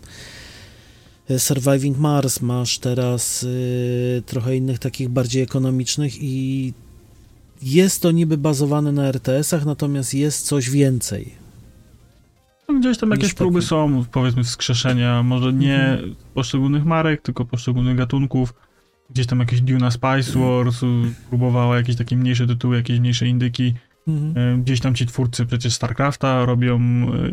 e, 1.29 1.39
Surviving 1.39 1.97
Mars, 1.97 2.41
masz 2.41 2.79
teraz 2.79 3.43
e, 3.43 4.21
trochę 4.21 4.55
innych 4.55 4.79
takich 4.79 5.09
bardziej 5.09 5.43
ekonomicznych 5.43 6.23
i 6.23 6.73
jest 7.63 8.01
to 8.01 8.11
niby 8.11 8.38
bazowane 8.38 8.91
na 8.91 9.11
RTS-ach, 9.11 9.65
natomiast 9.65 10.13
jest 10.13 10.45
coś 10.45 10.69
więcej. 10.69 11.40
Gdzieś 12.80 12.97
tam 12.97 13.09
jakieś 13.11 13.24
Niż 13.24 13.34
próby 13.34 13.61
są, 13.61 14.05
powiedzmy, 14.11 14.43
wskrzeszenia, 14.43 15.24
może 15.24 15.53
nie 15.53 15.80
Mhm. 15.91 16.15
poszczególnych 16.34 16.86
marek, 16.86 17.22
tylko 17.22 17.45
poszczególnych 17.45 17.97
gatunków. 17.97 18.53
Gdzieś 19.09 19.28
tam 19.28 19.39
jakieś 19.39 19.61
Duna 19.61 19.91
Spice 19.91 20.39
Wars 20.39 20.84
y, 20.84 20.88
próbowała 21.30 21.78
jakieś 21.78 21.95
takie 21.95 22.17
mniejsze 22.17 22.47
tytuły, 22.47 22.76
jakieś 22.76 22.99
mniejsze 22.99 23.28
indyki. 23.28 23.74
Mhm. 24.07 24.59
Y, 24.59 24.63
Gdzieś 24.63 24.80
tam 24.80 24.95
ci 24.95 25.05
twórcy 25.05 25.45
przecież 25.45 25.74
StarCrafta 25.74 26.45
robią 26.45 26.80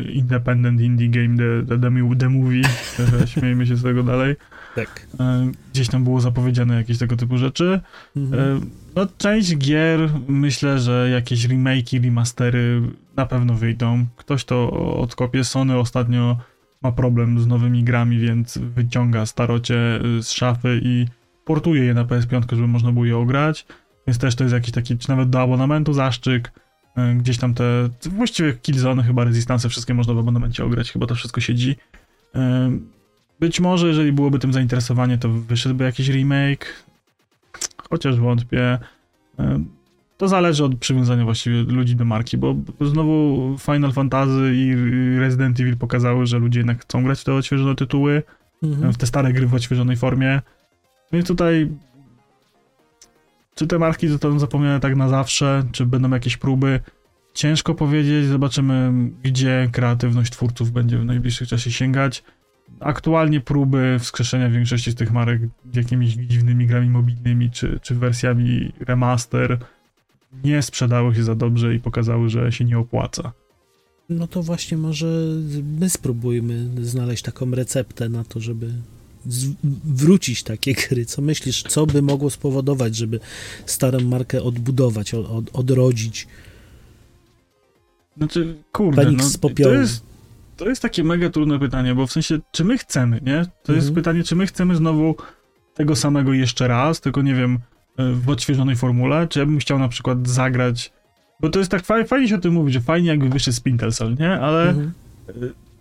y, 0.07 0.11
Independent 0.11 0.81
Indie 0.81 1.09
Game 1.09 1.37
The, 1.37 1.65
the, 1.77 1.79
the, 1.81 2.15
the 2.19 2.29
Movie, 2.29 2.61
śmiejmy 3.33 3.67
się 3.67 3.75
z 3.75 3.83
tego 3.83 4.03
dalej. 4.03 4.35
Tak. 4.75 5.07
Y, 5.13 5.51
Gdzieś 5.73 5.87
tam 5.87 6.03
było 6.03 6.21
zapowiedziane 6.21 6.75
jakieś 6.75 6.97
tego 6.97 7.15
typu 7.15 7.37
rzeczy. 7.37 7.79
Mhm. 8.15 8.57
E, 8.57 8.59
No, 8.95 9.07
część 9.17 9.57
gier, 9.57 10.09
myślę, 10.27 10.79
że 10.79 11.09
jakieś 11.11 11.47
remake'i, 11.47 12.03
remastery 12.03 12.81
na 13.19 13.25
pewno 13.25 13.53
wyjdą. 13.53 14.05
Ktoś 14.15 14.45
to 14.45 14.71
odkopie. 14.99 15.43
Sony 15.43 15.77
ostatnio 15.77 16.37
ma 16.81 16.91
problem 16.91 17.39
z 17.39 17.47
nowymi 17.47 17.83
grami, 17.83 18.19
więc 18.19 18.57
wyciąga 18.57 19.25
starocie 19.25 19.75
z 20.21 20.31
szafy 20.31 20.81
i 20.83 21.05
portuje 21.45 21.83
je 21.83 21.93
na 21.93 22.05
PS5, 22.05 22.55
żeby 22.55 22.67
można 22.67 22.91
było 22.91 23.05
je 23.05 23.17
ograć. 23.17 23.65
Więc 24.07 24.17
też 24.17 24.35
to 24.35 24.43
jest 24.43 24.53
jakiś 24.53 24.71
taki, 24.71 24.97
czy 24.97 25.09
nawet 25.09 25.29
do 25.29 25.41
abonamentu 25.41 25.93
zaszczyk. 25.93 26.51
E, 26.97 27.15
Gdzieś 27.15 27.37
tam 27.37 27.53
te, 27.53 27.89
właściwie 28.09 28.53
Killzone, 28.53 29.03
chyba 29.03 29.23
Resistance, 29.23 29.69
wszystkie 29.69 29.93
można 29.93 30.13
w 30.13 30.17
abonamencie 30.17 30.65
ograć, 30.65 30.91
chyba 30.91 31.07
to 31.07 31.15
wszystko 31.15 31.41
siedzi. 31.41 31.75
E, 32.35 32.71
Być 33.39 33.59
może, 33.59 33.87
jeżeli 33.87 34.11
byłoby 34.11 34.39
tym 34.39 34.53
zainteresowanie, 34.53 35.17
to 35.17 35.29
wyszedłby 35.29 35.83
jakiś 35.83 36.09
remake, 36.09 36.65
chociaż 37.89 38.19
wątpię. 38.19 38.79
To 40.19 40.27
zależy 40.27 40.63
od 40.63 40.75
przywiązania 40.75 41.23
właściwie 41.23 41.61
ludzi 41.61 41.95
do 41.95 42.05
marki, 42.05 42.37
bo 42.37 42.55
znowu 42.81 43.55
Final 43.59 43.91
Fantasy 43.91 44.51
i 44.55 44.75
Resident 45.19 45.59
Evil 45.59 45.77
pokazały, 45.77 46.25
że 46.25 46.39
ludzie 46.39 46.59
jednak 46.59 46.81
chcą 46.81 47.03
grać 47.03 47.21
w 47.21 47.23
te 47.23 47.33
odświeżone 47.33 47.75
tytuły, 47.75 48.23
Mhm. 48.63 48.93
w 48.93 48.97
te 48.97 49.07
stare 49.07 49.33
gry 49.33 49.47
w 49.47 49.53
odświeżonej 49.53 49.97
formie. 49.97 50.41
Więc 51.11 51.27
tutaj 51.27 51.69
czy 53.55 53.67
te 53.67 53.79
marki 53.79 54.07
zostaną 54.07 54.39
zapomniane 54.39 54.79
tak 54.79 54.95
na 54.95 55.09
zawsze, 55.09 55.63
czy 55.71 55.85
będą 55.85 56.09
jakieś 56.09 56.37
próby? 56.37 56.79
Ciężko 57.33 57.75
powiedzieć, 57.75 58.25
zobaczymy 58.25 58.91
gdzie 59.23 59.69
kreatywność 59.71 60.31
twórców 60.31 60.71
będzie 60.71 60.97
w 60.97 61.05
najbliższym 61.05 61.47
czasie 61.47 61.71
sięgać. 61.71 62.23
Aktualnie 62.79 63.39
próby 63.41 63.97
wskrzeszenia 63.99 64.49
większości 64.49 64.91
z 64.91 64.95
tych 64.95 65.11
marek 65.11 65.41
jakimiś 65.73 66.13
dziwnymi 66.13 66.67
grami 66.67 66.89
mobilnymi, 66.89 67.51
czy, 67.51 67.79
czy 67.81 67.95
wersjami 67.95 68.73
remaster 68.79 69.57
nie 70.43 70.61
sprzedały 70.61 71.15
się 71.15 71.23
za 71.23 71.35
dobrze 71.35 71.75
i 71.75 71.79
pokazały, 71.79 72.29
że 72.29 72.51
się 72.51 72.65
nie 72.65 72.77
opłaca. 72.79 73.31
No 74.09 74.27
to 74.27 74.43
właśnie 74.43 74.77
może 74.77 75.07
my 75.79 75.89
spróbujmy 75.89 76.85
znaleźć 76.85 77.23
taką 77.23 77.51
receptę 77.51 78.09
na 78.09 78.23
to, 78.23 78.39
żeby 78.39 78.73
wrócić 79.85 80.43
takie 80.43 80.73
gry. 80.73 81.05
Co 81.05 81.21
myślisz, 81.21 81.63
co 81.63 81.85
by 81.85 82.01
mogło 82.01 82.29
spowodować, 82.29 82.95
żeby 82.95 83.19
starą 83.65 83.99
markę 83.99 84.43
odbudować, 84.43 85.13
od, 85.13 85.25
od, 85.31 85.49
odrodzić? 85.53 86.27
Znaczy, 88.17 88.55
kurde, 88.71 89.11
no, 89.11 89.23
z 89.23 89.37
popiołu. 89.37 89.73
to 89.75 89.81
jest, 89.81 90.03
to 90.57 90.69
jest 90.69 90.81
takie 90.81 91.03
mega 91.03 91.29
trudne 91.29 91.59
pytanie, 91.59 91.95
bo 91.95 92.07
w 92.07 92.11
sensie, 92.11 92.39
czy 92.51 92.63
my 92.65 92.77
chcemy, 92.77 93.21
nie? 93.25 93.45
To 93.63 93.73
jest 93.73 93.87
Mhm. 93.87 93.95
pytanie, 93.95 94.23
czy 94.23 94.35
my 94.35 94.47
chcemy 94.47 94.75
znowu 94.75 95.15
tego 95.73 95.95
samego 95.95 96.33
jeszcze 96.33 96.67
raz, 96.67 97.01
tylko 97.01 97.21
nie 97.21 97.35
wiem, 97.35 97.59
w 98.13 98.29
odświeżonej 98.29 98.75
formule, 98.75 99.27
czy 99.27 99.39
ja 99.39 99.45
bym 99.45 99.59
chciał 99.59 99.79
na 99.79 99.87
przykład 99.87 100.27
zagrać, 100.27 100.91
bo 101.39 101.49
to 101.49 101.59
jest 101.59 101.71
tak 101.71 101.83
fajnie, 101.85 102.07
fajnie 102.07 102.27
się 102.27 102.35
o 102.35 102.39
tym 102.39 102.53
mówi, 102.53 102.73
że 102.73 102.81
fajnie 102.81 103.07
jakby 103.09 103.29
wyszedł 103.29 103.57
Splinter 103.57 103.93
Cell, 103.93 104.15
nie? 104.19 104.31
Ale 104.31 104.69
Mhm. 104.69 104.91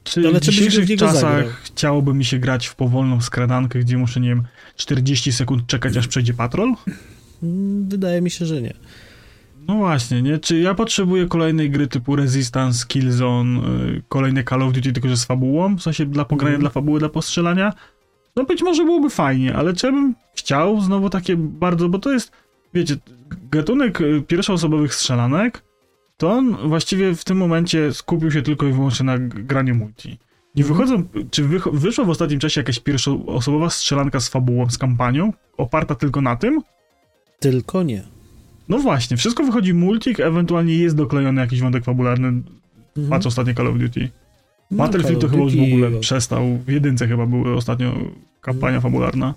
czy 0.04 0.28
Ale 0.28 0.40
w 0.40 0.42
dzisiejszych 0.42 0.96
czasach 0.98 1.20
zagrał? 1.20 1.48
chciałoby 1.62 2.14
mi 2.14 2.24
się 2.24 2.38
grać 2.38 2.66
w 2.66 2.74
powolną 2.74 3.20
skradankę, 3.20 3.78
gdzie 3.78 3.98
muszę, 3.98 4.20
nie 4.20 4.28
wiem, 4.28 4.42
40 4.76 5.32
sekund 5.32 5.66
czekać, 5.66 5.96
aż 5.96 6.08
przejdzie 6.08 6.34
patrol? 6.34 6.74
Mm, 7.42 7.88
Wydaje 7.88 8.20
mi 8.20 8.30
się, 8.30 8.46
że 8.46 8.62
nie. 8.62 8.74
No 9.68 9.74
właśnie, 9.76 10.22
nie? 10.22 10.38
Czy 10.38 10.58
ja 10.58 10.74
potrzebuję 10.74 11.26
kolejnej 11.26 11.70
gry 11.70 11.86
typu 11.86 12.16
Resistance, 12.16 12.86
Killzone, 12.88 13.60
y, 13.60 14.02
kolejne 14.08 14.44
Call 14.44 14.62
of 14.62 14.72
Duty, 14.72 14.92
tylko 14.92 15.08
że 15.08 15.16
z 15.16 15.24
fabułą? 15.24 15.76
W 15.76 15.82
sensie 15.82 16.06
dla 16.06 16.24
pogrania, 16.24 16.54
Mhm. 16.54 16.60
dla 16.60 16.70
fabuły, 16.70 16.98
dla 16.98 17.08
postrzelania? 17.08 17.72
No 18.38 18.44
być 18.44 18.62
może 18.62 18.84
byłoby 18.84 19.10
fajnie, 19.10 19.54
ale 19.56 19.72
czy 19.74 19.86
ja 19.86 19.92
bym 19.92 20.14
chciał 20.36 20.80
znowu 20.80 21.10
takie 21.10 21.36
bardzo, 21.36 21.88
bo 21.88 21.98
to 21.98 22.12
jest, 22.12 22.32
wiecie, 22.74 22.96
gatunek 23.50 24.00
y, 24.00 24.22
pierwszoosobowych 24.26 24.94
strzelanek, 24.94 25.62
to 26.16 26.30
on 26.32 26.56
właściwie 26.68 27.14
w 27.14 27.24
tym 27.24 27.38
momencie 27.38 27.92
skupił 27.92 28.30
się 28.30 28.42
tylko 28.42 28.66
i 28.66 28.72
wyłącznie 28.72 29.06
na 29.06 29.18
graniu 29.18 29.74
multi. 29.74 30.18
Nie 30.54 30.64
Mhm. 30.64 30.78
wychodzą, 30.78 31.08
czy 31.30 31.44
wycho- 31.44 31.70
wyszła 31.76 32.04
w 32.04 32.10
ostatnim 32.10 32.40
czasie 32.40 32.60
jakaś 32.60 32.80
pierwszoosobowa 32.80 33.70
strzelanka 33.70 34.20
z 34.20 34.28
fabułą, 34.28 34.70
z 34.70 34.78
kampanią, 34.78 35.32
oparta 35.56 35.94
tylko 35.94 36.20
na 36.20 36.36
tym? 36.36 36.60
Tylko 37.40 37.82
nie. 37.82 38.02
No 38.68 38.78
właśnie, 38.78 39.16
wszystko 39.16 39.44
wychodzi 39.44 39.74
multik, 39.74 40.20
ewentualnie 40.20 40.74
jest 40.74 40.96
doklejony 40.96 41.40
jakiś 41.40 41.60
wątek 41.60 41.84
fabularny. 41.84 42.28
Mhm. 42.28 43.10
Patrz 43.10 43.26
ostatnie 43.26 43.54
Call 43.54 43.66
of 43.66 43.78
Duty. 43.78 44.08
No, 44.70 44.76
Battlefield 44.76 45.20
to 45.20 45.28
chyba 45.28 45.42
już 45.42 45.56
w 45.56 45.62
ogóle 45.62 45.90
przestał. 46.00 46.58
W 46.66 46.68
jedynce 46.70 47.08
chyba 47.08 47.26
były 47.26 47.54
ostatnio 47.54 47.94
kampania 48.52 48.80
fabularna. 48.80 49.34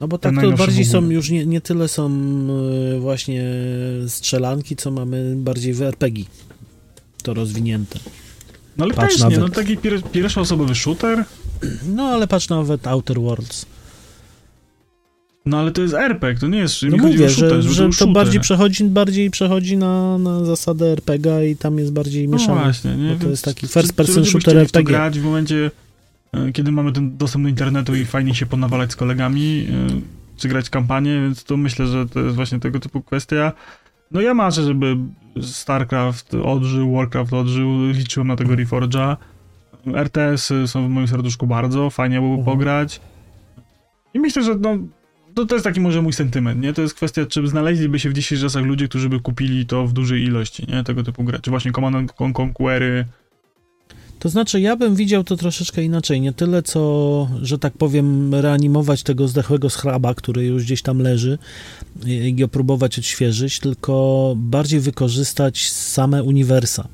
No 0.00 0.08
bo 0.08 0.18
tak 0.18 0.34
to 0.40 0.52
bardziej 0.52 0.84
są 0.84 1.10
już 1.10 1.30
nie, 1.30 1.46
nie 1.46 1.60
tyle 1.60 1.88
są 1.88 2.10
y, 2.96 3.00
właśnie 3.00 3.44
strzelanki, 4.08 4.76
co 4.76 4.90
mamy 4.90 5.34
bardziej 5.36 5.74
w 5.74 5.82
RPG. 5.82 6.24
To 7.22 7.34
rozwinięte. 7.34 7.98
No 8.76 8.84
ale 8.84 8.94
Patrz 8.94 9.14
też 9.16 9.24
nie, 9.30 9.36
no 9.36 9.42
nawet. 9.42 9.54
taki 9.54 9.76
pier 9.76 10.02
pierwszoosobowy 10.02 10.74
shooter, 10.74 11.24
No 11.86 12.02
ale 12.02 12.26
patrz 12.26 12.48
nawet 12.48 12.86
Outer 12.86 13.20
Worlds. 13.20 13.66
no 15.46 15.58
ale 15.58 15.70
to 15.72 15.82
jest 15.82 15.94
RPG, 15.94 16.40
to 16.40 16.46
nie 16.48 16.58
jest, 16.58 16.82
No 16.82 16.96
mówię, 16.96 17.30
shooter, 17.30 17.62
że, 17.62 17.72
że 17.72 17.88
to 17.98 18.06
bardziej 18.06 18.40
przechodzi, 18.40 18.84
bardziej 18.84 19.30
przechodzi 19.30 19.76
na, 19.76 20.18
na 20.18 20.44
zasadę 20.44 20.86
RPG 20.86 21.50
i 21.50 21.56
tam 21.56 21.78
jest 21.78 21.92
bardziej 21.92 22.28
No 22.28 22.36
mieszane. 22.36 22.60
właśnie, 22.62 22.96
nie? 22.96 23.14
bo 23.14 23.24
to 23.24 23.30
jest 23.30 23.44
taki 23.44 23.68
first 23.68 23.92
person 23.92 24.24
shooter 24.24 24.56
RPG. 24.56 24.84
grać 24.92 25.18
w 25.20 25.24
momencie, 25.24 25.56
e, 25.66 25.70
kiedy 26.52 26.72
mamy 26.72 26.92
ten 26.92 27.16
dostęp 27.16 27.42
do 27.44 27.48
internetu 27.48 27.94
i 27.94 28.04
fajnie 28.04 28.34
się 28.34 28.46
ponawalać 28.46 28.92
z 28.92 28.96
kolegami, 28.96 29.66
e, 29.70 30.00
czy 30.36 30.48
grać 30.48 30.70
kampanię, 30.70 31.14
więc 31.14 31.44
to 31.44 31.56
myślę, 31.56 31.86
że 31.86 32.08
to 32.08 32.20
jest 32.20 32.36
właśnie 32.36 32.60
tego 32.60 32.80
typu 32.80 33.02
kwestia. 33.02 33.52
No 34.10 34.20
ja 34.20 34.34
marzę, 34.34 34.62
żeby 34.62 34.96
StarCraft 35.42 36.34
odżył, 36.34 36.92
Warcraft 36.92 37.32
odżył, 37.32 37.90
liczyłem 37.90 38.28
na 38.28 38.36
tego 38.36 38.54
Reforge'a. 38.54 39.16
RTS-y 39.94 40.68
są 40.68 40.86
w 40.86 40.90
moim 40.90 41.08
serduszku 41.08 41.46
bardzo, 41.46 41.90
fajnie 41.90 42.16
byłoby 42.20 42.40
Mhm. 42.40 42.56
pograć. 42.56 43.00
I 44.14 44.20
myślę, 44.20 44.42
że 44.42 44.54
no, 44.54 44.78
to, 45.34 45.46
to 45.46 45.54
jest 45.54 45.64
taki 45.64 45.80
może 45.80 46.02
mój 46.02 46.12
sentyment, 46.12 46.60
nie? 46.60 46.72
To 46.72 46.82
jest 46.82 46.94
kwestia, 46.94 47.26
czy 47.26 47.46
znaleźliby 47.46 47.98
się 47.98 48.10
w 48.10 48.12
dzisiejszych 48.12 48.46
czasach 48.46 48.64
ludzie, 48.64 48.88
którzy 48.88 49.08
by 49.08 49.20
kupili 49.20 49.66
to 49.66 49.86
w 49.86 49.92
dużej 49.92 50.22
ilości, 50.22 50.66
nie? 50.68 50.84
Tego 50.84 51.02
typu 51.02 51.24
gry. 51.24 51.38
Czy 51.38 51.50
właśnie 51.50 51.72
Command 51.72 51.96
and 51.96 52.12
Con- 52.12 52.32
Conquery, 52.42 53.04
To 54.22 54.28
znaczy, 54.28 54.60
ja 54.60 54.76
bym 54.76 54.94
widział 54.94 55.24
to 55.24 55.36
troszeczkę 55.36 55.82
inaczej. 55.84 56.20
Nie 56.20 56.32
tyle, 56.32 56.62
co, 56.62 57.28
że 57.42 57.58
tak 57.58 57.72
powiem, 57.72 58.34
reanimować 58.34 59.02
tego 59.02 59.28
zdechłego 59.28 59.70
schraba, 59.70 60.14
który 60.14 60.44
już 60.46 60.64
gdzieś 60.64 60.82
tam 60.82 60.98
leży 60.98 61.38
i, 62.06 62.10
i 62.10 62.34
go 62.34 62.48
próbować 62.48 62.98
odświeżyć, 62.98 63.60
tylko 63.60 64.34
bardziej 64.36 64.80
wykorzystać 64.80 65.70
same 65.70 66.22
uniwersa, 66.22 66.88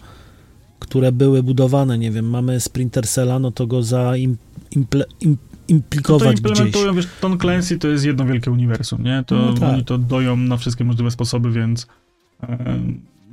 które 0.79 1.13
były 1.13 1.43
budowane. 1.43 1.99
Nie 1.99 2.11
wiem, 2.11 2.31
mamy 2.31 2.61
Sprinter 2.61 3.09
Cella, 3.09 3.39
no 3.39 3.51
to 3.51 3.67
go 3.67 3.83
zaimple, 3.83 5.05
im, 5.21 5.31
No 5.31 5.37
to 5.37 5.75
implikować 5.75 6.41
gdzieś. 6.41 6.51
implementują, 6.51 6.95
wiesz, 6.95 7.09
Tom 7.21 7.39
Clancy 7.39 7.79
to 7.79 7.89
jest 7.89 8.05
jedno 8.05 8.25
wielkie 8.27 8.51
uniwersum, 8.51 9.03
nie? 9.03 9.25
To 9.27 9.37
No 9.37 9.53
tak. 9.55 9.75
oni 9.75 9.85
to 9.85 9.99
doją 9.99 10.37
na 10.37 10.57
wszystkie 10.57 10.85
możliwe 10.85 11.11
sposoby, 11.11 11.51
więc 11.51 11.87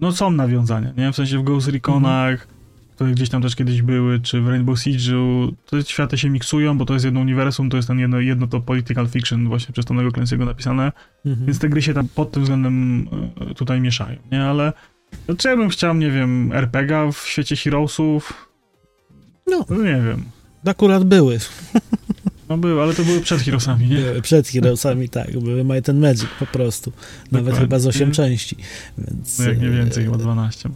no 0.02 0.12
są 0.12 0.32
nawiązania, 0.32 0.93
nie? 0.98 1.12
W 1.12 1.16
sensie 1.16 1.39
w 1.39 1.43
Ghost 1.43 1.68
Reconach, 1.68 2.32
Mhm. 2.34 2.55
Które 2.96 3.12
gdzieś 3.12 3.30
tam 3.30 3.41
też 3.41 3.56
kiedyś 3.56 3.82
były, 3.82 4.20
czy 4.20 4.41
w 4.41 4.48
Rainbow 4.48 4.78
Siege'u, 4.78 5.52
te 5.70 5.84
światy 5.84 6.18
się 6.18 6.30
miksują, 6.30 6.78
bo 6.78 6.86
to 6.86 6.93
jest 6.93 7.06
jedno 7.06 7.20
uniwersum, 7.20 7.70
to 7.70 7.78
jest 7.78 7.88
ten 7.88 8.00
jedno, 8.00 8.20
jedno 8.20 8.48
to 8.48 8.62
political 8.62 9.08
fiction 9.08 9.48
właśnie 9.48 9.74
przez 9.74 9.86
Tonego 9.86 10.10
Clancy'ego 10.10 10.46
napisane, 10.46 10.91
Mhm. 11.26 11.46
więc 11.48 11.60
te 11.60 11.70
gry 11.70 11.82
się 11.82 11.93
tam 11.93 12.08
pod 12.08 12.32
tym 12.32 12.41
względem 12.43 13.08
e, 13.52 13.54
tutaj 13.54 13.82
mieszają, 13.82 14.18
nie? 14.32 14.43
Ale 14.43 14.74
no, 15.28 15.36
czy 15.36 15.48
ja 15.48 15.58
bym 15.58 15.70
chciał, 15.70 15.93
nie 15.96 16.11
wiem, 16.11 16.52
RPGa 16.53 17.11
w 17.11 17.18
świecie 17.18 17.56
Heroesów? 17.56 18.49
No. 19.48 19.65
No 19.69 19.76
nie 19.78 19.84
wiem. 20.02 20.24
Akurat 20.65 21.03
były. 21.03 21.40
No 22.49 22.57
były, 22.57 22.82
ale 22.84 22.94
to 22.94 23.03
były 23.03 23.19
przed 23.22 23.41
Heroesami, 23.41 23.88
nie? 23.88 23.95
Były 23.98 24.22
Przed 24.22 24.48
Heroesami, 24.48 25.10
tak. 25.10 25.40
Były 25.40 25.64
Might 25.64 25.90
and 25.90 25.99
Magic 25.99 26.26
po 26.40 26.45
prostu. 26.45 26.91
Nawet 27.32 27.32
Dokładnie. 27.45 27.60
chyba 27.60 27.80
z 27.80 27.88
8 27.88 28.11
części. 28.11 28.56
Więc, 28.98 29.40
No 29.40 29.45
jak 29.45 29.61
nie 29.61 29.69
więcej, 29.69 30.03
e, 30.03 30.06
chyba 30.06 30.18
12. 30.18 30.69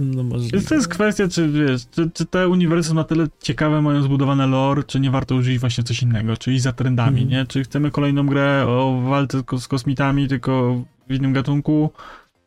No 0.00 0.22
może. 0.22 0.48
To 0.50 0.74
jest 0.74 0.88
kwestia, 0.88 1.28
czy 1.28 1.48
wiesz, 1.48 1.82
czy, 1.90 2.10
czy 2.14 2.26
te 2.26 2.48
uniwersum 2.48 2.96
na 2.96 3.04
tyle 3.04 3.26
ciekawe 3.42 3.82
mają 3.82 4.02
zbudowane 4.02 4.46
lore, 4.46 4.82
czy 4.84 5.00
nie 5.00 5.10
warto 5.10 5.34
użyć 5.34 5.58
właśnie 5.58 5.84
coś 5.84 6.02
innego, 6.02 6.36
czy 6.36 6.52
iść 6.52 6.62
za 6.62 6.72
trendami, 6.72 7.22
Mhm. 7.22 7.28
nie? 7.40 7.46
Czy 7.46 7.64
chcemy 7.64 7.90
kolejną 7.90 8.26
grę 8.26 8.64
o 8.68 9.00
walce 9.08 9.42
z 9.58 9.68
kosmitami, 9.68 10.28
tylko 10.28 10.82
w 11.08 11.14
innym 11.14 11.32
gatunku? 11.32 11.90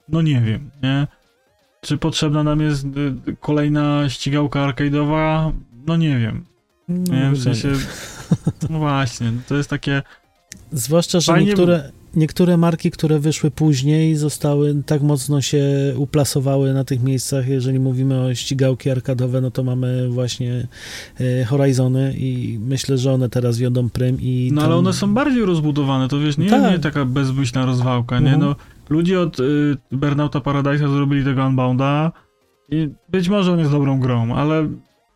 No 0.09 0.21
nie 0.21 0.41
wiem, 0.41 0.69
nie? 0.83 1.07
czy 1.81 1.97
potrzebna 1.97 2.43
nam 2.43 2.61
jest 2.61 2.85
y, 2.85 3.35
kolejna 3.39 4.09
ścigałka 4.09 4.59
arcade'owa? 4.67 5.51
No 5.87 5.97
nie 5.97 6.19
wiem. 6.19 6.45
No, 6.87 7.13
Nie, 7.15 7.31
w 7.31 7.43
sensie, 7.43 7.71
no 8.69 8.79
właśnie, 8.79 9.31
to 9.47 9.55
jest 9.55 9.69
takie, 9.69 10.01
Zwłaszcza, 10.71 11.19
że 11.19 11.31
Fajnie 11.31 11.47
niektóre, 11.47 11.91
niektóre 12.15 12.57
marki, 12.57 12.91
które 12.91 13.19
wyszły 13.19 13.51
później, 13.51 14.15
zostały 14.15 14.83
tak 14.85 15.01
mocno 15.01 15.41
się 15.41 15.63
uplasowały 15.97 16.73
na 16.73 16.83
tych 16.83 17.03
miejscach. 17.03 17.47
Jeżeli 17.47 17.79
mówimy 17.79 18.21
o 18.21 18.35
ścigałki 18.35 18.89
arkadowe, 18.89 19.41
no 19.41 19.51
to 19.51 19.63
mamy 19.63 20.09
właśnie 20.09 20.67
e, 21.19 21.45
Horizony 21.45 22.13
i 22.17 22.59
myślę, 22.61 22.97
że 22.97 23.13
one 23.13 23.29
teraz 23.29 23.57
wiodą 23.57 23.89
prym 23.89 24.17
i 24.21 24.49
no 24.53 24.61
tam... 24.61 24.69
ale 24.71 24.79
one 24.79 24.93
są 24.93 25.13
bardziej 25.13 25.45
rozbudowane, 25.45 26.07
to 26.07 26.19
wiesz, 26.19 26.37
nie, 26.37 26.49
Tak. 26.49 26.71
nie 26.71 26.79
taka 26.79 27.05
bezmyślna 27.05 27.65
rozwałka, 27.65 28.19
nie, 28.19 28.33
Mhm. 28.33 28.41
no, 28.41 28.55
ludzie 28.89 29.19
od 29.19 29.39
y, 29.39 29.77
Burnouta 29.91 30.39
Paradise'a 30.39 30.93
zrobili 30.93 31.23
tego 31.23 31.45
Unbounda 31.45 32.11
i 32.69 32.89
być 33.09 33.29
może 33.29 33.51
on 33.51 33.59
jest 33.59 33.71
dobrą 33.71 33.99
grą, 33.99 34.35
ale 34.35 34.69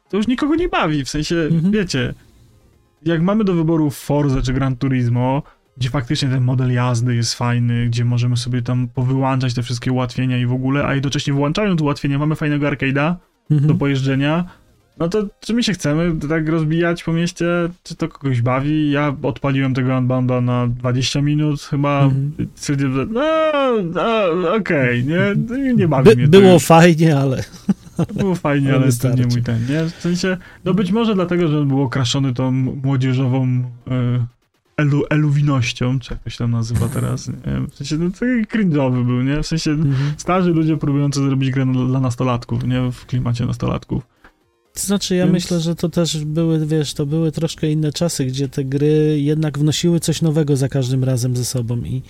to 0.10 0.18
już 0.18 0.28
nikogo 0.28 0.56
nie 0.56 0.70
bawi, 0.70 1.06
w 1.06 1.10
sensie, 1.10 1.36
Mhm. 1.36 1.72
wiecie, 1.74 2.14
jak 3.06 3.22
mamy 3.22 3.44
do 3.44 3.54
wyboru 3.54 3.90
Forza 3.90 4.42
czy 4.42 4.54
Gran 4.54 4.76
Turismo, 4.76 5.44
gdzie 5.78 5.90
faktycznie 5.90 6.30
ten 6.30 6.44
model 6.44 6.72
jazdy 6.74 7.16
jest 7.16 7.34
fajny, 7.36 7.86
gdzie 7.86 8.06
możemy 8.06 8.38
sobie 8.38 8.62
tam 8.62 8.88
powyłączać 8.88 9.54
te 9.54 9.64
wszystkie 9.64 9.92
ułatwienia 9.92 10.38
i 10.38 10.46
w 10.46 10.54
ogóle, 10.54 10.86
a 10.86 10.94
jednocześnie 10.96 11.34
włączając 11.34 11.82
ułatwienia 11.82 12.18
mamy 12.20 12.36
fajnego 12.36 12.68
arcade'a, 12.68 13.16
Mhm. 13.52 13.68
do 13.68 13.76
pojeżdżenia, 13.76 14.46
no 15.00 15.10
to 15.10 15.24
czy 15.40 15.54
my 15.54 15.64
się 15.64 15.74
chcemy 15.74 16.16
tak 16.30 16.50
rozbijać 16.50 17.04
po 17.04 17.14
mieście, 17.14 17.46
czy 17.84 17.96
to 17.96 18.08
kogoś 18.08 18.42
bawi? 18.42 18.92
Ja 18.92 19.16
odpaliłem 19.24 19.74
tego 19.74 19.98
Unbounda 19.98 20.42
na 20.42 20.68
20 20.68 21.22
minut, 21.22 21.62
chyba 21.62 22.04
Mhm. 22.04 22.32
stwierdziłem, 22.56 22.94
że 22.96 23.06
no, 23.06 23.22
no 24.42 24.56
okej, 24.56 25.06
nie, 25.06 25.20
nie, 25.58 25.74
nie 25.74 25.88
bawi 25.88 26.10
By, 26.10 26.16
mnie 26.16 26.26
to 26.26 26.32
było 26.40 26.54
już. 26.54 26.66
fajnie, 26.66 27.18
ale 27.18 27.44
było 28.16 28.36
fajnie, 28.36 28.70
ale 28.74 28.84
ale 28.84 28.92
to 28.94 29.10
nie 29.16 29.28
mój 29.28 29.44
ten, 29.44 29.60
nie? 29.70 29.84
W 29.84 30.02
sensie, 30.02 30.38
no 30.66 30.74
być 30.74 30.92
może 30.92 31.16
dlatego, 31.16 31.48
że 31.48 31.60
on 31.60 31.68
był 31.68 31.82
okraszony 31.82 32.34
tą 32.34 32.52
młodzieżową 32.84 33.48
e, 33.48 34.26
elu, 34.78 35.04
eluwinością, 35.10 36.00
czy 36.00 36.14
jak 36.14 36.24
to 36.24 36.30
się 36.30 36.38
tam 36.38 36.52
nazywa 36.52 36.88
teraz, 36.90 37.28
nie? 37.28 37.36
W 37.72 37.76
sensie, 37.76 37.98
no 37.98 38.10
taki 38.12 38.26
cringe'owy 38.58 39.06
był, 39.06 39.22
nie? 39.22 39.44
W 39.44 39.48
sensie, 39.48 39.72
Mhm. 39.72 39.96
starzy 40.18 40.52
ludzie 40.52 40.78
próbujący 40.78 41.20
zrobić 41.20 41.52
grę 41.52 41.66
dla 41.88 42.00
nastolatków, 42.00 42.64
nie? 42.64 42.92
W 42.92 43.06
klimacie 43.06 43.46
nastolatków. 43.46 44.04
To 44.74 44.82
znaczy, 44.84 45.16
ja 45.16 45.24
Więc- 45.24 45.34
myślę, 45.34 45.60
że 45.60 45.76
to 45.76 45.90
też 45.90 46.26
były, 46.26 46.66
wiesz, 46.66 46.94
to 46.94 47.06
były 47.06 47.32
troszkę 47.32 47.72
inne 47.72 47.92
czasy, 47.92 48.26
gdzie 48.26 48.48
te 48.50 48.64
gry 48.66 49.18
jednak 49.22 49.60
wnosiły 49.60 50.00
coś 50.00 50.22
nowego 50.22 50.58
za 50.58 50.70
każdym 50.70 51.04
razem 51.04 51.36
ze 51.38 51.46
sobą 51.46 51.78
i 51.78 52.02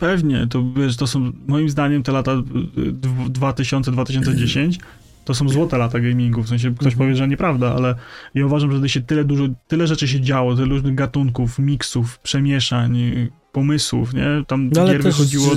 Pewnie, 0.00 0.46
to 0.50 0.64
wiesz, 0.76 0.96
to 0.96 1.06
są 1.06 1.32
moim 1.46 1.68
zdaniem 1.70 2.02
te 2.02 2.12
lata 2.12 2.32
y, 2.32 2.92
dw- 2.92 3.28
2000-2010 3.28 4.78
to 5.24 5.34
są 5.34 5.48
złote 5.48 5.78
lata 5.78 6.00
gamingu, 6.00 6.42
w 6.42 6.48
sensie 6.48 6.74
ktoś 6.74 6.92
Mhm. 6.92 6.98
powie, 6.98 7.16
że 7.16 7.28
nieprawda, 7.28 7.74
ale 7.74 7.94
ja 8.34 8.46
uważam, 8.46 8.70
że 8.70 8.76
wtedy 8.76 8.88
się 8.88 9.00
tyle 9.00 9.24
dużo, 9.24 9.44
tyle 9.68 9.86
rzeczy 9.86 10.08
się 10.08 10.20
działo, 10.20 10.54
tyle 10.56 10.68
różnych 10.68 10.94
gatunków, 10.94 11.58
miksów, 11.58 12.18
przemieszań, 12.18 12.98
pomysłów, 13.52 14.14
nie? 14.14 14.26
Tam 14.46 14.70
No, 14.74 14.80
ale 14.80 14.92
gier 14.92 15.02
też, 15.02 15.14
wychodziło... 15.14 15.50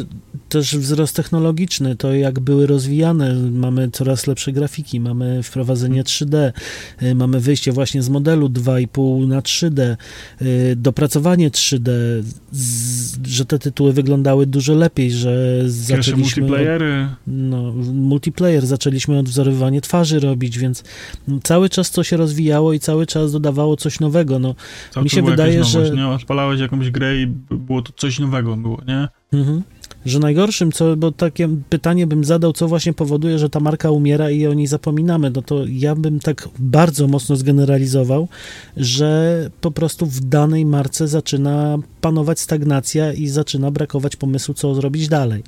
też 0.50 0.78
wzrost 0.78 1.16
technologiczny, 1.16 1.96
to 1.96 2.14
jak 2.14 2.40
były 2.40 2.68
rozwijane, 2.68 3.34
mamy 3.52 3.90
coraz 3.92 4.28
lepsze 4.28 4.52
grafiki, 4.52 5.00
mamy 5.00 5.44
wprowadzenie 5.44 6.04
3D, 6.04 6.52
y, 7.04 7.16
mamy 7.16 7.40
wyjście 7.40 7.72
właśnie 7.72 8.02
z 8.04 8.10
modelu 8.10 8.50
2,5 8.50 9.28
na 9.28 9.42
3D, 9.42 9.96
y, 10.42 10.76
dopracowanie 10.76 11.52
3D, 11.52 11.90
z, 12.52 13.28
że 13.28 13.46
te 13.46 13.60
tytuły 13.60 13.94
wyglądały 13.94 14.46
dużo 14.46 14.74
lepiej, 14.74 15.12
że 15.12 15.62
zaczęliśmy... 15.66 16.42
multiplayery, 16.44 17.08
No, 17.28 17.74
multiplayer, 17.94 18.66
zaczęliśmy 18.66 19.20
odwzorowanie 19.20 19.82
twarzy 19.82 20.20
robić, 20.20 20.60
więc 20.60 20.84
cały 21.44 21.70
czas 21.70 21.92
to 21.92 22.04
się 22.04 22.18
rozwijało 22.18 22.74
i 22.74 22.80
cały 22.80 23.06
czas 23.06 23.32
dodawało 23.32 23.76
coś 23.78 24.00
nowego, 24.00 24.40
no. 24.40 24.56
to 24.94 25.02
Mi 25.02 25.10
się 25.10 25.22
wydaje, 25.22 25.64
że- 25.64 25.90
nie? 25.92 26.08
Odpalałeś 26.08 26.60
jakąś 26.62 26.92
grę 26.92 27.18
i 27.18 27.28
było 27.52 27.82
to 27.86 27.94
coś 27.98 28.20
nowego 28.20 28.58
było, 28.58 28.82
nie? 28.88 29.08
Mhm. 29.34 29.64
Że 30.06 30.20
najgorszym, 30.20 30.72
co, 30.72 30.96
bo 30.96 31.12
takie 31.12 31.50
pytanie 31.70 32.08
bym 32.08 32.24
zadał, 32.24 32.54
co 32.54 32.68
właśnie 32.68 32.94
powoduje, 32.94 33.40
że 33.40 33.50
ta 33.50 33.60
marka 33.60 33.92
umiera 33.92 34.30
i 34.30 34.48
o 34.48 34.54
niej 34.54 34.68
zapominamy, 34.68 35.32
no 35.36 35.42
to 35.42 35.66
ja 35.68 35.96
bym 35.96 36.20
tak 36.20 36.50
bardzo 36.60 37.08
mocno 37.08 37.36
zgeneralizował, 37.36 38.28
że 38.78 39.50
po 39.62 39.72
prostu 39.72 40.06
w 40.06 40.20
danej 40.20 40.66
marce 40.66 41.08
zaczyna 41.08 41.78
panować 42.02 42.40
stagnacja 42.40 43.14
i 43.14 43.28
zaczyna 43.28 43.72
brakować 43.72 44.16
pomysłu, 44.16 44.54
co 44.54 44.76
zrobić 44.76 45.08
dalej. 45.08 45.44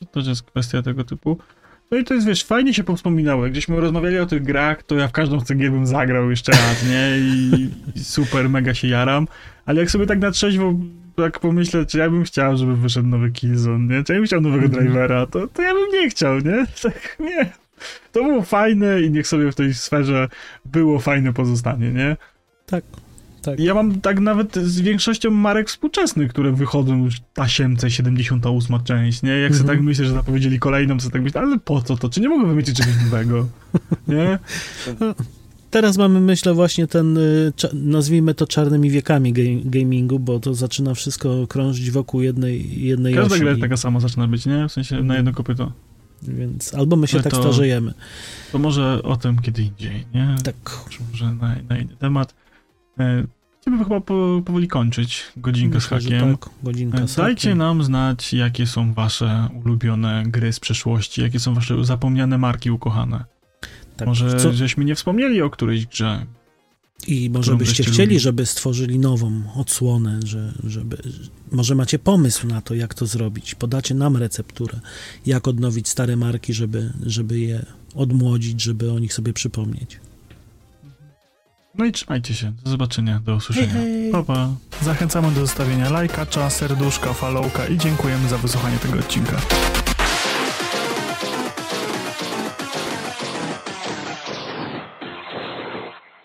To 0.00 0.06
też 0.06 0.26
jest 0.26 0.42
kwestia 0.42 0.82
tego 0.82 1.04
typu. 1.04 1.36
No 1.90 1.98
i 1.98 2.04
to 2.04 2.14
jest, 2.14 2.26
wiesz, 2.26 2.44
fajnie 2.44 2.74
się 2.74 2.84
powspominało. 2.84 3.44
Jak 3.44 3.54
żeśmy 3.54 3.80
rozmawiali 3.80 4.18
o 4.18 4.26
tych 4.26 4.42
grach, 4.42 4.82
to 4.82 4.94
ja 4.94 5.08
w 5.08 5.12
każdą 5.12 5.38
gier 5.40 5.70
bym 5.70 5.86
zagrał 5.86 6.30
jeszcze 6.30 6.52
raz, 6.52 6.84
nie? 6.88 7.18
I, 7.18 7.70
i 7.94 8.04
super, 8.04 8.48
mega 8.50 8.74
się 8.74 8.88
jaram. 8.88 9.28
Ale 9.66 9.80
jak 9.80 9.90
sobie 9.90 10.06
tak 10.06 10.18
na 10.18 10.30
trzeźwo 10.30 10.74
tak 11.16 11.40
pomyślę, 11.40 11.86
czy 11.86 11.98
ja 11.98 12.10
bym 12.10 12.24
chciał, 12.24 12.56
żeby 12.56 12.76
wyszedł 12.76 13.08
nowy 13.08 13.30
Killzone, 13.30 13.94
nie? 13.96 14.04
Czy 14.04 14.12
ja 14.12 14.18
bym 14.18 14.26
chciał 14.26 14.40
nowego 14.40 14.64
Mhm. 14.64 14.84
drivera, 14.84 15.26
to, 15.26 15.46
to 15.48 15.62
ja 15.62 15.74
bym 15.74 15.88
nie 15.92 16.10
chciał, 16.10 16.38
nie? 16.38 16.66
Tak, 16.82 17.16
nie. 17.20 17.50
To 18.12 18.24
było 18.24 18.42
fajne 18.42 19.02
i 19.02 19.10
niech 19.10 19.26
sobie 19.26 19.52
w 19.52 19.54
tej 19.54 19.74
sferze 19.74 20.28
było 20.64 21.00
fajne 21.00 21.32
pozostanie, 21.32 21.90
nie? 21.90 22.16
Tak, 22.66 22.84
tak. 23.50 23.60
Ja 23.60 23.74
mam 23.74 24.00
tak 24.00 24.20
nawet 24.20 24.56
z 24.56 24.80
większością 24.80 25.30
marek 25.30 25.68
współczesnych, 25.68 26.30
które 26.30 26.52
wychodzą 26.52 27.04
już 27.04 27.20
tasiemce, 27.34 27.90
78 27.90 28.82
część, 28.84 29.22
nie? 29.22 29.30
Jak 29.30 29.52
sobie 29.52 29.60
Mhm. 29.60 29.78
tak 29.78 29.84
myślę, 29.86 30.04
że 30.04 30.12
zapowiedzieli 30.12 30.58
kolejną, 30.58 30.98
to 30.98 31.10
tak 31.10 31.22
myślę, 31.22 31.40
ale 31.40 31.58
po 31.58 31.82
co 31.82 31.96
to? 31.96 32.08
Czy 32.08 32.20
nie 32.20 32.28
mogą 32.28 32.46
wymyślić 32.48 32.76
czegoś 32.76 32.94
nowego? 33.04 33.46
Nie? 34.08 34.38
Teraz 35.70 35.96
mamy, 35.98 36.20
myślę, 36.20 36.54
właśnie 36.54 36.86
ten, 36.86 37.18
y, 37.18 37.52
nazwijmy 37.74 38.34
to 38.34 38.46
czarnymi 38.46 38.90
wiekami 38.90 39.34
ga- 39.34 39.70
gamingu, 39.70 40.18
bo 40.18 40.40
to 40.40 40.54
zaczyna 40.54 40.94
wszystko 40.94 41.46
krążyć 41.46 41.90
wokół 41.90 42.20
jednej, 42.22 42.84
jednej 42.84 43.14
Każda 43.14 43.34
osi. 43.34 43.44
gra 43.44 43.52
i- 43.52 43.60
taka 43.60 43.76
sama 43.76 44.00
zaczyna 44.00 44.26
być, 44.26 44.46
nie? 44.46 44.68
W 44.68 44.72
sensie 44.72 45.02
na 45.02 45.16
jedno 45.16 45.32
kopyto. 45.32 45.72
Więc 46.22 46.74
albo 46.74 46.96
my 46.96 47.06
się 47.06 47.16
Ale 47.16 47.22
tak 47.22 47.32
to- 47.32 47.42
starzejemy. 47.42 47.94
To 48.52 48.58
może 48.58 49.02
o 49.02 49.16
tym 49.16 49.38
kiedy 49.38 49.62
indziej, 49.62 50.06
nie? 50.14 50.36
Tak. 50.44 50.54
Czy 50.90 50.98
Może 51.10 51.32
na, 51.34 51.56
na 51.68 51.78
inny 51.78 51.96
temat. 51.98 52.34
Chcemy 53.66 53.84
chyba 53.84 54.00
po, 54.00 54.42
powoli 54.44 54.68
kończyć 54.68 55.22
godzinkę 55.36 55.80
z 55.80 55.84
Myślę, 55.90 56.00
że 56.00 56.10
hakiem. 56.10 56.36
Tak, 56.36 56.50
godzinka 56.62 57.06
z 57.06 57.14
Dajcie 57.16 57.48
hakiem. 57.48 57.58
nam 57.58 57.82
znać, 57.82 58.32
jakie 58.32 58.66
są 58.66 58.94
wasze 58.94 59.48
ulubione 59.64 60.22
gry 60.26 60.52
z 60.52 60.60
przeszłości, 60.60 61.20
jakie 61.22 61.40
są 61.40 61.54
wasze 61.54 61.84
zapomniane 61.84 62.38
marki 62.38 62.70
ukochane. 62.70 63.24
Tak, 63.96 64.08
Może 64.08 64.36
co- 64.36 64.52
żeśmy 64.52 64.84
nie 64.84 64.94
wspomnieli 64.94 65.42
o 65.42 65.50
którejś 65.50 65.86
grze. 65.86 66.26
I 67.06 67.30
może 67.30 67.56
byście 67.56 67.82
chcieli, 67.82 67.98
lubili. 68.02 68.20
żeby 68.20 68.46
stworzyli 68.46 68.98
nową 68.98 69.42
odsłonę, 69.56 70.20
że, 70.24 70.52
żeby, 70.64 70.96
może 71.52 71.74
macie 71.74 71.98
pomysł 71.98 72.46
na 72.46 72.60
to, 72.62 72.74
jak 72.74 72.94
to 72.94 73.06
zrobić. 73.06 73.54
Podacie 73.54 73.94
nam 73.94 74.16
recepturę, 74.16 74.80
jak 75.26 75.48
odnowić 75.48 75.88
stare 75.88 76.16
marki, 76.16 76.52
żeby, 76.54 76.92
żeby 77.06 77.38
je 77.38 77.66
odmłodzić, 77.94 78.62
żeby 78.62 78.92
o 78.92 78.98
nich 78.98 79.12
sobie 79.14 79.32
przypomnieć. 79.32 80.00
No 81.78 81.84
i 81.84 81.92
trzymajcie 81.92 82.34
się. 82.34 82.52
Do 82.64 82.70
zobaczenia, 82.70 83.20
do 83.24 83.34
usłyszenia. 83.34 83.72
Hej. 83.72 84.12
Pa, 84.12 84.22
pa. 84.22 84.48
Zachęcamy 84.82 85.30
do 85.30 85.40
zostawienia 85.40 85.90
lajka, 85.90 86.26
serduszka, 86.50 87.12
followka 87.12 87.66
i 87.66 87.78
dziękujemy 87.78 88.28
za 88.28 88.38
wysłuchanie 88.38 88.78
tego 88.78 88.98
odcinka. 88.98 89.36